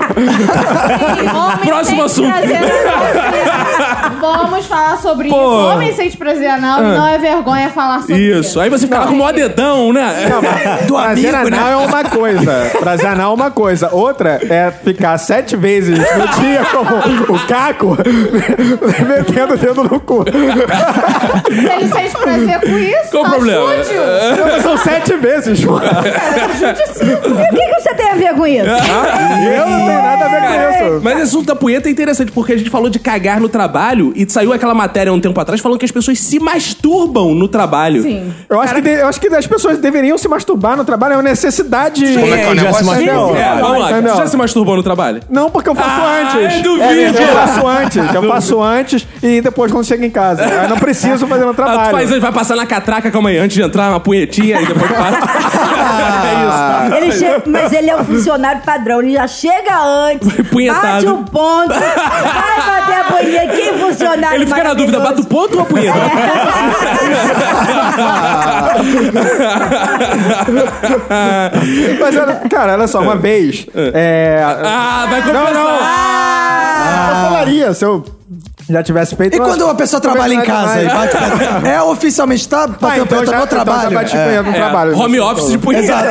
Homem 1.37 1.72
Próximo 1.75 2.05
assunto. 2.05 2.31
Vamos 4.20 4.66
falar 4.66 4.96
sobre 4.98 5.28
Pô. 5.28 5.36
isso. 5.36 5.72
Homem 5.74 5.92
sente 5.94 6.16
prazer 6.16 6.48
anal 6.48 6.80
e 6.80 6.86
não 6.96 7.07
é 7.07 7.18
vergonha 7.18 7.68
falar 7.70 8.00
sobre 8.00 8.16
isso. 8.16 8.40
Isso. 8.48 8.61
Aí 8.61 8.68
você 8.70 8.86
fica 8.86 9.00
lá 9.00 9.07
com 9.07 9.14
o 9.14 9.18
maior 9.18 9.32
dedão, 9.32 9.92
né? 9.92 10.26
Do 10.86 10.94
Prazer 10.94 11.34
amigo, 11.34 11.55
anal 11.55 11.66
né? 11.66 11.72
é 11.72 11.76
uma 11.86 12.05
coisa. 12.05 12.70
Prazer 12.78 13.07
anal 13.07 13.32
é 13.32 13.34
uma 13.34 13.50
coisa. 13.50 13.88
Outra 13.92 14.40
é 14.48 14.70
ficar 14.70 15.16
sete 15.18 15.57
vezes 15.57 15.98
no 15.98 16.28
dia 16.40 16.62
como 16.70 17.34
o 17.36 17.46
Caco 17.46 17.96
metendo 19.07 19.55
o 19.55 19.57
dedo 19.57 19.84
no 19.84 20.00
cu. 20.00 20.24
Se 20.24 21.66
ele 21.72 21.88
sente 21.92 22.16
prazer 22.16 22.61
com 22.61 22.78
isso, 22.78 23.11
Qual 23.11 23.22
o 23.22 23.26
tá 23.26 23.30
problema? 23.32 23.84
sujo. 23.84 24.62
São 24.62 24.76
sete 24.78 25.14
vezes, 25.16 25.64
mano. 25.64 25.84
E 25.84 27.32
o 27.32 27.57
que, 27.57 27.74
que 27.74 27.80
você 27.80 27.94
tem 27.94 28.11
a 28.11 28.14
ver 28.14 28.34
com 28.34 28.46
isso? 28.46 28.64
Eu 28.66 29.66
não 29.66 29.86
tenho 29.86 30.02
nada 30.02 30.24
a 30.24 30.28
ver 30.28 30.40
com 30.40 30.94
isso. 30.94 31.00
Mas 31.02 31.14
esse 31.14 31.22
assunto 31.28 31.46
da 31.46 31.57
punheta 31.57 31.88
é 31.88 31.92
interessante, 31.92 32.32
porque 32.32 32.52
a 32.52 32.57
gente 32.57 32.70
falou 32.70 32.88
de 32.90 32.98
cagar 32.98 33.40
no 33.40 33.48
trabalho 33.48 34.03
e 34.14 34.28
saiu 34.28 34.52
aquela 34.52 34.74
matéria 34.74 35.12
um 35.12 35.20
tempo 35.20 35.38
atrás 35.40 35.61
falando 35.61 35.78
que 35.78 35.84
as 35.84 35.90
pessoas 35.90 36.18
se 36.18 36.38
masturbam 36.38 37.34
no 37.34 37.48
trabalho. 37.48 38.02
Sim. 38.02 38.32
Eu 38.48 38.61
acho, 38.61 38.74
que 38.74 38.80
de- 38.80 38.90
eu 39.00 39.07
acho 39.09 39.20
que 39.20 39.28
as 39.28 39.46
pessoas 39.46 39.78
deveriam 39.78 40.18
se 40.18 40.26
masturbar 40.28 40.76
no 40.76 40.84
trabalho, 40.84 41.14
é 41.14 41.16
uma 41.16 41.22
necessidade. 41.22 42.02
Como 42.14 42.34
é 42.34 42.38
que 42.38 42.44
é 42.44 42.50
o 42.52 42.57
já 42.57 42.72
se 42.72 42.84
masturbou. 42.84 43.36
É, 43.36 43.55
vamos 43.61 43.78
lá. 43.80 44.00
Você 44.00 44.16
já 44.16 44.26
se 44.26 44.36
masturbou 44.36 44.76
no 44.76 44.82
trabalho? 44.82 45.20
Não, 45.30 45.50
porque 45.50 45.68
eu 45.68 45.74
faço 45.74 46.00
Ah, 46.02 46.22
antes. 46.40 46.57
eu 46.57 46.62
duvido. 46.62 46.82
É, 46.82 47.09
eu 47.09 47.28
faço 47.34 47.66
antes. 47.66 48.14
Eu 48.14 48.22
faço 48.28 48.62
antes 48.62 49.07
e 49.22 49.40
depois 49.40 49.70
quando 49.72 49.84
chego 49.86 50.05
em 50.05 50.11
casa. 50.11 50.44
Eu 50.44 50.68
não 50.68 50.78
preciso 50.78 51.26
fazer 51.26 51.44
no 51.44 51.50
Ah, 51.50 51.55
tu 51.55 51.57
trabalho. 51.57 51.90
faz, 51.90 52.11
vai 52.11 52.32
passar 52.32 52.57
na 52.57 52.66
catraca, 52.66 53.11
calma 53.11 53.28
aí, 53.30 53.38
antes 53.38 53.57
de 53.57 53.62
entrar, 53.62 53.90
uma 53.90 54.00
punhetinha 54.00 54.61
e 54.61 54.66
depois 54.66 54.90
para. 54.90 55.14
é 56.35 56.97
Ele 56.99 57.12
che- 57.12 57.43
Mas 57.47 57.72
ele 57.72 57.91
é 57.91 57.97
um 57.97 58.05
funcionário 58.05 58.62
padrão, 58.62 59.01
ele 59.01 59.12
já 59.12 59.26
chega 59.26 59.78
antes, 59.80 60.28
Punhetado. 60.51 60.82
bate 60.87 61.07
o 61.07 61.16
ponto, 61.24 61.68
vai 61.68 62.61
bater 62.66 63.01
a 63.01 63.05
punheta, 63.05 63.53
que 63.57 63.72
funcionário 63.78 64.37
Ele 64.37 64.47
fica 64.47 64.64
na 64.64 64.74
dúvida, 64.74 65.01
bate 65.01 65.20
o 65.20 65.24
ponto 65.26 65.57
ou 65.57 65.62
a 65.62 65.64
punheta? 65.66 65.99
Mas, 72.01 72.16
olha- 72.16 72.41
cara, 72.49 72.72
olha 72.74 72.87
só, 72.87 73.01
uma 73.01 73.16
vez. 73.16 73.66
É. 73.74 74.43
ah, 74.45 75.07
vai 75.09 75.20
Não, 75.20 75.41
confessar. 75.41 75.55
não. 75.55 75.74
Eu 77.14 77.28
falaria 77.30 77.74
se 77.74 77.85
eu 77.85 78.05
já 78.69 78.83
tivesse 78.83 79.15
feito. 79.17 79.37
E 79.37 79.39
quando 79.41 79.67
a 79.69 79.75
pessoa 79.75 80.01
trabalha 80.01 80.35
em 80.35 80.41
casa 80.43 80.83
e 80.83 80.87
bate? 80.87 81.17
É 81.69 81.83
oficialmente 81.83 82.49
tá 82.49 82.65
Ah, 82.65 82.69
batendo 82.69 83.05
então 83.05 83.19
já, 83.27 83.39
no 83.39 83.45
então 83.45 83.59
já 83.59 83.65
trabalho. 83.65 83.91
bati 83.95 84.17
É. 84.17 84.25
punheta 84.25 84.43
no 84.43 84.51
É, 84.51 84.53
trabalho. 84.55 84.99
home 84.99 85.21
office 85.21 85.51
de 85.51 85.59
punheta. 85.59 85.85
Exato. 85.85 86.07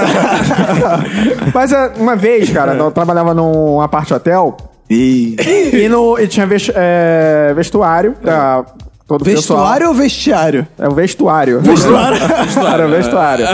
Mas 1.53 1.71
é, 1.71 1.91
uma 1.97 2.15
vez, 2.15 2.49
cara, 2.49 2.73
eu 2.75 2.91
trabalhava 2.91 3.33
num 3.33 3.81
apart 3.81 4.11
hotel 4.11 4.57
E... 4.89 5.35
e, 5.73 5.89
no, 5.89 6.19
e 6.19 6.27
tinha 6.27 6.45
ves- 6.45 6.71
é, 6.73 7.53
vestuário 7.55 8.13
pra 8.21 8.63
todo. 9.07 9.23
Vestuário 9.25 9.87
ou 9.87 9.93
vestiário? 9.93 10.67
É 10.77 10.87
o 10.87 10.91
vestuário. 10.91 11.59
Vestuário. 11.61 12.17
Era 12.73 12.87
o 12.87 12.89
vestuário. 12.89 13.45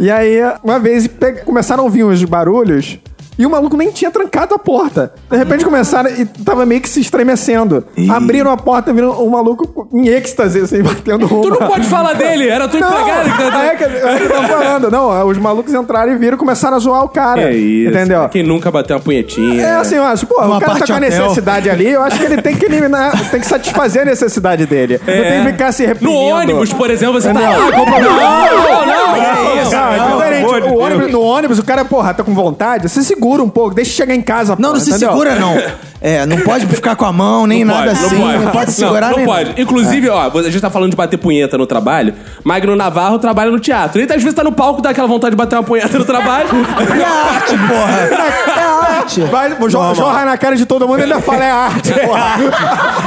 E 0.00 0.10
aí, 0.10 0.38
uma 0.62 0.78
vez, 0.78 1.06
pe- 1.08 1.42
começaram 1.44 1.82
a 1.82 1.84
ouvir 1.84 2.04
uns 2.04 2.22
barulhos. 2.24 2.98
E 3.38 3.46
o 3.46 3.50
maluco 3.50 3.76
nem 3.76 3.90
tinha 3.92 4.10
trancado 4.10 4.52
a 4.54 4.58
porta. 4.58 5.12
De 5.30 5.36
repente 5.36 5.64
começaram 5.64 6.10
e 6.10 6.24
tava 6.26 6.66
meio 6.66 6.80
que 6.80 6.88
se 6.88 7.00
estremecendo. 7.00 7.84
Abriram 8.10 8.50
a 8.50 8.56
porta, 8.56 8.92
viram 8.92 9.12
o 9.12 9.30
maluco 9.30 9.88
em 9.94 10.08
êxtase, 10.08 10.60
assim, 10.60 10.82
batendo 10.82 11.26
uma. 11.26 11.42
Tu 11.42 11.50
não 11.50 11.68
pode 11.68 11.86
falar 11.86 12.14
dele, 12.14 12.48
era 12.48 12.66
tua 12.66 12.80
Não, 12.80 12.90
empregada 12.90 13.30
que 13.30 13.50
tá- 13.50 13.64
é 13.64 13.76
que 13.76 13.84
é 13.84 14.16
que 14.18 14.22
eu 14.24 14.28
tô 14.30 14.42
falando. 14.42 14.90
Não, 14.90 15.26
os 15.28 15.38
malucos 15.38 15.72
entraram 15.72 16.12
e 16.12 16.16
viram 16.16 16.34
e 16.34 16.38
começaram 16.38 16.76
a 16.76 16.80
zoar 16.80 17.04
o 17.04 17.08
cara. 17.08 17.42
É 17.42 17.52
isso. 17.54 17.90
Entendeu? 17.90 18.28
Quem 18.28 18.42
nunca 18.42 18.70
bateu 18.72 18.96
uma 18.96 19.02
punhetinha. 19.02 19.62
É 19.62 19.76
assim, 19.76 19.94
eu 19.96 20.02
acho, 20.04 20.26
pô, 20.26 20.34
o 20.34 20.58
cara 20.60 20.74
tá 20.80 20.86
com 20.86 20.92
a 20.94 21.00
necessidade 21.00 21.70
ali, 21.70 21.88
eu 21.90 22.02
acho 22.02 22.18
que 22.18 22.24
ele 22.24 22.42
tem 22.42 22.56
que 22.56 22.64
eliminar, 22.66 23.12
tem 23.30 23.38
que 23.40 23.46
satisfazer 23.46 24.02
a 24.02 24.04
necessidade 24.04 24.66
dele. 24.66 25.00
Não 25.06 25.14
tem 25.14 25.44
que 25.44 25.52
ficar 25.52 25.70
se 25.72 25.82
No 25.82 25.88
reprimindo. 25.90 26.18
ônibus, 26.18 26.72
por 26.72 26.90
exemplo, 26.90 27.20
você 27.20 27.28
tá 27.32 27.34
Não. 27.34 27.42
lá, 27.68 27.72
compra... 27.72 28.00
Não, 28.00 28.10
não, 28.10 28.86
não. 28.86 29.16
É 29.16 29.62
isso, 29.62 29.70
Não, 29.70 29.92
é 29.92 29.96
não, 29.98 30.16
diferente. 30.16 30.40
pelo 30.44 30.54
amor 30.56 30.60
de 30.62 30.68
O 30.68 30.78
ônibus- 30.78 30.98
Deus. 31.06 31.12
no 31.12 31.20
ônibus, 31.22 31.58
o 31.58 31.64
cara, 31.64 31.84
porra, 31.84 32.14
tá 32.14 32.22
com 32.24 32.34
vontade, 32.34 32.88
você 32.88 33.02
segura 33.28 33.42
um 33.42 33.48
pouco, 33.50 33.74
deixa 33.74 33.92
chegar 33.92 34.14
em 34.14 34.22
casa. 34.22 34.56
Não, 34.58 34.72
não 34.72 34.80
se 34.80 34.90
entendeu? 34.90 35.10
segura, 35.10 35.34
não. 35.38 35.54
É, 36.00 36.24
não 36.26 36.38
pode 36.38 36.66
ficar 36.66 36.94
com 36.94 37.04
a 37.04 37.12
mão, 37.12 37.46
nem 37.46 37.64
Não 37.64 37.74
nada 37.74 37.92
pode, 37.92 38.04
assim. 38.06 38.18
Não 38.18 38.50
pode, 38.52 38.72
segurar 38.72 39.10
não, 39.10 39.16
nem 39.16 39.26
não 39.26 39.34
pode. 39.34 39.60
Inclusive, 39.60 40.08
ó, 40.08 40.30
a 40.30 40.42
gente 40.42 40.60
tá 40.60 40.70
falando 40.70 40.90
de 40.90 40.96
bater 40.96 41.16
punheta 41.16 41.58
no 41.58 41.66
trabalho. 41.66 42.14
Magno 42.44 42.76
Navarro 42.76 43.18
trabalha 43.18 43.50
no 43.50 43.58
teatro. 43.58 44.00
Ele 44.00 44.12
às 44.12 44.22
vezes 44.22 44.34
tá 44.34 44.44
no 44.44 44.52
palco, 44.52 44.80
dá 44.80 44.90
aquela 44.90 45.08
vontade 45.08 45.32
de 45.32 45.36
bater 45.36 45.56
uma 45.56 45.64
punheta 45.64 45.98
no 45.98 46.04
trabalho. 46.04 46.48
É 46.98 47.04
arte, 47.04 47.56
porra. 47.68 48.58
É 48.58 48.96
arte. 48.96 49.20
Vai, 49.22 49.54
jo- 49.54 49.94
jorra 49.94 50.24
na 50.24 50.36
cara 50.36 50.56
de 50.56 50.66
todo 50.66 50.86
mundo 50.86 51.00
e 51.00 51.02
ainda 51.02 51.20
fala, 51.20 51.44
é 51.44 51.50
arte, 51.50 51.92
porra. 51.92 52.36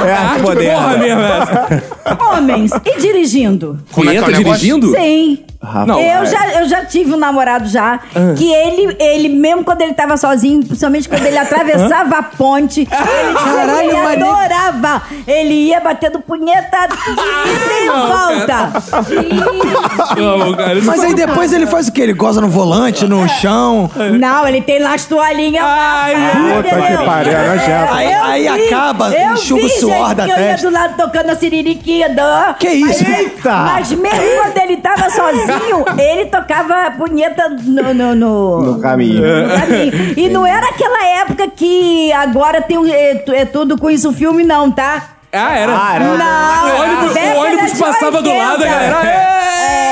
É 0.06 0.12
arte 0.12 0.42
Porra 0.42 0.96
mesmo 0.96 1.22
essa. 1.22 1.82
Homens, 2.30 2.72
e 2.84 3.00
dirigindo? 3.00 3.78
Punheta 3.92 4.32
dirigindo? 4.32 4.90
Sim. 4.90 5.38
Não, 5.86 6.00
eu, 6.00 6.22
é. 6.22 6.26
já, 6.26 6.60
eu 6.60 6.68
já 6.68 6.84
tive 6.84 7.14
um 7.14 7.16
namorado 7.16 7.68
já, 7.68 8.00
que 8.36 8.52
ele, 8.52 8.96
ele, 8.98 9.28
mesmo 9.28 9.62
quando 9.62 9.80
ele 9.82 9.94
tava 9.94 10.16
sozinho, 10.16 10.64
principalmente 10.64 11.08
quando 11.08 11.24
ele 11.24 11.38
atravessava 11.38 12.16
a 12.18 12.22
ponte, 12.22 12.81
ele, 12.90 13.34
Caralho, 13.34 13.90
ele 13.90 13.96
adorava. 14.24 15.02
Ele 15.26 15.54
ia 15.68 15.80
batendo 15.80 16.20
punheta 16.20 16.88
e 17.82 17.88
volta. 17.88 18.72
Não, 20.16 20.54
cara, 20.54 20.74
isso 20.74 20.86
Mas 20.86 21.02
aí 21.02 21.14
depois 21.14 21.52
ele 21.52 21.66
faz 21.66 21.88
o 21.88 21.92
quê? 21.92 22.02
Ele 22.02 22.12
goza 22.12 22.40
no 22.40 22.48
volante, 22.48 23.06
no 23.06 23.28
chão. 23.28 23.90
Não, 24.18 24.46
ele 24.46 24.60
tem 24.62 24.78
lá 24.80 24.94
as 24.94 25.04
toalhinhas. 25.04 25.64
Ai, 25.66 26.14
puta 26.14 26.68
que 26.76 27.04
pariu, 27.06 27.32
é 27.32 27.48
nojento. 27.48 27.94
Aí, 27.94 28.12
Eu 28.12 28.22
aí 28.24 28.48
acaba, 28.66 29.08
eu 29.14 29.32
enxuga 29.32 29.64
o 29.64 29.68
vi, 29.68 29.74
suor 29.80 30.14
da 30.14 30.24
que 30.24 30.30
eu 30.30 30.36
ia 30.36 30.42
testa. 30.52 30.68
do 30.68 30.72
lado 30.74 30.96
tocando 30.96 31.30
a 31.30 31.36
siririquinha. 31.36 32.08
do- 32.10 32.54
Que 32.58 32.68
isso? 32.68 33.02
Mas, 33.04 33.18
Eita! 33.18 33.56
mas 33.56 33.92
mesmo 33.92 34.42
quando 34.42 34.58
ele 34.58 34.76
tava 34.78 35.10
sozinho, 35.10 35.84
ele 35.98 36.26
tocava 36.26 36.90
punheta 36.96 37.48
no... 37.48 37.92
No, 37.94 38.14
no, 38.14 38.62
No 38.62 38.80
caminho. 38.80 39.22
no 39.48 39.48
caminho. 39.60 40.14
E 40.16 40.28
não 40.28 40.46
era 40.46 40.66
aquela 40.68 41.04
época 41.20 41.48
que 41.48 42.12
agora 42.12 42.60
tem 42.72 42.78
um, 42.78 42.86
é, 42.86 43.22
é 43.40 43.44
tudo 43.44 43.76
com 43.76 43.90
isso 43.90 44.10
filme, 44.12 44.42
não, 44.42 44.70
tá? 44.70 45.10
Ah, 45.30 45.56
era. 45.56 45.72
Ah, 45.76 45.94
era. 45.94 46.04
Não, 46.04 46.76
O 46.76 46.82
ônibus, 46.82 47.16
o 47.16 47.38
ônibus 47.38 47.78
passava 47.78 48.22
do 48.22 48.30
80. 48.30 48.44
lado, 48.44 48.64
a 48.64 48.66
galera. 48.66 49.06
É, 49.06 49.91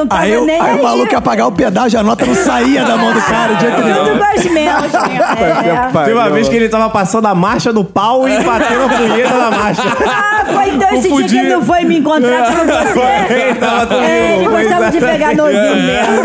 não 0.00 0.06
tava 0.06 0.22
Aí, 0.22 0.36
o- 0.36 0.44
nem 0.44 0.60
aí 0.60 0.78
o 0.78 0.82
maluco 0.82 1.12
ia 1.12 1.20
pagar 1.20 1.46
o 1.46 1.52
pedágio, 1.52 1.98
a 1.98 2.02
nota 2.02 2.26
não 2.26 2.34
saía 2.34 2.84
da 2.84 2.96
mão 2.96 3.12
do 3.12 3.20
cara 3.20 3.54
de 3.54 3.60
jeito 3.60 3.82
nenhum. 3.82 4.04
Tudo 4.10 4.18
com 4.18 4.24
as 4.24 4.44
mãos. 4.44 4.94
É. 5.40 6.04
Teve 6.04 6.12
uma 6.14 6.30
vez 6.30 6.48
que 6.48 6.56
ele 6.56 6.68
tava 6.68 6.90
passando 6.90 7.26
a 7.26 7.34
marcha 7.34 7.72
do 7.72 7.84
pau 7.84 8.28
e 8.28 8.42
batendo 8.42 8.84
a 8.84 8.88
punheta 8.88 9.34
na 9.36 9.50
marcha. 9.50 9.82
Ah, 10.06 10.44
foi 10.52 10.68
então 10.74 10.94
esse 10.94 11.08
dia 11.08 11.28
que 11.28 11.36
ele 11.38 11.54
não 11.54 11.62
foi 11.62 11.84
me 11.84 11.98
encontrar 11.98 12.46
com 12.46 12.64
você. 12.66 13.34
Ele 13.34 13.54
tava 13.54 13.86
comigo, 13.86 14.04
É, 14.04 14.36
ele 14.36 14.48
gostava 14.48 14.86
é. 14.86 14.90
de 14.90 14.98
pegar 15.00 15.34
novinho 15.36 15.76
mesmo. 15.76 16.22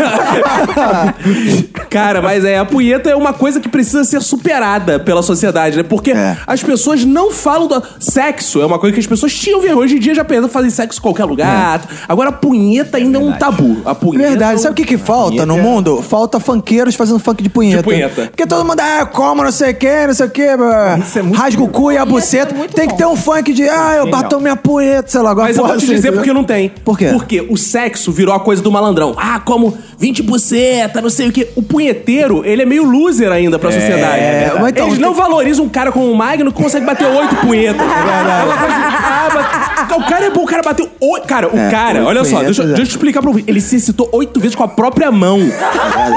Cara, 1.90 2.20
mas 2.22 2.44
é, 2.44 2.58
a 2.58 2.64
punheta 2.64 3.08
é 3.10 3.16
uma 3.16 3.32
coisa 3.32 3.60
que 3.60 3.68
precisa 3.68 4.04
ser 4.04 4.20
superada 4.20 4.98
pela 4.98 5.22
sociedade, 5.22 5.76
né? 5.76 5.82
Porque 5.82 6.12
É. 6.12 6.36
as 6.46 6.62
pessoas 6.62 7.04
não 7.04 7.30
falam 7.30 7.66
do 7.68 7.82
sexo, 7.98 8.60
é 8.60 8.66
uma 8.66 8.78
coisa 8.78 8.94
que 8.94 9.00
as 9.00 9.06
pessoas 9.06 9.32
tinham 9.34 9.60
vergonha. 9.60 9.84
Hoje 9.84 9.96
em 9.96 10.00
dia 10.00 10.14
já 10.14 10.24
pensam 10.24 10.48
fazer 10.48 10.70
sexo 10.70 10.98
em 10.98 11.02
qualquer 11.02 11.24
lugar. 11.24 11.80
Agora 12.08 12.30
a 12.30 12.32
punheta 12.32 12.96
ainda 12.96 13.18
é, 13.18 13.20
um 13.20 13.32
tabu. 13.32 13.65
A 13.84 13.94
punheta 13.94 14.28
Verdade, 14.28 14.60
sabe 14.60 14.72
o 14.72 14.74
que 14.74 14.84
que 14.84 14.98
falta 14.98 15.46
no 15.46 15.58
mundo? 15.58 16.02
Falta 16.02 16.40
funkeiros 16.40 16.94
fazendo 16.94 17.18
funk 17.18 17.42
de 17.42 17.48
punheta. 17.48 17.78
De 17.78 17.84
punheta. 17.84 18.26
Porque 18.26 18.46
todo 18.46 18.64
mundo, 18.64 18.80
ah, 18.80 19.06
como, 19.06 19.42
não 19.42 19.52
sei 19.52 19.72
o 19.72 19.74
que, 19.74 20.06
não 20.06 20.14
sei 20.14 20.26
o 20.26 20.30
que, 20.30 20.46
rasga 21.34 21.62
o 21.62 21.68
cu 21.68 21.92
e 21.92 21.98
a 21.98 22.04
buceta. 22.04 22.54
Tem 22.68 22.88
que 22.88 22.96
ter 22.96 23.06
um 23.06 23.16
funk 23.16 23.52
de, 23.52 23.68
ah, 23.68 23.96
eu 23.96 24.10
bato 24.10 24.40
minha 24.40 24.56
punheta, 24.56 25.08
sei 25.08 25.20
lá. 25.20 25.30
Agora, 25.30 25.48
Mas 25.48 25.56
eu 25.56 25.66
vou 25.66 25.76
te 25.76 25.84
assim, 25.84 25.94
dizer 25.94 26.12
porque 26.12 26.32
não 26.32 26.44
tem. 26.44 26.70
Por 26.84 26.98
quê? 26.98 27.08
Porque 27.12 27.46
o 27.48 27.56
sexo 27.56 28.12
virou 28.12 28.34
a 28.34 28.40
coisa 28.40 28.62
do 28.62 28.70
malandrão. 28.70 29.14
Ah, 29.16 29.40
como 29.40 29.76
20 29.98 30.22
buceta, 30.22 31.00
não 31.00 31.08
sei 31.10 31.28
o 31.28 31.32
quê. 31.32 31.48
O 31.56 31.62
punheteiro, 31.62 32.44
ele 32.44 32.62
é 32.62 32.66
meio 32.66 32.84
loser 32.84 33.30
ainda 33.32 33.58
pra 33.58 33.70
sociedade. 33.72 34.20
É, 34.20 34.52
mas 34.60 34.68
então, 34.70 34.86
Eles 34.86 34.98
tem- 34.98 35.06
não 35.06 35.14
valorizam 35.14 35.64
um 35.64 35.68
cara 35.68 35.90
como 35.90 36.10
o 36.10 36.14
Magno 36.14 36.52
que 36.52 36.62
consegue 36.62 36.84
bater 36.84 37.06
oito 37.06 37.34
punhetas. 37.36 37.80
É 37.80 37.84
ah, 37.84 39.28
mas- 39.88 39.96
o 39.96 40.04
cara 40.08 40.26
é 40.26 40.30
bom, 40.30 40.42
o 40.42 40.46
cara 40.46 40.62
bateu 40.62 40.88
oito. 41.00 41.26
Cara, 41.26 41.48
o 41.48 41.58
É, 41.58 41.70
cara, 41.70 42.04
olha 42.04 42.24
só, 42.24 42.42
deixa, 42.42 42.62
é. 42.62 42.66
deixa 42.66 42.82
eu 42.82 42.86
te 42.86 42.90
explicar 42.90 43.22
pra 43.22 43.30
você. 43.30 43.44
Ele 43.46 43.60
se 43.60 43.76
excitou 43.76 44.08
oito 44.12 44.38
vezes 44.38 44.54
com 44.54 44.62
a 44.64 44.68
própria 44.68 45.10
mão. 45.10 45.38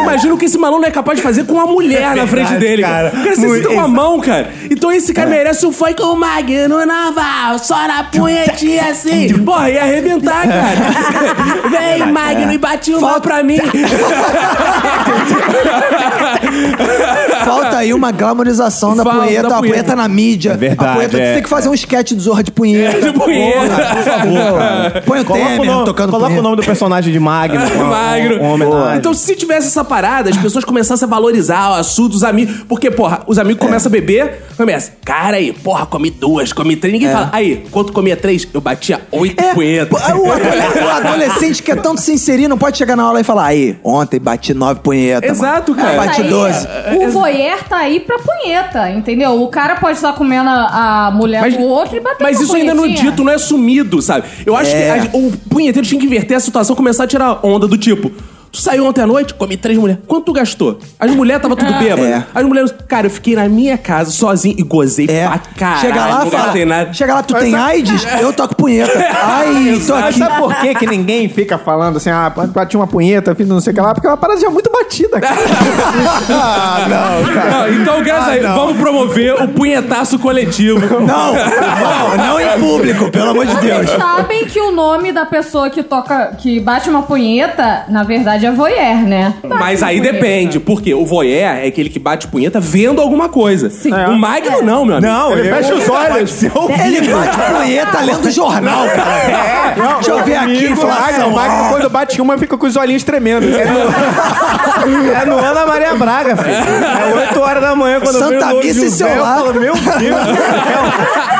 Imagina 0.03 0.33
o 0.33 0.37
que 0.37 0.45
esse 0.45 0.57
maluco 0.57 0.85
é 0.85 0.91
capaz 0.91 1.17
de 1.17 1.23
fazer 1.23 1.45
com 1.45 1.53
uma 1.53 1.65
mulher 1.65 2.15
na 2.15 2.27
frente 2.27 2.49
verdade, 2.49 2.59
dele. 2.59 2.81
cara. 2.81 3.09
Cara. 3.11 3.21
O 3.21 3.23
cara 3.23 3.35
se 3.35 3.45
excita 3.45 3.69
com 3.69 3.79
a 3.79 3.87
mão, 3.87 4.19
cara. 4.19 4.49
Então 4.69 4.91
esse 4.91 5.13
cara 5.13 5.29
merece 5.29 5.65
um 5.65 5.71
funk 5.71 5.95
com 5.95 6.13
o 6.13 6.15
Magno 6.17 6.85
Naval, 6.85 7.59
só 7.59 7.87
na 7.87 8.03
punhetinha 8.03 8.89
assim. 8.89 9.29
Porra, 9.45 9.69
ia 9.69 9.81
arrebentar, 9.83 10.45
cara. 10.47 11.69
Vem, 11.69 12.11
Magno, 12.11 12.51
e 12.51 12.57
bate 12.57 12.93
uma 12.93 13.19
pra 13.21 13.41
mim. 13.43 13.59
Falta 17.45 17.77
aí 17.77 17.93
uma 17.93 18.11
glamorização 18.11 18.95
da 18.95 19.03
Falta 19.03 19.19
punheta, 19.19 19.47
da 19.49 19.55
a 19.55 19.59
punheta. 19.59 19.73
punheta 19.73 19.95
na 19.95 20.07
mídia. 20.07 20.51
É 20.51 20.57
verdade, 20.57 20.91
A 20.91 20.95
punheta, 20.95 21.17
é. 21.19 21.25
você 21.27 21.33
tem 21.33 21.43
que 21.43 21.49
fazer 21.49 21.69
um 21.69 21.73
sketch 21.73 22.11
do 22.13 22.21
Zorra 22.21 22.43
de 22.43 22.51
punheta. 22.51 22.99
De 23.01 23.13
punheta. 23.17 23.59
Porra, 23.69 23.95
por 23.95 24.03
favor, 24.03 24.57
cara. 24.59 25.03
Põe 25.05 25.19
o 25.21 25.25
Coloca, 25.25 25.45
o 25.45 25.49
Temer 25.49 25.71
nome, 25.71 25.85
tocando 25.85 26.09
coloca 26.11 26.25
o 26.25 26.29
punheta. 26.29 26.43
nome 26.43 26.55
do 26.57 26.63
personagem 26.63 27.13
de 27.13 27.19
Magno. 27.19 27.59
uma- 27.75 27.85
Magro. 27.85 28.35
Uma, 28.39 28.43
uma 28.43 28.53
homenagem. 28.53 28.97
Então, 28.97 29.13
se 29.13 29.35
tivesse 29.35 29.67
essa 29.67 29.83
parada, 29.83 30.29
as 30.29 30.37
pessoas 30.37 30.63
começassem 30.65 31.05
a 31.05 31.09
valorizar 31.09 31.71
o 31.71 31.73
assunto 31.75 32.09
dos 32.09 32.23
amigos. 32.23 32.63
Porque, 32.67 32.91
porra, 32.91 33.21
os 33.27 33.37
amigos 33.39 33.61
começam 33.65 33.89
a 33.89 33.91
beber, 33.91 34.43
começa. 34.57 34.91
Cara 35.05 35.37
aí, 35.37 35.53
porra, 35.53 35.85
comi 35.85 36.09
duas, 36.09 36.51
comi 36.53 36.75
três. 36.75 36.93
Ninguém 36.93 37.09
fala. 37.11 37.29
Aí, 37.31 37.65
quando 37.71 37.91
comia 37.91 38.15
três, 38.15 38.47
eu 38.53 38.61
batia 38.61 39.01
oito 39.11 39.41
É, 39.41 39.53
punhetas. 39.53 40.01
o, 40.13 40.27
o 40.27 40.89
adolescente 40.89 41.63
que 41.63 41.71
é 41.71 41.75
tanto 41.75 42.01
se 42.01 42.11
inserir 42.11 42.47
não 42.47 42.57
pode 42.57 42.77
chegar 42.77 42.95
na 42.95 43.03
aula 43.03 43.21
e 43.21 43.23
falar 43.23 43.45
aí, 43.45 43.58
ontem 43.83 44.19
bati 44.19 44.53
nove 44.53 44.79
punhetas. 44.81 45.29
Exato, 45.31 45.71
mano. 45.71 45.83
cara. 45.83 45.97
Mas 45.97 46.07
Bati 46.07 46.21
aí, 46.21 46.29
doze. 46.29 46.67
O 47.05 47.09
voyeur 47.11 47.63
tá 47.67 47.77
aí 47.77 47.99
pra 47.99 48.17
punheta, 48.19 48.89
entendeu? 48.91 49.41
O 49.41 49.47
cara 49.47 49.75
pode 49.75 49.95
estar 49.97 50.13
comendo 50.13 50.49
a 50.49 51.07
a 51.07 51.11
mulher 51.11 51.41
Mas, 51.41 51.55
do 51.57 51.63
outro 51.63 51.97
e 51.97 51.99
bater 51.99 52.23
mas 52.23 52.39
isso 52.39 52.55
ainda 52.55 52.73
não 52.73 52.83
é 52.83 52.87
punhetinha. 52.87 53.11
dito, 53.11 53.23
não 53.23 53.31
é 53.31 53.35
assumido, 53.35 54.01
sabe? 54.01 54.27
Eu 54.45 54.55
acho 54.55 54.71
É. 54.75 54.99
que 54.99 55.07
a- 55.07 55.19
o 55.19 55.31
punheteiro 55.49 55.87
tinha 55.87 55.99
que 55.99 56.05
inverter 56.05 56.37
a 56.37 56.39
situação, 56.39 56.75
começar 56.75 57.03
a 57.03 57.07
tirar 57.07 57.39
onda 57.45 57.67
do 57.67 57.77
tipo. 57.77 58.11
Tu 58.51 58.59
saiu 58.59 58.85
ontem 58.85 59.01
à 59.01 59.07
noite, 59.07 59.33
comi 59.35 59.55
três 59.57 59.77
mulheres. 59.77 60.01
Quanto 60.07 60.25
tu 60.25 60.33
gastou? 60.33 60.79
As 60.99 61.11
mulheres 61.11 61.41
tava 61.41 61.55
tudo 61.55 61.71
bêbado. 61.73 62.03
É. 62.03 62.25
As 62.33 62.43
mulheres, 62.43 62.73
cara, 62.87 63.05
eu 63.05 63.11
fiquei 63.11 63.35
na 63.35 63.47
minha 63.47 63.77
casa 63.77 64.09
sozinho 64.11 64.55
e 64.57 64.63
gozei 64.63 65.05
É. 65.07 65.27
pra 65.27 65.39
caralho. 65.55 65.81
chega 65.81 66.05
lá 66.05 66.25
não 66.25 66.31
fala, 66.31 66.65
nada. 66.65 66.93
chega 66.93 67.13
lá, 67.13 67.23
tu 67.23 67.33
tem 67.35 67.53
AIDS? 67.55 68.03
Eu 68.19 68.33
toco 68.33 68.55
punheta. 68.55 68.91
Ai, 69.21 69.79
tô 69.85 69.93
Mas 69.93 70.05
aqui. 70.05 70.19
sabe 70.19 70.37
por 70.37 70.55
que, 70.55 70.75
que 70.75 70.87
ninguém 70.87 71.29
fica 71.29 71.57
falando 71.59 71.97
assim, 71.97 72.09
ah, 72.09 72.29
bati 72.29 72.75
uma 72.75 72.87
punheta, 72.87 73.35
fiz 73.35 73.47
não 73.47 73.59
sei 73.61 73.71
o 73.71 73.75
que 73.75 73.81
lá? 73.81 73.93
Porque 73.93 74.07
é 74.07 74.09
uma 74.09 74.17
parada 74.17 74.39
já 74.41 74.49
muito 74.49 74.71
batida, 74.71 75.19
cara. 75.21 75.35
Ah, 76.31 76.85
não, 76.87 77.33
cara. 77.33 77.49
Não, 77.51 77.73
então, 77.81 78.03
graças 78.03 78.27
a 78.29 78.31
Deus, 78.37 78.55
vamos 78.55 78.77
promover 78.77 79.41
o 79.43 79.47
punhetaço 79.49 80.17
coletivo. 80.19 80.79
Não, 80.99 81.33
não, 81.33 82.17
não 82.17 82.39
em 82.39 82.59
público, 82.59 83.11
pelo 83.11 83.29
amor 83.31 83.45
de 83.45 83.55
Deus. 83.57 83.85
Vocês 83.87 84.01
sabem 84.01 84.45
que 84.45 84.59
o 84.59 84.71
nome 84.71 85.11
da 85.11 85.25
pessoa 85.25 85.69
que 85.69 85.83
toca, 85.83 86.35
que 86.37 86.59
bate 86.59 86.89
uma 86.89 87.03
punheta, 87.03 87.85
na 87.89 88.03
verdade 88.03 88.38
é 88.45 88.51
voyeur, 88.51 88.97
né? 89.07 89.33
Mas 89.43 89.79
Bate 89.81 89.83
aí 89.91 89.97
uma 89.99 90.07
punheta. 90.07 90.11
depende, 90.13 90.59
porque 90.59 90.93
o 90.93 91.05
voyeur 91.05 91.55
é 91.57 91.67
aquele 91.67 91.89
que 91.89 91.99
bate 91.99 92.27
punheta 92.27 92.59
vendo 92.59 93.01
alguma 93.01 93.29
coisa. 93.29 93.69
Sim. 93.69 93.91
O 93.93 94.13
Magno 94.17 94.61
não, 94.61 94.85
meu 94.85 94.97
amigo. 94.97 95.11
Não, 95.11 95.31
Ele 95.33 95.49
fecha 95.49 95.73
os 95.75 95.89
olhos. 95.89 96.43
Ele 96.43 97.07
bate 97.13 97.37
punheta 97.37 98.01
lendo 98.01 98.25
o 98.27 98.31
jornal, 98.31 98.85
cara. 98.89 99.95
Deixa 99.95 100.11
eu 100.11 100.23
ver 100.23 100.35
aqui, 100.35 100.65
O 100.67 100.69
Magno, 100.69 100.73
inflação. 100.73 101.29
o 101.29 101.35
Magno, 101.35 101.69
quando 101.69 101.89
bate 101.89 102.21
uma, 102.21 102.37
fica 102.37 102.57
com 102.57 102.65
os 102.65 102.75
olhinhos 102.75 103.03
tremendo. 103.03 103.45
É 103.47 105.25
no 105.25 105.37
Ana 105.39 105.65
Maria 105.65 105.93
Braga, 105.95 106.35
filho. 106.37 106.53
É 106.55 107.27
8 107.29 107.39
horas 107.39 107.61
da 107.61 107.75
manhã 107.75 107.99
quando 107.99 108.17
Santa 108.17 108.33
eu 108.33 108.39
vejo 108.39 108.45
o 108.45 108.53
Louro 108.53 108.65
Missa 108.67 108.85
e 108.85 108.89
seu 108.91 109.07
eu 109.07 109.23
falo, 109.23 109.53
meu 109.53 109.73
Deus 109.73 109.75
do 109.75 110.35
céu. 110.35 111.29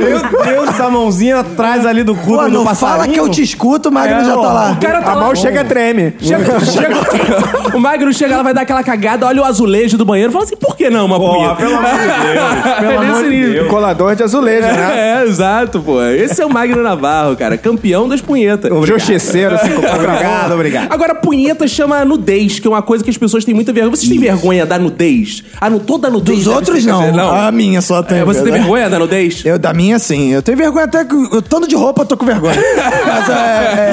Meu 0.00 0.44
Deus, 0.44 0.68
essa 0.68 0.90
mãozinha 0.90 1.40
atrás 1.40 1.86
ali 1.86 2.02
do 2.02 2.14
cu 2.14 2.36
Pô, 2.36 2.42
do 2.44 2.48
não 2.50 2.64
passarinho. 2.64 2.98
fala 3.00 3.08
que 3.12 3.18
eu 3.20 3.28
te 3.28 3.42
escuto, 3.42 3.88
o 3.88 3.92
Magno 3.92 4.20
É, 4.20 4.24
já 4.24 4.32
tá 4.34 4.52
lá. 4.52 4.72
O 4.72 4.76
cara 4.80 5.02
tá 5.02 5.12
A 5.12 5.14
lá. 5.14 5.24
mão 5.24 5.34
chega 5.34 5.64
treme. 5.64 6.14
Chega- 6.20 6.60
chega- 6.64 6.96
o 7.76 7.78
Magno 7.80 8.12
chega 8.12 8.36
lá, 8.36 8.42
vai 8.42 8.54
dar 8.54 8.62
aquela 8.62 8.82
cagada, 8.82 9.26
olha 9.26 9.42
o 9.42 9.44
azulejo 9.44 9.96
do 9.96 10.04
banheiro 10.04 10.30
e 10.30 10.32
fala 10.32 10.44
assim: 10.44 10.56
por 10.56 10.76
que 10.76 10.90
não 10.90 11.06
uma 11.06 11.18
Pô, 11.18 11.30
punheta? 11.34 11.54
pelo 11.56 11.76
amor 11.76 11.90
de 11.90 11.96
Deus. 11.96 12.42
Pelo 12.82 12.92
É 12.92 12.96
amor 12.96 13.22
nesse 13.24 13.30
de. 13.30 13.52
Deus. 13.52 13.68
Colador 13.68 14.14
de 14.16 14.22
azulejo, 14.22 14.66
né? 14.66 15.22
É, 15.22 15.24
exato, 15.28 15.80
pô. 15.80 16.02
Esse 16.02 16.42
é 16.42 16.46
o 16.46 16.50
Magno 16.50 16.82
Navarro, 16.82 17.36
cara. 17.36 17.56
Campeão 17.56 18.08
das 18.08 18.20
punhetas. 18.20 18.70
Justiceiro, 18.86 19.54
assim, 19.54 19.70
com 19.70 19.78
Obrigado, 19.86 20.52
obrigado. 20.54 20.92
Agora, 20.92 21.14
punheta 21.14 21.66
chama 21.68 22.04
nudez, 22.04 22.58
que 22.58 22.66
é 22.66 22.70
uma 22.70 22.82
coisa 22.82 23.02
que 23.04 23.10
as 23.10 23.16
pessoas 23.16 23.44
têm 23.44 23.54
muita 23.54 23.72
vergonha. 23.72 23.96
Vocês 23.96 24.08
têm 24.08 24.18
vergonha 24.18 24.64
da 24.66 24.78
nudez? 24.78 25.42
Ah, 25.60 25.68
no, 25.70 25.80
toda 25.80 26.08
nudez. 26.10 26.38
Dos 26.38 26.44
deve 26.46 26.56
outros, 26.56 26.82
ser- 26.82 26.90
não. 26.90 27.12
Não. 27.12 27.34
A 27.34 27.50
minha 27.52 27.80
só 27.80 28.02
tem. 28.02 28.18
É, 28.18 28.24
você 28.24 28.42
tem 28.42 28.52
vergonha 28.52 28.88
da 28.88 28.98
nudez? 28.98 29.44
Eu, 29.52 29.58
da 29.58 29.72
minha, 29.72 29.98
sim. 29.98 30.30
Eu 30.32 30.42
tenho 30.42 30.56
vergonha 30.58 30.84
até 30.84 31.04
que. 31.04 31.14
Eu 31.14 31.42
tanto 31.42 31.68
de 31.68 31.74
roupa, 31.74 32.02
eu 32.02 32.06
tô 32.06 32.16
com 32.16 32.24
vergonha. 32.26 32.54
Mas 33.06 33.28
é. 33.28 33.32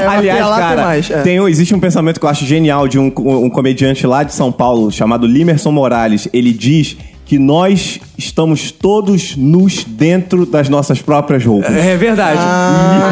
é 0.04 0.06
Aliás, 0.10 0.42
lá 0.46 0.58
cara, 0.58 0.76
tem 0.76 0.86
mais. 0.86 1.12
é. 1.12 1.22
tem 1.22 1.40
um- 1.40 1.48
existe 1.48 1.74
um 1.76 1.80
pensamento 1.80 2.20
que 2.20 2.26
eu 2.26 2.30
acho 2.30 2.46
genial 2.46 2.88
de 2.88 2.98
um, 3.00 3.08
um 3.18 3.50
comediante 3.50 4.06
lá 4.08 4.24
de 4.24 4.34
São 4.34 4.52
Paulo 4.52 4.92
chamado 4.92 5.26
Limerson 5.28 5.72
Morales. 5.72 6.28
Ele 6.34 6.52
diz 6.54 6.96
que 7.26 7.38
nós 7.38 8.00
estamos 8.18 8.72
todos 8.72 9.36
nus 9.36 9.84
dentro 9.84 10.48
das 10.48 10.68
nossas 10.68 11.00
próprias 11.00 11.46
roupas. 11.46 11.76
É 11.76 11.96
verdade. 11.96 12.40
Ah, 12.42 13.12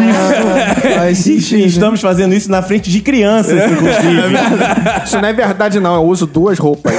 faz 0.97 1.19
E 1.27 1.39
sentido. 1.39 1.67
estamos 1.67 2.01
fazendo 2.01 2.33
isso 2.33 2.49
na 2.49 2.63
frente 2.63 2.89
de 2.89 2.99
crianças, 3.01 3.53
inclusive. 3.71 4.37
Isso 5.05 5.21
não 5.21 5.29
é 5.29 5.33
verdade, 5.33 5.79
não. 5.79 5.93
Eu 5.95 6.03
uso 6.03 6.25
duas 6.25 6.57
roupas. 6.57 6.93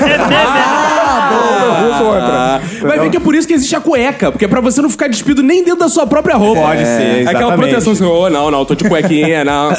Eu 1.33 1.95
uso 1.95 2.05
outra. 2.05 2.61
Vai 2.83 2.99
ver 3.01 3.11
que 3.11 3.17
é 3.17 3.21
por 3.21 3.35
isso 3.35 3.47
que 3.47 3.55
existe 3.55 3.75
a 3.77 3.81
cueca, 3.81 4.31
porque 4.33 4.45
é 4.45 4.49
pra 4.49 4.61
você 4.61 4.81
não 4.83 4.91
ficar 4.91 5.09
despido 5.09 5.43
nem 5.43 5.63
dentro 5.65 5.81
da 5.81 5.89
sua 5.89 6.07
própria 6.07 6.37
roupa. 6.37 6.61
Pode 6.61 6.85
ser, 6.85 6.87
É 6.87 7.21
Aquela 7.23 7.41
exatamente. 7.41 7.57
proteção 7.71 7.93
assim, 7.93 8.05
oh, 8.05 8.29
não, 8.31 8.51
não, 8.51 8.65
tô 8.65 8.75
de 8.75 8.85
cuequinha, 8.89 9.45
não. 9.45 9.71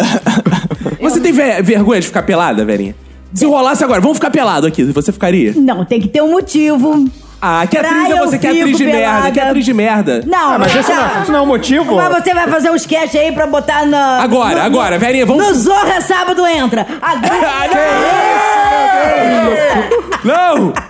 Você 1.01 1.19
tem 1.19 1.31
ve- 1.31 1.61
vergonha 1.61 2.01
de 2.01 2.07
ficar 2.07 2.23
pelada, 2.23 2.63
velhinha? 2.65 2.95
Se 3.33 3.45
rolasse 3.45 3.83
agora, 3.83 4.01
vamos 4.01 4.17
ficar 4.17 4.31
pelado 4.31 4.65
aqui, 4.67 4.83
você 4.85 5.11
ficaria? 5.11 5.53
Não, 5.55 5.85
tem 5.85 6.01
que 6.01 6.07
ter 6.07 6.21
um 6.21 6.31
motivo. 6.31 7.07
Ah, 7.41 7.65
que 7.65 7.77
atriz 7.77 8.09
é 8.09 8.13
eu 8.13 8.17
você? 8.17 8.37
Que 8.37 8.47
fico 8.49 8.59
atriz 8.61 8.77
de 8.77 8.85
merda, 8.85 8.99
pelada. 9.01 9.31
que 9.31 9.39
atriz 9.39 9.65
de 9.65 9.73
merda. 9.73 10.21
Não, 10.25 10.59
Mas 10.59 10.73
mas 10.73 10.75
isso 10.75 10.91
não, 10.93 11.21
isso 11.23 11.31
não 11.31 11.39
é 11.39 11.41
um 11.41 11.45
motivo? 11.45 11.95
Mas 11.95 12.23
você 12.23 12.33
vai 12.33 12.47
fazer 12.47 12.69
um 12.69 12.75
sketch 12.75 13.15
aí 13.15 13.31
pra 13.31 13.47
botar 13.47 13.85
na. 13.85 14.21
Agora, 14.21 14.55
no- 14.55 14.61
agora, 14.65 14.97
velhinha, 14.99 15.25
vamos- 15.25 15.47
No 15.47 15.53
Zorra 15.55 16.01
Sábado 16.01 16.45
entra. 16.45 16.85
Agora. 17.01 17.69
Não! 20.23 20.73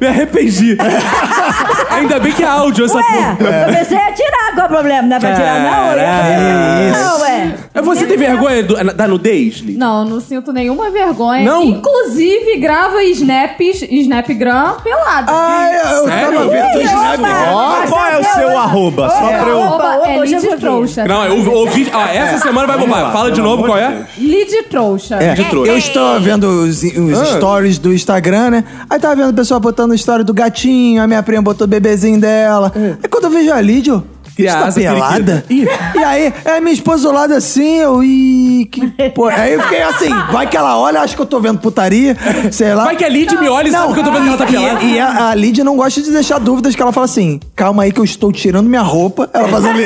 Me 0.00 0.06
arrependi. 0.06 0.76
Ainda 1.90 2.20
bem 2.20 2.32
que 2.32 2.44
é 2.44 2.46
áudio 2.46 2.84
essa 2.84 2.96
Ué, 2.96 3.02
porra. 3.02 3.36
eu 3.66 3.74
pensei 3.74 3.98
em 3.98 4.12
tirar, 4.12 4.52
qual 4.54 4.60
é 4.60 4.64
o 4.64 4.68
problema? 4.68 5.02
Não 5.02 5.16
é 5.16 5.20
pra 5.20 5.34
tirar, 5.34 5.60
não? 5.60 5.90
Eu 5.92 5.98
ia 5.98 6.06
fazer- 6.06 6.36
Caralho. 6.36 6.92
Não, 6.92 7.20
ué. 7.22 7.54
Mas 7.74 7.84
Você 7.84 8.06
tem 8.06 8.16
vergonha 8.16 8.62
do- 8.62 8.94
da 8.94 9.08
nudez, 9.08 9.56
Li? 9.56 9.76
Não, 9.76 10.04
não 10.04 10.20
sinto 10.20 10.52
nenhuma 10.52 10.90
vergonha. 10.90 11.44
Não? 11.44 11.62
Inclusive, 11.64 12.56
grava 12.58 13.02
snaps, 13.04 13.82
snapgram 13.90 14.76
pelado. 14.84 15.32
Ah, 15.32 15.55
eu 15.62 16.04
Sério? 16.04 16.38
tava 16.38 16.48
vendo. 16.48 16.66
Opa, 16.86 17.52
Ó, 17.52 17.86
qual 17.88 18.06
é 18.06 18.18
o 18.18 18.24
seu 18.24 18.58
arroba? 18.58 19.08
Só 19.08 19.28
pra 19.28 19.48
eu... 19.48 19.62
Arroba 19.62 20.06
é 20.06 20.16
vou 20.16 20.26
ver. 20.26 20.56
Trouxa. 20.58 21.04
Não, 21.04 21.24
eu 21.24 21.52
ouvi. 21.52 21.90
Ah, 21.92 22.12
essa 22.12 22.42
semana 22.42 22.66
vai 22.66 22.78
bombar. 22.78 23.12
Fala 23.12 23.30
de 23.30 23.40
novo 23.40 23.64
qual 23.64 23.78
é? 23.78 24.06
Lid 24.18 24.62
Trouxa. 24.64 25.16
É, 25.22 25.34
eu 25.38 25.76
estou 25.76 26.20
vendo 26.20 26.44
os, 26.44 26.82
os 26.82 27.28
stories 27.36 27.78
do 27.78 27.92
Instagram, 27.92 28.50
né? 28.50 28.64
Aí 28.88 28.98
tava 28.98 29.16
vendo 29.16 29.30
o 29.30 29.34
pessoal 29.34 29.60
botando 29.60 29.94
story 29.94 30.24
do 30.24 30.34
gatinho, 30.34 31.02
a 31.02 31.06
minha 31.06 31.22
prima 31.22 31.42
botou 31.42 31.66
o 31.66 31.68
bebezinho 31.68 32.20
dela. 32.20 32.72
Aí 33.02 33.08
quando 33.08 33.24
eu 33.24 33.30
vejo 33.30 33.52
a 33.52 33.60
Lídia, 33.60 34.02
Criança, 34.36 34.70
Você 34.70 34.84
tá 34.84 34.92
pelada? 34.92 35.44
periquita. 35.48 35.72
E 35.94 36.04
aí, 36.04 36.32
é 36.44 36.60
minha 36.60 36.72
esposa 36.74 37.08
do 37.08 37.14
lado 37.14 37.32
assim, 37.34 37.78
eu. 37.78 38.02
Ih, 38.04 38.68
que. 38.70 38.86
Pô, 39.10 39.26
aí 39.26 39.54
eu 39.54 39.62
fiquei 39.62 39.82
assim, 39.82 40.10
vai 40.30 40.46
que 40.46 40.56
ela 40.56 40.78
olha, 40.78 41.00
acha 41.00 41.16
que 41.16 41.22
eu 41.22 41.26
tô 41.26 41.40
vendo 41.40 41.58
putaria, 41.58 42.16
sei 42.52 42.74
lá. 42.74 42.84
Vai 42.84 42.96
que 42.96 43.04
a 43.04 43.08
Lid 43.08 43.34
me 43.36 43.48
olha 43.48 43.68
e 43.68 43.70
sabe 43.72 43.94
que 43.94 44.00
eu 44.00 44.04
tô 44.04 44.12
vendo 44.12 44.26
ela 44.28 44.36
tá 44.36 44.46
pelada. 44.46 44.82
E, 44.82 44.94
e 44.94 45.00
a, 45.00 45.28
a 45.30 45.34
Lídia 45.34 45.64
não 45.64 45.76
gosta 45.76 46.02
de 46.02 46.10
deixar 46.10 46.38
dúvidas, 46.38 46.74
que 46.76 46.82
ela 46.82 46.92
fala 46.92 47.06
assim: 47.06 47.40
calma 47.54 47.84
aí 47.84 47.92
que 47.92 48.00
eu 48.00 48.04
estou 48.04 48.30
tirando 48.32 48.68
minha 48.68 48.82
roupa. 48.82 49.28
Ela 49.32 49.48
fazendo. 49.48 49.78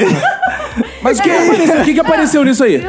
Mas 1.03 1.19
o 1.19 1.23
que, 1.23 1.31
apareceu, 1.31 1.81
o 1.81 1.85
que, 1.85 1.95
que 1.95 2.01
apareceu 2.01 2.45
nisso 2.45 2.65
aí? 2.65 2.87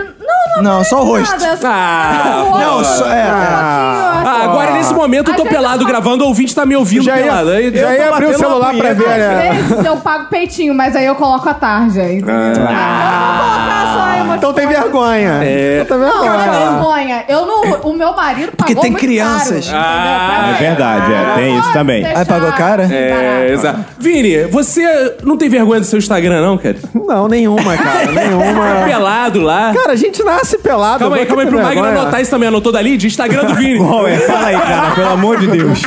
Não, 0.61 0.83
só 0.83 1.01
o 1.01 1.05
rosto. 1.05 1.31
Nada, 1.31 1.45
é 1.45 1.55
só- 1.55 1.67
Ah, 1.71 2.43
o 2.45 2.59
não, 2.59 2.73
rosto, 2.77 2.97
só- 2.97 3.05
é, 3.05 3.09
um 3.09 3.13
é. 3.13 3.21
pouquinho, 3.23 4.27
Ah, 4.27 4.39
agora 4.43 4.71
nesse 4.73 4.93
momento 4.93 5.31
eu 5.31 5.35
tô 5.35 5.43
Às 5.43 5.47
vezes 5.49 5.57
pelado 5.63 5.83
eu- 5.83 5.87
gravando, 5.87 6.23
o 6.23 6.27
ouvinte 6.27 6.53
tá 6.53 6.65
me 6.65 6.75
ouvindo 6.75 7.03
Já 7.05 7.17
ia, 7.17 7.23
pelado. 7.23 7.49
Aí- 7.51 7.71
já 7.75 7.95
ia 7.95 8.09
abrir 8.09 8.25
o 8.25 8.29
batendo 8.31 8.37
celular 8.39 8.73
uma 8.73 8.83
pra 8.83 8.93
ver, 8.93 9.07
né? 9.07 9.49
Às 9.49 9.57
vezes 9.69 9.85
eu 9.85 9.97
pago 9.97 10.25
peitinho, 10.29 10.73
mas 10.75 10.95
aí 10.95 11.05
eu 11.05 11.15
coloco 11.15 11.47
a 11.47 11.53
tarja. 11.53 12.03
entendeu? 12.03 12.35
Ah. 12.67 13.31
Eu 13.31 13.37
vou 13.37 13.49
colocar 13.49 13.93
só 13.93 14.10
aí 14.31 14.37
umas 14.37 14.37
Então 14.37 14.53
tem 14.53 14.67
vergonha. 14.67 15.39
É. 15.43 15.81
Então 15.83 15.97
tem 15.99 16.07
Não, 16.07 16.15
não 16.25 16.31
vergonha. 16.31 16.57
é 16.57 16.69
vergonha. 16.69 17.23
Eu 17.27 17.45
não, 17.45 17.61
o 17.89 17.93
meu 17.93 18.13
marido 18.13 18.51
pagou 18.51 18.57
Porque 18.57 18.75
tem 18.75 18.91
muito 18.91 19.01
crianças. 19.01 19.69
Caro, 19.69 19.81
entendeu? 19.83 20.11
Ah, 20.11 20.27
Pra 20.41 20.47
é 20.49 20.53
ver. 20.53 20.57
verdade, 20.67 21.13
é, 21.13 21.33
tem 21.35 21.59
isso 21.59 21.73
também. 21.73 22.05
Aí 22.05 22.25
pagou 22.25 22.51
cara? 22.53 22.83
É, 22.91 23.47
exato. 23.51 23.85
Vini, 23.99 24.43
você 24.45 25.15
não 25.23 25.37
tem 25.37 25.49
vergonha 25.49 25.79
do 25.79 25.85
seu 25.85 25.99
Instagram, 25.99 26.41
não, 26.41 26.57
cara? 26.57 26.75
Não, 26.93 27.27
nenhuma, 27.27 27.77
cara. 27.77 28.05
Nenhuma. 28.11 28.85
Pelado 28.85 29.41
lá. 29.41 29.73
Cara, 29.73 29.93
a 29.93 29.95
gente 29.95 30.23
nasce 30.23 30.57
pelado. 30.57 30.99
Calma 30.99 31.15
aí, 31.15 31.21
vai 31.21 31.27
calma 31.27 31.41
aí 31.43 31.47
ter 31.47 31.51
pro 31.55 31.61
Magno 31.63 31.81
vergonha. 31.81 32.01
anotar 32.01 32.21
isso 32.21 32.31
também. 32.31 32.47
Anotou 32.49 32.71
da 32.71 32.81
Lid? 32.81 33.05
Instagram 33.07 33.45
do 33.45 33.55
Vini. 33.55 33.77
Qual 33.83 34.07
é? 34.07 34.17
Fala 34.17 34.47
aí, 34.47 34.57
cara, 34.57 34.91
pelo 34.95 35.09
amor 35.09 35.37
de 35.37 35.47
Deus. 35.47 35.81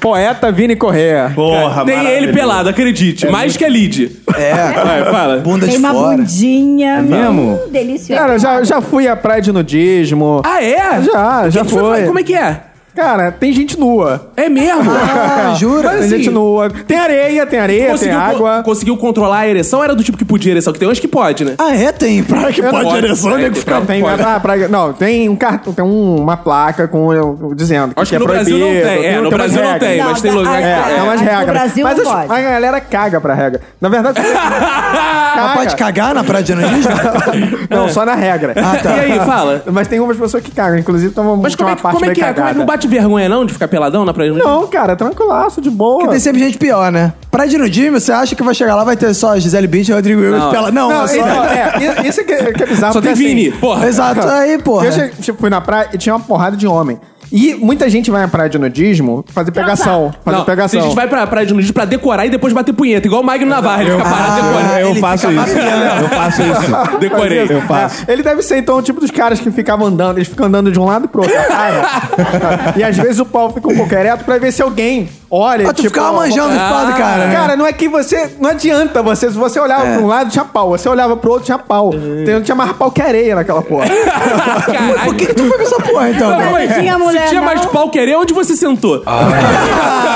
Poeta 0.00 0.50
Vini 0.52 0.76
Correa. 0.76 1.32
Porra, 1.34 1.84
Tem 1.84 2.06
ele 2.06 2.32
pelado, 2.32 2.68
acredite. 2.68 3.26
mais 3.28 3.56
que 3.56 3.64
a 3.64 3.68
Lid. 3.68 4.10
É, 4.36 4.52
Vai, 4.52 5.04
fala. 5.10 5.36
bunda 5.38 5.64
de 5.66 5.72
Tem 5.72 5.78
uma 5.78 5.92
fora. 5.92 6.16
bundinha. 6.18 7.02
mesmo? 7.02 7.54
Hum, 7.66 7.70
deliciosa. 7.70 8.20
Cara, 8.22 8.38
já, 8.38 8.62
já 8.64 8.80
fui 8.80 9.08
à 9.08 9.16
praia 9.16 9.40
de 9.42 9.52
nudismo. 9.52 10.42
Ah, 10.44 10.62
é? 10.62 11.02
Já, 11.02 11.50
já 11.50 11.64
foi. 11.64 12.04
Como 12.04 12.18
é 12.18 12.22
que 12.22 12.34
é? 12.34 12.60
Cara, 12.96 13.30
tem 13.30 13.52
gente 13.52 13.78
nua. 13.78 14.30
É 14.36 14.48
mesmo? 14.48 14.90
Ah, 14.90 15.54
jura? 15.54 15.90
Tem 15.90 15.98
assim, 15.98 16.08
gente 16.08 16.30
nua. 16.30 16.70
Tem 16.70 16.96
areia, 16.98 17.44
tem 17.46 17.58
areia, 17.60 17.98
tem 17.98 18.10
água. 18.10 18.62
conseguiu 18.64 18.96
controlar 18.96 19.40
a 19.40 19.48
ereção? 19.48 19.84
Era 19.84 19.94
do 19.94 20.02
tipo 20.02 20.16
que 20.16 20.24
podia 20.24 20.50
ereção? 20.52 20.72
Que 20.72 20.78
tem 20.78 20.88
uns 20.88 20.98
que 20.98 21.06
pode, 21.06 21.44
né? 21.44 21.54
Ah, 21.58 21.74
é? 21.76 21.92
Tem 21.92 22.22
praia 22.24 22.50
que 22.52 22.62
pode 22.62 22.84
posso. 22.84 22.94
direção, 23.00 23.32
É, 23.32 23.36
nego 23.42 23.52
tem 23.54 23.60
fica. 23.60 23.80
Tem, 23.82 24.00
Pode. 24.02 24.22
ah, 24.22 24.40
praia- 24.40 24.68
não, 24.68 24.92
tem 24.94 25.28
um 25.28 25.36
cartão, 25.36 25.72
tem 25.74 25.84
um- 25.84 26.16
uma 26.16 26.36
placa 26.38 26.88
com 26.88 27.12
eu- 27.12 27.52
dizendo 27.54 27.94
que, 27.94 28.00
Acho 28.00 28.10
que 28.10 28.16
é 28.16 28.18
no 28.18 28.26
Brasil 28.26 28.58
não 28.58 28.66
proibido, 28.66 28.88
tem. 28.88 29.04
É, 29.06 29.14
no 29.16 29.20
umas 29.28 29.30
Brasil 29.34 29.62
não 29.62 29.78
tem, 29.78 30.02
mas 30.02 30.20
tem 30.22 30.30
lugar 30.32 30.56
que 30.58 30.64
É, 30.64 30.74
tem. 30.82 30.94
tem 30.94 31.02
umas 31.02 31.14
Aqui 31.20 31.24
no 31.24 31.30
regras. 31.30 31.46
Brasil 31.58 31.84
Mas 31.84 31.98
não 31.98 32.04
as- 32.10 32.26
pode. 32.26 32.32
a 32.40 32.50
galera 32.50 32.80
caga 32.80 33.20
pra 33.20 33.34
regra. 33.34 33.60
Na 33.80 33.88
verdade, 33.90 34.18
Mas 35.36 35.52
pode 35.54 35.76
cagar 35.76 36.14
na 36.14 36.24
praia 36.24 36.42
de 36.42 36.54
nudismo? 36.54 36.90
não, 37.68 37.88
só 37.90 38.04
na 38.06 38.14
regra. 38.14 38.54
Ah, 38.56 38.76
tá. 38.82 38.96
E 38.96 39.00
aí, 39.12 39.18
fala. 39.20 39.62
Mas 39.70 39.86
tem 39.86 40.00
umas 40.00 40.16
pessoas 40.16 40.42
que 40.42 40.50
cagam, 40.50 40.78
inclusive 40.78 41.12
tem 41.12 41.22
uma, 41.22 41.36
Mas 41.36 41.54
tem 41.54 41.58
como 41.58 41.68
é, 41.68 41.72
uma 41.72 41.76
que, 41.76 41.82
parte 41.82 41.94
como 41.98 42.10
é 42.10 42.14
que 42.14 42.22
é? 42.22 42.32
Como 42.32 42.46
é 42.48 42.52
que 42.52 42.58
não 42.58 42.66
bate 42.66 42.85
vergonha, 42.88 43.28
não, 43.28 43.44
de 43.44 43.52
ficar 43.52 43.68
peladão 43.68 44.04
na 44.04 44.12
praia? 44.14 44.32
Não, 44.32 44.66
cara, 44.66 44.94
tranquilaço, 44.96 45.60
de 45.60 45.70
boa. 45.70 45.98
Porque 45.98 46.10
tem 46.12 46.20
sempre 46.20 46.40
gente 46.40 46.58
pior, 46.58 46.90
né? 46.92 47.12
Praia 47.30 47.48
de 47.48 47.58
nudismo, 47.58 47.98
você 48.00 48.12
acha 48.12 48.34
que 48.34 48.42
vai 48.42 48.54
chegar 48.54 48.74
lá, 48.74 48.84
vai 48.84 48.96
ter 48.96 49.12
só 49.14 49.38
Gisele 49.38 49.66
Beach 49.66 49.90
e 49.90 49.94
Rodrigo 49.94 50.20
Willis 50.20 50.38
Não. 50.40 50.50
pela... 50.50 50.70
Não, 50.70 50.88
Não, 50.88 51.04
é 51.04 51.08
só... 51.08 51.14
então, 51.16 51.44
é, 51.44 52.08
isso 52.08 52.20
é 52.20 52.24
que, 52.24 52.52
que 52.52 52.62
é 52.62 52.66
bizarro. 52.66 52.92
Só 52.92 53.00
tem 53.00 53.10
porque, 53.12 53.24
assim, 53.24 53.34
Vini, 53.34 53.52
porra. 53.52 53.86
Exato, 53.86 54.26
aí, 54.28 54.58
porra. 54.58 54.86
Eu 54.86 54.92
che- 54.92 55.12
tipo, 55.20 55.38
fui 55.40 55.50
na 55.50 55.60
praia 55.60 55.88
e 55.92 55.98
tinha 55.98 56.14
uma 56.14 56.24
porrada 56.24 56.56
de 56.56 56.66
homem. 56.66 56.98
E 57.32 57.54
muita 57.54 57.88
gente 57.90 58.10
vai 58.10 58.22
na 58.22 58.28
praia 58.28 58.48
de 58.48 58.58
nudismo 58.58 59.24
fazer 59.28 59.50
pegação. 59.50 60.14
Fazer 60.24 60.36
Não, 60.38 60.44
pegação. 60.44 60.80
a 60.80 60.82
gente 60.84 60.94
vai 60.94 61.08
pra 61.08 61.26
praia 61.26 61.46
de 61.46 61.52
nudismo 61.54 61.74
pra 61.74 61.84
decorar 61.84 62.24
e 62.26 62.30
depois 62.30 62.52
bater 62.52 62.72
punheta. 62.72 63.06
Igual 63.06 63.22
o 63.22 63.24
Magno 63.24 63.46
Navarro, 63.48 63.82
ele 63.82 63.90
fica 63.90 64.02
parado 64.04 64.32
Ah, 64.32 64.34
decorando. 64.36 64.78
Eu 64.78 64.90
ele 64.90 65.00
faço 65.00 65.26
isso. 65.32 65.58
Eu 65.58 66.08
faço 66.08 66.42
isso. 66.42 66.98
Decorei. 66.98 67.46
Eu 67.48 67.60
faço. 67.62 68.04
Ele 68.08 68.22
deve 68.22 68.42
ser, 68.42 68.58
então, 68.58 68.76
o 68.78 68.82
tipo 68.82 69.00
dos 69.00 69.10
caras 69.10 69.40
que 69.40 69.50
ficavam 69.50 69.86
andando, 69.86 70.18
eles 70.18 70.28
ficam 70.28 70.46
andando 70.46 70.70
de 70.70 70.78
um 70.78 70.84
lado 70.84 71.08
pro 71.08 71.22
outro. 71.22 71.36
e 72.76 72.82
às 72.84 72.96
vezes 72.96 73.18
o 73.18 73.26
pau 73.26 73.52
fica 73.52 73.68
um 73.68 73.76
pouco 73.76 73.94
ereto 73.94 74.24
pra 74.24 74.38
ver 74.38 74.52
se 74.52 74.62
alguém 74.62 75.08
olha. 75.30 75.68
Ah, 75.70 75.72
tu 75.72 75.82
ficava 75.82 76.12
manjando 76.12 76.54
pau 76.56 76.86
do 76.86 76.92
cara? 76.94 77.30
Cara, 77.30 77.56
não 77.56 77.66
é 77.66 77.72
que 77.72 77.88
você. 77.88 78.30
Não 78.38 78.50
adianta 78.50 79.02
você. 79.02 79.30
Se 79.30 79.36
você 79.36 79.58
olhava 79.60 79.82
pra 79.82 79.98
um 80.00 80.06
lado, 80.06 80.30
tinha 80.30 80.44
pau. 80.44 80.70
Você 80.70 80.88
olhava 80.88 81.16
pro 81.16 81.30
outro, 81.32 81.46
tinha 81.46 81.58
pau. 81.58 81.90
Tem, 82.24 82.40
tinha 82.42 82.54
mais 82.54 82.72
pau 82.72 82.90
que 82.90 83.02
areia 83.02 83.34
naquela 83.34 83.62
porra. 83.62 83.86
Caralho. 84.66 85.04
Por 85.04 85.14
que, 85.14 85.26
que 85.26 85.34
tu 85.34 85.44
foi 85.48 85.56
com 85.56 85.62
essa 85.62 85.80
porra, 85.80 86.10
então? 86.10 86.30
Não. 86.30 86.52
Não 86.52 86.68
tinha 86.78 86.98
mulher, 86.98 87.22
Se 87.22 87.28
tinha 87.30 87.42
mais 87.42 87.64
pau 87.66 87.90
querer, 87.90 88.16
onde 88.16 88.32
você 88.32 88.56
sentou? 88.56 89.02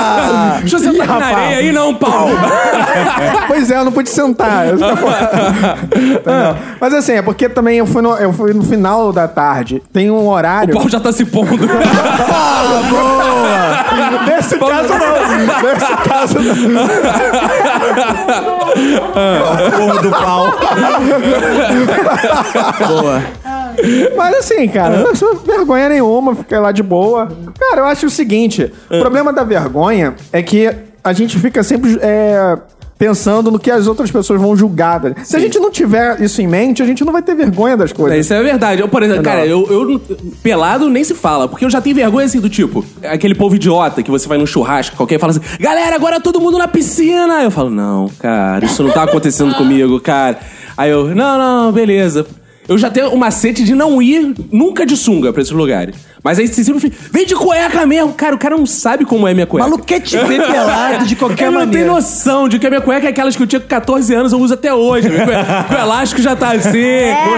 Deixa 0.59 0.75
eu 0.77 0.79
sentar 0.79 1.07
na 1.07 1.25
areia 1.25 1.57
aí, 1.57 1.71
não, 1.71 1.95
pau. 1.95 2.29
pois 3.47 3.71
é, 3.71 3.77
eu 3.77 3.85
não 3.85 3.91
pude 3.91 4.09
sentar. 4.09 4.67
Eu 4.67 4.79
tava-? 4.79 5.77
Mas 6.79 6.93
assim, 6.93 7.13
é 7.13 7.21
porque 7.21 7.49
também 7.49 7.77
eu 7.77 7.85
fui, 7.85 8.01
no, 8.01 8.15
eu 8.15 8.33
fui 8.33 8.53
no 8.53 8.63
final 8.63 9.11
da 9.11 9.27
tarde. 9.27 9.81
Tem 9.91 10.09
um 10.09 10.27
horário. 10.27 10.75
O 10.75 10.79
pau 10.79 10.89
já 10.89 10.99
tá 10.99 11.11
se 11.13 11.25
pondo. 11.25 11.51
Nesse 14.25 14.57
caso 14.57 14.89
não. 14.89 15.11
Nesse 15.63 15.95
caso 16.07 16.39
não. 16.39 16.87
Porra 19.71 20.01
do 20.01 20.11
pau. 20.11 20.47
Boa. 22.87 23.21
Mas 24.15 24.35
assim, 24.37 24.67
cara, 24.67 24.97
não 25.03 25.15
sou 25.15 25.35
vergonha 25.37 25.89
nenhuma, 25.89 26.35
fiquei 26.35 26.57
lá 26.59 26.71
de 26.71 26.83
boa. 26.83 27.27
Cara, 27.59 27.81
eu 27.81 27.85
acho 27.85 28.05
o 28.05 28.09
seguinte: 28.09 28.71
o 28.89 28.99
problema 28.99 29.31
da 29.33 29.43
vergonha 29.43 30.15
é 30.31 30.41
que 30.41 30.71
a 31.03 31.13
gente 31.13 31.37
fica 31.39 31.63
sempre 31.63 31.97
é, 32.01 32.57
pensando 32.97 33.49
no 33.49 33.57
que 33.57 33.71
as 33.71 33.87
outras 33.87 34.11
pessoas 34.11 34.39
vão 34.39 34.55
julgar. 34.55 35.01
Se 35.23 35.35
a 35.35 35.39
gente 35.39 35.57
não 35.57 35.71
tiver 35.71 36.21
isso 36.21 36.39
em 36.41 36.47
mente, 36.47 36.83
a 36.83 36.85
gente 36.85 37.03
não 37.03 37.11
vai 37.11 37.23
ter 37.23 37.33
vergonha 37.33 37.75
das 37.75 37.89
É, 37.89 37.93
coisas. 37.95 38.19
Isso 38.19 38.33
é 38.33 38.43
verdade. 38.43 38.81
Eu, 38.81 38.87
por 38.87 39.01
exemplo, 39.01 39.23
cara, 39.23 39.43
eu, 39.45 39.65
eu- 39.71 39.99
pelado 40.43 40.87
nem 40.89 41.03
se 41.03 41.15
fala, 41.15 41.47
porque 41.47 41.65
eu 41.65 41.69
já 41.71 41.81
tenho 41.81 41.95
vergonha 41.95 42.27
assim 42.27 42.39
do 42.39 42.47
tipo, 42.49 42.85
aquele 43.03 43.33
povo 43.33 43.55
idiota 43.55 44.03
que 44.03 44.11
você 44.11 44.27
vai 44.27 44.37
num 44.37 44.45
churrasco, 44.45 44.95
qualquer 44.95 45.19
fala 45.19 45.31
assim, 45.31 45.41
galera, 45.59 45.95
agora 45.95 46.19
todo 46.19 46.39
mundo 46.39 46.57
na 46.59 46.67
piscina. 46.67 47.41
Eu 47.41 47.49
falo, 47.49 47.71
não, 47.71 48.07
cara, 48.19 48.63
isso 48.63 48.83
não 48.83 48.91
tá 48.91 49.03
acontecendo 49.03 49.53
comigo, 49.57 49.99
cara. 49.99 50.37
Aí 50.77 50.91
eu, 50.91 51.15
não, 51.15 51.37
não, 51.39 51.71
beleza. 51.71 52.27
Eu 52.71 52.77
já 52.77 52.89
tenho 52.89 53.09
o 53.09 53.17
macete 53.17 53.65
de 53.65 53.75
não 53.75 54.01
ir 54.01 54.33
nunca 54.49 54.85
de 54.85 54.95
sunga 54.95 55.33
pra 55.33 55.41
esses 55.41 55.51
lugares. 55.51 55.93
Mas 56.23 56.37
aí 56.37 56.47
você 56.47 56.63
sempre 56.63 56.79
fica, 56.79 56.95
vem 57.11 57.25
de 57.25 57.35
cueca 57.35 57.85
mesmo. 57.85 58.13
Cara, 58.13 58.35
o 58.35 58.37
cara 58.37 58.55
não 58.57 58.65
sabe 58.65 59.05
como 59.05 59.27
é 59.27 59.33
minha 59.33 59.47
cueca. 59.47 59.65
Maluco 59.67 59.85
quer 59.85 59.99
te 60.01 60.17
ver 60.17 60.45
pelado 60.45 61.05
de 61.05 61.15
qualquer 61.15 61.45
Ele 61.49 61.51
não 61.55 61.61
tem 61.61 61.67
maneira. 61.81 61.89
noção 61.91 62.47
de 62.47 62.59
que 62.59 62.67
a 62.67 62.69
minha 62.69 62.81
cueca 62.81 63.07
é 63.07 63.09
aquelas 63.09 63.35
que 63.35 63.41
eu 63.41 63.47
tinha 63.47 63.59
com 63.59 63.67
14 63.67 64.13
anos, 64.13 64.31
eu 64.31 64.39
uso 64.39 64.53
até 64.53 64.73
hoje. 64.73 65.07
O 65.71 65.73
elástico 65.73 66.21
já 66.21 66.35
tá 66.35 66.51
assim, 66.51 66.71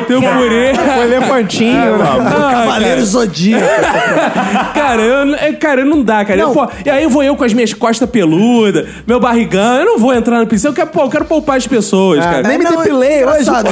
tem 0.07 0.17
o 0.17 0.21
furê. 0.21 0.71
O 0.99 1.01
elefantinho, 1.03 1.97
né? 1.97 2.05
Cavaleiro 2.51 3.05
Zodíaco. 3.05 3.63
Cara, 4.73 5.01
eu, 5.01 5.35
é, 5.35 5.53
cara, 5.53 5.85
não 5.85 6.01
dá, 6.03 6.25
cara. 6.25 6.39
Eu, 6.39 6.47
Não. 6.47 6.53
pô, 6.53 6.67
e 6.85 6.89
aí 6.89 7.07
vou 7.07 7.23
eu 7.23 7.35
com 7.35 7.43
as 7.43 7.53
minhas 7.53 7.73
costas 7.73 8.09
peludas, 8.09 8.87
meu 9.07 9.19
barrigão, 9.19 9.75
eu 9.79 9.85
não 9.85 9.97
vou 9.97 10.13
entrar 10.13 10.39
na 10.39 10.45
piscina, 10.45 10.69
eu 10.71 10.73
quero, 10.73 10.89
pô, 10.89 11.01
eu 11.03 11.09
quero 11.09 11.25
poupar 11.25 11.57
as 11.57 11.67
pessoas, 11.67 12.19
cara. 12.23 12.47
nem 12.47 12.57
me 12.57 12.63
não, 12.63 12.77
depilei 12.77 13.21
é 13.21 13.25
hoje, 13.27 13.41
engraçado. 13.41 13.69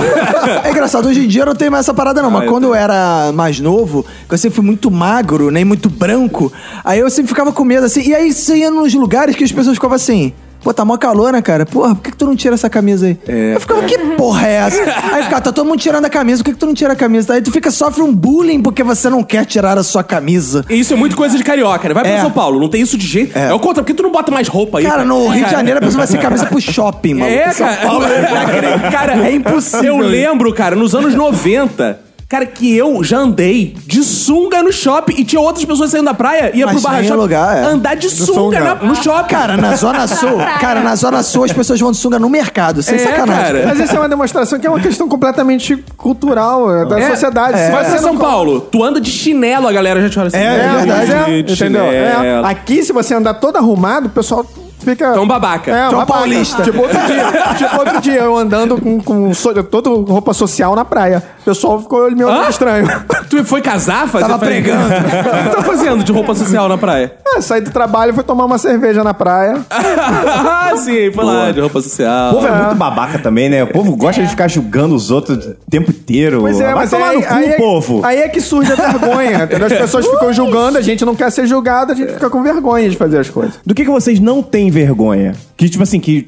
É 0.63 0.69
engraçado, 0.71 1.07
hoje 1.09 1.25
em 1.25 1.27
dia 1.27 1.41
eu 1.41 1.45
não 1.47 1.55
tenho 1.55 1.71
mais 1.71 1.85
essa 1.85 1.93
parada, 1.93 2.21
não. 2.21 2.29
Mas 2.31 2.41
Ah, 2.41 2.45
eu 2.45 2.51
quando 2.51 2.63
eu 2.65 2.75
era 2.75 3.31
mais 3.33 3.59
novo, 3.59 4.05
eu 4.29 4.37
sempre 4.37 4.55
fui 4.55 4.65
muito 4.65 4.89
magro, 5.01 5.49
nem 5.49 5.65
muito 5.65 5.89
branco, 5.89 6.53
aí 6.85 6.99
eu 6.99 7.09
sempre 7.09 7.29
ficava 7.29 7.51
com 7.51 7.63
medo, 7.63 7.87
assim. 7.87 8.07
E 8.07 8.13
aí 8.13 8.31
você 8.31 8.57
ia 8.57 8.69
nos 8.69 8.93
lugares 8.93 9.35
que 9.35 9.43
as 9.43 9.51
pessoas 9.51 9.75
ficavam 9.75 9.95
assim. 9.95 10.31
Pô, 10.63 10.71
tá 10.71 10.85
mó 10.85 10.95
calor, 10.95 11.33
né, 11.33 11.41
cara? 11.41 11.65
Porra, 11.65 11.95
por 11.95 12.03
que, 12.03 12.11
que 12.11 12.17
tu 12.17 12.27
não 12.27 12.35
tira 12.35 12.53
essa 12.53 12.69
camisa 12.69 13.07
aí? 13.07 13.17
Eu 13.55 13.59
ficava, 13.59 13.81
que 13.81 13.97
porra 14.15 14.47
é 14.47 14.53
essa? 14.53 14.79
Aí 15.11 15.23
ficava, 15.23 15.41
tá 15.41 15.51
todo 15.51 15.65
mundo 15.65 15.79
tirando 15.79 16.05
a 16.05 16.09
camisa, 16.09 16.43
por 16.43 16.45
que, 16.45 16.53
que 16.53 16.59
tu 16.59 16.67
não 16.67 16.75
tira 16.75 16.93
a 16.93 16.95
camisa? 16.95 17.33
Aí 17.33 17.41
tu 17.41 17.51
fica, 17.51 17.71
sofre 17.71 18.03
um 18.03 18.13
bullying 18.13 18.61
porque 18.61 18.83
você 18.83 19.09
não 19.09 19.23
quer 19.23 19.43
tirar 19.43 19.75
a 19.79 19.81
sua 19.81 20.03
camisa. 20.03 20.63
Isso 20.69 20.93
é 20.93 20.95
muito 20.95 21.15
coisa 21.15 21.35
de 21.35 21.43
carioca, 21.43 21.87
né? 21.87 21.95
Vai 21.95 22.03
pra 22.03 22.11
É. 22.11 22.21
São 22.21 22.29
Paulo, 22.29 22.59
não 22.59 22.69
tem 22.69 22.79
isso 22.79 22.95
de 22.95 23.07
jeito. 23.07 23.35
É, 23.35 23.51
o 23.51 23.59
contra, 23.59 23.81
por 23.81 23.87
que 23.87 23.95
tu 23.95 24.03
não 24.03 24.11
bota 24.11 24.31
mais 24.31 24.47
roupa 24.47 24.77
aí? 24.77 24.85
Cara, 24.85 25.03
no 25.03 25.27
Rio 25.29 25.45
de 25.45 25.49
Janeiro 25.49 25.79
a 25.79 25.81
pessoa 25.81 26.05
vai 26.05 26.07
ser 26.07 26.19
camisa 26.19 26.45
pro 26.45 26.61
shopping, 26.61 27.15
mano. 27.15 27.31
É, 27.31 27.51
cara. 27.51 27.77
Paulo, 27.77 28.05
cara, 28.91 29.27
é 29.27 29.33
impossível. 29.33 29.95
Eu 29.95 29.97
lembro, 29.97 30.53
cara, 30.53 30.75
nos 30.75 30.93
anos 30.93 31.15
90. 31.15 32.10
Cara, 32.31 32.45
que 32.45 32.73
eu 32.77 33.03
já 33.03 33.17
andei 33.17 33.75
de 33.85 34.01
sunga 34.05 34.63
no 34.63 34.71
shopping 34.71 35.15
e 35.17 35.25
tinha 35.25 35.41
outras 35.41 35.65
pessoas 35.65 35.91
saindo 35.91 36.05
da 36.05 36.13
praia, 36.13 36.49
ia 36.55 36.65
Mas 36.65 36.75
pro 36.75 36.83
barra 36.83 36.95
tinha 36.99 37.07
shopping, 37.09 37.21
lugar, 37.21 37.57
é. 37.57 37.63
andar 37.65 37.95
de 37.95 38.09
sunga, 38.09 38.33
sunga. 38.33 38.59
na- 38.61 38.75
no 38.75 38.95
shopping. 38.95 39.27
Cara, 39.27 39.57
na 39.57 39.75
Zona 39.75 40.07
Sul, 40.07 40.37
cara, 40.61 40.79
na 40.79 40.95
Zona 40.95 41.23
Sul 41.23 41.43
as 41.43 41.51
pessoas 41.51 41.77
vão 41.81 41.91
de 41.91 41.97
sunga 41.97 42.17
no 42.17 42.29
mercado, 42.29 42.81
sem 42.81 42.95
É, 42.95 42.99
sacanagem. 42.99 43.43
cara. 43.63 43.63
Mas 43.67 43.79
isso 43.81 43.93
é 43.93 43.99
uma 43.99 44.07
demonstração 44.07 44.57
que 44.57 44.65
é 44.65 44.69
uma 44.69 44.79
questão 44.79 45.09
completamente 45.09 45.75
cultural 45.97 46.73
é, 46.73 46.85
da 46.85 46.99
É, 47.01 47.09
sociedade. 47.09 47.57
Se 47.59 47.69
Vai 47.69 47.83
você 47.83 47.91
pra 47.91 47.99
São 47.99 48.17
Paulo, 48.17 48.61
tu 48.61 48.81
anda 48.81 49.01
de 49.01 49.11
chinelo, 49.11 49.67
a 49.67 49.73
galera 49.73 50.01
já 50.01 50.09
te 50.09 50.17
olha 50.17 50.27
assim. 50.29 50.37
É, 50.37 50.43
É, 50.45 50.57
verdade. 50.69 50.87
mas 50.87 51.09
é, 51.09 51.41
de 51.41 51.53
entendeu? 51.53 51.83
É. 51.83 52.15
chinelo. 52.15 52.45
Aqui, 52.47 52.81
se 52.81 52.93
você 52.93 53.13
andar 53.13 53.33
todo 53.33 53.57
arrumado, 53.57 54.05
o 54.07 54.09
pessoal 54.09 54.45
fica. 54.83 55.13
Tão 55.13 55.27
babaca. 55.27 55.71
É, 55.71 55.89
Tão 55.89 55.99
babaca. 55.99 56.13
paulista. 56.19 56.63
Tipo 56.63 56.81
outro 56.81 56.97
dia, 57.07 57.25
tipo 57.57 57.79
outro 57.79 58.01
dia 58.01 58.21
eu 58.21 58.37
andando 58.37 58.79
com, 58.79 58.99
com 59.01 59.33
so, 59.33 59.53
toda 59.63 59.89
roupa 59.89 60.33
social 60.33 60.75
na 60.75 60.83
praia. 60.85 61.23
O 61.41 61.43
pessoal 61.45 61.79
ficou 61.81 62.09
me 62.11 62.23
olhando 62.23 62.45
Hã? 62.45 62.49
estranho. 62.49 62.87
Tu 63.29 63.43
foi 63.45 63.61
casar? 63.61 64.07
Fazer, 64.07 64.25
Tava 64.25 64.39
pregando. 64.39 64.87
O 64.87 65.43
que 65.43 65.49
tu 65.49 65.55
tá 65.55 65.63
fazendo 65.63 66.03
de 66.03 66.11
roupa 66.11 66.35
social 66.35 66.67
na 66.67 66.77
praia? 66.77 67.13
É, 67.35 67.41
saí 67.41 67.61
do 67.61 67.71
trabalho 67.71 68.11
e 68.11 68.13
fui 68.13 68.23
tomar 68.23 68.45
uma 68.45 68.57
cerveja 68.57 69.03
na 69.03 69.13
praia. 69.13 69.61
ah, 69.69 70.73
sim, 70.77 71.11
foi 71.11 71.23
lá, 71.23 71.51
de 71.51 71.59
roupa 71.59 71.79
O 71.79 71.81
social. 71.81 72.33
povo 72.33 72.47
é 72.47 72.51
muito 72.51 72.75
babaca 72.75 73.19
também, 73.19 73.49
né? 73.49 73.63
O 73.63 73.67
povo 73.67 73.95
gosta 73.95 74.21
de 74.21 74.27
ficar 74.29 74.47
julgando 74.47 74.95
os 74.95 75.11
outros 75.11 75.45
o 75.45 75.55
tempo 75.69 75.91
inteiro. 75.91 76.41
Pois 76.41 76.59
é, 76.59 76.65
Vai 76.65 76.73
mas 76.75 76.89
tomar 76.89 77.09
aí, 77.09 77.15
no 77.17 77.23
cu, 77.23 77.33
aí, 77.33 77.45
é- 77.49 77.57
povo. 77.57 78.01
aí 78.05 78.17
é 78.19 78.27
que 78.29 78.41
surge 78.41 78.71
a 78.71 78.75
vergonha. 78.75 79.43
entendeu? 79.43 79.67
As 79.67 79.73
pessoas 79.73 80.05
ficam 80.07 80.33
julgando, 80.33 80.77
a 80.77 80.81
gente 80.81 81.05
não 81.05 81.15
quer 81.15 81.31
ser 81.31 81.45
julgado, 81.47 81.91
a 81.91 81.95
gente 81.95 82.13
fica 82.13 82.29
com 82.29 82.41
vergonha 82.43 82.89
de 82.89 82.97
fazer 82.97 83.19
as 83.19 83.29
coisas. 83.29 83.55
Do 83.65 83.73
que, 83.73 83.83
que 83.85 83.91
vocês 83.91 84.19
não 84.19 84.41
têm 84.43 84.69
vergonha? 84.71 85.35
Que, 85.55 85.69
tipo 85.69 85.83
assim, 85.83 85.99
que 85.99 86.21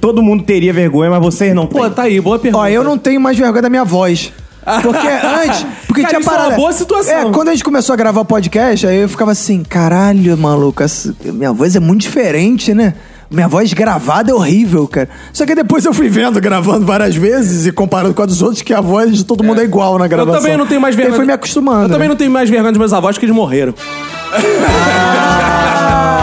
todo 0.00 0.22
mundo 0.22 0.44
teria 0.44 0.72
vergonha, 0.72 1.10
mas 1.10 1.20
vocês 1.20 1.54
não 1.54 1.66
têm. 1.66 1.80
Pô, 1.80 1.90
tá 1.90 2.02
aí, 2.02 2.20
boa 2.20 2.38
pergunta. 2.38 2.64
Ó, 2.64 2.68
eu 2.68 2.84
não 2.84 2.96
tenho 2.98 3.20
mais 3.20 3.36
vergonha 3.38 3.62
da 3.62 3.70
minha 3.70 3.84
voz. 3.84 4.32
Porque 4.82 5.06
antes. 5.08 5.66
Porque 5.86 6.02
Cara, 6.02 6.14
tinha 6.14 6.20
isso 6.20 6.28
é 6.28 6.32
parada. 6.32 6.48
uma 6.50 6.56
boa 6.56 6.72
situação. 6.72 7.28
É, 7.28 7.32
quando 7.32 7.48
a 7.48 7.52
gente 7.52 7.64
começou 7.64 7.92
a 7.92 7.96
gravar 7.96 8.20
o 8.20 8.24
podcast, 8.24 8.86
aí 8.86 8.98
eu 9.00 9.08
ficava 9.08 9.30
assim, 9.32 9.62
caralho, 9.62 10.36
maluco, 10.36 10.82
essa- 10.82 11.14
minha 11.24 11.52
voz 11.52 11.76
é 11.76 11.80
muito 11.80 12.02
diferente, 12.02 12.74
né? 12.74 12.94
Minha 13.30 13.48
voz 13.48 13.72
gravada 13.72 14.30
é 14.30 14.34
horrível, 14.34 14.86
cara. 14.86 15.08
Só 15.32 15.44
que 15.46 15.54
depois 15.54 15.84
eu 15.84 15.92
fui 15.92 16.08
vendo, 16.08 16.40
gravando 16.40 16.84
várias 16.86 17.16
vezes 17.16 17.66
e 17.66 17.72
comparando 17.72 18.14
com 18.14 18.22
a 18.22 18.26
dos 18.26 18.40
outros, 18.42 18.62
que 18.62 18.72
a 18.74 18.80
voz 18.80 19.16
de 19.16 19.24
todo 19.24 19.42
mundo 19.42 19.60
é 19.60 19.64
igual 19.64 19.98
na 19.98 20.04
Eu 20.04 20.08
gravação. 20.08 20.42
também 20.42 20.56
não 20.56 20.66
tenho 20.66 20.80
mais 20.80 20.94
vergonha. 20.94 21.14
aí 21.14 21.16
fui 21.16 21.26
me 21.26 21.32
acostumando. 21.32 21.84
Eu 21.84 21.88
também 21.88 22.02
né? 22.02 22.08
não 22.08 22.16
tenho 22.16 22.30
mais 22.30 22.48
vergonha 22.50 22.72
dos 22.72 22.78
meus 22.78 22.92
avós, 22.92 23.16
porque 23.16 23.26
eles 23.26 23.34
morreram. 23.34 23.74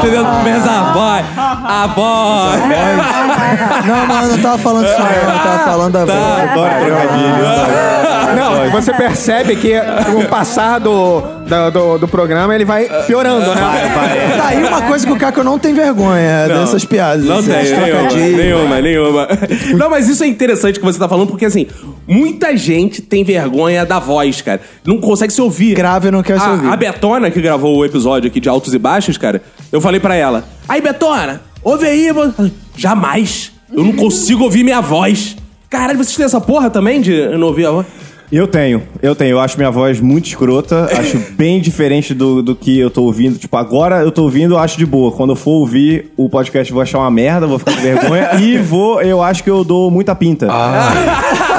Entendeu? 0.00 0.24
Meus 0.44 0.66
avós. 0.66 1.24
Avós. 1.36 2.60
Não, 3.86 4.06
mano, 4.06 4.28
não 4.28 4.38
tava 4.38 4.58
falando 4.58 4.86
isso, 4.86 4.98
não. 4.98 5.06
Eu 5.10 5.38
tava 5.42 5.58
falando 5.64 5.92
da 5.92 6.04
voz. 6.04 6.50
Adoro 6.50 6.70
trocadilho. 6.86 8.36
Não, 8.36 8.70
você 8.70 8.92
percebe 8.92 9.56
que 9.56 9.72
com 10.06 10.20
o 10.20 10.26
passar 10.28 10.78
do, 10.78 11.20
do, 11.20 11.70
do- 11.70 11.98
do 11.98 12.08
programa 12.08 12.54
ele 12.54 12.64
vai 12.64 12.88
piorando, 13.06 13.52
né? 13.54 13.60
Tá 14.36 14.46
aí 14.48 14.62
uma 14.62 14.82
coisa 14.82 15.04
que 15.06 15.12
o 15.12 15.16
Caco 15.16 15.42
não 15.42 15.58
tem 15.58 15.74
vergonha 15.74 16.46
dessas 16.48 16.84
piadas. 16.84 17.24
Não 17.24 17.38
assim, 17.38 17.50
tem, 17.50 17.64
nenhuma, 17.64 17.86
trocadilhos. 17.88 18.36
nenhuma, 18.36 18.80
nenhuma. 18.80 19.28
Não, 19.76 19.90
mas 19.90 20.08
isso 20.08 20.22
é 20.22 20.26
interessante 20.28 20.78
que 20.78 20.84
você 20.84 20.98
tá 20.98 21.08
falando, 21.08 21.26
porque 21.28 21.44
assim, 21.44 21.66
muita 22.10 22.56
gente 22.56 23.00
tem 23.00 23.22
vergonha 23.22 23.86
da 23.86 24.00
voz, 24.00 24.42
cara. 24.42 24.60
Não 24.84 24.98
consegue 24.98 25.32
se 25.32 25.40
ouvir. 25.40 25.74
Grave 25.74 26.08
e 26.08 26.10
não 26.10 26.22
quer 26.22 26.40
se 26.40 26.46
a, 26.46 26.50
ouvir. 26.50 26.66
A 26.66 26.76
Betona, 26.76 27.30
que 27.30 27.40
gravou 27.40 27.76
o 27.76 27.84
episódio 27.84 28.28
aqui 28.28 28.40
de 28.40 28.48
altos 28.48 28.74
e 28.74 28.78
baixos, 28.78 29.16
cara, 29.16 29.40
eu 29.70 29.80
falei 29.80 30.00
pra 30.00 30.16
ela: 30.16 30.44
Aí, 30.68 30.80
Betona, 30.80 31.40
ouve 31.62 31.86
aí. 31.86 32.10
vo-" 32.12 32.34
Ela, 32.36 32.50
Jamais. 32.76 33.52
Eu 33.72 33.84
não 33.84 33.92
consigo 33.92 34.42
ouvir 34.42 34.64
minha 34.64 34.80
voz. 34.80 35.36
Caralho, 35.68 35.98
vocês 35.98 36.16
têm 36.16 36.24
essa 36.24 36.40
porra 36.40 36.68
também 36.70 37.00
de 37.00 37.28
não 37.36 37.46
ouvir 37.46 37.66
a 37.66 37.70
voz? 37.70 37.86
Eu 38.32 38.46
tenho, 38.46 38.84
eu 39.02 39.14
tenho. 39.14 39.32
Eu 39.32 39.40
acho 39.40 39.56
minha 39.56 39.70
voz 39.70 40.00
muito 40.00 40.26
escrota, 40.26 40.88
acho 40.98 41.18
bem 41.36 41.60
diferente 41.60 42.14
do, 42.14 42.42
do 42.42 42.54
que 42.54 42.78
eu 42.78 42.88
tô 42.88 43.02
ouvindo. 43.02 43.38
Tipo, 43.38 43.56
agora 43.56 44.02
eu 44.02 44.12
tô 44.12 44.22
ouvindo, 44.22 44.54
eu 44.54 44.58
acho 44.58 44.78
de 44.78 44.86
boa. 44.86 45.10
Quando 45.10 45.30
eu 45.30 45.36
for 45.36 45.52
ouvir 45.52 46.12
o 46.16 46.28
podcast, 46.28 46.70
eu 46.70 46.74
vou 46.74 46.82
achar 46.82 46.98
uma 46.98 47.10
merda, 47.10 47.46
vou 47.46 47.58
ficar 47.58 47.74
com 47.74 47.80
vergonha. 47.80 48.30
e 48.40 48.56
vou, 48.58 49.02
eu 49.02 49.20
acho 49.20 49.42
que 49.42 49.50
eu 49.50 49.64
dou 49.64 49.90
muita 49.90 50.14
pinta. 50.14 50.46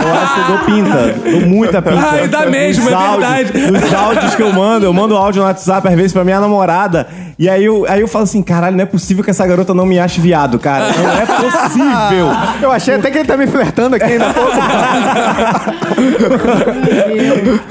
Eu 0.07 0.14
acho 0.14 0.34
que 0.34 0.40
eu 0.40 0.48
dou 0.48 0.65
pinta. 0.65 1.30
Dou 1.32 1.49
muita 1.49 1.82
pinta. 1.82 2.10
Ai, 2.11 2.28
dá 2.28 2.45
mesmo, 2.45 2.84
Nos 2.86 2.94
é 2.94 2.95
áudios- 2.95 3.28
verdade. 3.52 3.72
Nos 3.72 3.94
áudios 3.94 4.36
que 4.36 4.41
eu 4.44 4.53
mando, 4.53 4.86
eu 4.86 4.94
mando 4.94 5.15
áudio 5.15 5.41
no 5.41 5.48
WhatsApp, 5.48 5.88
às 5.88 5.95
vezes, 5.95 6.14
pra 6.14 6.23
minha 6.23 6.40
namorada. 6.40 7.07
E 7.41 7.49
aí 7.49 7.65
eu, 7.65 7.88
aí 7.89 8.01
eu 8.01 8.07
falo 8.07 8.22
assim: 8.22 8.43
caralho, 8.43 8.77
não 8.77 8.84
é 8.84 8.85
possível 8.85 9.23
que 9.23 9.31
essa 9.31 9.47
garota 9.47 9.73
não 9.73 9.84
me 9.84 9.97
ache 9.97 10.22
viado, 10.22 10.59
cara. 10.59 10.93
Não 10.93 11.11
é 11.11 11.26
possível. 11.26 12.27
Eu 12.61 12.72
achei 12.72 12.93
até 12.93 13.09
que 13.09 13.18
ele 13.18 13.27
tá 13.27 13.35
me 13.35 13.47
flertando 13.47 13.95
aqui 13.95 14.05
ainda 14.05 14.31
pouco. 14.31 14.51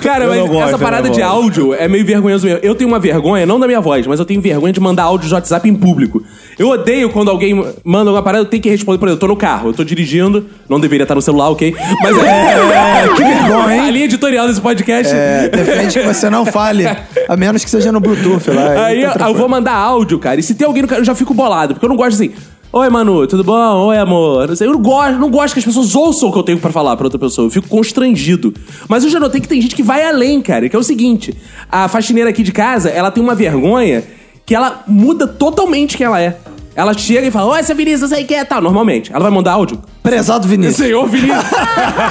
Cara, 0.03 0.27
mas 0.27 0.41
gosto 0.41 0.63
essa 0.63 0.73
da 0.73 0.79
parada 0.79 1.09
de 1.09 1.23
áudio 1.23 1.73
é 1.73 1.87
meio 1.87 2.05
vergonhoso 2.05 2.45
mesmo. 2.47 2.59
Eu 2.65 2.75
tenho 2.75 2.89
uma 2.89 2.99
vergonha, 2.99 3.47
não 3.47 3.61
da 3.61 3.69
minha 3.69 3.81
voz, 3.81 4.09
mas 4.09 4.19
eu 4.19 4.27
tenho 4.27 4.41
vergonha 4.41 4.73
de 4.73 4.81
mandar 4.81 5.05
áudio 5.05 5.29
de 5.29 5.35
WhatsApp 5.35 5.69
em 5.69 5.75
público. 5.75 6.21
Eu 6.59 6.69
odeio 6.69 7.09
quando 7.09 7.31
alguém 7.31 7.55
manda 7.85 8.11
uma 8.11 8.23
parada, 8.23 8.43
eu 8.45 8.49
tenho 8.49 8.63
que 8.63 8.69
responder. 8.69 8.99
Por 8.99 9.09
exemplo, 9.09 9.17
eu 9.17 9.21
tô 9.21 9.29
no 9.29 9.37
carro, 9.37 9.71
eu 9.71 9.73
tô 9.73 9.83
dirigindo, 9.83 10.45
não 10.69 10.79
deveria 10.79 11.05
estar 11.05 11.15
no 11.15 11.23
celular, 11.23 11.49
ok? 11.49 11.75
Mas 12.03 12.19
é. 12.19 13.09
que 13.17 13.23
vergonha, 13.23 13.77
hein? 13.77 13.89
A 13.89 13.91
linha 13.91 14.05
editorial 14.05 14.47
desse 14.47 14.61
podcast. 14.61 15.15
É, 15.15 15.49
defende 15.49 15.99
que 15.99 16.07
você 16.07 16.29
não 16.29 16.45
fale, 16.45 16.85
a 17.29 17.37
menos 17.37 17.65
que 17.65 17.71
seja 17.71 17.91
no 17.91 18.01
Bluetooth 18.01 18.51
lá. 18.51 18.87
Aí 18.87 19.09
tá 19.09 19.31
eu, 19.31 19.35
vou 19.35 19.49
mandar 19.49 19.60
áudio, 19.69 20.19
cara. 20.19 20.41
E 20.41 20.43
se 20.43 20.55
tem 20.55 20.67
alguém 20.67 20.83
no 20.83 20.89
carro, 20.89 21.01
eu 21.01 21.05
já 21.05 21.15
fico 21.15 21.35
bolado, 21.35 21.75
porque 21.75 21.85
eu 21.85 21.89
não 21.89 21.97
gosto 21.97 22.15
assim. 22.15 22.33
Oi, 22.73 22.89
Manu, 22.89 23.27
tudo 23.27 23.43
bom? 23.43 23.87
Oi, 23.87 23.99
amor. 23.99 24.47
Não 24.47 24.55
sei, 24.55 24.69
Eu 24.69 24.73
não 24.73 24.81
gosto, 24.81 25.19
não 25.19 25.29
gosto 25.29 25.55
que 25.55 25.59
as 25.59 25.65
pessoas 25.65 25.95
ouçam 25.97 26.29
o 26.29 26.33
que 26.33 26.39
eu 26.39 26.43
tenho 26.45 26.59
pra 26.59 26.71
falar 26.71 26.97
pra 26.97 27.07
outra 27.07 27.19
pessoa. 27.19 27.47
Eu 27.47 27.51
fico 27.51 27.67
constrangido. 27.67 28.55
Mas 28.89 29.03
eu 29.03 29.11
já 29.11 29.19
notei 29.19 29.41
que 29.41 29.49
tem 29.49 29.61
gente 29.61 29.75
que 29.75 29.83
vai 29.83 30.05
além, 30.05 30.41
cara. 30.41 30.69
Que 30.69 30.77
é 30.77 30.79
o 30.79 30.83
seguinte: 30.83 31.37
a 31.69 31.89
faxineira 31.89 32.31
aqui 32.31 32.45
de 32.45 32.53
casa, 32.53 32.89
ela 32.89 33.11
tem 33.11 33.21
uma 33.21 33.35
vergonha 33.35 34.05
que 34.47 34.55
ela 34.55 34.85
muda 34.87 35.27
totalmente 35.27 35.97
quem 35.97 36.07
ela 36.07 36.21
é. 36.21 36.39
Ela 36.77 36.95
chega 36.95 37.27
e 37.27 37.31
fala, 37.31 37.53
oi, 37.53 37.59
essa 37.59 37.75
Vinícius, 37.75 38.11
sei 38.11 38.25
que 38.25 38.35
é, 38.35 38.45
tal, 38.45 38.63
normalmente. 38.63 39.11
Ela 39.11 39.25
vai 39.25 39.33
mandar 39.33 39.53
áudio. 39.53 39.81
Prezado 40.03 40.49
Vinícius. 40.49 40.77
Senhor 40.77 41.07
Vinícius. 41.07 41.45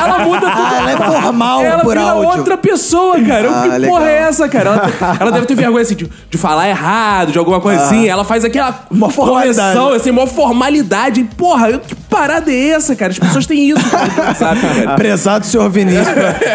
ela 0.01 0.19
muda 0.19 0.39
tudo. 0.41 0.51
Ah, 0.51 0.77
ela 0.79 0.91
é 0.91 0.97
formal 1.21 1.61
ela 1.63 1.83
por 1.83 1.97
vira 1.97 2.11
áudio. 2.11 2.29
outra 2.29 2.57
pessoa, 2.57 3.19
cara. 3.21 3.49
Ah, 3.49 3.61
que 3.63 3.67
legal. 3.77 3.89
porra 3.97 4.09
é 4.09 4.17
essa, 4.19 4.47
cara? 4.47 4.69
Ela, 4.69 5.17
ela 5.19 5.31
deve 5.31 5.45
ter 5.47 5.55
vergonha 5.55 5.81
assim, 5.81 5.95
de, 5.95 6.09
de 6.29 6.37
falar 6.37 6.69
errado, 6.69 7.31
de 7.31 7.39
alguma 7.39 7.59
coisa 7.59 7.81
assim. 7.83 8.07
Ela 8.07 8.23
faz 8.23 8.45
aquela 8.45 8.69
Ah. 8.69 8.79
Uma 8.91 9.09
formalidade. 9.09 9.75
correção, 9.77 9.93
assim, 9.95 10.11
uma 10.11 10.27
formalidade. 10.27 11.23
Porra, 11.35 11.79
que 11.79 11.95
parada 11.95 12.51
é 12.51 12.69
essa, 12.69 12.95
cara? 12.95 13.11
As 13.11 13.19
pessoas 13.19 13.45
têm 13.47 13.69
isso 13.69 13.81
cara. 13.89 14.93
Prezado 14.95 15.45
senhor 15.45 15.69
Vinícius, 15.69 16.07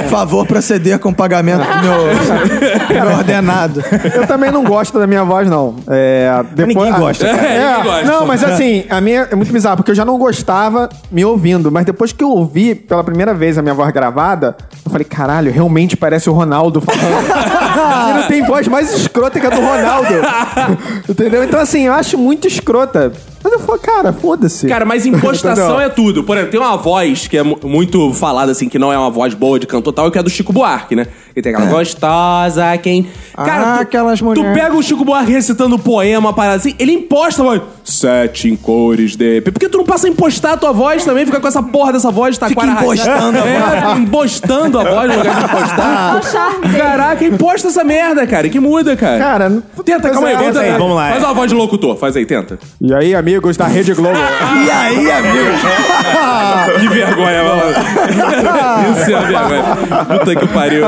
por 0.03 0.11
favor, 0.11 0.47
proceder 0.47 0.99
com 0.99 1.09
o 1.11 1.15
pagamento 1.15 1.65
do 1.65 1.83
meu, 1.83 3.05
meu 3.07 3.17
ordenado. 3.17 3.83
Eu 4.15 4.27
também 4.27 4.51
não 4.51 4.63
gosto 4.65 4.99
da 4.99 5.07
minha 5.07 5.25
voz, 5.25 5.49
não. 5.49 5.77
É, 5.89 6.43
depois, 6.55 6.77
Ninguém 6.77 6.93
gosta, 7.01 7.27
É, 7.27 7.35
cara. 7.37 7.49
Ninguém 7.77 7.83
gosta. 7.85 8.05
Não, 8.07 8.27
mas 8.27 8.45
assim, 8.45 8.85
a 8.89 9.01
minha 9.01 9.29
é 9.31 9.35
muito 9.35 9.53
bizarro, 9.53 9.77
porque 9.77 9.91
eu 9.91 9.95
já 9.95 10.05
não 10.05 10.19
gostava 10.19 10.89
me 11.11 11.24
ouvindo, 11.25 11.71
mas 11.71 11.85
depois 11.85 12.13
que 12.13 12.23
eu 12.23 12.31
ouvi 12.31 12.75
pela 12.75 13.03
primeira 13.03 13.35
vez 13.35 13.59
a 13.59 13.63
minha 13.63 13.75
voz 13.75 13.91
gravada, 13.93 14.57
eu 14.85 14.91
falei, 14.91 15.05
caralho, 15.05 15.53
realmente 15.53 15.97
parece 15.97 16.29
o 16.29 16.33
Ronaldo 16.33 16.81
falando. 16.81 17.25
Ele 18.19 18.29
tem 18.29 18.47
voz 18.47 18.69
mais 18.69 18.93
escrota 18.93 19.41
que 19.41 19.47
a 19.47 19.51
do 19.51 19.61
Ronaldo. 19.61 20.09
Entendeu? 21.09 21.45
Então, 21.45 21.59
assim, 21.61 21.83
eu 21.83 21.93
acho 21.93 22.17
muito 22.19 22.47
escrota. 22.47 23.13
Mas 23.45 23.53
eu 23.53 23.59
falo, 23.61 23.79
cara, 23.79 24.11
foda-se. 24.13 24.67
Cara, 24.67 24.87
mas 24.87 25.05
impostação 25.05 25.79
é 25.81 25.91
tudo. 25.91 26.25
Por 26.25 26.35
exemplo, 26.37 26.51
tem 26.53 26.61
uma 26.61 26.77
voz 26.79 27.29
que 27.29 27.37
é 27.37 27.43
mu- 27.43 27.59
muito 27.63 28.11
falada, 28.15 28.51
assim, 28.51 28.69
que 28.71 28.79
não 28.79 28.91
é 28.91 28.97
uma 28.97 29.11
voz 29.11 29.35
boa 29.35 29.61
de 29.61 29.67
cantor 29.67 29.93
tal, 29.93 30.11
que 30.11 30.19
é 30.19 30.23
do 30.23 30.31
Chico 30.31 30.51
Buarque, 30.53 30.97
né? 30.97 31.07
Que 31.35 31.43
tem 31.43 31.53
aquela 31.55 31.69
gostosa, 31.71 32.77
quem... 32.79 33.07
Ah, 33.37 33.77
tu, 33.79 33.83
aquelas 33.83 34.19
Tu 34.21 34.25
mulheres. 34.25 34.55
pega 34.63 34.75
o 34.77 34.83
Chico 34.83 35.05
Buarque 35.05 35.33
recitando 35.33 35.75
um 35.77 35.79
poema, 35.79 36.33
parada 36.33 36.57
assim, 36.57 36.75
ele 36.79 36.93
imposta 36.93 37.43
a 37.43 37.45
voz. 37.45 37.63
Sete 37.85 38.49
em 38.49 38.57
cores 38.57 39.15
de... 39.17 39.41
Por 39.43 39.53
que 39.59 39.69
tu 39.69 39.77
não 39.79 39.85
passa 39.85 40.07
a 40.07 40.11
impostar 40.11 40.53
a 40.53 40.57
tua 40.57 40.73
voz 40.73 41.05
também? 41.05 41.27
Fica 41.27 41.39
com 41.41 41.49
essa 41.49 41.63
porra 41.63 41.93
dessa 41.93 42.11
voz, 42.11 42.39
tá 42.39 42.49
Fica 42.49 42.65
impostando 42.65 43.39
a 43.39 43.43
é, 43.47 43.59
voz. 43.61 43.75
fica 43.81 43.99
impostando 43.99 44.79
a 44.79 44.85
voz 44.85 45.11
no 45.11 45.19
lugar 45.19 45.37
de 45.39 45.45
impostar. 45.45 46.21
É. 46.75 46.79
Caraca, 46.79 47.25
imposta 47.25 47.69
essa 47.69 47.85
merda, 47.85 48.27
cara. 48.27 48.49
Que 48.49 48.59
muda, 48.61 48.97
cara. 48.97 49.19
Cara, 49.19 49.49
não- 49.51 49.63
Tenta, 49.85 50.09
calma 50.11 50.29
aí, 50.29 50.35
é, 50.35 50.39
vamos, 50.39 50.57
aí, 50.57 50.73
vamos 50.79 50.97
lá. 50.97 51.11
Faz 51.11 51.23
uma 51.25 51.35
voz 51.35 51.51
de 51.51 51.57
locutor, 51.57 51.97
faz 51.97 52.17
aí, 52.17 52.25
tenta. 52.25 52.59
E 52.81 52.93
aí, 52.95 53.15
amigos 53.35 53.57
da 53.57 53.67
Rede 53.67 53.93
Globo? 53.95 54.15
E 54.65 54.71
aí, 54.71 55.11
amigo? 55.11 55.35
Que 56.81 56.89
vergonha, 56.89 57.45
mano. 57.45 57.63
Isso 58.97 59.11
é 59.13 59.17
uma 59.19 59.49
vergonha. 59.49 60.05
Puta 60.07 60.37
que 60.37 60.47
pariu. 60.49 60.85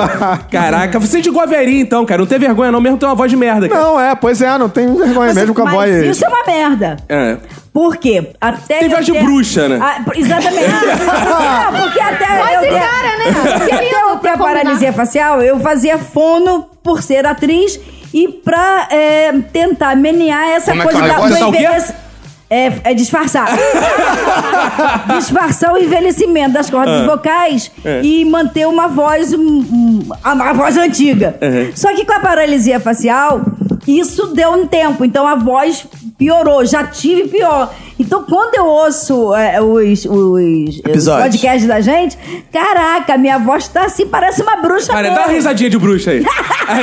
Caraca, 0.50 0.98
você 0.98 1.18
é 1.18 1.20
de 1.20 1.30
Guaveri, 1.30 1.80
então, 1.80 2.06
cara. 2.06 2.20
Não 2.20 2.26
tem 2.26 2.38
vergonha, 2.38 2.72
não, 2.72 2.80
mesmo 2.80 2.96
tem 2.96 3.08
uma 3.08 3.14
voz 3.14 3.30
de 3.30 3.36
merda, 3.36 3.68
cara. 3.68 3.80
não, 3.82 4.00
é, 4.00 4.14
pois 4.14 4.40
é, 4.40 4.56
não 4.56 4.68
tem 4.68 4.86
vergonha 4.94 5.34
mesmo 5.34 5.54
com 5.54 5.62
a 5.62 5.64
mas 5.64 5.74
voz. 5.74 6.16
isso 6.16 6.24
é 6.24 6.28
uma 6.28 6.44
merda. 6.46 6.96
É. 7.08 7.36
Por 7.72 7.96
quê? 7.98 8.30
Até 8.40 8.78
Tem 8.80 8.88
voz 8.88 9.04
de 9.04 9.12
ter- 9.12 9.22
bruxa, 9.22 9.68
né? 9.68 9.78
Ah, 9.82 10.00
exatamente. 10.14 10.70
Não, 10.70 11.80
porque 11.82 12.00
até 12.00 12.26
Mas 12.26 12.54
eu 12.54 12.76
encara, 12.76 13.18
né? 13.18 13.64
Até 13.74 14.02
eu 14.02 14.16
ter 14.16 14.28
a 14.30 14.38
paralisia 14.38 14.92
facial, 14.94 15.42
eu 15.42 15.60
fazia 15.60 15.98
fono 15.98 16.64
por 16.82 17.02
ser 17.02 17.26
atriz 17.26 17.78
e 18.14 18.28
pra 18.28 18.88
é, 18.90 19.32
tentar 19.52 19.94
menear 19.94 20.48
essa 20.50 20.70
Como 20.70 20.82
é 20.82 20.84
coisa 20.84 21.04
é 21.04 21.08
da, 21.08 21.16
do 21.16 22.05
É, 22.48 22.72
é 22.84 22.94
disfarçar. 22.94 23.48
disfarçar 25.16 25.72
o 25.72 25.78
envelhecimento 25.78 26.52
das 26.52 26.70
cordas 26.70 27.02
Ah. 27.02 27.06
vocais 27.06 27.70
É. 27.84 28.00
e 28.02 28.24
manter 28.24 28.66
uma 28.68 28.86
voz, 28.88 29.32
um- 29.32 29.38
um- 29.40 30.08
a, 30.22 30.32
a 30.32 30.52
voz 30.52 30.76
antiga. 30.76 31.36
Só 31.74 31.92
que 31.94 32.04
com 32.04 32.12
a 32.12 32.20
paralisia 32.20 32.78
facial, 32.78 33.40
isso 33.86 34.28
deu 34.28 34.50
um 34.52 34.66
tempo. 34.66 35.04
Então 35.04 35.26
a 35.26 35.34
voz 35.34 35.86
piorou. 36.16 36.64
Já 36.64 36.84
tive 36.84 37.28
pior. 37.28 37.72
Então 37.98 38.22
quando 38.24 38.54
eu 38.54 38.66
ouço 38.66 39.34
é, 39.34 39.60
os, 39.60 40.04
os, 40.04 40.10
os 40.10 40.78
Episódios. 40.80 41.24
podcasts 41.26 41.66
da 41.66 41.80
gente, 41.80 42.18
caraca, 42.52 43.16
minha 43.16 43.38
voz 43.38 43.66
tá 43.68 43.84
assim, 43.84 44.06
parece 44.06 44.42
uma 44.42 44.56
bruxa 44.56 44.92
Cara, 44.92 45.10
dá 45.10 45.22
uma 45.22 45.32
risadinha 45.32 45.70
de 45.70 45.78
bruxa 45.78 46.10
aí. 46.10 46.24
Aí, 46.68 46.82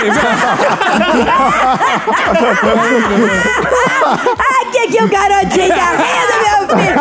Aqui, 4.61 4.77
aqui 4.80 5.03
o 5.03 5.07
garotinho 5.10 5.68
tá 5.69 5.91
rindo, 5.91 6.35
meu 6.44 6.77
filho. 6.77 6.95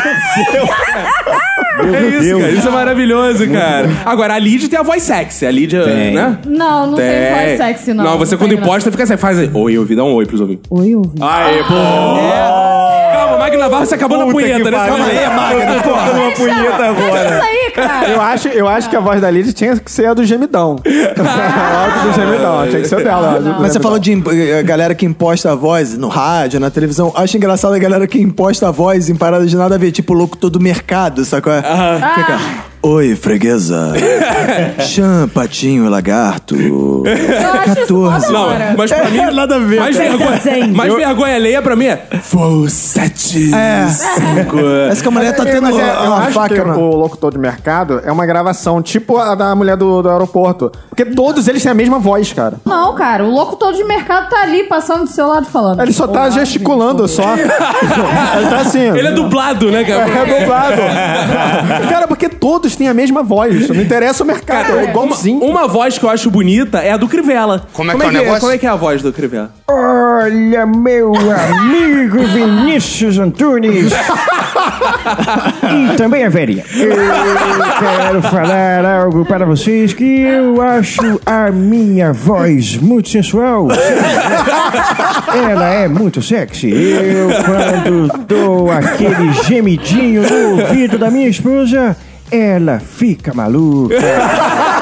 é 1.94 2.00
isso, 2.08 2.38
cara. 2.38 2.52
Isso 2.52 2.68
é 2.68 2.70
maravilhoso, 2.70 3.48
cara. 3.50 3.88
Agora, 4.04 4.34
a 4.34 4.38
Lid 4.38 4.68
tem 4.68 4.78
a 4.78 4.82
voz 4.82 5.02
sexy. 5.02 5.46
A 5.46 5.50
Lid, 5.50 5.70
Tem. 5.84 6.14
né? 6.14 6.38
Não, 6.46 6.88
não 6.88 6.94
tem 6.96 7.32
voz 7.32 7.56
sexy, 7.58 7.94
não. 7.94 8.04
Não, 8.04 8.18
você 8.18 8.36
quando 8.36 8.50
tem, 8.50 8.58
não. 8.58 8.66
imposta 8.66 8.90
fica 8.90 9.04
assim, 9.04 9.16
faz 9.16 9.38
aí. 9.38 9.50
Oi, 9.52 9.78
ouvi, 9.78 9.94
dá 9.94 10.04
um 10.04 10.14
oi 10.14 10.26
pros 10.26 10.40
ouvintes. 10.40 10.64
Oi, 10.70 10.94
ouvi. 10.94 11.18
Aí, 11.20 11.58
pô. 11.64 11.74
Calma, 13.12 13.38
Magna 13.38 13.58
Navarro, 13.58 13.86
você 13.86 13.94
acabou 13.94 14.18
na 14.18 14.24
Puta 14.24 14.36
punheta, 14.36 14.58
que 14.64 14.70
né? 14.70 14.76
pariu. 14.76 14.94
Calma 14.96 15.06
aí, 15.06 15.36
Magna, 15.36 15.82
porra. 15.82 16.10
uma 16.12 16.30
punheta 16.32 16.82
É 16.82 16.88
agora. 16.88 17.24
isso 17.36 17.44
aí, 17.44 17.70
cara. 17.74 18.08
Eu 18.08 18.20
acho, 18.20 18.48
eu 18.48 18.68
acho 18.68 18.90
que 18.90 18.96
a 18.96 19.00
voz 19.00 19.20
da 19.20 19.30
Lidia 19.30 19.52
tinha 19.52 19.76
que 19.76 19.90
ser 19.90 20.06
a 20.06 20.14
do 20.14 20.24
gemidão. 20.24 20.76
a 20.84 21.84
áudio 21.84 22.02
do 22.02 22.12
gemidão. 22.14 22.66
Tinha 22.68 22.80
que 22.82 22.88
ser 22.88 23.02
dela. 23.04 23.26
a 23.28 23.30
áudio 23.32 23.42
do 23.44 23.48
Mas 23.50 23.58
você 23.58 23.62
gemidão. 23.66 23.82
falou 23.82 23.98
de 23.98 24.12
imp- 24.12 24.28
eh, 24.32 24.62
galera 24.62 24.94
que 24.94 25.06
imposta 25.06 25.52
a 25.52 25.54
voz 25.54 25.96
no 25.96 26.08
rádio, 26.08 26.60
na 26.60 26.70
televisão. 26.70 27.12
Acho 27.16 27.36
engraçado 27.36 27.74
a 27.74 27.78
galera 27.78 28.06
que 28.06 28.20
imposta 28.20 28.68
a 28.68 28.70
voz 28.70 29.08
em 29.08 29.14
paradas 29.16 29.50
de 29.50 29.56
nada 29.56 29.74
a 29.74 29.78
ver, 29.78 29.90
tipo 29.92 30.12
locutor 30.12 30.50
do 30.50 30.60
mercado, 30.60 31.24
sacou? 31.24 31.52
Fica, 31.54 32.38
Oi, 32.90 33.14
freguesa. 33.14 33.92
Chã, 34.80 35.28
patinho 35.28 35.84
e 35.84 35.88
lagarto. 35.90 36.56
Eu 36.56 37.02
acho 37.04 37.82
isso 37.82 37.94
mó 37.98 38.08
14. 38.10 38.26
da 38.26 38.32
Não, 38.32 38.46
hora. 38.48 38.74
mas 38.78 38.90
pra 38.90 39.10
mim. 39.10 39.18
nada 39.34 39.56
a 39.56 39.58
ver. 39.58 39.78
Mais 39.80 39.94
vergonha, 39.94 40.40
Sim. 40.40 40.72
mais 40.72 40.94
vergonha 40.94 41.34
alheia 41.34 41.60
pra 41.60 41.76
mim 41.76 41.84
é. 41.84 42.02
Voo 42.30 42.66
sete, 42.70 43.52
É. 43.54 43.86
cinco. 43.88 44.56
Parece 44.56 45.02
que 45.02 45.08
a 45.08 45.10
mulher 45.10 45.36
tá 45.36 45.42
É, 45.42 45.52
tendo 45.52 45.62
mas 45.64 45.76
é, 45.78 45.82
eu 45.82 46.06
uma 46.06 46.16
acho 46.20 46.32
faca 46.32 46.54
que 46.54 46.60
o 46.62 46.96
locutor 46.96 47.30
de 47.30 47.38
mercado 47.38 48.00
é 48.02 48.10
uma 48.10 48.24
gravação 48.24 48.80
tipo 48.80 49.18
a 49.18 49.34
da 49.34 49.54
mulher 49.54 49.76
do, 49.76 50.00
do 50.00 50.08
aeroporto. 50.08 50.72
Porque 50.88 51.04
todos 51.04 51.46
eles 51.46 51.62
têm 51.62 51.70
a 51.72 51.74
mesma 51.74 51.98
voz, 51.98 52.32
cara. 52.32 52.56
Não, 52.64 52.94
cara, 52.94 53.22
o 53.22 53.30
locutor 53.30 53.74
de 53.74 53.84
mercado 53.84 54.30
tá 54.30 54.40
ali 54.42 54.64
passando 54.64 55.02
do 55.04 55.10
seu 55.10 55.26
lado 55.26 55.44
falando. 55.46 55.82
Ele 55.82 55.92
só 55.92 56.06
tá 56.06 56.20
Olá, 56.22 56.30
gesticulando 56.30 57.06
só. 57.06 57.34
Ele 57.36 58.48
tá 58.48 58.60
assim. 58.62 58.80
Ele 58.96 59.08
é 59.08 59.12
dublado, 59.12 59.70
né, 59.70 59.84
cara? 59.84 60.04
É 60.08 60.40
dublado. 60.40 61.88
cara, 61.90 62.08
porque 62.08 62.28
todos 62.30 62.77
têm 62.78 62.88
a 62.88 62.94
mesma 62.94 63.22
voz. 63.22 63.68
Não 63.68 63.82
interessa 63.82 64.22
o 64.22 64.26
mercado. 64.26 64.78
é 64.78 64.84
igualzinho. 64.84 65.40
Uma, 65.42 65.60
uma 65.60 65.68
voz 65.68 65.98
que 65.98 66.04
eu 66.04 66.10
acho 66.10 66.30
bonita 66.30 66.78
é 66.78 66.92
a 66.92 66.96
do 66.96 67.08
Crivella. 67.08 67.66
Como 67.72 67.90
é 67.90 67.96
que 67.96 68.02
é 68.02 68.06
o 68.06 68.12
negócio? 68.12 68.40
Como 68.40 68.52
é 68.52 68.58
que 68.58 68.66
é 68.66 68.70
a 68.70 68.76
voz 68.76 69.02
do 69.02 69.12
Crivella? 69.12 69.50
Olha, 69.68 70.64
meu 70.64 71.12
amigo 71.14 72.18
Vinícius 72.26 73.18
Antunes. 73.18 73.92
e 75.92 75.96
também 75.96 76.24
a 76.24 76.28
velhinha. 76.28 76.64
Eu 76.74 76.96
quero 77.78 78.22
falar 78.22 78.84
algo 78.84 79.24
para 79.24 79.44
vocês 79.44 79.92
que 79.92 80.20
eu 80.20 80.62
acho 80.62 81.20
a 81.26 81.50
minha 81.50 82.12
voz 82.12 82.76
muito 82.76 83.08
sensual. 83.08 83.68
Ela 85.34 85.68
é 85.68 85.88
muito 85.88 86.22
sexy. 86.22 86.70
Eu, 86.70 87.28
quando 87.44 88.26
dou 88.26 88.70
aquele 88.70 89.32
gemidinho 89.44 90.22
no 90.22 90.62
ouvido 90.62 90.98
da 90.98 91.10
minha 91.10 91.28
esposa, 91.28 91.96
ela 92.30 92.78
fica 92.78 93.32
maluca. 93.34 93.94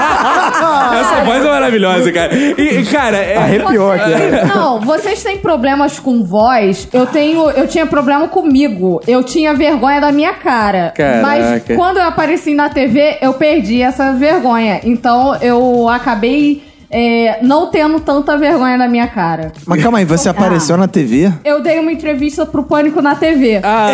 Essa 0.96 1.24
voz 1.24 1.44
é 1.44 1.48
maravilhosa, 1.48 2.12
cara. 2.12 2.34
E, 2.34 2.84
cara, 2.84 3.16
é. 3.16 3.36
Arrepiou 3.36 3.92
aqui. 3.92 4.10
Não, 4.54 4.80
vocês 4.80 5.22
têm 5.22 5.38
problemas 5.38 5.98
com 5.98 6.24
voz. 6.24 6.88
Eu 6.92 7.06
tenho, 7.06 7.50
eu 7.50 7.66
tinha 7.68 7.86
problema 7.86 8.28
comigo. 8.28 9.00
Eu 9.06 9.22
tinha 9.22 9.54
vergonha 9.54 10.00
da 10.00 10.12
minha 10.12 10.34
cara. 10.34 10.92
Caraca. 10.96 11.22
Mas 11.22 11.64
quando 11.76 11.98
eu 11.98 12.04
apareci 12.04 12.54
na 12.54 12.68
TV, 12.68 13.18
eu 13.20 13.34
perdi 13.34 13.82
essa 13.82 14.12
vergonha. 14.12 14.80
Então 14.84 15.36
eu 15.36 15.88
acabei 15.88 16.62
é, 16.90 17.38
não 17.42 17.66
tendo 17.70 18.00
tanta 18.00 18.36
vergonha 18.36 18.76
na 18.76 18.88
minha 18.88 19.06
cara. 19.06 19.52
Mas 19.66 19.82
calma 19.82 19.98
aí, 19.98 20.04
você 20.04 20.28
apareceu 20.28 20.76
na 20.76 20.88
TV? 20.88 21.32
Eu 21.44 21.60
dei 21.62 21.78
uma 21.78 21.92
entrevista 21.92 22.46
pro 22.46 22.62
Pânico 22.62 23.00
na 23.02 23.14
TV. 23.14 23.60
Ah, 23.62 23.88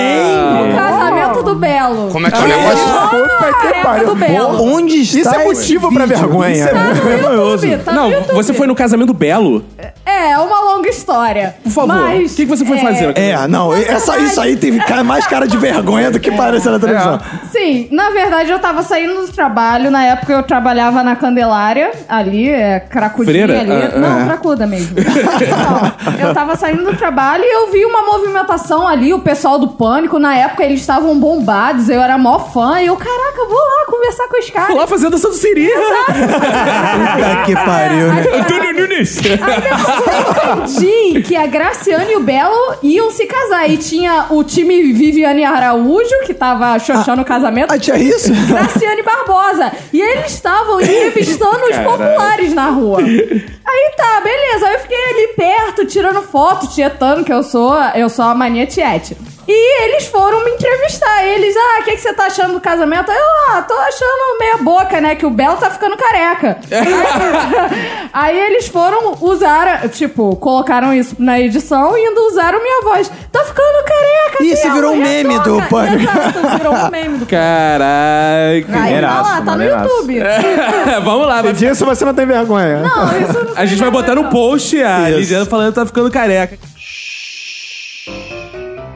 O 0.62 0.74
casamento 0.74 1.42
do 1.42 1.54
Belo. 1.54 2.10
Como 2.10 2.26
é 2.26 2.30
que 2.30 2.36
é 2.36 2.40
o 2.40 2.48
negócio? 2.48 2.84
Puta 3.10 3.98
que 3.98 4.04
do 4.04 4.14
Belo. 4.14 4.62
Onde 4.62 5.00
está 5.00 5.30
Isso 5.30 5.40
é 5.40 5.44
motivo 5.44 5.92
pra 5.92 6.06
vergonha. 6.06 6.52
Isso 6.52 6.68
é 6.68 6.72
Tá 6.72 6.78
muito 6.80 6.96
no 6.96 7.02
vergonhoso. 7.02 7.66
YouTube, 7.66 7.84
tá 7.84 7.92
no 7.92 8.00
não, 8.00 8.10
YouTube. 8.10 8.34
você 8.34 8.54
foi 8.54 8.66
no 8.66 8.74
casamento 8.74 9.14
belo? 9.14 9.64
É, 10.04 10.30
é 10.32 10.38
uma 10.38 10.60
longa 10.60 10.88
história. 10.88 11.54
Por 11.62 11.70
favor. 11.70 11.94
Mas, 11.94 12.32
o 12.32 12.36
que, 12.36 12.42
que 12.44 12.48
você 12.48 12.64
foi 12.64 12.78
é, 12.78 12.80
fazer? 12.80 13.18
É, 13.18 13.48
não, 13.48 13.72
essa, 13.74 14.18
isso 14.18 14.40
aí 14.40 14.56
teve 14.56 14.80
mais 15.04 15.26
cara 15.26 15.46
de 15.46 15.56
vergonha 15.56 16.10
do 16.10 16.20
que 16.20 16.30
parece 16.30 16.68
na 16.68 16.78
televisão. 16.78 17.20
Sim, 17.50 17.88
na 17.90 18.10
verdade 18.10 18.50
eu 18.50 18.58
tava 18.58 18.82
saindo 18.82 19.26
do 19.26 19.32
trabalho, 19.32 19.90
na 19.90 20.04
época 20.04 20.32
eu 20.32 20.42
trabalhava 20.42 21.02
na 21.02 21.16
Candelária, 21.16 21.92
ali, 22.08 22.48
é, 22.48 22.80
cracudinha 22.88 23.46
Freira? 23.46 23.60
ali. 23.60 23.92
Ah, 23.94 23.98
não, 23.98 24.26
cracuda 24.26 24.66
mesmo. 24.66 24.96
Não, 25.02 26.28
eu 26.28 26.34
tava 26.34 26.56
saindo 26.56 26.84
do 26.84 26.96
trabalho 26.96 27.44
e 27.44 27.54
eu 27.54 27.70
vi 27.70 27.84
uma 27.84 28.02
movimentação 28.02 28.86
ali, 28.86 29.12
o 29.12 29.20
pessoal 29.20 29.58
do 29.58 29.68
Pânico, 29.68 30.18
na 30.18 30.36
época 30.36 30.64
eles 30.64 30.80
estavam 30.80 31.18
bombados, 31.18 31.88
eu 31.88 32.00
era 32.00 32.18
mó 32.18 32.38
fã, 32.38 32.80
e 32.80 32.86
eu, 32.86 32.96
caraca, 32.96 33.44
vou 33.48 33.58
lá 33.58 33.86
conversar 33.86 34.28
com 34.28 34.38
os 34.38 34.50
caras. 34.50 34.76
lá 34.76 34.86
fazendo 34.86 35.12
dança 35.12 35.28
do 35.28 35.34
Siri. 35.34 35.68
Puta 35.72 37.42
que 37.44 37.54
pariu? 37.54 38.10
Aí, 38.10 38.40
Antônio 38.40 38.72
Nunes. 38.74 39.18
aí 39.18 39.60
depois 39.60 40.76
entendi 40.76 41.22
que 41.22 41.36
a 41.36 41.46
Graciane 41.46 42.12
e 42.12 42.16
o 42.16 42.20
Belo 42.20 42.76
iam 42.82 43.10
se 43.10 43.26
casar. 43.26 43.68
E 43.70 43.76
tinha 43.76 44.26
o 44.30 44.42
time 44.42 44.92
Viviane 44.92 45.44
Araújo, 45.44 46.20
que 46.26 46.34
tava 46.34 46.78
xoxando 46.78 47.22
o 47.22 47.24
casamento. 47.24 47.72
Ah, 47.72 47.78
tinha 47.78 47.96
isso? 47.96 48.32
Graciane 48.48 49.02
Barbosa. 49.02 49.72
E 49.92 50.00
eles 50.00 50.32
estavam 50.32 50.80
entrevistando 50.80 51.60
os 51.70 51.76
populares 51.78 52.52
na 52.54 52.70
rua. 52.72 52.98
Aí 53.02 53.94
tá, 53.96 54.20
beleza. 54.22 54.66
Aí 54.66 54.74
eu 54.74 54.80
fiquei 54.80 54.96
ali 54.96 55.28
perto, 55.36 55.86
tirando 55.86 56.22
foto, 56.22 56.66
tietando, 56.68 57.24
que 57.24 57.32
eu 57.32 57.42
sou, 57.42 57.74
eu 57.94 58.08
sou 58.08 58.24
a 58.24 58.34
mania 58.34 58.66
tiete. 58.66 59.16
E 59.46 59.84
eles 59.84 60.06
foram 60.06 60.44
me 60.44 60.52
entrevistar. 60.52 61.24
Eles, 61.24 61.54
ah, 61.56 61.80
o 61.80 61.84
que, 61.84 61.92
que 61.92 62.00
você 62.00 62.12
tá 62.12 62.26
achando 62.26 62.54
do 62.54 62.60
casamento? 62.60 63.10
Eu, 63.10 63.24
ah, 63.50 63.62
tô 63.62 63.74
achando 63.74 64.38
meia 64.38 64.58
boca, 64.58 65.00
né? 65.00 65.14
Que 65.14 65.26
o 65.26 65.30
Belo 65.30 65.56
tá 65.56 65.70
ficando 65.70 65.96
careca. 65.96 66.58
Aí 68.12 68.38
eles 68.38 68.68
foram 68.68 69.16
usar, 69.20 69.88
tipo, 69.88 70.36
colocaram 70.36 70.94
isso 70.94 71.16
na 71.18 71.40
edição 71.40 71.96
e 71.96 72.06
ainda 72.06 72.20
usaram 72.22 72.62
minha 72.62 72.82
voz. 72.82 73.10
Tá 73.30 73.44
ficando 73.44 73.84
careca, 73.84 74.44
Belo, 74.44 74.74
virou 74.74 74.92
um 74.92 74.96
meme 74.96 75.38
do. 75.40 75.62
Pânico. 75.62 76.02
Exato, 76.02 76.58
virou 76.58 76.74
um 76.74 76.90
meme 76.90 77.18
do 77.18 77.26
Caraca. 77.26 78.82
Aí 78.82 79.00
tá 79.00 79.20
lá, 79.22 79.42
tá 79.42 79.56
no. 79.56 79.64
YouTube. 79.64 80.20
Vamos 81.04 81.26
lá, 81.26 81.42
vai 81.42 81.52
Disso 81.52 81.84
você 81.84 82.04
não 82.04 82.14
tem 82.14 82.26
vergonha. 82.26 82.80
Não, 82.80 83.20
isso 83.20 83.44
não 83.44 83.56
A 83.56 83.64
gente 83.64 83.80
vai 83.80 83.90
botar 83.90 84.14
no 84.14 84.24
post 84.24 84.82
a 84.82 85.08
Lidiana 85.08 85.46
falando 85.46 85.68
que 85.68 85.74
tá 85.74 85.86
ficando 85.86 86.10
careca. 86.10 86.58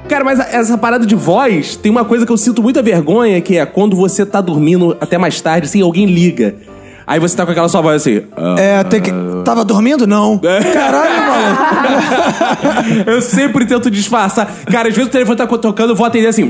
Cara, 0.09 0.25
mas 0.25 0.39
essa 0.39 0.79
parada 0.79 1.05
de 1.05 1.15
voz, 1.15 1.77
tem 1.77 1.91
uma 1.91 2.05
coisa 2.05 2.25
que 2.25 2.33
eu 2.33 2.37
sinto 2.37 2.63
muita 2.63 2.81
vergonha, 2.83 3.41
que 3.41 3.59
é 3.59 3.67
quando 3.67 3.97
você 3.97 4.25
tá 4.25 4.41
dormindo 4.41 4.97
até 5.01 5.19
mais 5.19 5.41
tarde, 5.41 5.67
assim, 5.67 5.83
alguém 5.83 6.07
liga. 6.07 6.55
Aí 7.07 7.21
você 7.21 7.37
tá 7.37 7.45
com 7.45 7.53
aquela 7.53 7.69
sua 7.69 7.81
voz 7.81 8.03
assim. 8.03 8.23
"Ah." 8.37 8.57
É, 8.59 8.83
tem 8.85 9.01
que. 9.01 9.13
Tava 9.45 9.65
dormindo? 9.65 10.09
Não. 10.09 10.39
Caralho, 10.39 11.23
maluco. 11.23 13.05
eu 13.07 13.23
sempre 13.23 13.65
tento 13.65 13.89
disfarçar. 13.89 14.49
Cara, 14.71 14.89
às 14.89 14.95
vezes 14.95 15.09
o 15.09 15.13
telefone 15.13 15.37
tá 15.37 15.47
tocando, 15.47 15.91
eu 15.91 15.97
vou 15.97 16.05
atender 16.05 16.27
assim. 16.27 16.43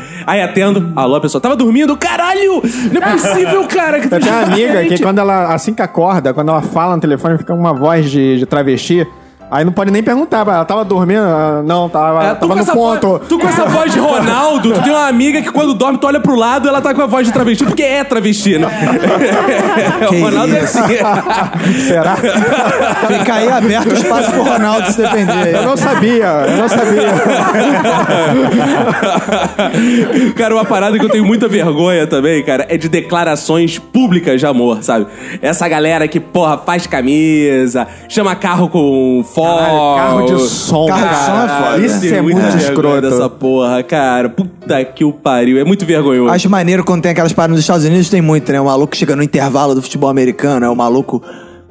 Aí 0.26 0.40
atendo. 0.40 0.92
Alô, 0.96 1.16
a 1.16 1.20
pessoa 1.20 1.42
tava 1.42 1.54
dormindo? 1.56 1.94
Caralho! 1.94 2.62
Não 2.90 3.02
é 3.02 3.12
possível, 3.12 3.64
cara. 3.68 4.00
Que 4.00 4.06
Eu 4.06 4.18
tenho 4.20 4.32
uma 4.32 4.42
amiga 4.44 4.84
que 4.86 5.02
quando 5.02 5.18
ela, 5.18 5.52
assim 5.54 5.74
que 5.74 5.82
acorda, 5.82 6.32
quando 6.32 6.48
ela 6.48 6.62
fala 6.62 6.94
no 6.94 7.00
telefone, 7.02 7.36
fica 7.36 7.52
com 7.52 7.60
uma 7.60 7.74
voz 7.74 8.10
de, 8.10 8.38
de 8.38 8.46
travesti. 8.46 9.06
Aí 9.50 9.64
não 9.64 9.72
pode 9.72 9.90
nem 9.90 10.02
perguntar, 10.02 10.40
ela 10.40 10.64
tava 10.64 10.84
dormindo? 10.84 11.22
Não, 11.64 11.88
tava, 11.88 12.24
É, 12.24 12.34
tava 12.34 12.54
no 12.56 12.66
ponto. 12.66 13.08
voz, 13.08 13.22
tu 13.28 13.38
com 13.38 13.46
essa 13.46 13.66
voz 13.66 13.92
de 13.92 13.98
Ronaldo, 14.00 14.72
tu 14.72 14.82
tem 14.82 14.92
uma 14.92 15.06
amiga 15.06 15.40
que 15.42 15.50
quando 15.50 15.74
dorme, 15.74 15.98
tu 15.98 16.06
olha 16.06 16.18
pro 16.18 16.34
lado 16.34 16.68
ela 16.68 16.80
tá 16.80 16.94
com 16.94 17.02
a 17.02 17.06
voz 17.06 17.26
de 17.26 17.32
travesti, 17.32 17.64
porque 17.64 17.82
é 17.82 18.02
travesti, 18.02 18.58
né? 18.58 18.66
o 20.10 20.24
Ronaldo 20.24 20.56
é 20.56 20.60
assim. 20.60 20.80
Será? 21.86 22.16
Fica 23.06 23.34
aí 23.34 23.48
aberto 23.48 23.90
o 23.90 23.94
espaço 23.94 24.30
pro 24.32 24.42
Ronaldo 24.42 24.90
se 24.90 25.00
defender. 25.00 25.54
Eu 25.54 25.62
não 25.62 25.76
sabia, 25.76 26.26
eu 26.26 26.56
não 26.56 26.68
sabia. 26.68 27.14
cara, 30.36 30.54
uma 30.54 30.64
parada 30.64 30.98
que 30.98 31.04
eu 31.04 31.10
tenho 31.10 31.24
muita 31.24 31.48
vergonha 31.48 32.06
também, 32.06 32.42
cara, 32.42 32.66
é 32.68 32.76
de 32.76 32.88
declarações 32.88 33.78
públicas 33.78 34.40
de 34.40 34.46
amor, 34.46 34.82
sabe? 34.82 35.06
Essa 35.40 35.68
galera 35.68 36.08
que, 36.08 36.18
porra, 36.18 36.58
faz 36.58 36.86
camisa, 36.86 37.86
chama 38.08 38.34
carro 38.34 38.68
com 38.68 39.24
fogo. 39.34 39.96
carro 39.96 40.26
de 40.26 40.40
som, 40.42 40.86
Carro 40.86 41.08
de 41.08 41.16
som 41.16 41.42
é 41.42 41.48
foda. 41.48 41.86
Isso 41.86 42.14
é 42.14 42.22
muita 42.22 42.40
muito 42.42 42.56
escroto. 42.56 43.00
dessa 43.02 43.28
porra, 43.28 43.82
cara. 43.82 44.28
Puta 44.28 44.84
que 44.84 45.04
o 45.04 45.12
pariu. 45.12 45.58
É 45.58 45.64
muito 45.64 45.84
vergonhoso. 45.84 46.32
Acho 46.32 46.48
maneiro 46.48 46.84
quando 46.84 47.02
tem 47.02 47.12
aquelas 47.12 47.32
paradas 47.32 47.56
nos 47.56 47.60
Estados 47.60 47.84
Unidos, 47.84 48.08
tem 48.08 48.22
muito, 48.22 48.50
né? 48.52 48.60
O 48.60 48.66
maluco 48.66 48.96
chega 48.96 49.16
no 49.16 49.22
intervalo 49.22 49.74
do 49.74 49.82
futebol 49.82 50.08
americano, 50.08 50.64
é 50.64 50.68
o 50.68 50.76
maluco. 50.76 51.22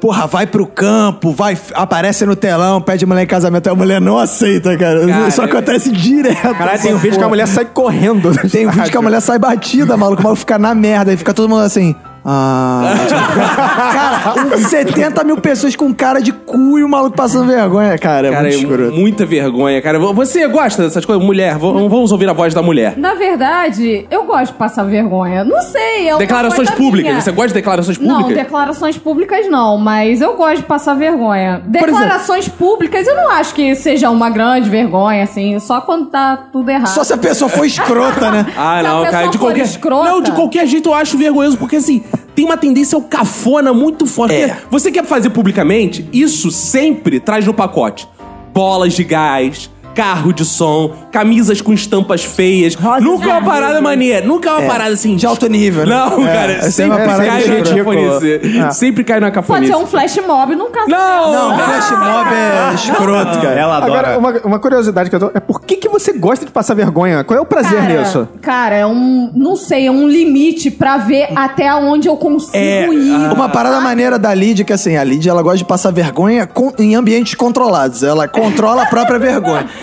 Porra, 0.02 0.28
vai 0.28 0.46
pro 0.46 0.68
campo, 0.68 1.32
vai, 1.32 1.58
aparece 1.74 2.26
no 2.26 2.36
telão, 2.36 2.82
pede 2.82 3.06
mulher 3.06 3.24
em 3.24 3.28
casamento, 3.28 3.70
a 3.70 3.76
mulher 3.76 4.02
não 4.02 4.20
aceita, 4.20 4.78
cara. 4.78 5.08
Cara, 5.08 5.28
Isso 5.30 5.42
acontece 5.42 5.90
direto. 5.92 6.56
Caralho, 6.58 6.82
tem 6.82 6.94
um 6.94 6.98
vídeo 6.98 7.18
que 7.18 7.24
a 7.24 7.30
mulher 7.30 7.48
sai 7.48 7.64
correndo. 7.64 8.34
do 8.34 8.50
Tem 8.50 8.68
um 8.68 8.72
vídeo 8.72 8.92
que 8.92 8.98
a 8.98 9.02
mulher 9.02 9.22
sai 9.22 9.40
batida, 9.40 9.96
maluco, 9.96 10.20
o 10.20 10.24
maluco 10.24 10.42
fica 10.42 10.60
na 10.60 10.76
merda, 10.76 11.14
e 11.14 11.16
fica 11.16 11.34
todo 11.34 11.48
mundo 11.48 11.62
assim. 11.62 11.96
Ah. 12.26 12.94
cara, 14.34 14.46
um 14.56 14.58
70 14.58 15.24
mil 15.24 15.38
pessoas 15.38 15.76
com 15.76 15.94
cara 15.94 16.22
de 16.22 16.32
cu 16.32 16.80
e 16.80 16.84
o 16.84 16.90
maluco 16.90 17.16
passando 17.16 17.48
vergonha, 17.48 17.98
cara. 17.98 18.28
É 18.28 18.32
Cara, 18.32 18.44
muito 18.44 18.56
é 18.56 18.60
escroto. 18.60 18.92
muita 18.98 19.26
vergonha, 19.26 19.82
cara. 19.82 20.00
Você 20.00 20.48
gosta 20.48 20.84
dessas 20.84 21.04
coisas? 21.06 21.24
Mulher, 21.24 21.58
vamos 21.58 22.12
ouvir 22.12 22.30
a 22.30 22.34
voz 22.34 22.54
da 22.54 22.62
mulher. 22.62 22.94
Na 22.98 23.14
verdade, 23.16 24.08
eu 24.10 24.24
gosto 24.24 24.52
de 24.54 24.58
passar 24.58 24.84
vergonha. 24.84 25.44
Não 25.44 25.62
sei, 25.62 26.10
é 26.10 26.18
Declarações 26.18 26.70
públicas. 26.72 27.12
minha. 27.12 27.22
Você 27.22 27.32
gosta 27.32 27.48
de 27.50 27.54
declarações 27.56 28.00
Não, 28.00 28.18
públicas? 28.22 28.44
declarações 28.44 28.98
públicas 28.98 29.50
não, 29.50 29.78
mas 29.78 30.22
eu 30.22 30.36
gosto 30.36 30.58
de 30.58 30.64
passar 30.64 30.94
vergonha. 30.94 31.62
Declarações 31.66 32.48
públicas 32.48 33.06
eu 33.08 33.16
não 33.16 33.30
acho 33.32 33.54
que 33.54 33.76
seja 33.76 34.10
uma 34.10 34.30
grande 34.30 34.70
vergonha, 34.70 35.24
assim, 35.24 35.60
só 35.60 35.82
quando 35.82 36.08
tá 36.08 36.38
tudo 36.52 36.70
errado. 36.70 36.88
Só 36.88 37.04
se 37.04 37.14
a 37.14 37.18
pessoa 37.18 37.50
for 37.50 37.66
escrota, 37.66 38.32
né? 38.32 38.46
Ah, 38.58 38.78
Se 38.82 38.88
não, 38.88 39.04
cara. 39.06 39.28
De 39.28 39.38
for 39.38 39.46
qualquer... 39.48 39.64
escrota- 39.66 40.10
Não, 40.10 40.22
de 40.22 40.32
qualquer 40.32 40.66
jeito 40.68 40.90
eu 40.90 40.94
acho 40.94 41.18
vergonhoso, 41.18 41.58
porque 41.58 41.76
assim, 41.78 42.04
tem 42.36 42.46
uma 42.46 42.58
tendência 42.58 42.96
ao 42.96 43.02
cafona 43.02 43.74
muito 43.74 44.06
forte. 44.06 44.36
É. 44.36 44.58
Você 44.70 44.92
quer 44.92 45.06
fazer 45.06 45.30
publicamente, 45.30 46.08
isso 46.12 46.52
sempre 46.52 47.20
traz 47.20 47.46
no 47.46 47.54
pacote. 47.54 48.08
Bolas 48.54 48.94
de 48.94 49.04
gás, 49.04 49.70
carro 49.94 50.34
de 50.34 50.44
som, 50.46 50.94
camisas 51.12 51.62
com 51.62 51.74
estampas 51.74 52.24
feias. 52.24 52.76
Rosa 52.76 53.02
Nunca 53.02 53.30
é 53.30 53.34
uma 53.34 53.42
parada 53.44 53.82
maneira. 53.82 54.26
Nunca 54.26 54.50
é 54.50 54.52
uma 54.54 54.64
É, 54.64 54.68
parada 54.68 54.94
assim. 54.94 55.16
de 55.16 55.26
alto 55.26 55.48
nível, 55.48 55.86
né? 55.86 55.96
Não, 55.96 56.28
É, 56.28 56.34
cara. 56.34 56.52
é 56.54 56.72
sempre 56.72 56.98
cai 56.98 57.18
na 57.18 57.26
cafonice. 57.64 58.42
Ah. 58.64 58.72
Sempre 58.72 59.04
cai 59.04 59.20
na 59.20 59.26
Pode 59.32 59.36
cafonice. 59.36 59.72
ser 59.72 59.78
um 59.78 59.86
flash 59.88 60.18
mob 60.26 60.56
num 60.56 60.72
casamento. 60.72 61.00
Não! 61.00 61.34
Não, 61.34 61.56
flash 61.60 61.92
mob 61.92 62.30
é 62.34 62.74
escroto, 62.76 63.42
cara. 63.42 63.60
Ela 63.60 63.78
adora. 63.78 63.94
Agora, 64.16 64.18
uma, 64.20 64.32
uma 64.46 64.60
curiosidade 64.60 65.10
que 65.10 65.16
eu 65.16 65.20
tô 65.20 65.32
é 65.34 65.40
por 65.40 65.62
que, 65.62 65.78
que 65.78 65.90
você 65.90 66.14
gosta 66.14 66.46
de 66.46 66.52
passar 66.52 66.74
vergonha? 66.74 67.24
Qual 67.24 67.38
é 67.38 67.42
o 67.42 67.46
prazer 67.46 67.80
Cara, 67.82 68.02
nisso? 68.02 68.28
cara, 68.42 68.76
é 68.76 68.86
um. 68.86 69.32
Não 69.36 69.56
sei, 69.56 69.88
é 69.88 69.92
um 69.92 70.08
limite 70.08 70.72
pra 70.72 70.98
ver 70.98 71.28
até 71.36 71.74
onde 71.76 72.08
eu 72.08 72.18
consigo 72.18 72.56
É, 72.58 72.88
ir. 72.88 73.32
Uma 73.34 73.50
parada 73.50 73.80
maneira 73.82 74.18
da 74.20 74.34
Lid, 74.34 74.64
que 74.64 74.74
assim, 74.74 74.96
a 74.98 75.04
Lid 75.04 75.28
ela 75.28 75.42
gosta 75.42 75.58
de 75.60 75.66
passar 75.66 75.92
vergonha 75.92 76.46
com- 76.48 76.74
em 76.80 76.96
ambientes 76.96 77.36
controlados. 77.36 78.04
Ela 78.04 78.28
controla 78.28 78.84
a 78.84 78.86
própria 78.86 79.20
vergonha. 79.20 79.66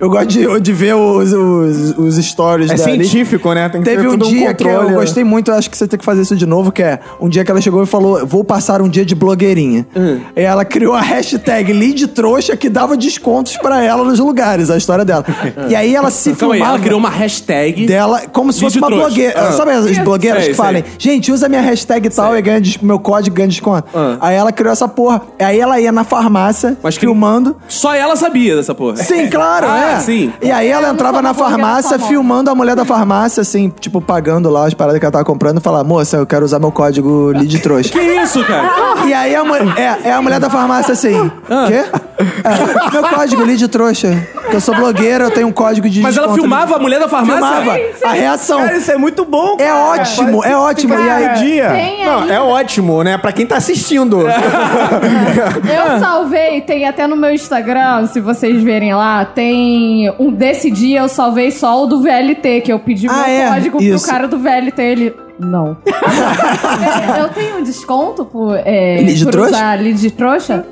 Eu 0.00 0.08
gosto 0.10 0.26
de, 0.28 0.60
de 0.60 0.72
ver 0.72 0.94
os, 0.94 1.32
os, 1.32 1.98
os 1.98 2.16
stories 2.24 2.70
É 2.70 2.76
da 2.76 2.84
Lid. 2.86 3.04
científico, 3.08 3.52
né? 3.52 3.68
Tem 3.68 3.80
que 3.82 3.88
Teve 3.88 4.02
ter 4.02 4.08
um 4.08 4.10
tudo 4.12 4.26
um 4.26 4.28
dia 4.30 4.54
que 4.54 4.64
eu 4.66 4.90
gostei 4.90 5.24
muito, 5.24 5.50
eu 5.50 5.54
acho 5.56 5.70
que 5.70 5.76
você 5.76 5.86
tem 5.88 5.98
que 5.98 6.04
fazer 6.04 6.22
isso 6.22 6.36
de 6.36 6.46
novo, 6.46 6.70
que 6.72 6.82
é 6.82 6.98
um 7.20 7.28
dia 7.28 7.44
que 7.44 7.50
ela 7.50 7.60
chegou 7.60 7.82
e 7.82 7.86
falou: 7.86 8.26
Vou 8.26 8.44
passar 8.44 8.80
um 8.80 8.88
dia 8.88 9.04
de 9.04 9.14
blogueirinha. 9.14 9.86
Hum. 9.96 10.20
E 10.36 10.40
ela 10.42 10.64
criou 10.64 10.94
a 10.94 11.00
hashtag 11.00 11.72
Lid 11.72 12.06
Trouxa 12.08 12.56
que 12.56 12.68
dava 12.68 12.96
descontos 12.96 13.56
pra 13.56 13.82
ela 13.82 14.04
nos 14.04 14.18
lugares, 14.18 14.70
a 14.70 14.76
história 14.76 15.04
dela. 15.04 15.24
E 15.68 15.74
aí 15.74 15.94
ela 15.94 16.10
se 16.10 16.30
aí, 16.30 16.34
filmava 16.34 16.64
ela 16.64 16.78
criou 16.78 16.98
uma 16.98 17.10
hashtag. 17.10 17.86
dela 17.86 18.22
como 18.32 18.52
se 18.52 18.60
fosse 18.60 18.78
uma 18.78 18.86
Trouxa. 18.86 19.06
blogueira. 19.06 19.34
Ah. 19.48 19.52
Sabe 19.52 19.72
as 19.72 19.98
blogueiras 19.98 20.42
Sei, 20.44 20.52
que 20.52 20.56
falem, 20.56 20.84
gente, 20.98 21.30
usa 21.32 21.48
minha 21.48 21.60
hashtag 21.60 22.06
e 22.06 22.10
tal 22.10 22.36
e 22.36 22.42
ganha 22.42 22.60
des- 22.60 22.78
meu 22.78 22.98
código 22.98 23.34
ganha 23.36 23.48
desconto. 23.48 23.88
Ah. 23.94 24.16
Aí 24.20 24.36
ela 24.36 24.52
criou 24.52 24.72
essa 24.72 24.86
porra. 24.88 25.22
Aí 25.38 25.58
ela 25.60 25.80
ia 25.80 25.90
na 25.92 26.04
farmácia, 26.04 26.76
Mas 26.82 26.94
que- 26.94 27.00
filmando. 27.00 27.56
Só 27.68 27.94
ela 27.94 28.16
sabia 28.16 28.56
dessa 28.56 28.74
porra. 28.74 28.96
Sim, 28.96 29.28
claro, 29.28 29.66
Ah, 29.68 29.84
é. 29.84 29.87
Sim. 30.00 30.32
E 30.42 30.50
aí 30.50 30.68
ela 30.68 30.88
entrava 30.90 31.20
na 31.22 31.34
farmácia, 31.34 31.98
filmando 31.98 32.50
a 32.50 32.54
mulher 32.54 32.76
da 32.76 32.84
farmácia, 32.84 33.40
assim, 33.40 33.72
tipo, 33.80 34.00
pagando 34.00 34.48
lá 34.50 34.66
as 34.66 34.74
paradas 34.74 34.98
que 34.98 35.04
ela 35.04 35.12
tava 35.12 35.24
comprando 35.24 35.58
e 35.58 35.60
falar, 35.60 35.82
moça, 35.84 36.16
eu 36.16 36.26
quero 36.26 36.44
usar 36.44 36.58
meu 36.58 36.70
código 36.72 37.32
Lid 37.32 37.58
Trouxa. 37.60 37.90
Que 37.90 37.98
isso, 38.00 38.44
cara? 38.44 38.68
E 39.06 39.12
aí 39.14 39.34
a, 39.34 39.42
é, 39.76 40.08
é 40.08 40.12
a 40.12 40.22
mulher 40.22 40.40
da 40.40 40.50
farmácia 40.50 40.92
assim, 40.92 41.30
Ah. 41.50 41.66
quê? 41.66 41.84
É, 42.18 42.90
meu 42.92 43.02
código 43.08 43.42
Lid 43.44 43.66
Trouxa. 43.68 44.26
Que 44.50 44.56
eu 44.56 44.60
sou 44.60 44.74
blogueira, 44.74 45.24
eu 45.24 45.30
tenho 45.30 45.46
um 45.46 45.52
código 45.52 45.88
de 45.90 46.00
Mas 46.00 46.16
ela 46.16 46.32
filmava 46.34 46.76
a 46.76 46.78
mulher 46.78 46.98
da 46.98 47.08
farmácia? 47.08 47.46
Filmava. 47.46 47.78
A 48.04 48.12
reação. 48.12 48.58
Cara, 48.60 48.76
isso 48.76 48.90
é 48.90 48.96
muito 48.96 49.24
bom, 49.24 49.56
É 49.58 49.64
cara. 49.66 49.76
ótimo, 49.78 50.44
é 50.44 50.56
ótimo. 50.56 50.94
E 50.94 51.10
aí, 51.10 51.34
dia. 51.38 51.68
Não, 52.06 52.30
é 52.30 52.40
ótimo, 52.40 53.02
né? 53.02 53.18
Pra 53.18 53.30
quem 53.30 53.44
tá 53.46 53.56
assistindo. 53.56 54.22
Eu 54.26 55.98
salvei, 56.00 56.60
tem 56.62 56.86
até 56.86 57.06
no 57.06 57.16
meu 57.16 57.30
Instagram, 57.30 58.06
se 58.06 58.20
vocês 58.20 58.62
verem 58.62 58.94
lá, 58.94 59.24
tem 59.24 59.77
um 60.18 60.30
desse 60.32 60.70
dia 60.70 61.00
eu 61.00 61.08
salvei 61.08 61.50
só 61.50 61.82
o 61.82 61.86
do 61.86 62.00
VLT, 62.02 62.60
que 62.62 62.72
eu 62.72 62.78
pedi 62.78 63.06
Ah, 63.08 63.12
meu 63.12 63.24
é? 63.26 63.48
código 63.48 63.82
Isso. 63.82 64.04
pro 64.04 64.12
cara 64.14 64.28
do 64.28 64.38
VLT, 64.38 64.82
ele. 64.82 65.14
Não. 65.38 65.76
É, 65.86 67.20
eu 67.22 67.28
tenho 67.28 67.58
um 67.58 67.62
desconto 67.62 68.24
por, 68.24 68.56
é, 68.64 68.96
Lead 69.00 69.24
por 69.24 69.30
trouxa? 69.30 69.50
usar 69.50 69.78
lead 69.80 70.10
trouxa? 70.10 70.66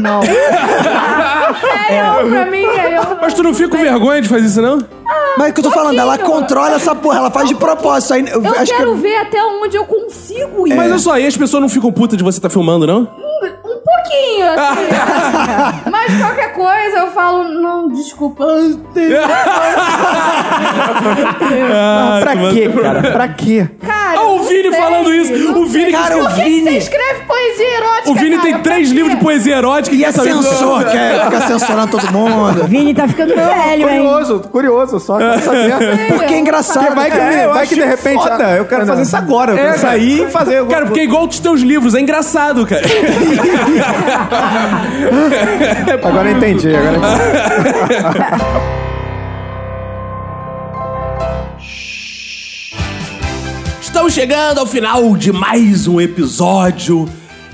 Não. 0.00 0.22
Sério, 1.60 2.28
pra 2.30 2.46
mim, 2.50 2.64
aí 2.64 2.94
eu. 2.94 3.02
Mas 3.20 3.34
tu 3.34 3.42
não 3.42 3.52
fica 3.54 3.68
com 3.68 3.76
vergonha 3.76 4.22
de 4.22 4.28
fazer 4.28 4.46
isso, 4.46 4.62
não? 4.62 4.78
Mas 5.38 5.50
o 5.50 5.52
que 5.52 5.60
eu 5.60 5.64
tô 5.64 5.70
falando, 5.70 5.98
ela 5.98 6.16
controla 6.16 6.76
essa 6.76 6.94
porra, 6.94 7.18
ela 7.18 7.30
faz 7.30 7.48
de 7.48 7.54
propósito. 7.54 8.14
Aí, 8.14 8.24
eu 8.28 8.42
Eu 8.42 8.52
acho 8.52 8.72
quero 8.74 8.94
que 8.94 9.00
ver 9.02 9.16
até 9.16 9.44
onde 9.44 9.76
eu 9.76 9.84
consigo 9.84 10.66
ir. 10.66 10.74
Mas 10.74 10.90
olha 10.90 10.98
só, 10.98 11.18
e 11.18 11.26
as 11.26 11.36
pessoas 11.36 11.60
não 11.60 11.68
ficam 11.68 11.92
putas 11.92 12.16
de 12.16 12.24
você 12.24 12.38
estar 12.38 12.48
filmando, 12.48 12.86
não? 12.86 13.06
Um 13.88 14.02
pouquinho, 14.02 14.46
assim. 14.50 14.88
Mas 15.90 16.18
qualquer 16.20 16.52
coisa 16.52 16.98
eu 16.98 17.10
falo, 17.12 17.44
não, 17.44 17.88
desculpa. 17.88 18.44
Ah, 21.72 22.18
pra 22.20 22.36
quê, 22.50 22.68
cara? 22.82 23.02
Pra 23.12 23.28
quê? 23.28 23.68
Cara, 23.86 24.18
Ao 24.18 24.38
Vini 24.40 24.70
sei, 24.70 24.80
falando 24.80 25.14
isso. 25.14 25.32
não 25.52 25.62
O 25.62 25.66
Vini 25.66 25.84
sei. 25.84 25.92
Cara, 25.92 26.16
o 26.16 26.20
Por 26.20 26.28
que 26.34 26.34
que 26.42 26.42
Vini- 26.48 26.70
Você 26.70 26.76
escreve 26.78 27.20
poesia 27.26 27.76
erótica. 27.76 28.10
O 28.10 28.14
Vini 28.14 28.38
tem 28.38 28.50
cara? 28.52 28.62
três 28.62 28.88
Pra 28.88 28.96
livros 28.96 29.14
de 29.16 29.22
poesia 29.22 29.56
erótica 29.56 29.96
E 29.96 30.04
é 30.04 30.12
censor, 30.12 30.84
quer 30.84 31.24
ficar 31.24 31.40
censurando 31.42 31.90
todo 31.92 32.12
mundo. 32.12 32.64
Vini 32.68 32.94
tá 32.94 33.06
ficando 33.08 33.34
velho, 33.34 33.88
hein? 33.88 33.98
Curioso, 34.02 34.40
curioso, 34.50 35.00
só 35.00 35.18
quero 35.18 35.42
saber. 35.42 36.06
Porque 36.16 36.34
é 36.34 36.38
engraçado. 36.38 36.94
vai 36.94 37.10
que, 37.10 37.16
eu 37.16 37.52
vai 37.52 37.66
que 37.66 37.74
de 37.74 37.84
repente. 37.84 38.22
Foda, 38.22 38.50
eu 38.56 38.64
quero 38.64 38.86
fazer 38.86 39.02
isso 39.02 39.16
agora. 39.16 39.52
Eu 39.52 39.56
quero 39.58 39.78
sair 39.78 40.22
e 40.26 40.30
fazer. 40.30 40.64
Cara, 40.66 40.86
porque 40.86 41.00
é 41.00 41.04
igual 41.04 41.26
os 41.26 41.38
teus 41.38 41.60
livros, 41.60 41.94
é 41.94 42.00
engraçado, 42.00 42.66
cara. 42.66 42.82
Agora 46.02 46.30
eu 46.30 46.36
entendi, 46.36 46.74
agora 46.74 46.96
entendi. 46.96 48.26
Estamos 53.80 54.12
chegando 54.12 54.58
ao 54.58 54.66
final 54.66 55.16
de 55.16 55.32
mais 55.32 55.88
um 55.88 56.00
episódio. 56.00 57.08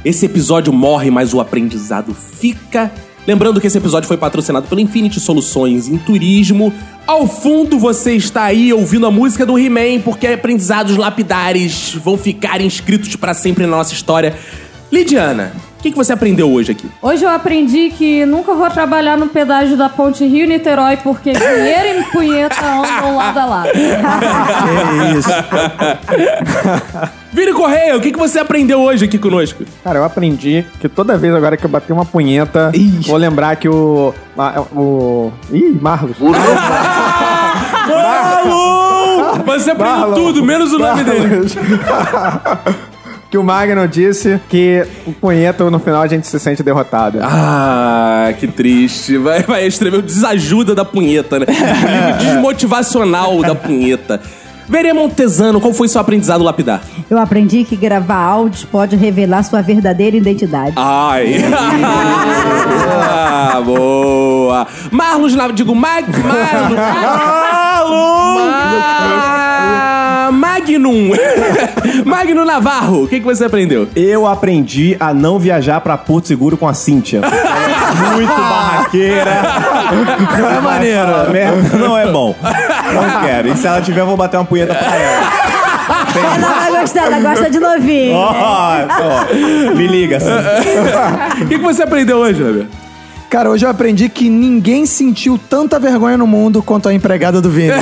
Esse 0.04 0.26
episódio 0.26 0.72
morre, 0.72 1.10
mas 1.10 1.32
o 1.32 1.40
aprendizado 1.40 2.14
fica. 2.14 2.90
Lembrando 3.26 3.60
que 3.60 3.66
esse 3.68 3.78
episódio 3.78 4.08
foi 4.08 4.16
patrocinado 4.16 4.66
pela 4.66 4.80
Infinity 4.80 5.20
Soluções 5.20 5.86
em 5.86 5.96
Turismo. 5.96 6.72
Ao 7.06 7.28
fundo 7.28 7.78
você 7.78 8.14
está 8.14 8.44
aí 8.44 8.72
ouvindo 8.72 9.06
a 9.06 9.10
música 9.10 9.46
do 9.46 9.58
He-Man, 9.58 10.00
porque 10.04 10.26
aprendizados 10.26 10.96
lapidares 10.96 11.94
vão 11.94 12.18
ficar 12.18 12.60
inscritos 12.60 13.14
para 13.14 13.34
sempre 13.34 13.64
na 13.64 13.76
nossa 13.76 13.94
história. 13.94 14.36
Lidiana, 14.90 15.52
o 15.82 15.84
que, 15.84 15.90
que 15.90 15.96
você 15.96 16.12
aprendeu 16.12 16.48
hoje 16.48 16.70
aqui? 16.70 16.88
Hoje 17.02 17.24
eu 17.24 17.28
aprendi 17.28 17.90
que 17.90 18.24
nunca 18.24 18.54
vou 18.54 18.70
trabalhar 18.70 19.18
no 19.18 19.26
pedágio 19.26 19.76
da 19.76 19.88
ponte 19.88 20.24
Rio-Niterói 20.24 20.98
porque 20.98 21.32
dinheiro 21.32 21.98
e 21.98 22.04
punheta 22.12 22.64
andam 22.64 23.16
lado 23.16 23.38
a 23.40 23.44
lado. 23.44 23.70
É 23.74 25.18
isso. 25.18 25.28
Vini 27.34 27.52
Correia, 27.52 27.96
o 27.96 28.00
que, 28.00 28.12
que 28.12 28.18
você 28.18 28.38
aprendeu 28.38 28.80
hoje 28.80 29.06
aqui 29.06 29.18
conosco? 29.18 29.64
Cara, 29.82 29.98
eu 29.98 30.04
aprendi 30.04 30.64
que 30.78 30.88
toda 30.88 31.18
vez 31.18 31.34
agora 31.34 31.56
que 31.56 31.66
eu 31.66 31.70
bater 31.70 31.92
uma 31.92 32.04
punheta, 32.04 32.70
vou 33.04 33.16
lembrar 33.16 33.56
que 33.56 33.68
o. 33.68 34.14
O. 34.76 35.32
Ih, 35.50 35.76
Marlos. 35.80 36.16
Marlon! 37.88 39.42
Você 39.46 39.72
aprendeu 39.72 40.14
tudo, 40.14 40.44
menos 40.44 40.72
o 40.72 40.78
nome 40.78 41.02
dele. 41.02 41.40
Marlos. 43.32 43.32
que 43.32 43.38
o 43.38 43.42
Magno 43.42 43.88
disse 43.88 44.38
que 44.48 44.86
o 45.06 45.12
punheta 45.12 45.68
no 45.70 45.78
final 45.78 46.02
a 46.02 46.06
gente 46.06 46.26
se 46.26 46.38
sente 46.38 46.62
derrotado. 46.62 47.18
Ah, 47.22 48.30
que 48.38 48.46
triste. 48.46 49.16
Vai, 49.16 49.42
vai 49.42 49.66
escrever 49.66 49.96
o 49.96 50.02
desajuda 50.02 50.74
da 50.74 50.84
punheta, 50.84 51.38
né? 51.38 51.46
O 51.48 51.50
livro 51.88 52.18
desmotivacional 52.18 53.40
da 53.40 53.54
punheta. 53.54 54.20
Veria 54.68 54.92
Montesano, 54.94 55.60
qual 55.60 55.72
foi 55.72 55.88
seu 55.88 56.00
aprendizado 56.00 56.44
lapidar? 56.44 56.82
Eu 57.10 57.18
aprendi 57.18 57.64
que 57.64 57.74
gravar 57.74 58.16
áudios 58.16 58.64
pode 58.64 58.96
revelar 58.96 59.42
sua 59.42 59.60
verdadeira 59.62 60.16
identidade. 60.16 60.74
Ai. 60.76 61.36
ah, 63.00 63.60
boa. 63.64 64.66
Marlos, 64.90 65.34
digo, 65.54 65.74
Mag... 65.74 66.04
Marlos. 66.06 66.78
Ma- 67.88 69.41
Magnum. 70.32 71.10
Magnum 72.04 72.44
Navarro, 72.44 73.04
o 73.04 73.08
que, 73.08 73.20
que 73.20 73.24
você 73.26 73.44
aprendeu? 73.44 73.86
Eu 73.94 74.26
aprendi 74.26 74.96
a 74.98 75.12
não 75.14 75.38
viajar 75.38 75.80
pra 75.80 75.96
Porto 75.96 76.28
Seguro 76.28 76.56
com 76.56 76.66
a 76.66 76.74
Cíntia. 76.74 77.20
é 77.22 78.12
muito 78.16 78.34
barraqueira. 78.34 79.42
Não 80.40 80.50
é 80.50 80.60
maneiro. 80.60 81.30
Merda, 81.30 81.76
não 81.78 81.96
é 81.96 82.10
bom. 82.10 82.34
Não 82.42 83.20
quero. 83.22 83.48
E 83.48 83.56
se 83.56 83.66
ela 83.66 83.80
tiver, 83.80 84.00
eu 84.00 84.06
vou 84.06 84.16
bater 84.16 84.36
uma 84.38 84.44
punheta 84.44 84.74
pra 84.74 84.96
ela. 84.96 85.32
Ela 86.14 86.54
vai 86.54 86.80
gostar, 86.80 87.06
ela 87.06 87.20
gosta 87.20 87.50
de 87.50 87.58
novinho. 87.58 88.14
Ó, 88.14 88.32
ó, 88.32 89.74
me 89.74 89.86
liga, 89.86 90.16
assim. 90.16 90.28
O 91.42 91.46
que, 91.48 91.58
que 91.58 91.64
você 91.64 91.82
aprendeu 91.82 92.18
hoje, 92.18 92.42
Roberto? 92.42 92.82
Cara, 93.28 93.48
hoje 93.50 93.64
eu 93.64 93.70
aprendi 93.70 94.08
que 94.10 94.28
ninguém 94.28 94.84
sentiu 94.84 95.38
tanta 95.38 95.78
vergonha 95.78 96.18
no 96.18 96.26
mundo 96.26 96.62
quanto 96.62 96.88
a 96.88 96.94
empregada 96.94 97.40
do 97.40 97.48
Vini. 97.48 97.72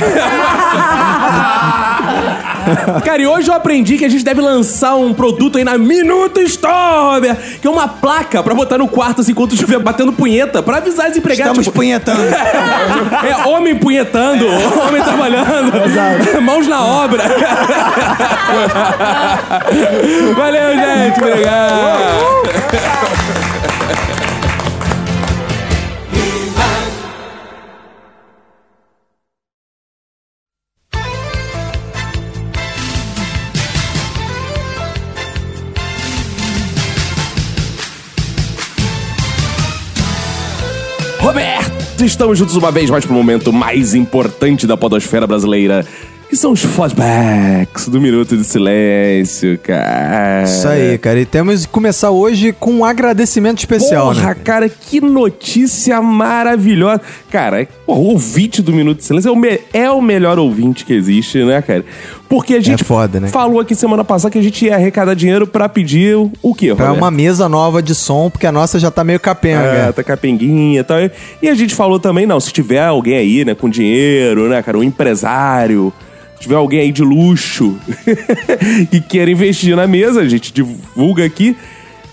Cara, 3.05 3.21
e 3.21 3.27
hoje 3.27 3.49
eu 3.49 3.53
aprendi 3.53 3.97
que 3.97 4.05
a 4.05 4.09
gente 4.09 4.23
deve 4.23 4.41
lançar 4.41 4.95
um 4.95 5.13
produto 5.13 5.57
aí 5.57 5.63
na 5.63 5.77
Minuto 5.77 6.41
Store, 6.41 7.15
Roberto, 7.15 7.59
que 7.59 7.67
é 7.67 7.69
uma 7.69 7.87
placa 7.87 8.41
pra 8.43 8.53
botar 8.53 8.77
no 8.77 8.87
quarto 8.87 9.21
assim, 9.21 9.31
enquanto 9.31 9.53
estiver 9.53 9.79
batendo 9.79 10.13
punheta, 10.13 10.61
pra 10.61 10.77
avisar 10.77 11.07
as 11.07 11.17
empregadas. 11.17 11.51
Estamos 11.51 11.65
tipo, 11.65 11.77
punhetando. 11.77 12.21
É 13.21 13.47
homem 13.47 13.75
punhetando, 13.75 14.47
homem 14.47 15.01
trabalhando, 15.03 15.71
mãos 16.41 16.67
na 16.67 16.83
obra. 16.83 17.23
Valeu, 20.35 20.73
gente. 20.73 21.19
Obrigado. 21.19 22.41
Estamos 42.05 42.37
juntos 42.37 42.55
uma 42.55 42.71
vez 42.71 42.89
mais 42.89 43.05
pro 43.05 43.13
momento 43.13 43.53
mais 43.53 43.93
importante 43.93 44.65
da 44.65 44.75
podosfera 44.75 45.27
brasileira, 45.27 45.85
que 46.29 46.35
são 46.37 46.53
os 46.53 46.61
flashbacks 46.61 47.89
do 47.89 47.99
Minuto 47.99 48.37
de 48.37 48.45
Silêncio, 48.45 49.59
cara. 49.59 50.43
Isso 50.43 50.67
aí, 50.67 50.97
cara. 50.97 51.19
E 51.19 51.25
temos 51.25 51.65
que 51.65 51.71
começar 51.71 52.09
hoje 52.09 52.53
com 52.57 52.71
um 52.71 52.85
agradecimento 52.85 53.59
especial, 53.59 54.13
Porra, 54.13 54.29
né? 54.29 54.35
cara, 54.41 54.69
que 54.69 55.01
notícia 55.01 56.01
maravilhosa. 56.01 57.01
Cara, 57.29 57.67
porra, 57.85 57.99
o 57.99 58.03
ouvinte 58.11 58.61
do 58.61 58.71
Minuto 58.71 58.99
de 58.99 59.03
Silêncio 59.03 59.29
é 59.29 59.31
o, 59.31 59.59
é 59.73 59.91
o 59.91 60.01
melhor 60.01 60.39
ouvinte 60.39 60.85
que 60.85 60.93
existe, 60.93 61.43
né, 61.43 61.61
cara? 61.61 61.83
Porque 62.31 62.53
a 62.53 62.61
gente 62.61 62.85
foda, 62.85 63.19
né? 63.19 63.27
falou 63.27 63.59
aqui 63.59 63.75
semana 63.75 64.05
passada 64.05 64.31
que 64.31 64.39
a 64.39 64.41
gente 64.41 64.63
ia 64.63 64.75
arrecadar 64.75 65.13
dinheiro 65.15 65.45
pra 65.45 65.67
pedir 65.67 66.15
o, 66.15 66.55
quê, 66.55 66.73
Pra 66.73 66.93
uma 66.93 67.11
mesa 67.11 67.49
nova 67.49 67.83
de 67.83 67.93
som, 67.93 68.29
porque 68.29 68.47
a 68.47 68.53
nossa 68.53 68.79
já 68.79 68.89
tá 68.89 69.03
meio 69.03 69.19
capenga. 69.19 69.59
É, 69.61 69.91
tá 69.91 70.01
capenguinha 70.01 70.79
e 70.79 70.83
tal. 70.83 70.97
E 71.41 71.49
a 71.49 71.53
gente 71.53 71.75
falou 71.75 71.99
também, 71.99 72.25
não, 72.25 72.39
se 72.39 72.53
tiver 72.53 72.85
alguém 72.85 73.17
aí, 73.17 73.43
né, 73.43 73.53
com 73.53 73.69
dinheiro, 73.69 74.47
né, 74.47 74.63
cara, 74.63 74.77
um 74.77 74.83
empresário, 74.83 75.91
se 76.35 76.43
tiver 76.43 76.55
alguém 76.55 76.79
aí 76.79 76.91
de 76.93 77.03
luxo 77.03 77.75
que 78.89 79.01
queira 79.01 79.29
investir 79.29 79.75
na 79.75 79.85
mesa, 79.85 80.21
a 80.21 80.29
gente 80.29 80.53
divulga 80.53 81.25
aqui. 81.25 81.53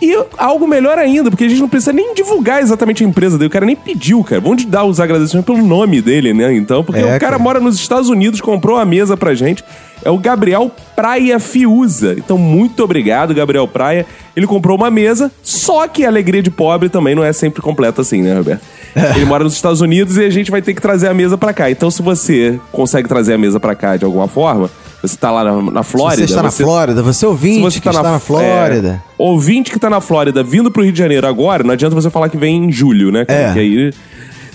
E 0.03 0.17
algo 0.37 0.67
melhor 0.67 0.99
ainda, 0.99 1.31
porque 1.31 1.45
a 1.45 1.49
gente 1.49 1.61
não 1.61 1.69
precisa 1.69 1.93
nem 1.93 2.13
divulgar 2.15 2.61
exatamente 2.61 3.05
a 3.05 3.07
empresa 3.07 3.39
dele. 3.39 3.49
O 3.49 3.51
cara 3.53 3.67
nem 3.67 3.77
pediu, 3.77 4.25
cara. 4.25 4.41
Vamos 4.41 4.65
dar 4.65 4.85
os 4.85 4.99
agradecimentos 4.99 5.55
pelo 5.55 5.65
nome 5.67 6.01
dele, 6.01 6.35
né? 6.35 6.53
Então, 6.55 6.83
porque 6.83 7.01
É, 7.01 7.05
o 7.05 7.07
cara, 7.07 7.19
cara. 7.19 7.39
mora 7.39 7.61
nos 7.61 7.77
Estados 7.77 8.09
Unidos, 8.09 8.41
comprou 8.41 8.77
a 8.77 8.85
mesa 8.85 9.17
pra 9.17 9.35
gente. 9.35 9.65
É 10.09 10.11
o 10.11 10.17
Gabriel 10.17 10.71
Praia 10.97 11.39
Fiuza. 11.39 12.15
Então, 12.17 12.39
muito 12.39 12.83
obrigado, 12.83 13.35
Gabriel 13.35 13.69
Praia. 13.69 14.07
Ele 14.35 14.47
comprou 14.47 14.75
uma 14.75 14.91
mesa, 14.91 15.31
só 15.43 15.87
que 15.87 16.03
a 16.03 16.09
alegria 16.09 16.41
de 16.43 16.51
pobre 16.51 16.89
também 16.89 17.15
não 17.15 17.23
é 17.23 17.31
sempre 17.31 17.61
completa 17.61 18.01
assim, 18.01 18.23
né, 18.23 18.35
Roberto? 18.39 18.63
Ele 19.15 19.27
mora 19.27 19.45
nos 19.45 19.53
Estados 19.53 19.83
Unidos 19.83 20.17
e 20.17 20.25
a 20.25 20.31
gente 20.31 20.51
vai 20.51 20.63
ter 20.63 20.73
que 20.73 20.81
trazer 20.81 21.09
a 21.09 21.15
mesa 21.15 21.37
pra 21.37 21.53
cá. 21.53 21.71
Então, 21.71 21.91
se 21.91 22.01
você 22.01 22.59
consegue 22.73 23.07
trazer 23.07 23.35
a 23.35 23.39
mesa 23.39 23.61
pra 23.61 23.75
cá 23.75 23.99
de 23.99 24.05
alguma 24.07 24.27
forma, 24.29 24.71
você 25.03 25.15
tá 25.15 25.31
lá 25.31 25.45
na, 25.45 25.61
na 25.71 25.83
Se 25.83 25.91
Flórida. 25.93 26.17
você 26.27 26.33
está 26.33 26.43
na 26.43 26.51
você- 26.51 26.63
Flórida, 26.65 27.03
você 27.03 27.19
se 27.19 27.27
ouvinte 27.27 27.61
você 27.61 27.79
que 27.79 27.85
tá 27.85 27.91
está 27.91 28.03
na, 28.11 28.19
Flórida. 28.19 29.03
é, 29.05 29.23
ouvinte 29.23 29.71
que 29.71 29.79
tá 29.79 29.91
na 29.91 30.01
Flórida 30.01 30.43
vindo 30.43 30.71
pro 30.71 30.83
Rio 30.83 30.93
de 30.93 30.99
Janeiro 30.99 31.27
agora, 31.27 31.63
não 31.63 31.73
adianta 31.73 31.95
você 31.95 32.09
falar 32.09 32.31
que 32.31 32.37
vem 32.39 32.65
em 32.65 32.73
julho, 32.73 33.13
né? 33.13 33.27
É. 33.29 33.53
Que 33.53 33.59
aí, 33.59 33.93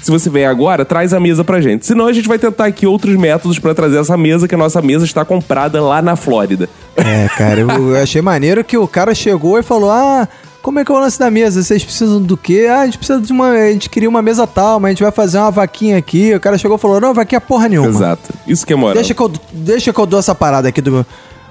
se 0.04 0.12
você 0.12 0.30
vem 0.30 0.46
agora, 0.46 0.84
traz 0.84 1.14
a 1.14 1.20
mesa 1.20 1.46
pra 1.46 1.62
gente. 1.62 1.86
Senão 1.86 2.08
a 2.08 2.14
gente 2.14 2.28
vai 2.28 2.38
tentar 2.38 2.66
aqui 2.66 2.86
outros 2.86 3.16
métodos 3.16 3.58
pra 3.58 3.74
trazer 3.74 3.98
essa 3.98 4.18
mesa, 4.18 4.50
que 4.50 4.54
a 4.54 4.58
nossa 4.58 4.82
mesa 4.82 5.06
está 5.06 5.24
comprada 5.24 5.82
lá 5.82 6.02
na 6.02 6.18
Flórida. 6.18 6.68
É, 6.98 7.30
cara, 7.38 7.62
eu, 7.62 7.70
eu 7.70 8.04
achei 8.04 8.22
maneiro 8.22 8.66
que 8.66 8.78
o 8.78 8.86
cara 8.86 9.16
chegou 9.16 9.58
e 9.58 9.64
falou: 9.64 9.90
Ah, 9.90 10.28
como 10.62 10.78
é 10.78 10.84
que 10.84 10.92
é 10.92 10.96
o 10.96 11.00
lance 11.00 11.18
da 11.18 11.32
mesa? 11.32 11.64
Vocês 11.64 11.86
precisam 11.86 12.22
do 12.22 12.36
quê? 12.36 12.68
Ah, 12.70 12.82
a 12.82 12.86
gente 12.86 12.98
precisa 12.98 13.22
de 13.22 13.32
uma. 13.32 13.52
A 13.52 13.72
gente 13.72 13.90
queria 13.90 14.10
uma 14.10 14.22
mesa 14.22 14.46
tal, 14.46 14.78
mas 14.78 14.90
a 14.90 14.92
gente 14.92 15.04
vai 15.04 15.12
fazer 15.12 15.38
uma 15.38 15.52
vaquinha 15.52 15.98
aqui. 15.98 16.36
O 16.36 16.40
cara 16.40 16.58
chegou 16.58 16.76
e 16.76 16.80
falou: 16.80 17.00
Não, 17.00 17.14
vaquinha 17.14 17.40
porra 17.40 17.70
nenhuma. 17.70 17.88
Exato. 17.88 18.34
Isso 18.46 18.66
que 18.66 18.74
é 18.74 18.76
moral. 18.76 18.96
Deixa 18.96 19.14
que, 19.14 19.22
eu, 19.22 19.32
deixa 19.54 19.94
que 19.94 20.00
eu 20.00 20.06
dou 20.06 20.20
essa 20.20 20.36
parada 20.36 20.68
aqui 20.68 20.82
do. 20.82 21.06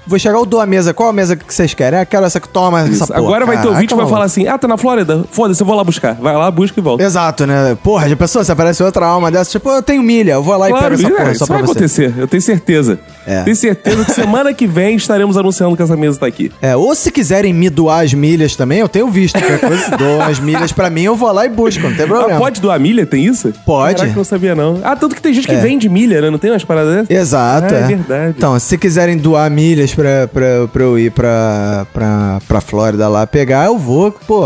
Vou 0.05 0.19
chegar, 0.19 0.35
eu 0.37 0.45
dou 0.45 0.59
a 0.59 0.65
mesa. 0.65 0.93
Qual 0.93 1.07
a 1.09 1.13
mesa 1.13 1.35
que 1.35 1.53
vocês 1.53 1.73
querem? 1.73 1.99
Ah, 1.99 2.05
quero 2.05 2.25
essa 2.25 2.39
que 2.39 2.47
toma 2.49 2.81
essa 2.81 2.89
Isso. 2.91 3.07
porra. 3.07 3.19
Agora 3.19 3.45
vai 3.45 3.61
ter 3.61 3.67
ouvinte 3.67 3.87
que 3.87 3.95
vai 3.95 4.07
falar 4.07 4.25
assim: 4.25 4.47
ah, 4.47 4.57
tá 4.57 4.67
na 4.67 4.77
Flórida? 4.77 5.23
Foda-se, 5.31 5.61
eu 5.61 5.65
vou 5.67 5.75
lá 5.75 5.83
buscar. 5.83 6.13
Vai 6.15 6.35
lá, 6.35 6.49
busca 6.51 6.79
e 6.79 6.83
volta. 6.83 7.03
Exato, 7.03 7.45
né? 7.47 7.77
Porra, 7.83 8.09
já 8.09 8.15
pensou? 8.15 8.43
Se 8.43 8.51
aparece 8.51 8.83
outra 8.83 9.05
alma 9.05 9.31
dessa, 9.31 9.49
tipo, 9.51 9.69
eu 9.69 9.81
tenho 9.81 10.03
milha, 10.03 10.33
eu 10.33 10.43
vou 10.43 10.57
lá 10.57 10.67
e 10.67 10.71
Claro, 10.71 10.97
pego 10.97 11.01
essa 11.01 11.07
é, 11.07 11.17
porra 11.17 11.31
isso 11.31 11.39
só 11.39 11.45
pra 11.45 11.55
vai 11.57 11.65
você. 11.65 11.71
acontecer, 11.71 12.13
eu 12.17 12.27
tenho 12.27 12.41
certeza. 12.41 12.99
É. 13.25 13.43
Tenho 13.43 13.55
certeza 13.55 14.03
que 14.03 14.11
semana 14.11 14.53
que 14.53 14.67
vem 14.67 14.95
estaremos 14.97 15.37
anunciando 15.37 15.77
que 15.77 15.81
essa 15.81 15.95
mesa 15.95 16.19
tá 16.19 16.25
aqui. 16.27 16.51
É, 16.61 16.75
ou 16.75 16.93
se 16.93 17.09
quiserem 17.09 17.53
me 17.53 17.69
doar 17.69 18.03
as 18.03 18.13
milhas 18.13 18.55
também, 18.57 18.79
eu 18.79 18.89
tenho 18.89 19.07
visto 19.09 19.39
qualquer 19.39 19.59
coisa, 19.61 19.91
dou 19.97 20.21
as 20.21 20.39
milhas 20.39 20.73
pra 20.73 20.89
mim, 20.89 21.03
eu 21.03 21.15
vou 21.15 21.31
lá 21.31 21.45
e 21.45 21.49
busco, 21.49 21.81
não 21.87 21.95
tem 21.95 22.05
problema. 22.05 22.35
Ah, 22.35 22.39
pode 22.39 22.59
doar 22.59 22.77
milha? 22.79 23.05
Tem 23.05 23.23
isso? 23.25 23.53
Pode. 23.65 23.95
Caraca, 23.99 24.15
não 24.17 24.23
sabia 24.25 24.53
não. 24.53 24.81
Ah, 24.83 24.95
tanto 24.97 25.15
que 25.15 25.21
tem 25.21 25.33
gente 25.33 25.47
que 25.47 25.53
É. 25.53 25.59
vende 25.61 25.87
milha, 25.87 26.19
né? 26.21 26.29
Não 26.29 26.37
tem 26.37 26.51
umas 26.51 26.65
paradas 26.65 26.93
dessas? 27.07 27.09
Exato, 27.09 27.73
Ah, 27.73 27.77
é. 27.77 27.81
é 27.81 27.87
verdade. 27.87 28.33
Então, 28.37 28.59
se 28.59 28.77
quiserem 28.77 29.17
doar 29.17 29.49
milhas 29.49 29.92
pra, 29.95 30.27
pra, 30.27 30.67
pra 30.71 30.83
eu 30.83 30.97
ir 30.99 31.11
pra, 31.11 31.85
pra, 31.93 32.39
pra 32.47 32.61
Flórida 32.61 33.07
lá 33.07 33.25
pegar, 33.27 33.65
eu 33.65 33.77
vou, 33.77 34.11
pô. 34.11 34.45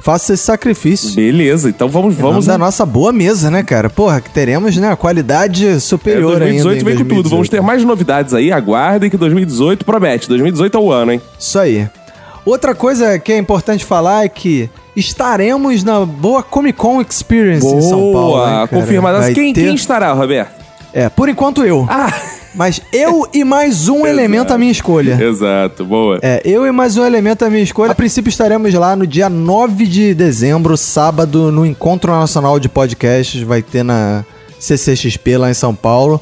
Faço 0.00 0.32
esse 0.32 0.44
sacrifício. 0.44 1.14
Beleza, 1.16 1.68
então 1.68 1.88
vamos, 1.88 2.14
Vamos 2.14 2.46
da 2.46 2.56
nossa 2.56 2.86
boa 2.86 3.12
mesa, 3.12 3.50
né, 3.50 3.62
cara? 3.64 3.90
Porra, 3.90 4.20
que 4.20 4.30
teremos, 4.30 4.76
né, 4.76 4.94
qualidade 4.96 5.66
É, 5.66 5.78
superior 5.80 6.38
2018 6.38 6.78
ainda. 6.78 6.90
em 6.90 6.94
vem 6.96 7.04
com 7.04 7.14
tudo. 7.16 7.28
Vamos 7.28 7.48
ter 7.48 7.60
mais 7.60 7.82
novidades 7.84 8.32
aí. 8.32 8.52
Aguardem 8.52 9.10
que 9.10 9.16
2018 9.16 9.84
promete. 9.84 10.28
2018 10.28 10.76
é 10.76 10.80
o 10.80 10.92
ano, 10.92 11.12
hein? 11.12 11.20
Isso 11.38 11.58
aí. 11.58 11.88
Outra 12.46 12.74
coisa 12.76 13.18
que 13.18 13.32
é 13.32 13.38
importante 13.38 13.84
falar 13.84 14.24
é 14.24 14.28
que 14.28 14.70
estaremos 14.96 15.82
na 15.82 16.06
boa 16.06 16.42
Comic 16.44 16.78
Con 16.78 17.02
Experience 17.02 17.66
em 17.66 17.82
São 17.82 18.12
Paulo. 18.12 18.42
cara? 18.44 18.68
confirmada. 18.68 19.32
Quem, 19.34 19.52
ter- 19.52 19.64
quem 19.64 19.74
estará, 19.74 20.12
Roberto? 20.12 20.52
É, 20.92 21.08
por 21.08 21.28
enquanto 21.28 21.64
eu. 21.64 21.86
Ah, 21.90 22.10
Mas 22.54 22.80
eu 22.92 23.28
e 23.32 23.44
mais 23.44 23.88
um 23.88 24.06
elemento 24.06 24.52
à 24.52 24.58
minha 24.58 24.72
escolha. 24.72 25.18
exato. 25.22 25.84
Boa. 25.84 26.18
É, 26.22 26.40
eu 26.44 26.66
e 26.66 26.72
mais 26.72 26.96
um 26.96 27.04
elemento 27.04 27.44
à 27.44 27.50
minha 27.50 27.62
escolha. 27.62 27.92
A 27.92 27.94
princípio 27.94 28.30
estaremos 28.30 28.72
lá 28.74 28.96
no 28.96 29.06
dia 29.06 29.28
9 29.28 29.86
de 29.86 30.14
dezembro, 30.14 30.76
sábado, 30.76 31.52
no 31.52 31.64
Encontro 31.64 32.10
Nacional 32.12 32.58
de 32.58 32.68
Podcasts. 32.68 33.42
Vai 33.42 33.62
ter 33.62 33.82
na 33.82 34.24
CCXP 34.58 35.36
lá 35.36 35.50
em 35.50 35.54
São 35.54 35.74
Paulo. 35.74 36.20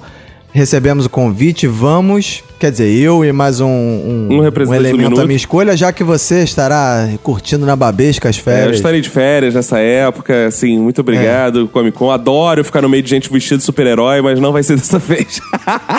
Recebemos 0.57 1.05
o 1.05 1.11
convite, 1.11 1.67
vamos. 1.67 2.43
Quer 2.59 2.71
dizer, 2.71 2.89
eu 2.89 3.23
e 3.23 3.31
mais 3.31 3.61
um, 3.61 3.67
um, 3.69 4.29
Um 4.41 4.51
do 4.51 4.75
elemento 4.75 5.21
à 5.21 5.27
minha 5.27 5.37
escolha, 5.37 5.77
já 5.77 5.93
que 5.93 6.03
você 6.03 6.43
estará 6.45 7.11
curtindo 7.23 7.67
na 7.67 7.77
Babesca 7.77 8.31
as 8.31 8.37
É, 8.37 8.39
eu 8.39 8.43
férias. 8.43 8.77
estarei 8.77 9.03
de 9.03 9.11
férias 9.11 9.53
nessa 9.53 9.79
época, 9.79 10.47
assim, 10.47 10.79
muito 10.79 10.99
obrigado, 11.03 11.69
Comic 11.69 11.95
Con. 11.99 12.11
Adoro 12.11 12.65
ficar 12.65 12.81
no 12.81 12.89
meio 12.89 13.03
de 13.03 13.11
gente 13.11 13.31
vestida 13.31 13.59
de 13.59 13.65
super-herói, 13.65 14.23
mas 14.23 14.41
não 14.41 14.51
vai 14.51 14.63
ser 14.63 14.77
dessa 14.81 14.99
vez. 14.99 15.43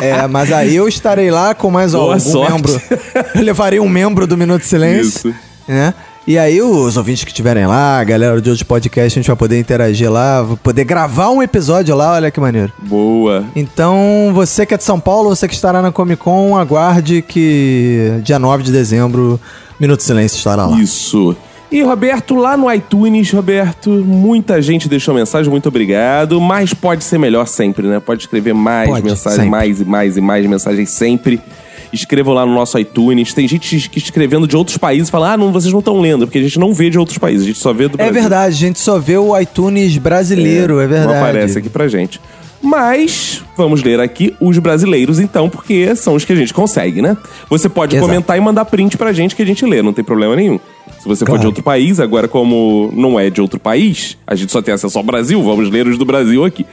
É, 0.01 0.25
mas 0.25 0.51
aí 0.51 0.75
eu 0.75 0.87
estarei 0.87 1.29
lá 1.29 1.53
com 1.53 1.69
mais 1.69 1.91
Boa 1.91 2.15
algum 2.15 2.19
sorte. 2.19 2.51
membro. 2.53 2.81
Eu 3.35 3.43
levarei 3.43 3.79
um 3.79 3.87
membro 3.87 4.25
do 4.25 4.35
Minuto 4.35 4.61
de 4.61 4.67
Silêncio. 4.67 5.29
Isso. 5.29 5.35
Né? 5.67 5.93
E 6.27 6.37
aí 6.37 6.61
os 6.61 6.97
ouvintes 6.97 7.23
que 7.23 7.31
estiverem 7.31 7.65
lá, 7.65 7.99
a 7.99 8.03
galera 8.03 8.41
de 8.41 8.49
outros 8.49 8.61
podcasts, 8.61 9.13
a 9.13 9.21
gente 9.21 9.27
vai 9.27 9.35
poder 9.37 9.57
interagir 9.57 10.11
lá, 10.11 10.45
poder 10.61 10.83
gravar 10.83 11.29
um 11.29 11.41
episódio 11.41 11.95
lá, 11.95 12.15
olha 12.15 12.29
que 12.29 12.37
maneiro. 12.37 12.73
Boa. 12.79 13.45
Então, 13.55 14.31
você 14.33 14.65
que 14.65 14.73
é 14.73 14.77
de 14.77 14.83
São 14.83 14.99
Paulo, 14.99 15.29
você 15.29 15.47
que 15.47 15.53
estará 15.53 15.81
na 15.81 15.89
Comic 15.89 16.21
Con, 16.21 16.57
aguarde 16.57 17.21
que 17.21 18.19
dia 18.23 18.37
9 18.37 18.63
de 18.63 18.73
dezembro, 18.73 19.39
Minuto 19.79 19.99
de 19.99 20.03
Silêncio 20.03 20.37
estará 20.37 20.65
lá. 20.65 20.77
Isso. 20.77 21.33
E, 21.71 21.81
Roberto, 21.81 22.35
lá 22.35 22.57
no 22.57 22.69
iTunes, 22.73 23.31
Roberto, 23.31 23.89
muita 23.89 24.61
gente 24.61 24.89
deixou 24.89 25.13
mensagem, 25.13 25.49
muito 25.49 25.69
obrigado. 25.69 26.41
Mas 26.41 26.73
pode 26.73 27.05
ser 27.05 27.17
melhor 27.17 27.47
sempre, 27.47 27.87
né? 27.87 28.01
Pode 28.01 28.23
escrever 28.23 28.53
mais 28.53 28.89
Pode, 28.89 29.03
mensagens, 29.03 29.35
sempre. 29.35 29.49
mais 29.49 29.79
e 29.79 29.85
mais 29.85 30.17
e 30.17 30.21
mais 30.21 30.45
mensagens 30.45 30.89
sempre. 30.89 31.41
Escrevam 31.93 32.33
lá 32.33 32.45
no 32.45 32.53
nosso 32.53 32.77
iTunes. 32.77 33.33
Tem 33.33 33.47
gente 33.47 33.89
que 33.89 33.97
escrevendo 33.99 34.47
de 34.47 34.55
outros 34.57 34.77
países 34.77 35.07
e 35.07 35.11
fala: 35.11 35.33
ah, 35.33 35.37
não, 35.37 35.51
vocês 35.51 35.71
não 35.71 35.79
estão 35.79 35.99
lendo, 36.01 36.27
porque 36.27 36.37
a 36.39 36.41
gente 36.41 36.59
não 36.59 36.73
vê 36.73 36.89
de 36.89 36.97
outros 36.99 37.17
países, 37.17 37.43
a 37.43 37.47
gente 37.47 37.59
só 37.59 37.71
vê 37.73 37.87
do 37.87 37.95
É 37.95 37.97
Brasil. 37.97 38.13
verdade, 38.13 38.53
a 38.53 38.57
gente 38.57 38.79
só 38.79 38.99
vê 38.99 39.17
o 39.17 39.37
iTunes 39.39 39.97
brasileiro, 39.97 40.79
é, 40.79 40.87
verdade. 40.87 41.13
Não 41.13 41.17
aparece 41.19 41.57
aqui 41.59 41.69
pra 41.69 41.87
gente. 41.87 42.19
Mas 42.61 43.43
vamos 43.55 43.83
ler 43.83 43.99
aqui 43.99 44.35
os 44.41 44.57
brasileiros, 44.57 45.19
então, 45.19 45.47
porque 45.47 45.95
são 45.95 46.15
os 46.15 46.25
que 46.25 46.33
a 46.33 46.35
gente 46.35 46.53
consegue, 46.53 47.01
né? 47.01 47.15
Você 47.49 47.69
pode 47.69 47.95
Exato. 47.95 48.09
comentar 48.09 48.35
e 48.37 48.41
mandar 48.41 48.65
print 48.65 48.97
pra 48.97 49.13
gente 49.13 49.35
que 49.35 49.43
a 49.43 49.45
gente 49.45 49.63
lê, 49.65 49.81
não 49.81 49.93
tem 49.93 50.03
problema 50.03 50.35
nenhum. 50.35 50.59
Se 50.99 51.07
você 51.07 51.19
for 51.19 51.27
Claro. 51.27 51.41
de 51.41 51.47
outro 51.47 51.63
país, 51.63 51.99
agora 51.99 52.27
como 52.27 52.91
não 52.95 53.19
é 53.19 53.29
de 53.29 53.39
outro 53.39 53.59
país, 53.59 54.17
a 54.25 54.33
gente 54.33 54.51
só 54.51 54.61
tem 54.61 54.73
acesso 54.73 54.97
ao 54.97 55.03
Brasil, 55.03 55.41
vamos 55.43 55.69
ler 55.69 55.87
os 55.87 55.97
do 55.97 56.03
Brasil 56.05 56.43
aqui. 56.43 56.65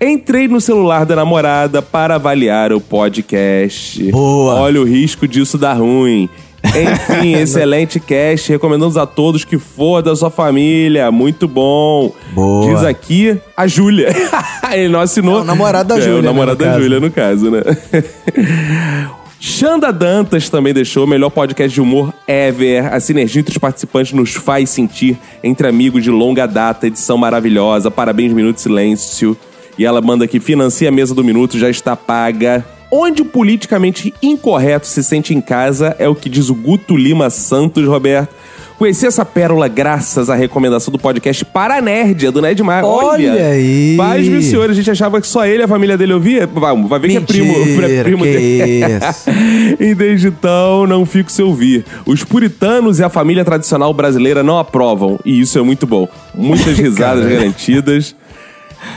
Entrei 0.00 0.46
no 0.46 0.60
celular 0.60 1.04
da 1.04 1.16
namorada 1.16 1.82
para 1.82 2.14
avaliar 2.14 2.72
o 2.72 2.80
podcast. 2.80 4.10
Boa. 4.12 4.54
Olha 4.54 4.80
o 4.80 4.84
risco 4.84 5.26
disso 5.26 5.58
dar 5.58 5.74
ruim. 5.74 6.28
Enfim, 6.64 7.34
excelente 7.40 7.98
cast. 7.98 8.48
Recomendamos 8.52 8.96
a 8.96 9.06
todos 9.06 9.44
que 9.44 9.58
for 9.58 10.00
da 10.00 10.14
sua 10.14 10.30
família. 10.30 11.10
Muito 11.10 11.48
bom. 11.48 12.12
Boa. 12.32 12.74
Diz 12.74 12.84
aqui 12.84 13.36
a 13.56 13.66
Júlia. 13.66 14.08
Ele 14.72 14.88
não 14.88 15.00
assinou. 15.00 15.38
É 15.38 15.42
o 15.42 15.44
namorado 15.44 15.88
da 15.88 15.98
É, 15.98 16.00
Júlia, 16.02 16.18
o 16.18 16.22
né, 16.22 16.28
namorado 16.28 16.64
no 16.64 16.70
da. 16.70 16.80
Júlia, 16.80 17.00
no 17.00 17.10
caso, 17.10 17.50
né? 17.50 17.62
Xanda 19.40 19.92
Dantas 19.92 20.48
também 20.48 20.74
deixou 20.74 21.04
o 21.04 21.06
melhor 21.06 21.30
podcast 21.30 21.72
de 21.72 21.80
humor 21.80 22.12
ever. 22.26 22.92
A 22.92 22.98
sinergia 23.00 23.40
entre 23.40 23.52
os 23.52 23.58
participantes 23.58 24.12
nos 24.12 24.34
faz 24.34 24.68
sentir 24.70 25.16
entre 25.42 25.66
amigos 25.68 26.02
de 26.04 26.10
longa 26.10 26.46
data. 26.46 26.86
Edição 26.86 27.16
maravilhosa. 27.16 27.90
Parabéns, 27.90 28.32
Minuto 28.32 28.60
Silêncio. 28.60 29.36
E 29.78 29.84
ela 29.84 30.00
manda 30.00 30.24
aqui: 30.24 30.40
financia 30.40 30.88
a 30.88 30.92
mesa 30.92 31.14
do 31.14 31.22
Minuto, 31.24 31.58
já 31.58 31.70
está 31.70 31.94
paga. 31.94 32.64
Onde 32.90 33.20
o 33.20 33.24
politicamente 33.26 34.14
incorreto 34.22 34.86
se 34.86 35.04
sente 35.04 35.34
em 35.34 35.42
casa 35.42 35.94
é 35.98 36.08
o 36.08 36.14
que 36.14 36.28
diz 36.28 36.48
o 36.48 36.54
Guto 36.54 36.96
Lima 36.96 37.28
Santos, 37.28 37.86
Roberto. 37.86 38.34
Conheci 38.78 39.06
essa 39.06 39.24
pérola 39.24 39.66
graças 39.66 40.30
à 40.30 40.36
recomendação 40.36 40.92
do 40.92 41.00
podcast 41.00 41.44
Para 41.44 41.82
Nerd, 41.82 42.30
do 42.30 42.40
Ned 42.40 42.62
Mar. 42.62 42.84
Olha 42.84 43.32
aí. 43.32 43.94
Paz, 43.96 44.26
meu 44.28 44.40
senhor, 44.40 44.70
a 44.70 44.72
gente 44.72 44.88
achava 44.88 45.20
que 45.20 45.26
só 45.26 45.44
ele 45.44 45.62
e 45.62 45.64
a 45.64 45.68
família 45.68 45.98
dele 45.98 46.12
ouvia. 46.12 46.46
Vai, 46.46 46.80
vai 46.84 47.00
ver 47.00 47.08
que 47.08 47.16
é 47.16 47.20
primo, 47.20 47.58
Mentira, 47.58 47.92
é 47.92 48.02
primo 48.04 48.22
que 48.22 48.30
dele. 48.30 48.84
isso. 48.84 49.30
e 49.82 49.94
desde 49.96 50.28
então, 50.28 50.86
não 50.86 51.04
fico 51.04 51.30
sem 51.30 51.44
ouvir. 51.44 51.84
Os 52.06 52.22
puritanos 52.22 53.00
e 53.00 53.02
a 53.02 53.08
família 53.08 53.44
tradicional 53.44 53.92
brasileira 53.92 54.44
não 54.44 54.60
aprovam, 54.60 55.18
e 55.24 55.40
isso 55.40 55.58
é 55.58 55.62
muito 55.62 55.84
bom. 55.84 56.08
Muitas 56.32 56.78
risadas 56.78 57.26
garantidas. 57.28 58.14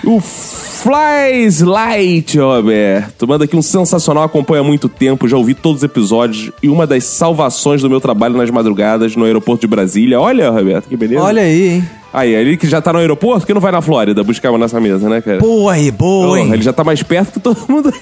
O 0.06 0.20
Flies 0.20 1.62
Light, 1.62 2.38
Roberto. 2.40 3.28
Manda 3.28 3.46
aqui 3.46 3.56
um 3.56 3.62
sensacional, 3.62 4.24
acompanha 4.24 4.62
há 4.62 4.64
muito 4.64 4.90
tempo, 4.90 5.28
já 5.28 5.38
ouvi 5.38 5.54
todos 5.54 5.78
os 5.80 5.84
episódios 5.84 6.52
e 6.62 6.70
uma 6.70 6.88
das 6.88 7.04
salvações 7.04 7.82
do 7.82 7.90
meu 7.90 8.02
trabalho 8.02 8.36
nas 8.38 8.50
madrugadas 8.50 9.16
no 9.16 9.26
aeroporto 9.26 9.62
de 9.62 9.68
Brasília. 9.68 10.20
Olha, 10.20 10.50
Roberto, 10.50 10.88
que 10.90 10.98
beleza. 10.98 11.22
Olha 11.22 11.44
aí, 11.44 11.70
hein? 11.70 11.90
Aí, 12.14 12.34
ele 12.34 12.58
que 12.58 12.68
já 12.68 12.82
tá 12.82 12.92
no 12.92 13.00
aeroporto, 13.00 13.46
que 13.46 13.54
não 13.54 13.62
vai 13.62 13.72
na 13.72 13.82
Flórida 13.82 14.22
buscar 14.22 14.50
uma 14.50 14.58
nessa 14.58 14.82
mesa, 14.82 15.08
né, 15.08 15.22
cara? 15.22 15.40
Boa 15.40 15.72
aí, 15.74 15.90
boa, 15.90 16.38
hein? 16.38 16.52
ele 16.52 16.62
já 16.62 16.74
tá 16.74 16.84
mais 16.84 17.02
perto 17.02 17.32
que 17.34 17.40
todo 17.40 17.58
mundo 17.70 17.94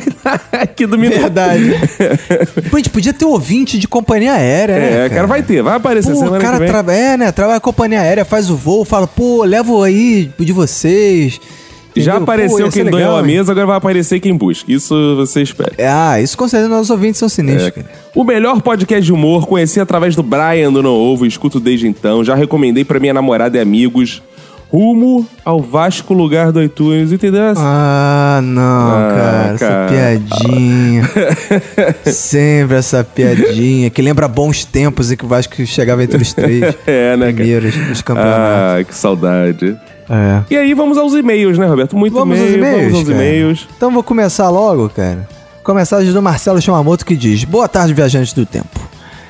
aqui 0.52 0.88
do 0.88 0.98
Minuto. 0.98 1.20
Verdade. 1.20 1.76
Pô, 2.72 2.76
a 2.78 2.80
gente 2.80 2.90
podia 2.90 3.14
ter 3.14 3.26
ouvinte 3.26 3.78
de 3.78 3.88
companhia 3.88 4.34
aérea, 4.34 4.80
né? 4.80 5.06
É, 5.06 5.10
cara, 5.10 5.28
vai 5.28 5.44
ter, 5.44 5.62
vai 5.62 5.76
aparecer 5.76 6.14
Pô, 6.14 6.18
semana 6.18 6.40
o 6.40 6.42
cara 6.42 6.58
que 6.58 6.64
vem. 6.64 6.72
tra- 6.84 6.94
é, 6.96 7.18
né? 7.18 7.32
Trabalha 7.32 7.60
com 7.60 7.70
companhia 7.70 8.02
aérea, 8.02 8.26
faz 8.26 8.50
o 8.50 8.56
voo, 8.56 8.84
fala, 8.84 9.06
pô, 9.06 9.44
levo 9.44 9.84
aí 9.84 10.32
de 10.40 10.54
vocês. 10.54 11.40
Já 11.96 12.02
Entendeu? 12.14 12.18
Pô, 12.18 12.24
apareceu 12.24 12.72
ser 12.72 12.84
quem 12.84 12.92
doeu 12.92 12.98
legal, 13.06 13.18
a 13.18 13.20
hein? 13.22 13.26
mesa, 13.26 13.52
agora 13.52 13.66
vai 13.68 13.78
aparecer 13.78 14.20
quem 14.20 14.36
busca. 14.36 14.72
Isso 14.72 15.16
você 15.16 15.42
espera. 15.42 15.72
Ah, 15.80 16.20
isso 16.22 16.38
com 16.38 16.48
certeza 16.48 16.70
nossos 16.70 16.90
ouvintes 16.90 17.20
são 17.20 17.28
sinistros. 17.28 17.68
É. 17.68 17.72
cara. 17.72 17.88
O 18.16 18.24
melhor 18.24 18.62
podcast 18.62 19.04
de 19.04 19.12
humor 19.14 19.48
conheci 19.48 19.80
através 19.80 20.16
do 20.16 20.24
Brian 20.24 20.72
do 20.72 20.82
Não 20.84 20.92
Ovo, 20.94 21.26
escuto 21.26 21.60
desde 21.60 21.88
então. 21.88 22.24
Já 22.24 22.36
recomendei 22.36 22.84
pra 22.86 23.00
minha 23.00 23.14
namorada 23.14 23.58
e 23.58 23.62
amigos. 23.62 24.22
Rumo 24.72 25.28
ao 25.44 25.60
Vasco 25.60 26.14
lugar 26.14 26.52
do 26.52 26.62
iTunes, 26.62 27.12
entendeu? 27.12 27.54
Ah, 27.58 28.40
não, 28.44 28.62
Ah, 28.62 29.16
cara, 29.18 29.58
cara. 29.58 29.86
essa 29.86 30.20
piadinha. 30.38 31.10
Sempre 32.06 32.78
essa 32.78 33.04
piadinha 33.04 33.90
que 33.90 34.00
lembra 34.00 34.28
bons 34.28 34.64
tempos 34.66 35.12
em 35.12 35.16
que 35.18 35.26
o 35.26 35.28
Vasco 35.28 35.66
chegava 35.66 36.04
entre 36.04 36.22
os 36.22 36.34
três 36.34 36.62
É, 36.86 37.18
né, 37.18 37.26
cara? 37.26 37.34
primeiros 37.36 37.76
dos 37.76 38.02
campeonatos. 38.04 38.38
Ah, 38.38 38.84
que 38.88 38.94
saudade. 38.96 39.76
É. 40.10 40.44
E 40.50 40.58
aí 40.58 40.74
vamos 40.74 40.98
aos 40.98 41.14
e-mails, 41.14 41.58
né, 41.58 41.68
Roberto? 41.68 41.96
Muito 41.96 42.14
Vamos 42.14 42.40
aos 42.40 42.50
e-mail, 42.50 42.64
e-mails. 42.64 42.92
Vamos 42.92 43.00
aos 43.00 43.10
e-mails. 43.10 43.68
Então 43.78 43.92
vou 43.92 44.02
começar 44.02 44.50
logo, 44.50 44.90
cara. 44.90 45.28
Com 45.64 45.72
a 45.72 45.76
mensagem 45.76 46.12
do 46.12 46.22
Marcelo 46.22 46.62
Chamamoto 46.62 47.06
que 47.06 47.16
diz: 47.16 47.44
Boa 47.44 47.68
tarde, 47.68 47.94
viajantes 47.94 48.34
do 48.34 48.46
tempo. 48.46 48.80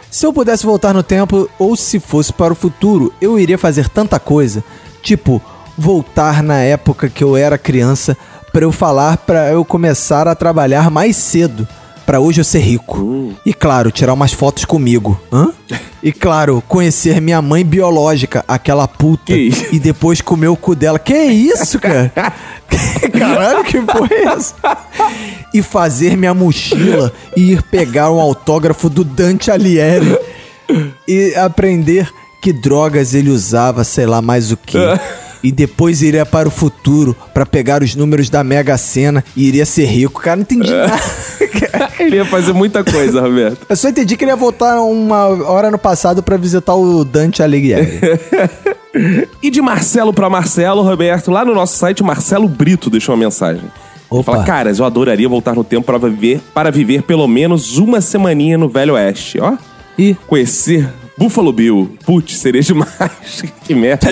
Se 0.10 0.26
eu 0.26 0.34
pudesse 0.34 0.66
voltar 0.66 0.94
no 0.94 1.04
tempo, 1.04 1.50
ou 1.60 1.76
se 1.76 2.00
fosse 2.00 2.34
para 2.34 2.54
o 2.54 2.56
futuro, 2.56 3.14
eu 3.22 3.38
iria 3.38 3.58
fazer 3.58 3.90
tanta 3.90 4.20
coisa. 4.20 4.64
Tipo, 5.04 5.42
voltar 5.78 6.42
na 6.42 6.60
época 6.60 7.10
que 7.10 7.24
eu 7.24 7.38
era 7.38 7.58
criança 7.58 8.18
para 8.52 8.64
eu 8.64 8.72
falar 8.72 9.18
para 9.18 9.52
eu 9.52 9.64
começar 9.64 10.28
a 10.28 10.36
trabalhar 10.36 10.90
mais 10.90 11.16
cedo. 11.16 11.68
Pra 12.10 12.20
hoje 12.20 12.42
eu 12.42 12.44
ser 12.44 12.62
rico. 12.62 13.36
E 13.46 13.54
claro, 13.54 13.92
tirar 13.92 14.16
umas 14.16 14.34
fotos 14.34 14.66
comigo. 14.66 15.22
Hã? 15.32 15.50
E 16.02 16.14
claro, 16.14 16.64
conhecer 16.66 17.20
minha 17.20 17.42
mãe 17.42 17.64
biológica, 17.66 18.46
aquela 18.48 18.88
puta. 18.88 19.34
E 19.34 19.78
depois 19.78 20.22
comer 20.22 20.48
o 20.48 20.56
cu 20.56 20.74
dela. 20.74 20.98
Que 20.98 21.14
isso, 21.14 21.78
cara? 21.78 22.10
Caralho, 23.20 23.66
que 23.66 23.82
porra 23.82 24.08
é 24.10 24.24
essa? 24.24 24.56
E 25.54 25.62
fazer 25.62 26.16
minha 26.16 26.34
mochila 26.34 27.12
e 27.36 27.52
ir 27.52 27.62
pegar 27.64 28.10
um 28.12 28.20
autógrafo 28.22 28.90
do 28.90 29.04
Dante 29.04 29.52
Alighieri. 29.52 30.18
E 31.06 31.36
aprender 31.36 32.10
que 32.42 32.54
drogas 32.54 33.14
ele 33.14 33.30
usava, 33.30 33.84
sei 33.84 34.06
lá 34.06 34.22
mais 34.22 34.54
o 34.54 34.58
que. 34.58 34.78
E 35.44 35.52
depois 35.52 36.02
iria 36.02 36.26
para 36.26 36.48
o 36.48 36.52
futuro 36.52 37.16
pra 37.34 37.46
pegar 37.46 37.82
os 37.82 37.96
números 37.96 38.30
da 38.30 38.44
Mega 38.44 38.78
Sena 38.78 39.24
e 39.36 39.48
iria 39.48 39.66
ser 39.66 39.86
rico. 39.86 40.22
Cara, 40.22 40.38
não 40.38 40.42
entendi 40.44 40.72
nada. 40.72 41.00
Ele 42.00 42.18
ia 42.18 42.26
fazer 42.26 42.54
muita 42.54 42.84
coisa, 42.84 43.22
Roberto. 43.22 43.66
Eu 43.68 43.76
só 43.76 43.90
entendi 43.90 44.16
que 44.16 44.24
ele 44.24 44.32
ia 44.32 44.36
voltar 44.36 44.82
uma 44.82 45.28
hora 45.50 45.70
no 45.70 45.78
passado 45.78 46.24
pra 46.24 46.38
visitar 46.38 46.74
o 46.74 47.04
Dante 47.04 47.44
Alighieri. 47.44 48.00
E 49.42 49.52
de 49.52 49.62
Marcelo 49.62 50.12
pra 50.12 50.30
Marcelo, 50.30 50.82
Roberto, 50.82 51.30
lá 51.30 51.46
no 51.46 51.54
nosso 51.54 51.78
site, 51.78 52.04
Marcelo 52.04 52.48
Brito 52.48 52.90
deixou 52.90 53.14
uma 53.14 53.24
mensagem. 53.24 53.64
Opa. 54.10 54.32
Fala, 54.32 54.44
caras, 54.44 54.80
eu 54.80 54.86
adoraria 54.86 55.30
voltar 55.30 55.54
no 55.54 55.64
tempo 55.64 55.86
para 55.86 56.00
viver, 56.00 56.42
para 56.54 56.72
viver 56.72 57.04
pelo 57.04 57.28
menos 57.28 57.78
uma 57.78 58.02
semaninha 58.02 58.58
no 58.58 58.68
Velho 58.68 58.96
Oeste, 58.96 59.40
ó. 59.40 59.54
Ih. 59.98 60.18
Conhecer 60.28 60.92
Buffalo 61.20 61.52
Bill. 61.52 61.98
Putz, 62.06 62.38
seria 62.38 62.62
demais. 62.64 63.44
que 63.66 63.76
merda. 63.76 64.08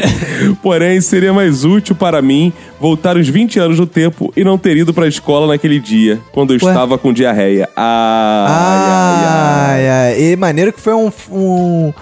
Porém, 0.61 0.99
seria 0.99 1.31
mais 1.31 1.63
útil 1.63 1.95
para 1.95 2.21
mim 2.21 2.51
voltar 2.81 3.15
uns 3.15 3.29
20 3.29 3.59
anos 3.59 3.79
no 3.79 3.88
tempo 3.88 4.31
e 4.35 4.43
não 4.43 4.57
ter 4.57 4.75
ido 4.75 4.93
pra 4.93 5.07
escola 5.07 5.47
naquele 5.47 5.79
dia, 5.79 6.19
quando 6.34 6.53
eu 6.53 6.59
Ué? 6.61 6.69
estava 6.71 6.97
com 6.97 7.13
diarreia. 7.13 7.69
Ah, 7.77 9.67
Ai, 9.69 9.89
ai. 9.89 10.21
E 10.21 10.35
maneiro 10.35 10.73
que 10.73 10.81
foi 10.81 10.93
um, 10.93 11.09
um, 11.31 11.93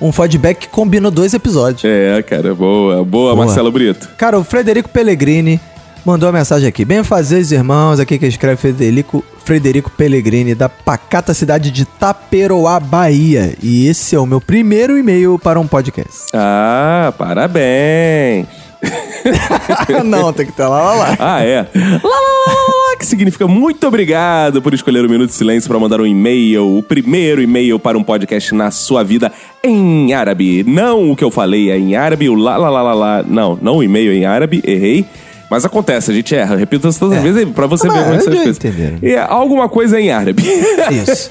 um 0.00 0.12
feedback 0.12 0.60
que 0.60 0.68
combinou 0.68 1.10
dois 1.10 1.34
episódios. 1.34 1.84
É, 1.84 2.22
cara, 2.22 2.54
boa, 2.54 2.96
boa, 2.96 3.04
Boa. 3.04 3.36
Marcelo 3.36 3.70
Brito. 3.72 4.08
Cara, 4.16 4.38
o 4.38 4.44
Frederico 4.44 4.88
Pellegrini 4.88 5.60
mandou 6.04 6.28
uma 6.28 6.38
mensagem 6.38 6.68
aqui. 6.68 6.84
Bem 6.84 7.02
fazer, 7.02 7.40
irmãos. 7.52 8.00
Aqui 8.00 8.18
que 8.18 8.26
escreve 8.26 8.56
Frederico, 8.56 9.24
Frederico 9.44 9.90
Pellegrini, 9.90 10.54
da 10.54 10.68
pacata 10.68 11.34
cidade 11.34 11.70
de 11.70 11.84
Taperoá, 11.84 12.80
Bahia. 12.80 13.54
E 13.62 13.86
esse 13.86 14.14
é 14.14 14.18
o 14.18 14.26
meu 14.26 14.40
primeiro 14.40 14.98
e-mail 14.98 15.38
para 15.38 15.60
um 15.60 15.66
podcast. 15.66 16.28
Ah, 16.34 17.12
parabéns. 17.16 18.46
Não, 20.04 20.32
tem 20.32 20.46
que 20.46 20.52
ter 20.52 20.64
lá, 20.64 20.82
lá, 20.82 20.94
lá. 20.94 21.16
Ah, 21.18 21.44
é. 21.44 21.60
Lá, 21.60 21.64
lá, 21.64 22.00
lá, 22.02 22.52
lá, 22.52 22.90
lá, 22.90 22.96
que 22.98 23.06
significa 23.06 23.46
muito 23.46 23.86
obrigado 23.86 24.60
por 24.60 24.74
escolher 24.74 25.04
o 25.04 25.08
Minuto 25.08 25.28
de 25.28 25.36
Silêncio 25.36 25.68
para 25.68 25.78
mandar 25.78 26.00
um 26.00 26.06
e-mail, 26.06 26.78
o 26.78 26.82
primeiro 26.82 27.40
e-mail 27.40 27.78
para 27.78 27.96
um 27.96 28.02
podcast 28.02 28.52
na 28.52 28.72
sua 28.72 29.04
vida 29.04 29.30
em 29.62 30.12
árabe. 30.12 30.64
Não 30.66 31.12
o 31.12 31.16
que 31.16 31.22
eu 31.22 31.30
falei 31.30 31.70
é 31.70 31.78
em 31.78 31.94
árabe, 31.94 32.28
o 32.28 32.34
lá, 32.34 32.56
lá, 32.56 32.68
lá, 32.68 32.82
lá, 32.82 32.94
lá. 32.94 33.22
Não, 33.22 33.56
não 33.62 33.76
o 33.76 33.84
e-mail 33.84 34.12
em 34.12 34.24
árabe, 34.24 34.60
errei. 34.66 35.06
Mas 35.52 35.66
acontece, 35.66 36.10
a 36.10 36.14
gente 36.14 36.34
erra. 36.34 36.56
Repito 36.56 36.88
isso 36.88 36.98
todas 36.98 37.18
as 37.18 37.22
vezes 37.22 37.46
pra 37.50 37.66
você 37.66 37.86
ver 37.86 37.92
como 37.92 38.06
mas 38.06 38.16
essas 38.22 38.32
já 38.34 38.40
coisas. 38.42 38.56
entenderam. 38.56 38.98
E 39.02 39.12
é 39.12 39.20
alguma 39.20 39.68
coisa 39.68 40.00
em 40.00 40.10
árabe. 40.10 40.42
Isso. 40.90 41.28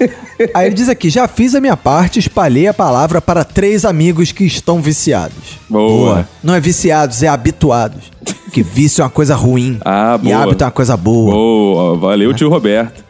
Aí 0.54 0.68
ele 0.68 0.76
diz 0.76 0.88
aqui: 0.90 1.10
já 1.10 1.28
fiz 1.28 1.56
a 1.56 1.60
minha 1.60 1.76
parte, 1.76 2.20
espalhei 2.20 2.68
a 2.68 2.74
palavra 2.74 3.20
para 3.20 3.44
três 3.44 3.84
amigos 3.84 4.32
que 4.32 4.44
estão 4.46 4.80
viciados. 4.80 5.60
Boa. 5.68 6.28
Não 6.44 6.54
é 6.54 6.60
viciados, 6.60 7.24
é 7.24 7.28
habituados. 7.28 8.12
Que 8.54 8.62
vício 8.62 9.02
é 9.02 9.06
uma 9.06 9.10
coisa 9.10 9.34
ruim. 9.34 9.80
Ah, 9.84 10.20
E 10.22 10.26
boa. 10.26 10.44
hábito 10.44 10.64
é 10.64 10.68
uma 10.68 10.72
coisa 10.72 10.96
boa. 10.96 11.32
Boa, 11.34 11.98
valeu, 11.98 12.32
tio 12.34 12.48
Roberto. 12.50 13.04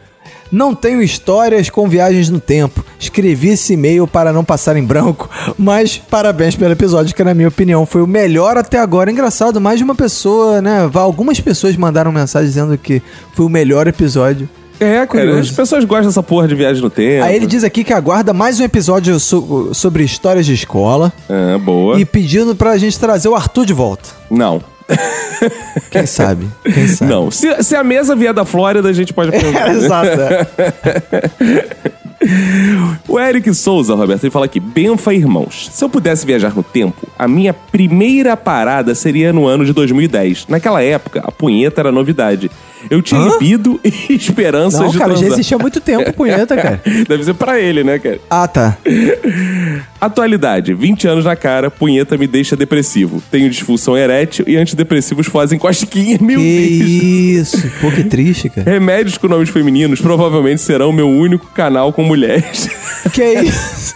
Não 0.51 0.75
tenho 0.75 1.01
histórias 1.01 1.69
com 1.69 1.87
viagens 1.87 2.29
no 2.29 2.39
tempo. 2.39 2.83
Escrevi 2.99 3.49
esse 3.49 3.73
e-mail 3.73 4.05
para 4.05 4.33
não 4.33 4.43
passar 4.43 4.75
em 4.75 4.83
branco, 4.83 5.29
mas 5.57 5.97
parabéns 5.97 6.55
pelo 6.55 6.71
episódio, 6.73 7.15
que 7.15 7.23
na 7.23 7.33
minha 7.33 7.47
opinião 7.47 7.85
foi 7.85 8.01
o 8.01 8.07
melhor 8.07 8.57
até 8.57 8.77
agora. 8.79 9.09
Engraçado, 9.11 9.61
mais 9.61 9.77
de 9.77 9.83
uma 9.83 9.95
pessoa, 9.95 10.61
né? 10.61 10.89
Algumas 10.93 11.39
pessoas 11.39 11.75
mandaram 11.77 12.11
mensagem 12.11 12.47
dizendo 12.47 12.77
que 12.77 13.01
foi 13.33 13.45
o 13.45 13.49
melhor 13.49 13.87
episódio. 13.87 14.49
É, 14.79 14.95
cara, 14.95 15.07
Curioso. 15.07 15.39
as 15.41 15.51
pessoas 15.51 15.85
gostam 15.85 16.07
dessa 16.07 16.23
porra 16.23 16.47
de 16.47 16.55
viagem 16.55 16.81
no 16.81 16.89
tempo. 16.89 17.23
Aí 17.23 17.35
ele 17.35 17.45
diz 17.45 17.63
aqui 17.63 17.83
que 17.83 17.93
aguarda 17.93 18.33
mais 18.33 18.59
um 18.59 18.63
episódio 18.63 19.19
so- 19.19 19.69
sobre 19.75 20.03
histórias 20.03 20.43
de 20.45 20.53
escola 20.55 21.13
Ah, 21.29 21.57
boa. 21.59 21.99
e 21.99 22.05
pedindo 22.05 22.55
pra 22.55 22.75
gente 22.79 22.99
trazer 22.99 23.29
o 23.29 23.35
Arthur 23.35 23.63
de 23.67 23.73
volta. 23.73 24.09
Não. 24.29 24.59
Quem 25.89 26.05
sabe? 26.05 26.47
Quem 26.63 26.87
sabe? 26.87 27.11
Não. 27.11 27.31
Se, 27.31 27.63
se 27.63 27.75
a 27.75 27.83
mesa 27.83 28.15
vier 28.15 28.33
da 28.33 28.45
Flórida, 28.45 28.89
a 28.89 28.93
gente 28.93 29.13
pode 29.13 29.31
perguntar. 29.31 29.69
Exato. 29.75 30.07
é. 30.07 30.47
O 33.07 33.19
Eric 33.19 33.51
Souza, 33.53 33.95
Roberto, 33.95 34.23
ele 34.23 34.31
fala 34.31 34.45
aqui: 34.45 34.59
Benfa 34.59 35.13
Irmãos. 35.13 35.69
Se 35.71 35.83
eu 35.83 35.89
pudesse 35.89 36.25
viajar 36.25 36.53
no 36.55 36.61
tempo, 36.63 37.07
a 37.17 37.27
minha 37.27 37.53
primeira 37.53 38.37
parada 38.37 38.93
seria 38.93 39.33
no 39.33 39.47
ano 39.47 39.65
de 39.65 39.73
2010. 39.73 40.45
Naquela 40.47 40.83
época, 40.83 41.21
a 41.25 41.31
punheta 41.31 41.81
era 41.81 41.91
novidade. 41.91 42.49
Eu 42.89 43.01
tinha 43.01 43.21
Hã? 43.21 43.29
libido 43.33 43.79
e 43.83 43.89
esperanças 44.15 44.79
Não, 44.79 44.89
de 44.89 44.97
cara, 44.97 45.11
já 45.11 45.17
transar. 45.19 45.33
existia 45.39 45.57
há 45.57 45.59
muito 45.59 45.79
tempo, 45.81 46.13
punheta, 46.13 46.55
cara. 46.55 46.81
Deve 47.07 47.23
ser 47.23 47.33
pra 47.35 47.59
ele, 47.59 47.83
né, 47.83 47.99
cara? 47.99 48.19
Ah, 48.29 48.47
tá. 48.47 48.77
Atualidade, 49.99 50.73
20 50.73 51.07
anos 51.07 51.25
na 51.25 51.35
cara, 51.35 51.69
punheta 51.69 52.17
me 52.17 52.25
deixa 52.27 52.55
depressivo. 52.55 53.21
Tenho 53.29 53.49
disfunção 53.49 53.95
erétil 53.95 54.45
e 54.47 54.55
antidepressivos 54.57 55.27
fazem 55.27 55.59
cosquinha. 55.59 56.17
Meu 56.21 56.39
Que 56.39 57.33
Deus. 57.35 57.53
isso. 57.53 57.71
Pô, 57.79 57.91
que 57.91 58.03
triste, 58.03 58.49
cara. 58.49 58.69
Remédios 58.69 59.17
com 59.17 59.27
nomes 59.27 59.49
femininos 59.49 60.01
provavelmente 60.01 60.61
serão 60.61 60.91
meu 60.91 61.07
único 61.09 61.47
canal 61.47 61.93
com 61.93 62.03
mulheres. 62.03 62.67
Que 63.13 63.23
isso? 63.41 63.93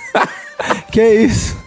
que 0.92 1.02
isso? 1.24 1.58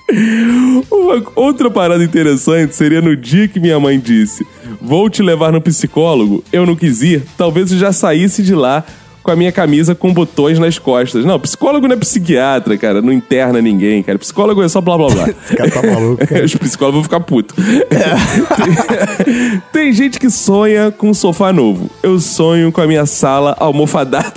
Uma 0.90 1.22
outra 1.36 1.70
parada 1.70 2.02
interessante 2.02 2.74
seria 2.74 3.00
no 3.00 3.14
dia 3.16 3.46
que 3.48 3.60
minha 3.60 3.78
mãe 3.78 3.98
disse: 3.98 4.46
Vou 4.80 5.10
te 5.10 5.22
levar 5.22 5.52
no 5.52 5.60
psicólogo. 5.60 6.42
Eu 6.52 6.64
não 6.64 6.76
quis 6.76 7.02
ir, 7.02 7.22
talvez 7.36 7.72
eu 7.72 7.78
já 7.78 7.92
saísse 7.92 8.42
de 8.42 8.54
lá 8.54 8.84
com 9.28 9.32
a 9.32 9.36
minha 9.36 9.52
camisa 9.52 9.94
com 9.94 10.10
botões 10.10 10.58
nas 10.58 10.78
costas. 10.78 11.22
Não, 11.22 11.38
psicólogo 11.38 11.86
não 11.86 11.94
é 11.94 11.98
psiquiatra, 11.98 12.78
cara. 12.78 13.02
Não 13.02 13.12
interna 13.12 13.60
ninguém, 13.60 14.02
cara. 14.02 14.18
Psicólogo 14.18 14.62
é 14.62 14.68
só 14.68 14.80
blá 14.80 14.96
blá 14.96 15.08
blá. 15.10 15.28
Esse 15.44 15.54
cara 15.54 15.70
tá 15.70 15.82
maluco, 15.82 16.26
cara. 16.26 16.44
Os 16.46 16.54
psicólogos 16.54 16.94
vão 16.94 17.04
ficar 17.04 17.20
putos. 17.20 17.54
Tem, 19.22 19.62
tem 19.72 19.92
gente 19.92 20.18
que 20.18 20.30
sonha 20.30 20.90
com 20.90 21.10
um 21.10 21.14
sofá 21.14 21.52
novo. 21.52 21.90
Eu 22.02 22.18
sonho 22.18 22.72
com 22.72 22.80
a 22.80 22.86
minha 22.86 23.04
sala 23.04 23.54
almofadada. 23.58 24.32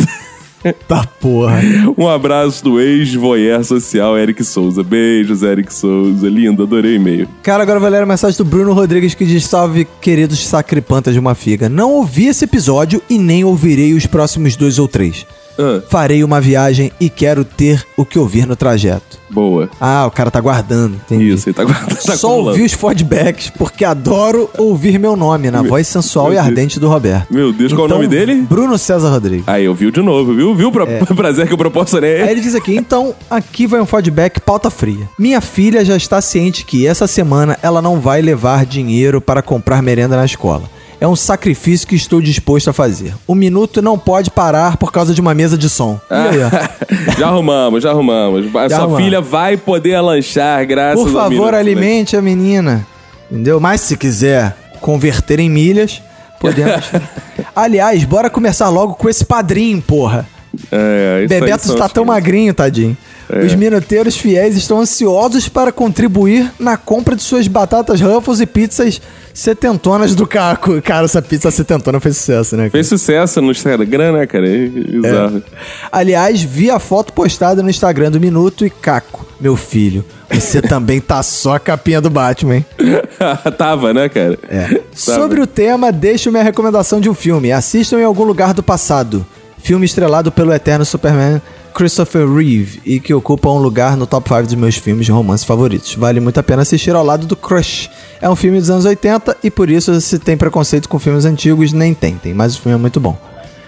Tá 0.87 1.05
porra. 1.19 1.59
Um 1.97 2.07
abraço 2.07 2.63
do 2.63 2.79
ex-voyeur 2.79 3.63
social 3.63 4.17
Eric 4.17 4.43
Souza. 4.43 4.83
Beijos, 4.83 5.41
Eric 5.43 5.73
Souza. 5.73 6.27
Lindo, 6.29 6.63
adorei 6.63 6.93
o 6.93 6.95
e-mail. 6.95 7.27
Cara, 7.41 7.63
agora 7.63 7.79
vai 7.79 7.89
ler 7.89 8.03
a 8.03 8.05
mensagem 8.05 8.37
do 8.37 8.45
Bruno 8.45 8.73
Rodrigues 8.73 9.13
que 9.13 9.25
diz: 9.25 9.45
Salve, 9.45 9.87
queridos 9.99 10.45
sacripantas 10.45 11.13
de 11.13 11.19
uma 11.19 11.35
figa. 11.35 11.69
Não 11.69 11.91
ouvi 11.91 12.27
esse 12.27 12.45
episódio 12.45 13.01
e 13.09 13.17
nem 13.17 13.43
ouvirei 13.43 13.93
os 13.93 14.05
próximos 14.05 14.55
dois 14.55 14.79
ou 14.79 14.87
três. 14.87 15.25
Ah, 15.57 15.81
Farei 15.89 16.23
uma 16.23 16.39
viagem 16.41 16.91
e 16.99 17.09
quero 17.09 17.43
ter 17.43 17.83
o 17.97 18.05
que 18.05 18.17
ouvir 18.19 18.45
no 18.47 18.55
trajeto. 18.55 19.19
boa. 19.29 19.69
Ah, 19.79 20.05
o 20.05 20.11
cara 20.11 20.29
tá 20.29 20.39
guardando. 20.41 20.95
Entendi. 20.95 21.29
Isso, 21.29 21.47
ele 21.47 21.53
tá 21.53 21.63
guardando. 21.63 21.95
Tá 21.95 22.15
Só 22.17 22.27
acumulando. 22.27 22.49
ouvi 22.49 22.63
os 22.63 22.73
feedbacks 22.73 23.49
porque 23.49 23.85
adoro 23.85 24.49
ouvir 24.57 24.99
meu 24.99 25.15
nome 25.15 25.49
na 25.49 25.61
voz 25.61 25.87
sensual 25.87 26.25
meu 26.27 26.35
e 26.35 26.37
ardente 26.37 26.79
do 26.79 26.89
Roberto. 26.89 27.33
Meu 27.33 27.53
Deus, 27.53 27.71
qual 27.73 27.87
é 27.87 27.91
o 27.91 27.93
nome 27.95 28.07
dele? 28.07 28.35
Bruno 28.41 28.77
César 28.77 29.09
Rodrigues. 29.09 29.47
Aí, 29.47 29.65
eu 29.65 29.73
vi 29.73 29.89
de 29.91 30.01
novo, 30.01 30.33
viu? 30.33 30.53
Viu 30.55 30.67
o 30.67 30.71
pra- 30.71 30.85
prazer 31.15 31.47
que 31.47 31.53
eu 31.53 31.57
proporcionei? 31.57 32.21
Aí 32.21 32.29
ele 32.31 32.41
diz 32.41 32.55
aqui, 32.55 32.75
então, 32.75 33.13
aqui 33.29 33.65
vai 33.67 33.79
um 33.79 33.85
feedback 33.85 34.39
pauta 34.41 34.69
fria. 34.69 35.07
Minha 35.17 35.39
filha 35.41 35.83
já 35.85 35.95
está 35.95 36.19
ciente 36.21 36.65
que 36.65 36.85
essa 36.85 37.07
semana 37.07 37.57
ela 37.61 37.81
não 37.81 37.99
vai 38.01 38.21
levar 38.21 38.65
dinheiro 38.65 39.21
para 39.21 39.41
comprar 39.41 39.81
merenda 39.81 40.15
na 40.17 40.25
escola. 40.25 40.63
É 41.01 41.07
um 41.07 41.15
sacrifício 41.15 41.87
que 41.87 41.95
estou 41.95 42.21
disposto 42.21 42.69
a 42.69 42.73
fazer. 42.73 43.15
O 43.25 43.33
minuto 43.33 43.81
não 43.81 43.97
pode 43.97 44.29
parar 44.29 44.77
por 44.77 44.91
causa 44.91 45.15
de 45.15 45.19
uma 45.19 45.33
mesa 45.33 45.57
de 45.57 45.67
som. 45.67 45.99
Ó? 46.11 47.17
já 47.17 47.27
arrumamos, 47.27 47.81
já 47.81 47.89
arrumamos. 47.89 48.55
A 48.55 48.69
Já 48.69 48.75
sua 48.75 48.77
arrumamos. 48.83 49.03
filha 49.03 49.19
vai 49.19 49.57
poder 49.57 49.99
lanchar, 49.99 50.63
graças 50.67 51.01
Por 51.03 51.11
favor, 51.11 51.29
Minuto 51.31 51.55
alimente 51.55 52.15
a 52.15 52.21
menina. 52.21 52.85
Entendeu? 53.31 53.59
Mas 53.59 53.81
se 53.81 53.97
quiser 53.97 54.55
converter 54.79 55.39
em 55.39 55.49
milhas, 55.49 55.99
podemos. 56.39 56.85
Aliás, 57.55 58.03
bora 58.03 58.29
começar 58.29 58.69
logo 58.69 58.93
com 58.93 59.09
esse 59.09 59.25
padrinho, 59.25 59.81
porra. 59.81 60.27
É, 60.71 61.25
Bebeto 61.27 61.67
está 61.67 61.89
tão 61.89 62.05
magrinho, 62.05 62.53
tadinho. 62.53 62.95
É. 63.29 63.45
Os 63.45 63.55
minuteiros 63.55 64.17
fiéis 64.17 64.55
estão 64.55 64.79
ansiosos 64.79 65.47
para 65.47 65.71
contribuir 65.71 66.51
na 66.59 66.77
compra 66.77 67.15
de 67.15 67.23
suas 67.23 67.47
batatas 67.47 68.01
Ruffles 68.01 68.39
e 68.39 68.45
pizzas 68.45 69.01
setentonas 69.33 70.15
do 70.15 70.27
Caco. 70.27 70.81
Cara, 70.81 71.05
essa 71.05 71.21
pizza 71.21 71.49
setentona 71.51 71.99
fez 71.99 72.17
sucesso, 72.17 72.55
né? 72.55 72.63
cara? 72.63 72.71
Fez 72.71 72.87
sucesso 72.87 73.41
no 73.41 73.51
Instagram, 73.51 74.13
né, 74.13 74.27
cara? 74.27 74.47
É 74.47 74.67
bizarro. 74.67 75.43
Aliás, 75.91 76.41
vi 76.41 76.69
a 76.69 76.79
foto 76.79 77.13
postada 77.13 77.63
no 77.63 77.69
Instagram 77.69 78.11
do 78.11 78.19
Minuto 78.19 78.65
e 78.65 78.69
Caco, 78.69 79.25
meu 79.39 79.55
filho. 79.55 80.03
Você 80.29 80.61
também 80.61 80.99
tá 80.99 81.21
só 81.23 81.55
a 81.55 81.59
capinha 81.59 82.01
do 82.01 82.09
Batman, 82.09 82.57
hein? 82.57 82.65
Tava, 83.57 83.93
né, 83.93 84.09
cara? 84.09 84.37
É. 84.49 84.81
Sobre 84.93 85.41
o 85.41 85.47
tema, 85.47 85.91
deixo 85.91 86.31
minha 86.31 86.43
recomendação 86.43 86.99
de 86.99 87.09
um 87.09 87.13
filme. 87.13 87.51
Assistam 87.51 87.99
em 87.99 88.03
algum 88.03 88.23
lugar 88.23 88.53
do 88.53 88.63
passado. 88.63 89.25
Filme 89.57 89.85
estrelado 89.85 90.31
pelo 90.31 90.51
eterno 90.51 90.83
Superman 90.83 91.41
Christopher 91.71 92.27
Reeve 92.27 92.81
e 92.85 92.99
que 92.99 93.13
ocupa 93.13 93.49
um 93.49 93.57
lugar 93.57 93.97
no 93.97 94.05
top 94.05 94.29
5 94.29 94.43
dos 94.43 94.55
meus 94.55 94.75
filmes 94.75 95.05
de 95.05 95.11
romance 95.11 95.45
favoritos. 95.45 95.95
Vale 95.95 96.19
muito 96.19 96.39
a 96.39 96.43
pena 96.43 96.61
assistir 96.61 96.95
ao 96.95 97.03
lado 97.03 97.25
do 97.25 97.35
Crush. 97.35 97.89
É 98.21 98.29
um 98.29 98.35
filme 98.35 98.59
dos 98.59 98.69
anos 98.69 98.85
80 98.85 99.37
e 99.43 99.49
por 99.49 99.69
isso 99.69 99.99
se 100.01 100.19
tem 100.19 100.37
preconceito 100.37 100.87
com 100.87 100.99
filmes 100.99 101.25
antigos, 101.25 101.73
nem 101.73 101.93
tentem, 101.93 102.33
mas 102.33 102.55
o 102.55 102.61
filme 102.61 102.77
é 102.77 102.79
muito 102.79 102.99
bom. 102.99 103.17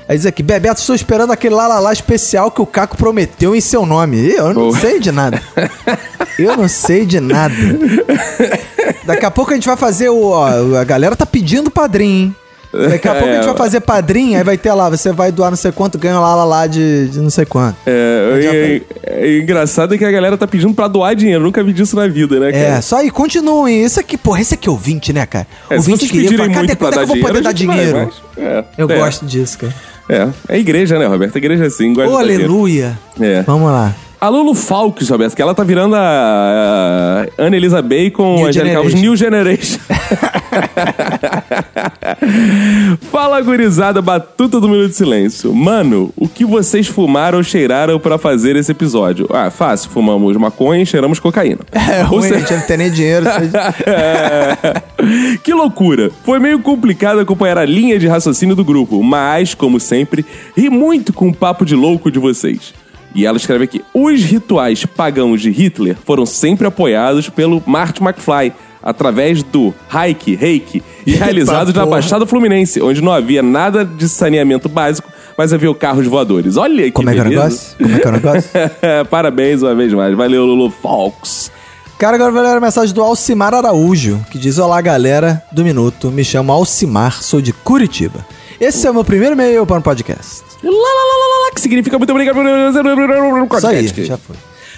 Aí 0.08 0.18
diz 0.18 0.26
aqui, 0.26 0.44
Bebeto, 0.44 0.82
estou 0.82 0.96
esperando 0.96 1.32
aquele 1.32 1.56
lá, 1.56 1.66
lá, 1.66 1.80
lá 1.80 1.94
especial 1.94 2.52
que 2.52 2.62
o 2.62 2.66
Caco 2.66 2.98
prometeu 2.98 3.56
em 3.56 3.62
seu 3.62 3.86
nome. 3.86 4.18
Eu 4.32 4.54
não 4.54 4.72
sei 4.74 5.00
de 5.00 5.12
nada. 5.12 5.42
Eu 6.38 6.58
não 6.58 6.68
sei 6.68 7.06
de 7.06 7.20
nada. 7.20 7.56
Daqui 9.06 9.26
a 9.26 9.32
pouco 9.32 9.52
a 9.52 9.54
gente 9.54 9.68
vai 9.68 9.78
fazer 9.78 10.10
o. 10.10 10.32
ó, 10.32 10.78
a 10.78 10.84
galera 10.84 11.16
tá 11.16 11.26
pedindo 11.26 11.72
padrinho, 11.72 12.28
hein? 12.28 12.36
Daqui 12.74 13.08
a 13.08 13.14
pouco 13.14 13.30
a 13.30 13.36
gente 13.36 13.46
vai 13.46 13.58
fazer 13.58 13.82
padrinho, 13.82 14.38
aí 14.38 14.44
vai 14.44 14.58
ter 14.58 14.74
lá, 14.74 14.90
você 14.90 15.12
vai 15.12 15.32
doar 15.32 15.52
não 15.52 15.58
sei 15.58 15.72
quanto, 15.72 15.98
ganha 15.98 16.20
lá, 16.20 16.36
lá, 16.36 16.44
lá 16.44 16.68
de, 16.68 17.08
de 17.10 17.20
não 17.20 17.30
sei 17.30 17.46
quanto. 17.46 17.78
É, 17.86 18.82
é, 19.06 19.26
é 19.26 19.38
engraçado 19.38 19.96
que 19.98 20.04
a 20.04 20.12
galera 20.12 20.36
tá 20.38 20.48
pedindo 20.48 20.74
pra 20.74 20.88
doar 20.88 21.16
dinheiro. 21.16 21.44
Nunca 21.44 21.64
vi 21.64 21.72
disso 21.72 21.96
na 21.96 22.08
vida, 22.08 22.40
né, 22.40 22.52
cara? 22.52 22.64
É, 22.64 22.82
só 22.82 22.98
aí, 22.98 23.12
continuem. 23.12 23.82
Esse 23.84 24.00
aqui, 24.00 24.18
porra, 24.18 24.42
esse 24.42 24.56
aqui 24.56 24.68
é 24.68 24.72
ouvinte, 24.72 25.14
né, 25.14 25.26
cara? 25.26 25.46
É, 25.70 25.76
ouvinte 25.76 26.00
vocês 26.00 26.12
queria 26.12 26.38
falar, 26.38 26.50
cadê 26.50 26.76
quando 26.76 26.94
é 26.94 26.96
que 26.96 27.02
eu 27.04 27.08
vou 27.08 27.20
poder 27.20 27.34
dar 27.34 27.40
a 27.40 27.44
vai, 27.44 27.54
dinheiro? 27.54 28.14
é, 28.38 28.64
Eu 28.78 28.90
é, 28.90 28.98
gosto 28.98 29.26
disso, 29.26 29.60
cara. 29.60 29.74
É, 30.10 30.28
é 30.50 30.60
igreja, 30.60 30.98
né, 30.98 31.06
Roberto? 31.06 31.38
Igreja 31.38 31.66
é 31.66 31.68
assim, 31.68 31.94
gosta 31.94 32.12
Ô, 32.12 32.18
aleluia. 32.18 32.98
É. 33.20 33.44
Vamos 33.44 33.72
lá. 33.72 33.94
A 34.24 34.30
Lulu 34.30 34.54
Falks, 34.56 35.10
Roberto, 35.10 35.36
que 35.36 35.42
ela 35.42 35.54
tá 35.54 35.66
virando 35.66 35.98
a, 35.98 36.00
a 36.00 37.26
Ana 37.44 37.58
Elisa 37.58 37.82
Bacon, 37.82 38.38
New 38.38 38.46
Angélica 38.48 38.78
Alves. 38.78 38.94
New 38.94 39.18
Generation. 39.18 39.80
Fala, 43.12 43.42
gurizada, 43.42 44.02
batuta 44.02 44.62
do 44.62 44.70
Minuto 44.70 44.92
de 44.92 44.96
Silêncio. 44.96 45.54
Mano, 45.54 46.10
o 46.16 46.26
que 46.30 46.46
vocês 46.46 46.88
fumaram 46.88 47.40
ou 47.40 47.44
cheiraram 47.44 48.00
pra 48.00 48.18
fazer 48.18 48.56
esse 48.56 48.72
episódio? 48.72 49.28
Ah, 49.30 49.50
fácil. 49.52 49.90
Fumamos 49.90 50.38
maconha 50.38 50.84
e 50.84 50.86
cheiramos 50.86 51.20
cocaína. 51.20 51.60
É 51.94 52.00
Ou 52.04 52.20
ruim, 52.20 52.30
seja- 52.30 52.56
não 52.56 52.62
tem 52.66 52.78
nem 52.78 52.90
dinheiro. 52.90 53.26
É. 53.86 54.56
que 55.44 55.54
loucura! 55.54 56.10
Foi 56.24 56.40
meio 56.40 56.60
complicado 56.60 57.20
acompanhar 57.20 57.58
a 57.58 57.66
linha 57.66 58.00
de 58.00 58.08
raciocínio 58.08 58.56
do 58.56 58.64
grupo, 58.64 59.04
mas, 59.04 59.54
como 59.54 59.82
sempre, 59.82 60.26
ri 60.56 60.70
muito 60.70 61.12
com 61.12 61.28
o 61.28 61.36
papo 61.36 61.66
de 61.66 61.76
louco 61.76 62.10
de 62.10 62.20
vocês. 62.20 62.74
E 63.16 63.26
ela 63.26 63.38
escreve 63.38 63.66
aqui: 63.66 63.84
os 63.94 64.22
rituais 64.24 64.86
pagãos 64.86 65.42
de 65.42 65.52
Hitler 65.52 65.96
foram 66.06 66.26
sempre 66.26 66.68
apoiados 66.68 67.30
pelo 67.30 67.62
Marty 67.66 68.02
McFly. 68.04 68.54
Através 68.86 69.42
do 69.44 69.74
Reiki, 69.88 70.36
Reiki, 70.36 70.84
e 71.08 71.14
realizados 71.14 71.74
na. 71.74 71.86
Baixada 71.86 72.26
Fluminense, 72.26 72.82
onde 72.82 73.02
não 73.02 73.14
havia 73.14 73.42
nada 73.42 73.86
de 73.86 74.10
saneamento 74.10 74.68
básico, 74.68 75.10
mas 75.38 75.54
havia 75.54 75.74
carros 75.74 76.06
voadores. 76.06 76.58
Olha 76.58 76.84
que 76.84 76.92
Como 76.92 77.10
é 77.10 77.14
que 77.14 77.20
é 77.20 77.22
o 77.22 77.26
negócio? 77.30 77.78
Como 77.78 77.96
é 77.96 78.00
que 78.00 78.06
é 78.06 78.10
o 78.10 78.14
negócio? 78.14 78.50
Parabéns 79.10 79.62
uma 79.62 79.74
vez 79.74 79.94
mais. 79.94 80.14
Valeu, 80.18 80.46
Lulu 80.46 80.70
Fox. 80.70 81.50
Cara, 81.98 82.16
agora 82.16 82.34
vai 82.34 82.44
ler 82.44 82.58
a 82.58 82.60
mensagem 82.60 82.94
do 82.94 83.02
Alcimar 83.02 83.54
Araújo, 83.54 84.20
que 84.30 84.38
diz: 84.38 84.58
Olá, 84.58 84.82
galera 84.82 85.42
do 85.50 85.64
Minuto. 85.64 86.12
Me 86.12 86.26
chamo 86.26 86.52
Alcimar, 86.52 87.24
sou 87.24 87.40
de 87.40 87.54
Curitiba. 87.54 88.26
Esse 88.60 88.86
é 88.88 88.92
o 88.92 88.94
meu 88.94 89.04
primeiro 89.04 89.34
e-mail 89.36 89.66
para 89.66 89.80
o 89.80 89.82
podcast. 89.82 90.42
Lá, 90.64 90.70
lá, 90.72 90.76
lá, 90.76 90.80
lá, 90.80 91.46
lá, 91.48 91.52
que 91.54 91.62
significa 91.62 91.98
muito 91.98 92.10
obrigado. 92.12 92.38
Isso 93.58 93.68
aí, 93.68 94.06
já 94.06 94.18
foi. 94.18 94.36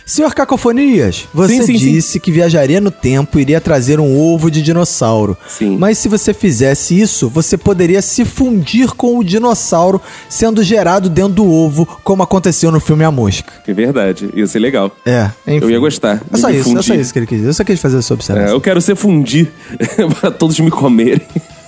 Senhor 0.07 0.35
Cacofonias, 0.35 1.27
você 1.34 1.53
Sim, 1.56 1.61
sim, 1.64 1.80
sim. 1.80 1.91
disse 1.93 2.19
que 2.19 2.31
viajaria 2.31 2.80
no 2.80 2.91
tempo 2.91 3.39
e 3.39 3.41
iria 3.41 3.60
trazer 3.60 3.99
um 3.99 4.15
ovo 4.15 4.52
de 4.52 4.61
dinossauro. 4.61 5.35
Sim. 5.47 5.77
Mas 5.80 5.97
se 5.97 6.07
você 6.07 6.31
fizesse 6.31 6.99
isso, 6.99 7.27
você 7.27 7.57
poderia 7.57 8.03
se 8.03 8.23
fundir 8.23 8.89
com 8.91 9.18
o 9.18 9.23
dinossauro 9.23 9.99
sendo 10.30 10.61
gerado 10.61 11.10
dentro 11.10 11.34
do 11.34 11.52
ovo, 11.52 11.88
como 12.03 12.22
aconteceu 12.22 12.72
no 12.72 12.80
filme 12.80 13.03
A 13.03 13.10
Mosca. 13.10 13.52
É 13.68 13.73
verdade, 13.73 14.30
ia 14.35 14.45
ser 14.45 14.60
legal. 14.60 14.95
É, 15.03 15.31
enfim. 15.47 15.65
Eu 15.65 15.72
ia 15.72 15.80
gostar. 15.80 16.22
É 16.31 16.38
só 16.38 16.52
isso, 16.52 16.77
é 16.77 16.81
só 16.84 16.93
isso 16.93 17.11
que 17.11 17.18
ele 17.18 17.26
quis 17.26 17.38
dizer. 17.39 17.49
Eu 17.49 17.53
só 17.56 17.64
quis 17.64 17.80
fazer 17.81 17.97
essa 17.97 18.14
É, 18.14 18.15
observação. 18.15 18.53
eu 18.53 18.61
quero 18.61 18.80
ser 18.81 18.95
fundir 18.95 19.52
pra 20.22 20.30
todos 20.30 20.60
me 20.60 20.69
comerem. 20.69 21.26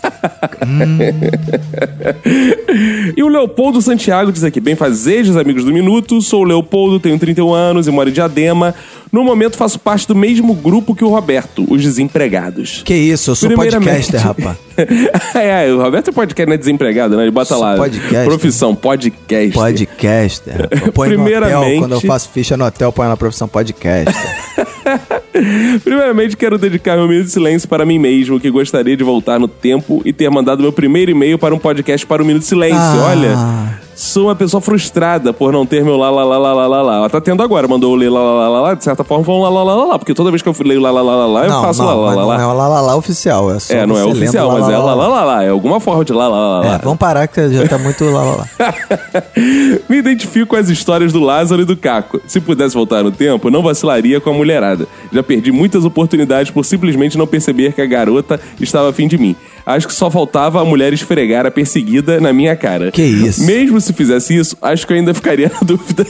e 3.15 3.23
o 3.23 3.27
Leopoldo 3.27 3.81
Santiago 3.81 4.31
diz 4.31 4.43
aqui: 4.43 4.59
Bem 4.59 4.75
fazejos, 4.75 5.37
amigos 5.37 5.63
do 5.63 5.71
Minuto. 5.71 6.21
Sou 6.21 6.41
o 6.41 6.45
Leopoldo, 6.45 6.99
tenho 6.99 7.17
31 7.17 7.53
anos 7.53 7.87
e 7.87 7.91
moro 7.91 8.09
em 8.09 8.13
Diadema. 8.13 8.75
No 9.11 9.23
momento 9.23 9.55
faço 9.57 9.79
parte 9.79 10.07
do 10.07 10.15
mesmo 10.15 10.53
grupo 10.53 10.93
que 10.93 11.03
o 11.03 11.07
Roberto, 11.09 11.65
os 11.69 11.81
desempregados. 11.81 12.81
Que 12.83 12.93
isso, 12.93 13.31
eu 13.31 13.35
sou 13.35 13.49
Primeiramente- 13.49 14.11
podcaster, 14.11 14.21
rapaz. 14.21 14.57
é, 15.35 15.71
o 15.71 15.81
Roberto 15.81 16.09
é 16.09 16.11
podcast, 16.13 16.47
não 16.47 16.53
é 16.53 16.57
desempregado, 16.57 17.15
né? 17.15 17.23
Ele 17.23 17.31
bota 17.31 17.53
Sou 17.53 17.59
lá. 17.63 17.75
podcaster. 17.77 18.25
Profissão, 18.25 18.75
podcast. 18.75 19.51
Podcaster. 19.53 20.67
Eu 20.85 20.91
ponho 20.91 21.17
no 21.17 21.23
hotel, 21.23 21.39
Primeiramente- 21.39 21.79
quando 21.79 21.91
eu 21.93 22.01
faço 22.01 22.29
ficha 22.33 22.57
no 22.57 22.65
hotel, 22.65 22.91
põe 22.91 23.07
na 23.07 23.17
profissão 23.17 23.47
podcaster. 23.47 24.13
Primeiramente, 25.83 26.35
quero 26.35 26.57
dedicar 26.57 26.95
meu 26.97 27.07
minuto 27.07 27.25
de 27.25 27.31
silêncio 27.31 27.67
para 27.67 27.85
mim 27.85 27.99
mesmo, 27.99 28.39
que 28.39 28.49
gostaria 28.49 28.95
de 28.97 29.03
voltar 29.03 29.39
no 29.39 29.47
tempo 29.47 30.01
e 30.03 30.11
ter 30.11 30.29
mandado 30.29 30.61
meu 30.61 30.71
primeiro 30.73 31.11
e-mail 31.11 31.37
para 31.37 31.53
um 31.53 31.59
podcast 31.59 32.05
para 32.05 32.21
o 32.21 32.25
Minuto 32.25 32.43
de 32.43 32.47
Silêncio. 32.49 32.77
Ah. 32.79 33.07
Olha, 33.09 33.79
sou 33.97 34.25
uma 34.27 34.35
pessoa 34.35 34.61
frustrada 34.61 35.33
por 35.33 35.51
não 35.51 35.65
ter 35.65 35.83
meu 35.83 35.97
lá, 35.97 36.11
lá, 36.11 36.23
lá, 36.23 36.37
lá, 36.37 36.53
lá, 36.53 36.67
lá, 36.67 36.81
lá. 36.83 36.95
Ela 36.97 37.09
tá 37.09 37.19
tendo 37.19 37.41
agora, 37.41 37.67
mandou 37.67 37.93
eu 37.93 37.95
ler 37.95 38.09
lá, 38.09 38.21
lá, 38.21 38.33
lá, 38.33 38.49
lá, 38.49 38.61
lá. 38.61 38.73
De 38.75 38.83
certa 38.83 39.03
forma, 39.03 39.25
foi 39.25 39.33
um 39.33 39.41
lá, 39.41 39.49
lá, 39.49 39.63
lá, 39.63 39.75
lá, 39.75 39.85
lá. 39.85 39.99
Porque 39.99 40.13
toda 40.13 40.29
vez 40.29 40.43
que 40.43 40.47
eu 40.47 40.55
leio 40.63 40.79
lá, 40.79 40.91
lá, 40.91 41.01
lá, 41.01 41.15
lá, 41.15 41.25
lá, 41.25 41.43
eu 41.45 41.49
não, 41.49 41.61
faço 41.63 41.81
não, 41.81 41.87
lá, 41.87 41.95
lá, 41.95 42.05
mas 42.05 42.15
lá, 42.15 42.21
não 42.21 42.27
lá. 42.27 42.41
é 42.41 42.45
o 42.45 42.53
lá, 42.53 42.67
lá, 42.67 42.81
lá 42.81 42.95
oficial. 42.95 43.51
É, 43.51 43.59
só 43.59 43.73
É, 43.73 43.85
não 43.87 43.97
é 43.97 44.05
oficial, 44.05 44.51
mas 44.51 44.69
é 44.69 44.77
lá, 44.77 44.93
lá, 44.93 45.07
lá, 45.07 45.23
lá. 45.25 45.43
É 45.43 45.49
alguma 45.49 45.79
forma 45.79 46.05
de 46.05 46.13
lá, 46.13 46.27
lá, 46.27 46.37
lá, 46.37 46.59
lá. 46.59 46.75
É, 46.75 46.77
vamos 46.77 46.99
parar 46.99 47.27
que 47.27 47.49
já 47.49 47.67
tá 47.67 47.79
muito 47.79 48.05
lá, 48.05 48.23
lá, 48.23 48.35
lá. 48.35 48.47
Me 49.89 49.97
identifico 49.97 50.45
com 50.45 50.55
as 50.55 50.69
histórias 50.69 51.11
do 51.11 51.19
Lázaro 51.19 51.63
e 51.63 51.65
do 51.65 51.75
Caco. 51.75 52.21
Se 52.27 52.39
pudesse 52.39 52.75
voltar 52.75 53.03
no 53.03 53.11
tempo, 53.11 53.49
não 53.49 53.63
vacilaria 53.63 54.21
com 54.21 54.29
a 54.29 54.33
mulherada. 54.33 54.87
Já 55.11 55.23
perdi 55.23 55.51
muitas 55.51 55.85
oportunidades 55.85 56.51
por 56.51 56.63
simplesmente 56.63 57.17
não 57.17 57.25
perceber 57.25 57.73
que 57.73 57.81
a 57.81 57.85
garota 57.85 58.39
estava 58.59 58.89
afim 58.89 59.07
de 59.07 59.17
mim. 59.17 59.35
Acho 59.65 59.85
que 59.85 59.93
só 59.93 60.09
faltava 60.09 60.61
a 60.61 60.65
mulher 60.65 60.93
esfregar 60.93 61.45
a 61.45 61.51
perseguida 61.51 62.21
na 62.21 62.31
minha 62.31 62.55
cara. 62.55 62.89
Que 62.89 63.03
isso? 63.03 63.43
Mesmo 63.43 63.81
se 63.87 63.93
fizesse 63.93 64.35
isso, 64.35 64.57
acho 64.61 64.85
que 64.85 64.93
eu 64.93 64.97
ainda 64.97 65.13
ficaria 65.13 65.49
na 65.53 65.59
dúvida. 65.65 66.05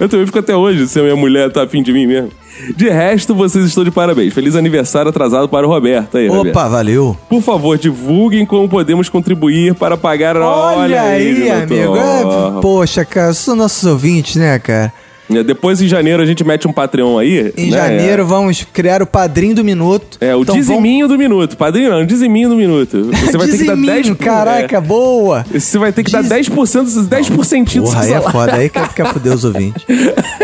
eu 0.00 0.08
também 0.08 0.26
fico 0.26 0.38
até 0.38 0.56
hoje 0.56 0.88
se 0.88 0.98
a 0.98 1.02
minha 1.02 1.16
mulher 1.16 1.50
tá 1.52 1.62
afim 1.64 1.82
de 1.82 1.92
mim 1.92 2.06
mesmo. 2.06 2.30
De 2.76 2.88
resto, 2.88 3.34
vocês 3.34 3.66
estão 3.66 3.82
de 3.82 3.90
parabéns. 3.90 4.32
Feliz 4.32 4.54
aniversário 4.54 5.08
atrasado 5.08 5.48
para 5.48 5.66
o 5.66 5.70
Roberto. 5.70 6.16
Aí, 6.18 6.28
Roberto. 6.28 6.56
Opa, 6.56 6.68
valeu. 6.68 7.16
Por 7.28 7.42
favor, 7.42 7.76
divulguem 7.76 8.46
como 8.46 8.68
podemos 8.68 9.08
contribuir 9.08 9.74
para 9.74 9.96
pagar 9.96 10.36
a... 10.36 10.46
Olha, 10.46 11.02
aí, 11.02 11.34
doutor. 11.34 11.62
amigo. 11.62 11.96
É, 11.96 12.60
poxa, 12.62 13.04
cara, 13.04 13.34
são 13.34 13.56
nossos 13.56 13.84
ouvintes, 13.84 14.36
né, 14.36 14.58
cara? 14.60 14.92
É, 15.30 15.42
Depois, 15.42 15.80
em 15.80 15.88
janeiro, 15.88 16.22
a 16.22 16.26
gente 16.26 16.44
mete 16.44 16.68
um 16.68 16.72
Patreon 16.72 17.18
aí. 17.18 17.52
Em 17.56 17.70
né? 17.70 17.76
janeiro 17.78 18.26
vamos 18.26 18.62
criar 18.72 19.02
o 19.02 19.06
padrinho 19.06 19.54
do 19.54 19.64
minuto. 19.64 20.18
É, 20.20 20.34
o 20.36 20.42
Então 20.42 20.54
diziminho 20.54 21.08
do 21.08 21.16
minuto. 21.16 21.56
Padrinho 21.56 21.90
não, 21.90 22.04
diziminho 22.04 22.48
do 22.50 22.56
minuto. 22.56 23.10
Você 23.24 23.36
vai 23.38 23.48
ter 23.48 23.58
que 23.58 23.64
dar 23.64 23.74
Diziminho, 23.76 24.14
10%. 24.14 24.16
caraca, 24.16 24.80
boa. 24.80 25.44
é. 25.54 25.58
Você 25.58 25.78
vai 25.78 25.92
ter 25.92 26.04
que 26.04 26.10
dar 26.12 26.22
Diz- 26.22 26.48
10%, 26.48 27.08
10% 27.08 27.74
do 27.76 27.82
Porra, 27.84 28.02
aí 28.02 28.12
é 28.12 28.20
foda. 28.20 28.54
Aí 28.54 28.68
que 28.68 28.80
tu 28.80 28.94
quer 28.94 29.06
foder 29.12 29.32
os 29.32 29.44
ouvintes. 29.44 29.82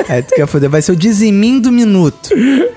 Aí 0.08 0.22
tu 0.22 0.34
quer 0.34 0.46
foder. 0.46 0.70
Vai 0.70 0.80
ser 0.82 0.92
o 0.92 0.96
diziminho 0.96 1.60
do 1.60 1.70
minuto. 1.70 2.30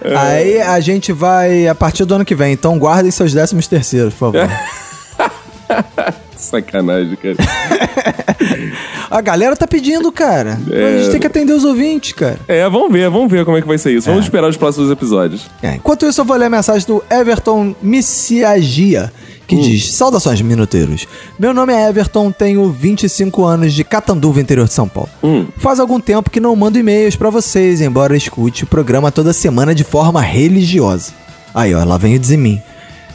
É. 0.03 0.15
Aí 0.15 0.61
a 0.61 0.79
gente 0.79 1.13
vai 1.13 1.67
a 1.67 1.75
partir 1.75 2.03
do 2.05 2.15
ano 2.15 2.25
que 2.25 2.35
vem. 2.35 2.51
Então 2.53 2.77
guardem 2.77 3.11
seus 3.11 3.33
décimos 3.33 3.65
terceiros, 3.67 4.13
por 4.13 4.31
favor. 4.33 4.49
Sacanagem, 6.53 7.15
cara. 7.15 7.35
A 9.09 9.21
galera 9.21 9.55
tá 9.55 9.67
pedindo, 9.67 10.11
cara. 10.11 10.59
A 10.67 10.97
gente 11.01 11.11
tem 11.11 11.19
que 11.19 11.27
atender 11.27 11.53
os 11.53 11.63
ouvintes, 11.63 12.13
cara. 12.13 12.39
É, 12.47 12.67
vamos 12.69 12.91
ver, 12.91 13.09
vamos 13.09 13.31
ver 13.31 13.43
como 13.45 13.57
é 13.57 13.61
que 13.61 13.67
vai 13.67 13.77
ser 13.77 13.91
isso. 13.91 14.07
Vamos 14.07 14.25
esperar 14.25 14.47
os 14.49 14.57
próximos 14.57 14.89
episódios. 14.91 15.47
É, 15.61 15.75
Enquanto 15.75 16.05
isso, 16.05 16.21
eu 16.21 16.25
vou 16.25 16.35
ler 16.37 16.45
a 16.45 16.49
mensagem 16.49 16.85
do 16.87 17.03
Everton 17.09 17.75
Missiagia, 17.81 19.11
que 19.47 19.55
diz: 19.55 19.93
Saudações, 19.93 20.41
minuteiros. 20.41 21.07
Meu 21.39 21.53
nome 21.53 21.73
é 21.73 21.89
Everton, 21.89 22.31
tenho 22.31 22.69
25 22.71 23.43
anos 23.45 23.73
de 23.73 23.83
Catanduva, 23.83 24.39
interior 24.41 24.67
de 24.67 24.73
São 24.73 24.87
Paulo. 24.87 25.09
Faz 25.57 25.79
algum 25.79 25.99
tempo 25.99 26.29
que 26.29 26.39
não 26.39 26.55
mando 26.55 26.77
e-mails 26.79 27.15
pra 27.15 27.29
vocês, 27.29 27.81
embora 27.81 28.15
escute 28.17 28.63
o 28.63 28.67
programa 28.67 29.11
toda 29.11 29.33
semana 29.33 29.73
de 29.73 29.83
forma 29.83 30.21
religiosa. 30.21 31.11
Aí, 31.53 31.73
ó, 31.73 31.83
lá 31.83 31.97
vem 31.97 32.15
o 32.15 32.19
Dizimim. 32.19 32.61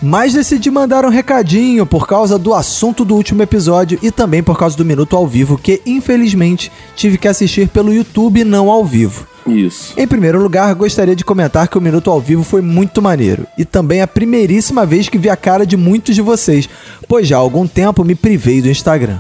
Mas 0.00 0.32
decidi 0.32 0.70
mandar 0.70 1.04
um 1.04 1.10
recadinho 1.10 1.84
por 1.84 2.06
causa 2.06 2.38
do 2.38 2.54
assunto 2.54 3.04
do 3.04 3.16
último 3.16 3.42
episódio 3.42 3.98
e 4.00 4.12
também 4.12 4.42
por 4.42 4.56
causa 4.56 4.76
do 4.76 4.84
minuto 4.84 5.16
ao 5.16 5.26
vivo, 5.26 5.58
que 5.58 5.82
infelizmente 5.84 6.70
tive 6.94 7.18
que 7.18 7.26
assistir 7.26 7.68
pelo 7.68 7.92
YouTube 7.92 8.44
não 8.44 8.70
ao 8.70 8.84
vivo. 8.84 9.26
Isso. 9.44 9.94
Em 9.96 10.06
primeiro 10.06 10.40
lugar, 10.40 10.72
gostaria 10.74 11.16
de 11.16 11.24
comentar 11.24 11.68
que 11.68 11.78
o 11.78 11.80
Minuto 11.80 12.10
ao 12.10 12.20
Vivo 12.20 12.44
foi 12.44 12.60
muito 12.60 13.00
maneiro. 13.00 13.46
E 13.56 13.64
também 13.64 14.02
a 14.02 14.06
primeiríssima 14.06 14.84
vez 14.84 15.08
que 15.08 15.16
vi 15.16 15.30
a 15.30 15.36
cara 15.36 15.66
de 15.66 15.76
muitos 15.76 16.14
de 16.14 16.20
vocês, 16.20 16.68
pois 17.08 17.26
já 17.26 17.36
há 17.36 17.40
algum 17.40 17.66
tempo 17.66 18.04
me 18.04 18.14
privei 18.14 18.60
do 18.60 18.68
Instagram. 18.68 19.18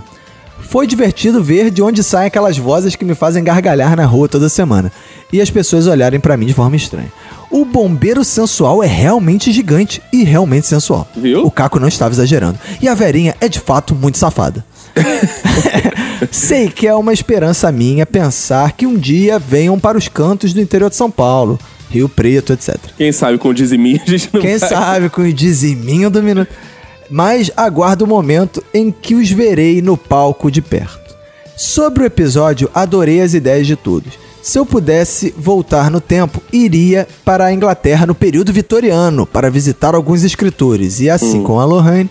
Foi 0.60 0.86
divertido 0.86 1.42
ver 1.42 1.70
de 1.70 1.80
onde 1.80 2.02
saem 2.02 2.26
aquelas 2.26 2.58
vozes 2.58 2.94
que 2.94 3.04
me 3.04 3.14
fazem 3.14 3.42
gargalhar 3.42 3.96
na 3.96 4.04
rua 4.04 4.28
toda 4.28 4.50
semana. 4.50 4.92
E 5.32 5.40
as 5.40 5.50
pessoas 5.50 5.86
olharem 5.86 6.20
pra 6.20 6.36
mim 6.36 6.44
de 6.44 6.52
forma 6.52 6.76
estranha. 6.76 7.10
O 7.50 7.64
bombeiro 7.64 8.22
sensual 8.24 8.82
é 8.82 8.86
realmente 8.86 9.50
gigante 9.52 10.02
e 10.12 10.22
realmente 10.22 10.66
sensual. 10.66 11.08
Viu? 11.16 11.44
O 11.44 11.50
Caco 11.50 11.80
não 11.80 11.88
estava 11.88 12.12
exagerando. 12.12 12.58
E 12.80 12.88
a 12.88 12.94
Verinha 12.94 13.34
é 13.40 13.48
de 13.48 13.58
fato 13.58 13.94
muito 13.94 14.18
safada. 14.18 14.64
Sei 16.30 16.68
que 16.68 16.86
é 16.86 16.94
uma 16.94 17.12
esperança 17.12 17.70
minha 17.72 18.04
pensar 18.04 18.72
que 18.72 18.86
um 18.86 18.96
dia 18.96 19.38
venham 19.38 19.78
para 19.78 19.96
os 19.96 20.08
cantos 20.08 20.52
do 20.52 20.60
interior 20.60 20.90
de 20.90 20.96
São 20.96 21.10
Paulo, 21.10 21.58
Rio 21.90 22.08
Preto, 22.08 22.52
etc. 22.52 22.76
Quem 22.96 23.12
sabe 23.12 23.38
com 23.38 23.48
o 23.48 23.54
diziminho 23.54 24.00
a 24.06 24.10
gente 24.10 24.28
não 24.32 24.40
Quem 24.40 24.58
vai... 24.58 24.68
sabe 24.68 25.08
com 25.08 25.22
o 25.22 25.32
diziminho 25.32 26.10
do 26.10 26.22
minuto. 26.22 26.52
Mas 27.10 27.50
aguardo 27.56 28.04
o 28.04 28.08
momento 28.08 28.62
em 28.74 28.90
que 28.90 29.14
os 29.14 29.30
verei 29.30 29.80
no 29.80 29.96
palco 29.96 30.50
de 30.50 30.60
perto. 30.60 31.16
Sobre 31.56 32.02
o 32.02 32.06
episódio, 32.06 32.70
adorei 32.74 33.22
as 33.22 33.32
ideias 33.32 33.66
de 33.66 33.74
todos. 33.74 34.12
Se 34.42 34.58
eu 34.58 34.64
pudesse 34.64 35.34
voltar 35.36 35.90
no 35.90 36.00
tempo, 36.00 36.42
iria 36.52 37.06
para 37.24 37.46
a 37.46 37.52
Inglaterra 37.52 38.06
no 38.06 38.14
período 38.14 38.52
vitoriano 38.52 39.26
para 39.26 39.50
visitar 39.50 39.94
alguns 39.94 40.22
escritores 40.22 41.00
e, 41.00 41.10
assim 41.10 41.42
como 41.42 41.60
a 41.60 41.64
Lohane, 41.64 42.10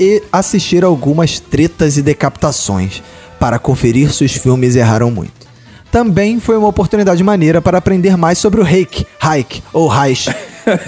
e 0.00 0.22
assistir 0.32 0.84
algumas 0.84 1.38
tretas 1.38 1.96
e 1.96 2.02
decapitações 2.02 3.02
para 3.38 3.58
conferir 3.58 4.12
se 4.12 4.24
os 4.24 4.32
filmes 4.32 4.76
erraram 4.76 5.10
muito. 5.10 5.46
Também 5.90 6.38
foi 6.38 6.56
uma 6.56 6.68
oportunidade 6.68 7.22
maneira 7.22 7.62
para 7.62 7.78
aprender 7.78 8.16
mais 8.16 8.38
sobre 8.38 8.60
o 8.60 8.64
Reik, 8.64 9.06
Haik 9.20 9.62
ou 9.72 9.88
Reich, 9.88 10.28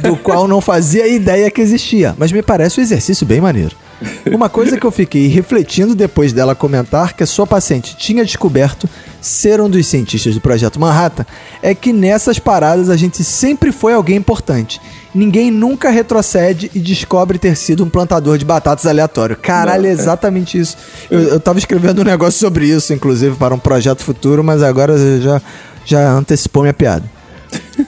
do 0.02 0.16
qual 0.22 0.46
não 0.46 0.60
fazia 0.60 1.06
ideia 1.06 1.50
que 1.50 1.60
existia, 1.60 2.14
mas 2.18 2.32
me 2.32 2.42
parece 2.42 2.80
um 2.80 2.82
exercício 2.82 3.26
bem 3.26 3.40
maneiro. 3.40 3.74
Uma 4.32 4.48
coisa 4.48 4.78
que 4.78 4.86
eu 4.86 4.90
fiquei 4.90 5.26
refletindo 5.26 5.94
depois 5.94 6.32
dela 6.32 6.54
comentar 6.54 7.14
que 7.14 7.22
a 7.22 7.26
sua 7.26 7.46
paciente 7.46 7.96
tinha 7.96 8.24
descoberto 8.24 8.88
ser 9.20 9.60
um 9.60 9.68
dos 9.68 9.86
cientistas 9.86 10.34
do 10.34 10.40
Projeto 10.40 10.80
Manhattan 10.80 11.26
é 11.62 11.74
que 11.74 11.92
nessas 11.92 12.38
paradas 12.38 12.88
a 12.88 12.96
gente 12.96 13.22
sempre 13.22 13.70
foi 13.72 13.92
alguém 13.92 14.16
importante. 14.16 14.80
Ninguém 15.14 15.50
nunca 15.50 15.90
retrocede 15.90 16.70
e 16.74 16.78
descobre 16.78 17.38
ter 17.38 17.56
sido 17.56 17.84
um 17.84 17.90
plantador 17.90 18.38
de 18.38 18.44
batatas 18.44 18.86
aleatório. 18.86 19.36
Caralho, 19.36 19.86
é 19.86 19.90
exatamente 19.90 20.58
isso. 20.58 20.76
Eu, 21.10 21.20
eu 21.20 21.40
tava 21.40 21.58
escrevendo 21.58 22.00
um 22.00 22.04
negócio 22.04 22.38
sobre 22.38 22.66
isso, 22.66 22.92
inclusive, 22.94 23.36
para 23.36 23.54
um 23.54 23.58
projeto 23.58 24.02
futuro, 24.02 24.42
mas 24.44 24.62
agora 24.62 24.96
já, 25.20 25.42
já 25.84 26.12
antecipou 26.12 26.62
minha 26.62 26.74
piada. 26.74 27.19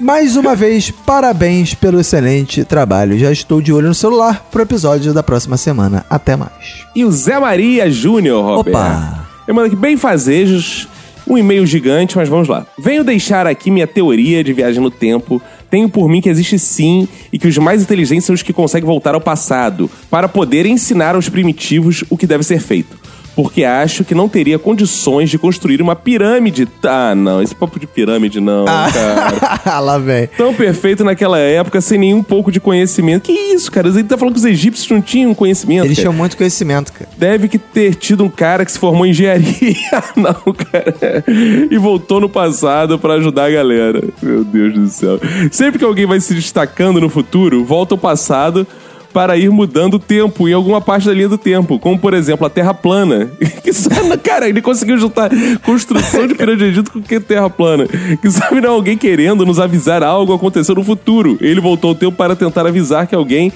Mais 0.00 0.36
uma 0.36 0.56
vez, 0.56 0.90
parabéns 0.90 1.74
pelo 1.74 2.00
excelente 2.00 2.64
trabalho. 2.64 3.18
Já 3.18 3.30
estou 3.30 3.60
de 3.60 3.72
olho 3.72 3.88
no 3.88 3.94
celular 3.94 4.48
pro 4.50 4.62
episódio 4.62 5.12
da 5.12 5.22
próxima 5.22 5.56
semana. 5.56 6.04
Até 6.08 6.36
mais. 6.36 6.84
E 6.94 7.04
o 7.04 7.12
Zé 7.12 7.38
Maria 7.38 7.90
Júnior, 7.90 8.44
Roberto. 8.44 8.76
Opa! 8.76 9.28
Eu 9.46 9.54
mando 9.54 9.66
aqui 9.66 9.76
bem 9.76 9.96
fazejos, 9.96 10.88
um 11.26 11.36
e-mail 11.36 11.66
gigante, 11.66 12.16
mas 12.16 12.28
vamos 12.28 12.48
lá. 12.48 12.66
Venho 12.78 13.04
deixar 13.04 13.46
aqui 13.46 13.70
minha 13.70 13.86
teoria 13.86 14.42
de 14.42 14.52
viagem 14.52 14.82
no 14.82 14.90
tempo. 14.90 15.42
Tenho 15.70 15.88
por 15.88 16.08
mim 16.08 16.20
que 16.20 16.28
existe 16.28 16.58
sim 16.58 17.08
e 17.32 17.38
que 17.38 17.48
os 17.48 17.58
mais 17.58 17.82
inteligentes 17.82 18.24
são 18.24 18.34
os 18.34 18.42
que 18.42 18.52
conseguem 18.52 18.86
voltar 18.86 19.14
ao 19.14 19.20
passado 19.20 19.90
para 20.10 20.28
poder 20.28 20.66
ensinar 20.66 21.14
aos 21.14 21.28
primitivos 21.28 22.04
o 22.10 22.16
que 22.16 22.26
deve 22.26 22.42
ser 22.42 22.60
feito. 22.60 23.01
Porque 23.34 23.64
acho 23.64 24.04
que 24.04 24.14
não 24.14 24.28
teria 24.28 24.58
condições 24.58 25.30
de 25.30 25.38
construir 25.38 25.80
uma 25.80 25.96
pirâmide. 25.96 26.68
Ah, 26.82 27.14
não, 27.14 27.42
esse 27.42 27.54
papo 27.54 27.80
de 27.80 27.86
pirâmide 27.86 28.40
não, 28.40 28.64
cara. 28.64 29.80
Lá 29.80 29.98
vem. 29.98 30.28
Tão 30.36 30.54
perfeito 30.54 31.02
naquela 31.02 31.38
época, 31.38 31.80
sem 31.80 31.98
nenhum 31.98 32.22
pouco 32.22 32.52
de 32.52 32.60
conhecimento. 32.60 33.24
Que 33.24 33.32
isso, 33.32 33.70
cara? 33.70 33.88
Ele 33.88 34.04
tá 34.04 34.18
falando 34.18 34.34
que 34.34 34.40
os 34.40 34.44
egípcios 34.44 34.88
não 34.90 35.00
tinham 35.00 35.34
conhecimento. 35.34 35.86
Eles 35.86 35.96
cara. 35.96 36.08
tinham 36.08 36.18
muito 36.18 36.36
conhecimento, 36.36 36.92
cara. 36.92 37.08
Deve 37.16 37.48
que 37.48 37.58
ter 37.58 37.94
tido 37.94 38.24
um 38.24 38.28
cara 38.28 38.64
que 38.64 38.72
se 38.72 38.78
formou 38.78 39.06
em 39.06 39.10
engenharia. 39.10 39.42
Não, 40.16 40.52
cara. 40.52 41.24
E 41.70 41.76
voltou 41.78 42.20
no 42.20 42.28
passado 42.28 42.98
pra 42.98 43.14
ajudar 43.14 43.46
a 43.46 43.50
galera. 43.50 44.02
Meu 44.22 44.44
Deus 44.44 44.74
do 44.74 44.88
céu. 44.88 45.20
Sempre 45.50 45.78
que 45.78 45.84
alguém 45.84 46.06
vai 46.06 46.20
se 46.20 46.34
destacando 46.34 47.00
no 47.00 47.08
futuro, 47.08 47.64
volta 47.64 47.94
ao 47.94 47.98
passado 47.98 48.66
para 49.12 49.36
ir 49.36 49.50
mudando 49.50 49.94
o 49.94 49.98
tempo 49.98 50.48
em 50.48 50.52
alguma 50.52 50.80
parte 50.80 51.06
da 51.06 51.12
linha 51.12 51.28
do 51.28 51.38
tempo. 51.38 51.78
Como, 51.78 51.98
por 51.98 52.14
exemplo, 52.14 52.46
a 52.46 52.50
Terra 52.50 52.74
plana. 52.74 53.30
Que 53.62 53.72
só, 53.72 53.90
cara, 54.20 54.48
ele 54.48 54.60
conseguiu 54.60 54.98
juntar 54.98 55.30
construção 55.64 56.26
de 56.26 56.34
pirâmide 56.34 56.64
de 56.64 56.70
Egito 56.70 56.90
com 56.90 57.00
que 57.00 57.20
Terra 57.20 57.48
plana. 57.48 57.86
Que 58.20 58.28
sabe 58.28 58.60
não 58.60 58.72
alguém 58.72 58.98
querendo 58.98 59.46
nos 59.46 59.60
avisar 59.60 60.02
algo 60.02 60.32
aconteceu 60.32 60.74
no 60.74 60.82
futuro. 60.82 61.38
Ele 61.40 61.60
voltou 61.60 61.90
ao 61.90 61.94
tempo 61.94 62.16
para 62.16 62.34
tentar 62.34 62.66
avisar 62.66 63.06
que 63.06 63.14
alguém 63.14 63.52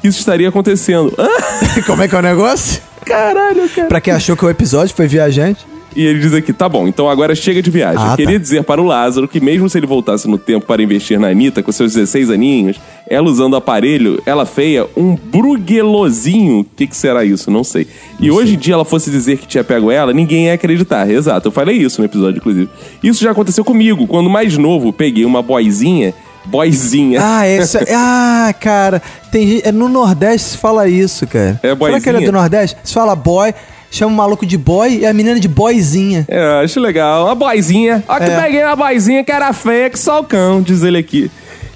que 0.00 0.08
isso 0.08 0.18
estaria 0.18 0.48
acontecendo. 0.48 1.12
Como 1.86 2.02
é 2.02 2.08
que 2.08 2.14
é 2.14 2.18
o 2.18 2.22
negócio? 2.22 2.80
caralho, 3.04 3.68
cara. 3.68 3.88
Pra 3.88 4.00
quem 4.00 4.14
achou 4.14 4.36
que 4.36 4.44
o 4.44 4.50
episódio 4.50 4.94
foi 4.94 5.06
viajante. 5.06 5.66
E 5.94 6.04
ele 6.04 6.20
diz 6.20 6.32
aqui, 6.32 6.52
tá 6.52 6.68
bom, 6.68 6.86
então 6.86 7.08
agora 7.08 7.34
chega 7.34 7.60
de 7.60 7.70
viagem. 7.70 8.00
Ah, 8.00 8.12
Eu 8.12 8.16
queria 8.16 8.38
tá. 8.38 8.42
dizer 8.42 8.62
para 8.62 8.80
o 8.80 8.84
Lázaro 8.84 9.26
que 9.26 9.40
mesmo 9.40 9.68
se 9.68 9.76
ele 9.78 9.86
voltasse 9.86 10.28
no 10.28 10.38
tempo 10.38 10.66
para 10.66 10.82
investir 10.82 11.18
na 11.18 11.28
Anitta 11.28 11.62
com 11.62 11.72
seus 11.72 11.94
16 11.94 12.30
aninhos, 12.30 12.80
ela 13.08 13.28
usando 13.28 13.56
aparelho, 13.56 14.22
ela 14.24 14.46
feia, 14.46 14.86
um 14.96 15.16
bruguelozinho. 15.16 16.60
O 16.60 16.64
que, 16.64 16.86
que 16.86 16.96
será 16.96 17.24
isso? 17.24 17.50
Não 17.50 17.64
sei. 17.64 17.86
E 18.20 18.30
hoje 18.30 18.54
em 18.54 18.58
dia 18.58 18.74
ela 18.74 18.84
fosse 18.84 19.10
dizer 19.10 19.38
que 19.38 19.46
tinha 19.46 19.64
pego 19.64 19.90
ela, 19.90 20.12
ninguém 20.12 20.46
ia 20.46 20.54
acreditar. 20.54 21.10
Exato, 21.10 21.48
eu 21.48 21.52
falei 21.52 21.76
isso 21.76 22.00
no 22.00 22.06
episódio, 22.06 22.38
inclusive. 22.38 22.68
Isso 23.02 23.22
já 23.22 23.32
aconteceu 23.32 23.64
comigo. 23.64 24.06
Quando 24.06 24.30
mais 24.30 24.56
novo, 24.56 24.92
peguei 24.92 25.24
uma 25.24 25.42
boizinha. 25.42 26.14
Boizinha. 26.44 27.20
Ah, 27.22 27.44
essa. 27.46 27.84
ah, 27.94 28.54
cara. 28.58 29.02
Tem, 29.30 29.60
é 29.64 29.70
no 29.72 29.88
Nordeste 29.88 30.50
se 30.50 30.58
fala 30.58 30.88
isso, 30.88 31.26
cara. 31.26 31.60
É 31.62 31.74
Será 31.76 32.00
que 32.00 32.08
ele 32.08 32.18
é 32.18 32.26
do 32.26 32.32
Nordeste? 32.32 32.76
Se 32.82 32.94
fala 32.94 33.14
boy, 33.14 33.52
chama 33.90 34.12
o 34.12 34.16
maluco 34.16 34.46
de 34.46 34.56
boy 34.56 34.98
e 35.00 35.06
a 35.06 35.12
menina 35.12 35.38
de 35.40 35.48
boyzinha. 35.48 36.24
É, 36.28 36.62
acho 36.64 36.78
legal. 36.80 37.24
Uma 37.26 37.34
boizinha. 37.34 38.02
Ó 38.08 38.16
que 38.18 38.24
É. 38.24 38.40
peguei 38.40 38.62
uma 38.64 38.76
boizinha 38.76 39.24
que 39.24 39.32
era 39.32 39.52
feia 39.52 39.90
que 39.90 39.98
só 39.98 40.20
o 40.20 40.24
cão, 40.24 40.62
diz 40.62 40.82
ele 40.82 40.98
aqui. 40.98 41.30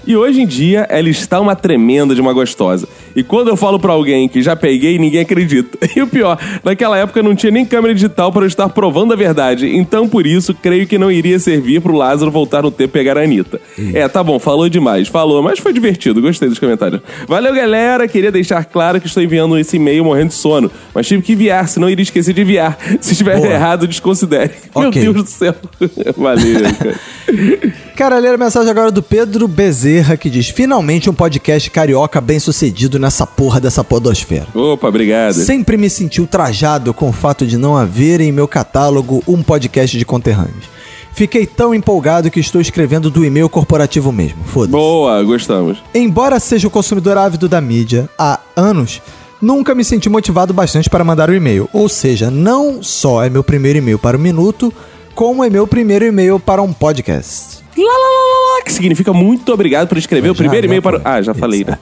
E 0.06 0.14
hoje 0.16 0.42
em 0.42 0.46
dia, 0.46 0.86
ela 0.90 1.08
está 1.08 1.40
uma 1.40 1.56
tremenda 1.56 2.14
de 2.14 2.20
uma 2.20 2.32
gostosa. 2.32 2.86
E 3.14 3.22
quando 3.22 3.48
eu 3.48 3.56
falo 3.56 3.78
pra 3.78 3.92
alguém 3.92 4.28
que 4.28 4.42
já 4.42 4.56
peguei, 4.56 4.98
ninguém 4.98 5.20
acredita. 5.20 5.78
E 5.94 6.02
o 6.02 6.08
pior, 6.08 6.36
naquela 6.64 6.98
época 6.98 7.22
não 7.22 7.36
tinha 7.36 7.52
nem 7.52 7.64
câmera 7.64 7.94
digital 7.94 8.32
para 8.32 8.42
eu 8.42 8.48
estar 8.48 8.68
provando 8.68 9.12
a 9.12 9.16
verdade. 9.16 9.68
Então, 9.76 10.08
por 10.08 10.26
isso, 10.26 10.52
creio 10.52 10.86
que 10.88 10.98
não 10.98 11.08
iria 11.10 11.38
servir 11.38 11.80
pro 11.80 11.94
Lázaro 11.94 12.32
voltar 12.32 12.62
no 12.62 12.70
tempo 12.70 12.90
e 12.90 12.92
pegar 13.00 13.16
a 13.16 13.22
Anitta. 13.22 13.60
É, 13.92 14.08
tá 14.08 14.24
bom, 14.24 14.40
falou 14.40 14.68
demais. 14.68 15.06
Falou, 15.06 15.40
mas 15.40 15.60
foi 15.60 15.72
divertido. 15.72 16.20
Gostei 16.20 16.48
dos 16.48 16.58
comentários. 16.58 17.00
Valeu, 17.28 17.54
galera. 17.54 18.08
Queria 18.08 18.32
deixar 18.32 18.64
claro 18.64 19.00
que 19.00 19.06
estou 19.06 19.22
enviando 19.22 19.56
esse 19.56 19.76
e-mail 19.76 20.04
morrendo 20.04 20.28
de 20.28 20.34
sono. 20.34 20.68
Mas 20.92 21.06
tive 21.06 21.22
que 21.22 21.32
enviar, 21.34 21.68
senão 21.68 21.88
iria 21.88 22.02
esquecer 22.02 22.34
de 22.34 22.40
enviar. 22.42 22.76
Se 23.00 23.12
estiver 23.12 23.36
Boa. 23.36 23.48
errado, 23.48 23.86
desconsidere. 23.86 24.50
Meu 24.76 24.88
Ok. 24.88 25.00
Deus 25.00 25.14
do 25.14 25.26
céu. 25.26 25.54
Valeu, 26.16 26.60
cara. 26.78 26.94
Cara, 27.96 28.18
ler 28.18 28.34
a 28.34 28.36
mensagem 28.36 28.70
agora 28.70 28.90
do 28.90 29.02
Pedro 29.02 29.46
Bezerra 29.46 30.16
que 30.16 30.28
diz: 30.28 30.48
Finalmente 30.48 31.08
um 31.08 31.14
podcast 31.14 31.70
carioca 31.70 32.20
bem 32.20 32.40
sucedido 32.40 32.98
nessa 33.04 33.26
porra 33.26 33.60
dessa 33.60 33.84
podosfera. 33.84 34.46
Opa, 34.54 34.88
obrigado. 34.88 35.34
Sempre 35.34 35.76
me 35.76 35.88
senti 35.90 36.20
ultrajado 36.20 36.92
com 36.94 37.10
o 37.10 37.12
fato 37.12 37.46
de 37.46 37.56
não 37.58 37.76
haver 37.76 38.20
em 38.20 38.32
meu 38.32 38.48
catálogo 38.48 39.22
um 39.28 39.42
podcast 39.42 39.96
de 39.96 40.04
conterrâneos. 40.04 40.72
Fiquei 41.12 41.46
tão 41.46 41.72
empolgado 41.72 42.30
que 42.30 42.40
estou 42.40 42.60
escrevendo 42.60 43.08
do 43.08 43.24
e-mail 43.24 43.48
corporativo 43.48 44.10
mesmo. 44.10 44.42
Foda-se. 44.46 44.72
Boa, 44.72 45.22
gostamos. 45.22 45.78
Embora 45.94 46.40
seja 46.40 46.66
o 46.66 46.70
consumidor 46.70 47.16
ávido 47.16 47.48
da 47.48 47.60
mídia 47.60 48.08
há 48.18 48.40
anos, 48.56 49.00
nunca 49.40 49.74
me 49.76 49.84
senti 49.84 50.08
motivado 50.08 50.52
bastante 50.52 50.90
para 50.90 51.04
mandar 51.04 51.30
o 51.30 51.34
e-mail. 51.34 51.68
Ou 51.72 51.88
seja, 51.88 52.30
não 52.32 52.82
só 52.82 53.22
é 53.22 53.30
meu 53.30 53.44
primeiro 53.44 53.78
e-mail 53.78 53.98
para 53.98 54.16
o 54.16 54.20
Minuto, 54.20 54.72
como 55.14 55.44
é 55.44 55.50
meu 55.50 55.68
primeiro 55.68 56.04
e-mail 56.04 56.40
para 56.40 56.62
um 56.62 56.72
podcast. 56.72 57.62
Lá, 57.76 57.84
lá, 57.84 57.92
lá, 57.92 57.94
lá, 57.94 58.56
lá, 58.58 58.62
que 58.64 58.72
significa 58.72 59.12
muito 59.12 59.52
obrigado 59.52 59.86
por 59.88 59.98
escrever 59.98 60.30
o 60.30 60.34
primeiro 60.34 60.66
e-mail 60.66 60.82
para. 60.82 60.98
falei. 60.98 61.18
Ah, 61.18 61.22
já 61.22 61.34
falei, 61.34 61.60
Isso, 61.60 61.70
né? 61.70 61.78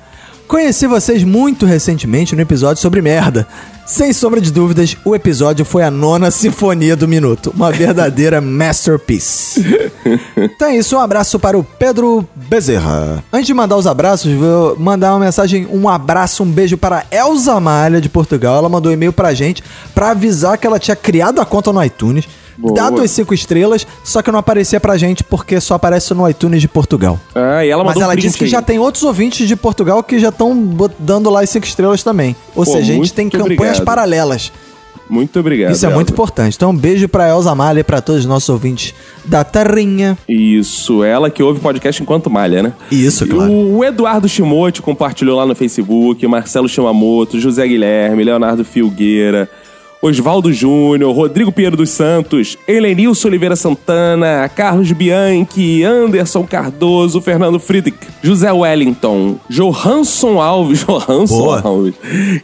Conheci 0.47 0.87
vocês 0.87 1.25
muito 1.25 1.65
recentemente 1.65 2.37
no 2.37 2.43
episódio 2.43 2.83
sobre 2.83 3.01
merda. 3.01 3.47
Sem 3.87 4.13
sombra 4.13 4.41
de 4.41 4.53
dúvidas, 4.53 4.97
o 5.05 5.15
episódio 5.15 5.65
foi 5.65 5.83
a 5.83 5.91
nona 5.91 6.31
sinfonia 6.31 6.95
do 6.95 7.09
minuto. 7.09 7.53
Uma 7.55 7.73
verdadeira 7.73 8.41
masterpiece. 8.43 9.63
Então 10.37 10.69
é 10.69 10.77
isso, 10.77 10.97
um 10.97 11.01
abraço 11.01 11.39
para 11.39 11.57
o 11.57 11.63
Pedro 11.63 12.27
Bezerra. 12.35 13.23
Antes 13.33 13.47
de 13.47 13.55
mandar 13.55 13.77
os 13.77 13.87
abraços, 13.87 14.33
vou 14.33 14.77
mandar 14.79 15.13
uma 15.13 15.25
mensagem, 15.25 15.67
um 15.71 15.89
abraço, 15.89 16.43
um 16.43 16.51
beijo 16.51 16.77
para 16.77 17.05
a 17.11 17.17
Elza 17.17 17.59
Malha 17.61 18.01
de 18.01 18.09
Portugal. 18.09 18.57
Ela 18.59 18.69
mandou 18.69 18.91
um 18.91 18.95
e-mail 18.95 19.13
pra 19.13 19.33
gente 19.33 19.63
pra 19.95 20.11
avisar 20.11 20.59
que 20.59 20.67
ela 20.67 20.79
tinha 20.79 20.97
criado 20.97 21.41
a 21.41 21.45
conta 21.45 21.73
no 21.73 21.83
iTunes, 21.83 22.27
Boa. 22.69 22.75
dado 22.75 23.01
as 23.01 23.11
cinco 23.11 23.35
estrelas, 23.35 23.87
só 24.05 24.23
que 24.23 24.31
não 24.31 24.39
aparecia 24.39 24.79
pra 24.81 24.97
gente 24.97 25.23
porque 25.25 25.61
só 25.61 25.75
aparece 25.75 26.15
no 26.15 26.29
iTunes 26.29 26.61
de 26.61 26.69
Portugal. 26.69 27.19
Ah, 27.35 27.65
e 27.65 27.69
ela 27.71 27.85
Mas 27.85 27.97
ela 27.97 28.13
um 28.13 28.17
disse 28.17 28.39
que 28.39 28.45
aí. 28.45 28.51
já 28.51 28.63
tem 28.63 28.79
outros 28.79 29.03
ouvintes 29.05 29.47
de 29.49 29.57
Portugal 29.57 30.03
que 30.03 30.19
já 30.19 30.29
estão 30.31 30.55
dando 30.99 31.29
lá 31.31 31.41
as 31.43 31.51
cinco 31.51 31.67
estrelas 31.67 32.03
também. 32.03 32.35
Ou 32.55 32.65
Pô, 32.65 32.73
seja, 32.73 32.93
a 32.93 32.97
gente 32.97 33.13
tem 33.13 33.29
campanhas 33.29 33.57
obrigado. 33.59 33.85
paralelas. 33.85 34.53
Muito 35.11 35.39
obrigado. 35.41 35.73
Isso 35.73 35.85
é 35.85 35.89
Elza. 35.89 35.95
muito 35.95 36.13
importante. 36.13 36.55
Então, 36.57 36.71
um 36.71 36.77
beijo 36.77 37.07
pra 37.07 37.29
Elza 37.29 37.55
Malha 37.55 37.81
e 37.81 37.85
pra 37.85 38.01
todos 38.01 38.23
os 38.23 38.27
nossos 38.27 38.49
ouvintes 38.49 38.95
da 39.25 39.45
Terrinha. 39.45 40.17
Isso, 40.27 41.05
ela 41.05 41.29
que 41.29 41.43
ouve 41.43 41.61
podcast 41.61 42.03
enquanto 42.03 42.31
malha, 42.31 42.63
né? 42.63 42.73
Isso, 42.91 43.27
claro. 43.27 43.53
O 43.53 43.85
Eduardo 43.85 44.27
Shimote 44.27 44.81
compartilhou 44.81 45.37
lá 45.37 45.45
no 45.45 45.55
Facebook, 45.55 46.27
Marcelo 46.27 46.67
Shimamoto, 46.67 47.39
José 47.39 47.67
Guilherme, 47.69 48.25
Leonardo 48.25 48.65
Filgueira, 48.65 49.51
Oswaldo 50.03 50.53
Júnior, 50.53 51.15
Rodrigo 51.15 51.53
Pinheiro 51.53 51.77
dos 51.77 51.91
Santos, 51.91 52.59
Helenilson 52.67 53.29
Oliveira 53.29 53.55
Santana, 53.55 54.51
Carlos 54.53 54.91
Bianchi, 54.91 55.85
Anderson 55.85 56.45
Cardoso, 56.45 57.21
Fernando 57.21 57.61
Friedrich, 57.61 57.97
José 58.25 58.51
Wellington, 58.51 59.39
Johansson 59.49 60.41
Alves, 60.41 60.83
Johansson 60.85 61.37
Boa. 61.39 61.61
Alves, 61.63 61.95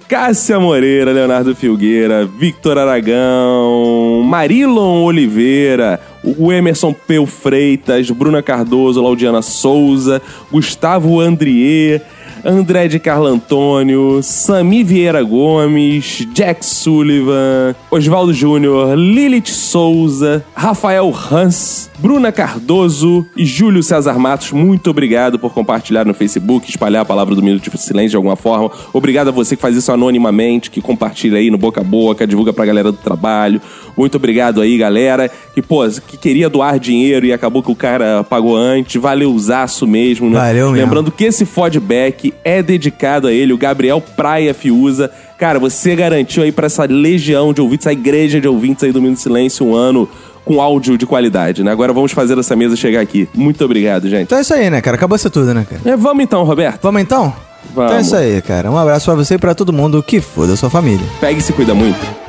Cássia 0.09 0.61
Moreira, 0.61 1.13
Leonardo 1.13 1.53
Filgueira, 1.57 2.25
Victor 2.25 2.79
Aragão, 2.79 4.23
Marilon 4.25 5.03
Oliveira, 5.03 6.01
o 6.23 6.53
Emerson 6.53 6.93
Peu 6.93 7.27
Freitas, 7.27 8.09
Bruna 8.11 8.41
Cardoso, 8.41 9.03
Laudiana 9.03 9.43
Souza, 9.43 10.23
Gustavo 10.53 11.19
Andrier, 11.21 12.03
André 12.45 12.89
de 12.89 12.99
Carlo 12.99 13.27
Antônio, 13.27 14.21
Sami 14.23 14.83
Vieira 14.83 15.23
Gomes, 15.23 16.27
Jack 16.33 16.65
Sullivan, 16.65 17.75
Oswaldo 17.91 18.33
Júnior, 18.33 18.95
Lilith 18.95 19.49
Souza, 19.49 20.45
Rafael 20.55 21.13
Hans, 21.31 21.91
Bruna 21.99 22.31
Cardoso 22.31 23.27
e 23.37 23.45
Júlio 23.45 23.83
César 23.83 24.19
Matos. 24.19 24.53
Muito 24.53 24.91
obrigado 24.91 25.39
por 25.39 25.53
compartilhar 25.53 26.05
no 26.05 26.15
Facebook, 26.15 26.69
espalhar 26.69 27.03
a 27.03 27.05
palavra 27.05 27.35
do 27.35 27.43
Minuto 27.43 27.71
de 27.71 27.81
Silêncio 27.81 28.11
de 28.11 28.17
alguma 28.17 28.37
forma. 28.37 28.71
Obrigado 28.93 29.29
a 29.29 29.33
você 29.33 29.57
que 29.57 29.63
faz 29.63 29.77
isso 29.77 29.91
anonimamente, 29.93 30.71
que 30.71 30.81
compartilha 30.81 31.39
aí 31.39 31.51
no 31.51 31.59
boca 31.59 31.81
a 31.81 31.85
boca, 31.85 32.27
divulga 32.27 32.53
pra 32.53 32.65
galera 32.65 32.93
do 32.93 32.99
trabalho. 32.99 33.61
Muito 33.97 34.17
obrigado 34.17 34.61
aí, 34.61 34.79
galera, 34.79 35.29
que, 35.53 35.61
pô, 35.61 35.83
que 36.07 36.17
queria 36.17 36.49
doar 36.49 36.79
dinheiro 36.79 37.27
e 37.27 37.33
acabou 37.33 37.63
que 37.63 37.71
o 37.71 37.75
cara 37.75 38.23
pagou 38.23 38.57
antes. 38.57 39.01
Valeuzaço 39.01 39.87
mesmo, 39.87 40.31
né? 40.31 40.39
Valeu 40.39 40.71
mesmo. 40.71 40.85
Lembrando 40.85 41.11
que 41.11 41.25
esse 41.25 41.45
feedback 41.45 42.28
é 42.45 42.63
dedicado 42.63 43.27
a 43.27 43.33
ele, 43.33 43.53
o 43.53 43.59
Gabriel 43.59 44.01
Praia 44.01 44.55
Fiuza. 44.55 45.11
Cara, 45.37 45.59
você 45.59 45.95
garantiu 45.95 46.43
aí 46.43 46.53
pra 46.53 46.67
essa 46.67 46.85
legião 46.85 47.53
de 47.53 47.61
ouvintes, 47.61 47.87
essa 47.87 47.93
igreja 47.93 48.41
de 48.41 48.49
ouvintes 48.49 48.85
aí 48.85 48.93
do 48.93 49.01
Minuto 49.01 49.21
Silêncio, 49.21 49.67
um 49.67 49.75
ano 49.75 50.09
com 50.45 50.63
áudio 50.63 50.97
de 50.97 51.05
qualidade, 51.05 51.63
né? 51.63 51.71
Agora 51.71 51.93
vamos 51.93 52.13
fazer 52.13 52.39
essa 52.39 52.57
mesa 52.57 52.75
chegar 52.75 53.01
aqui. 53.01 53.29
Muito 53.35 53.63
obrigado, 53.65 54.09
gente. 54.09 54.23
Então 54.23 54.39
é 54.39 54.41
isso 54.41 54.55
aí, 54.55 54.71
né, 54.71 54.81
cara? 54.81 54.97
Acabou 54.97 55.19
ser 55.19 55.31
tudo, 55.31 55.53
né, 55.53 55.67
cara? 55.69 55.83
É, 55.85 55.97
vamos 55.97 56.25
então, 56.25 56.43
Roberto. 56.43 56.81
Vamos 56.83 57.03
então? 57.03 57.33
Vamos. 57.75 57.91
Então 57.91 57.99
é 57.99 58.01
isso 58.01 58.17
aí, 58.17 58.43
cara. 58.43 58.71
Um 58.71 58.79
abraço 58.79 59.05
pra 59.05 59.15
você 59.15 59.35
e 59.35 59.39
pra 59.39 59.55
todo 59.55 59.73
mundo 59.73 60.03
que 60.03 60.21
foda 60.21 60.55
a 60.55 60.57
sua 60.57 60.71
família. 60.71 61.07
Pegue 61.21 61.41
e 61.41 61.43
se 61.43 61.53
cuida 61.53 61.75
muito. 61.75 62.28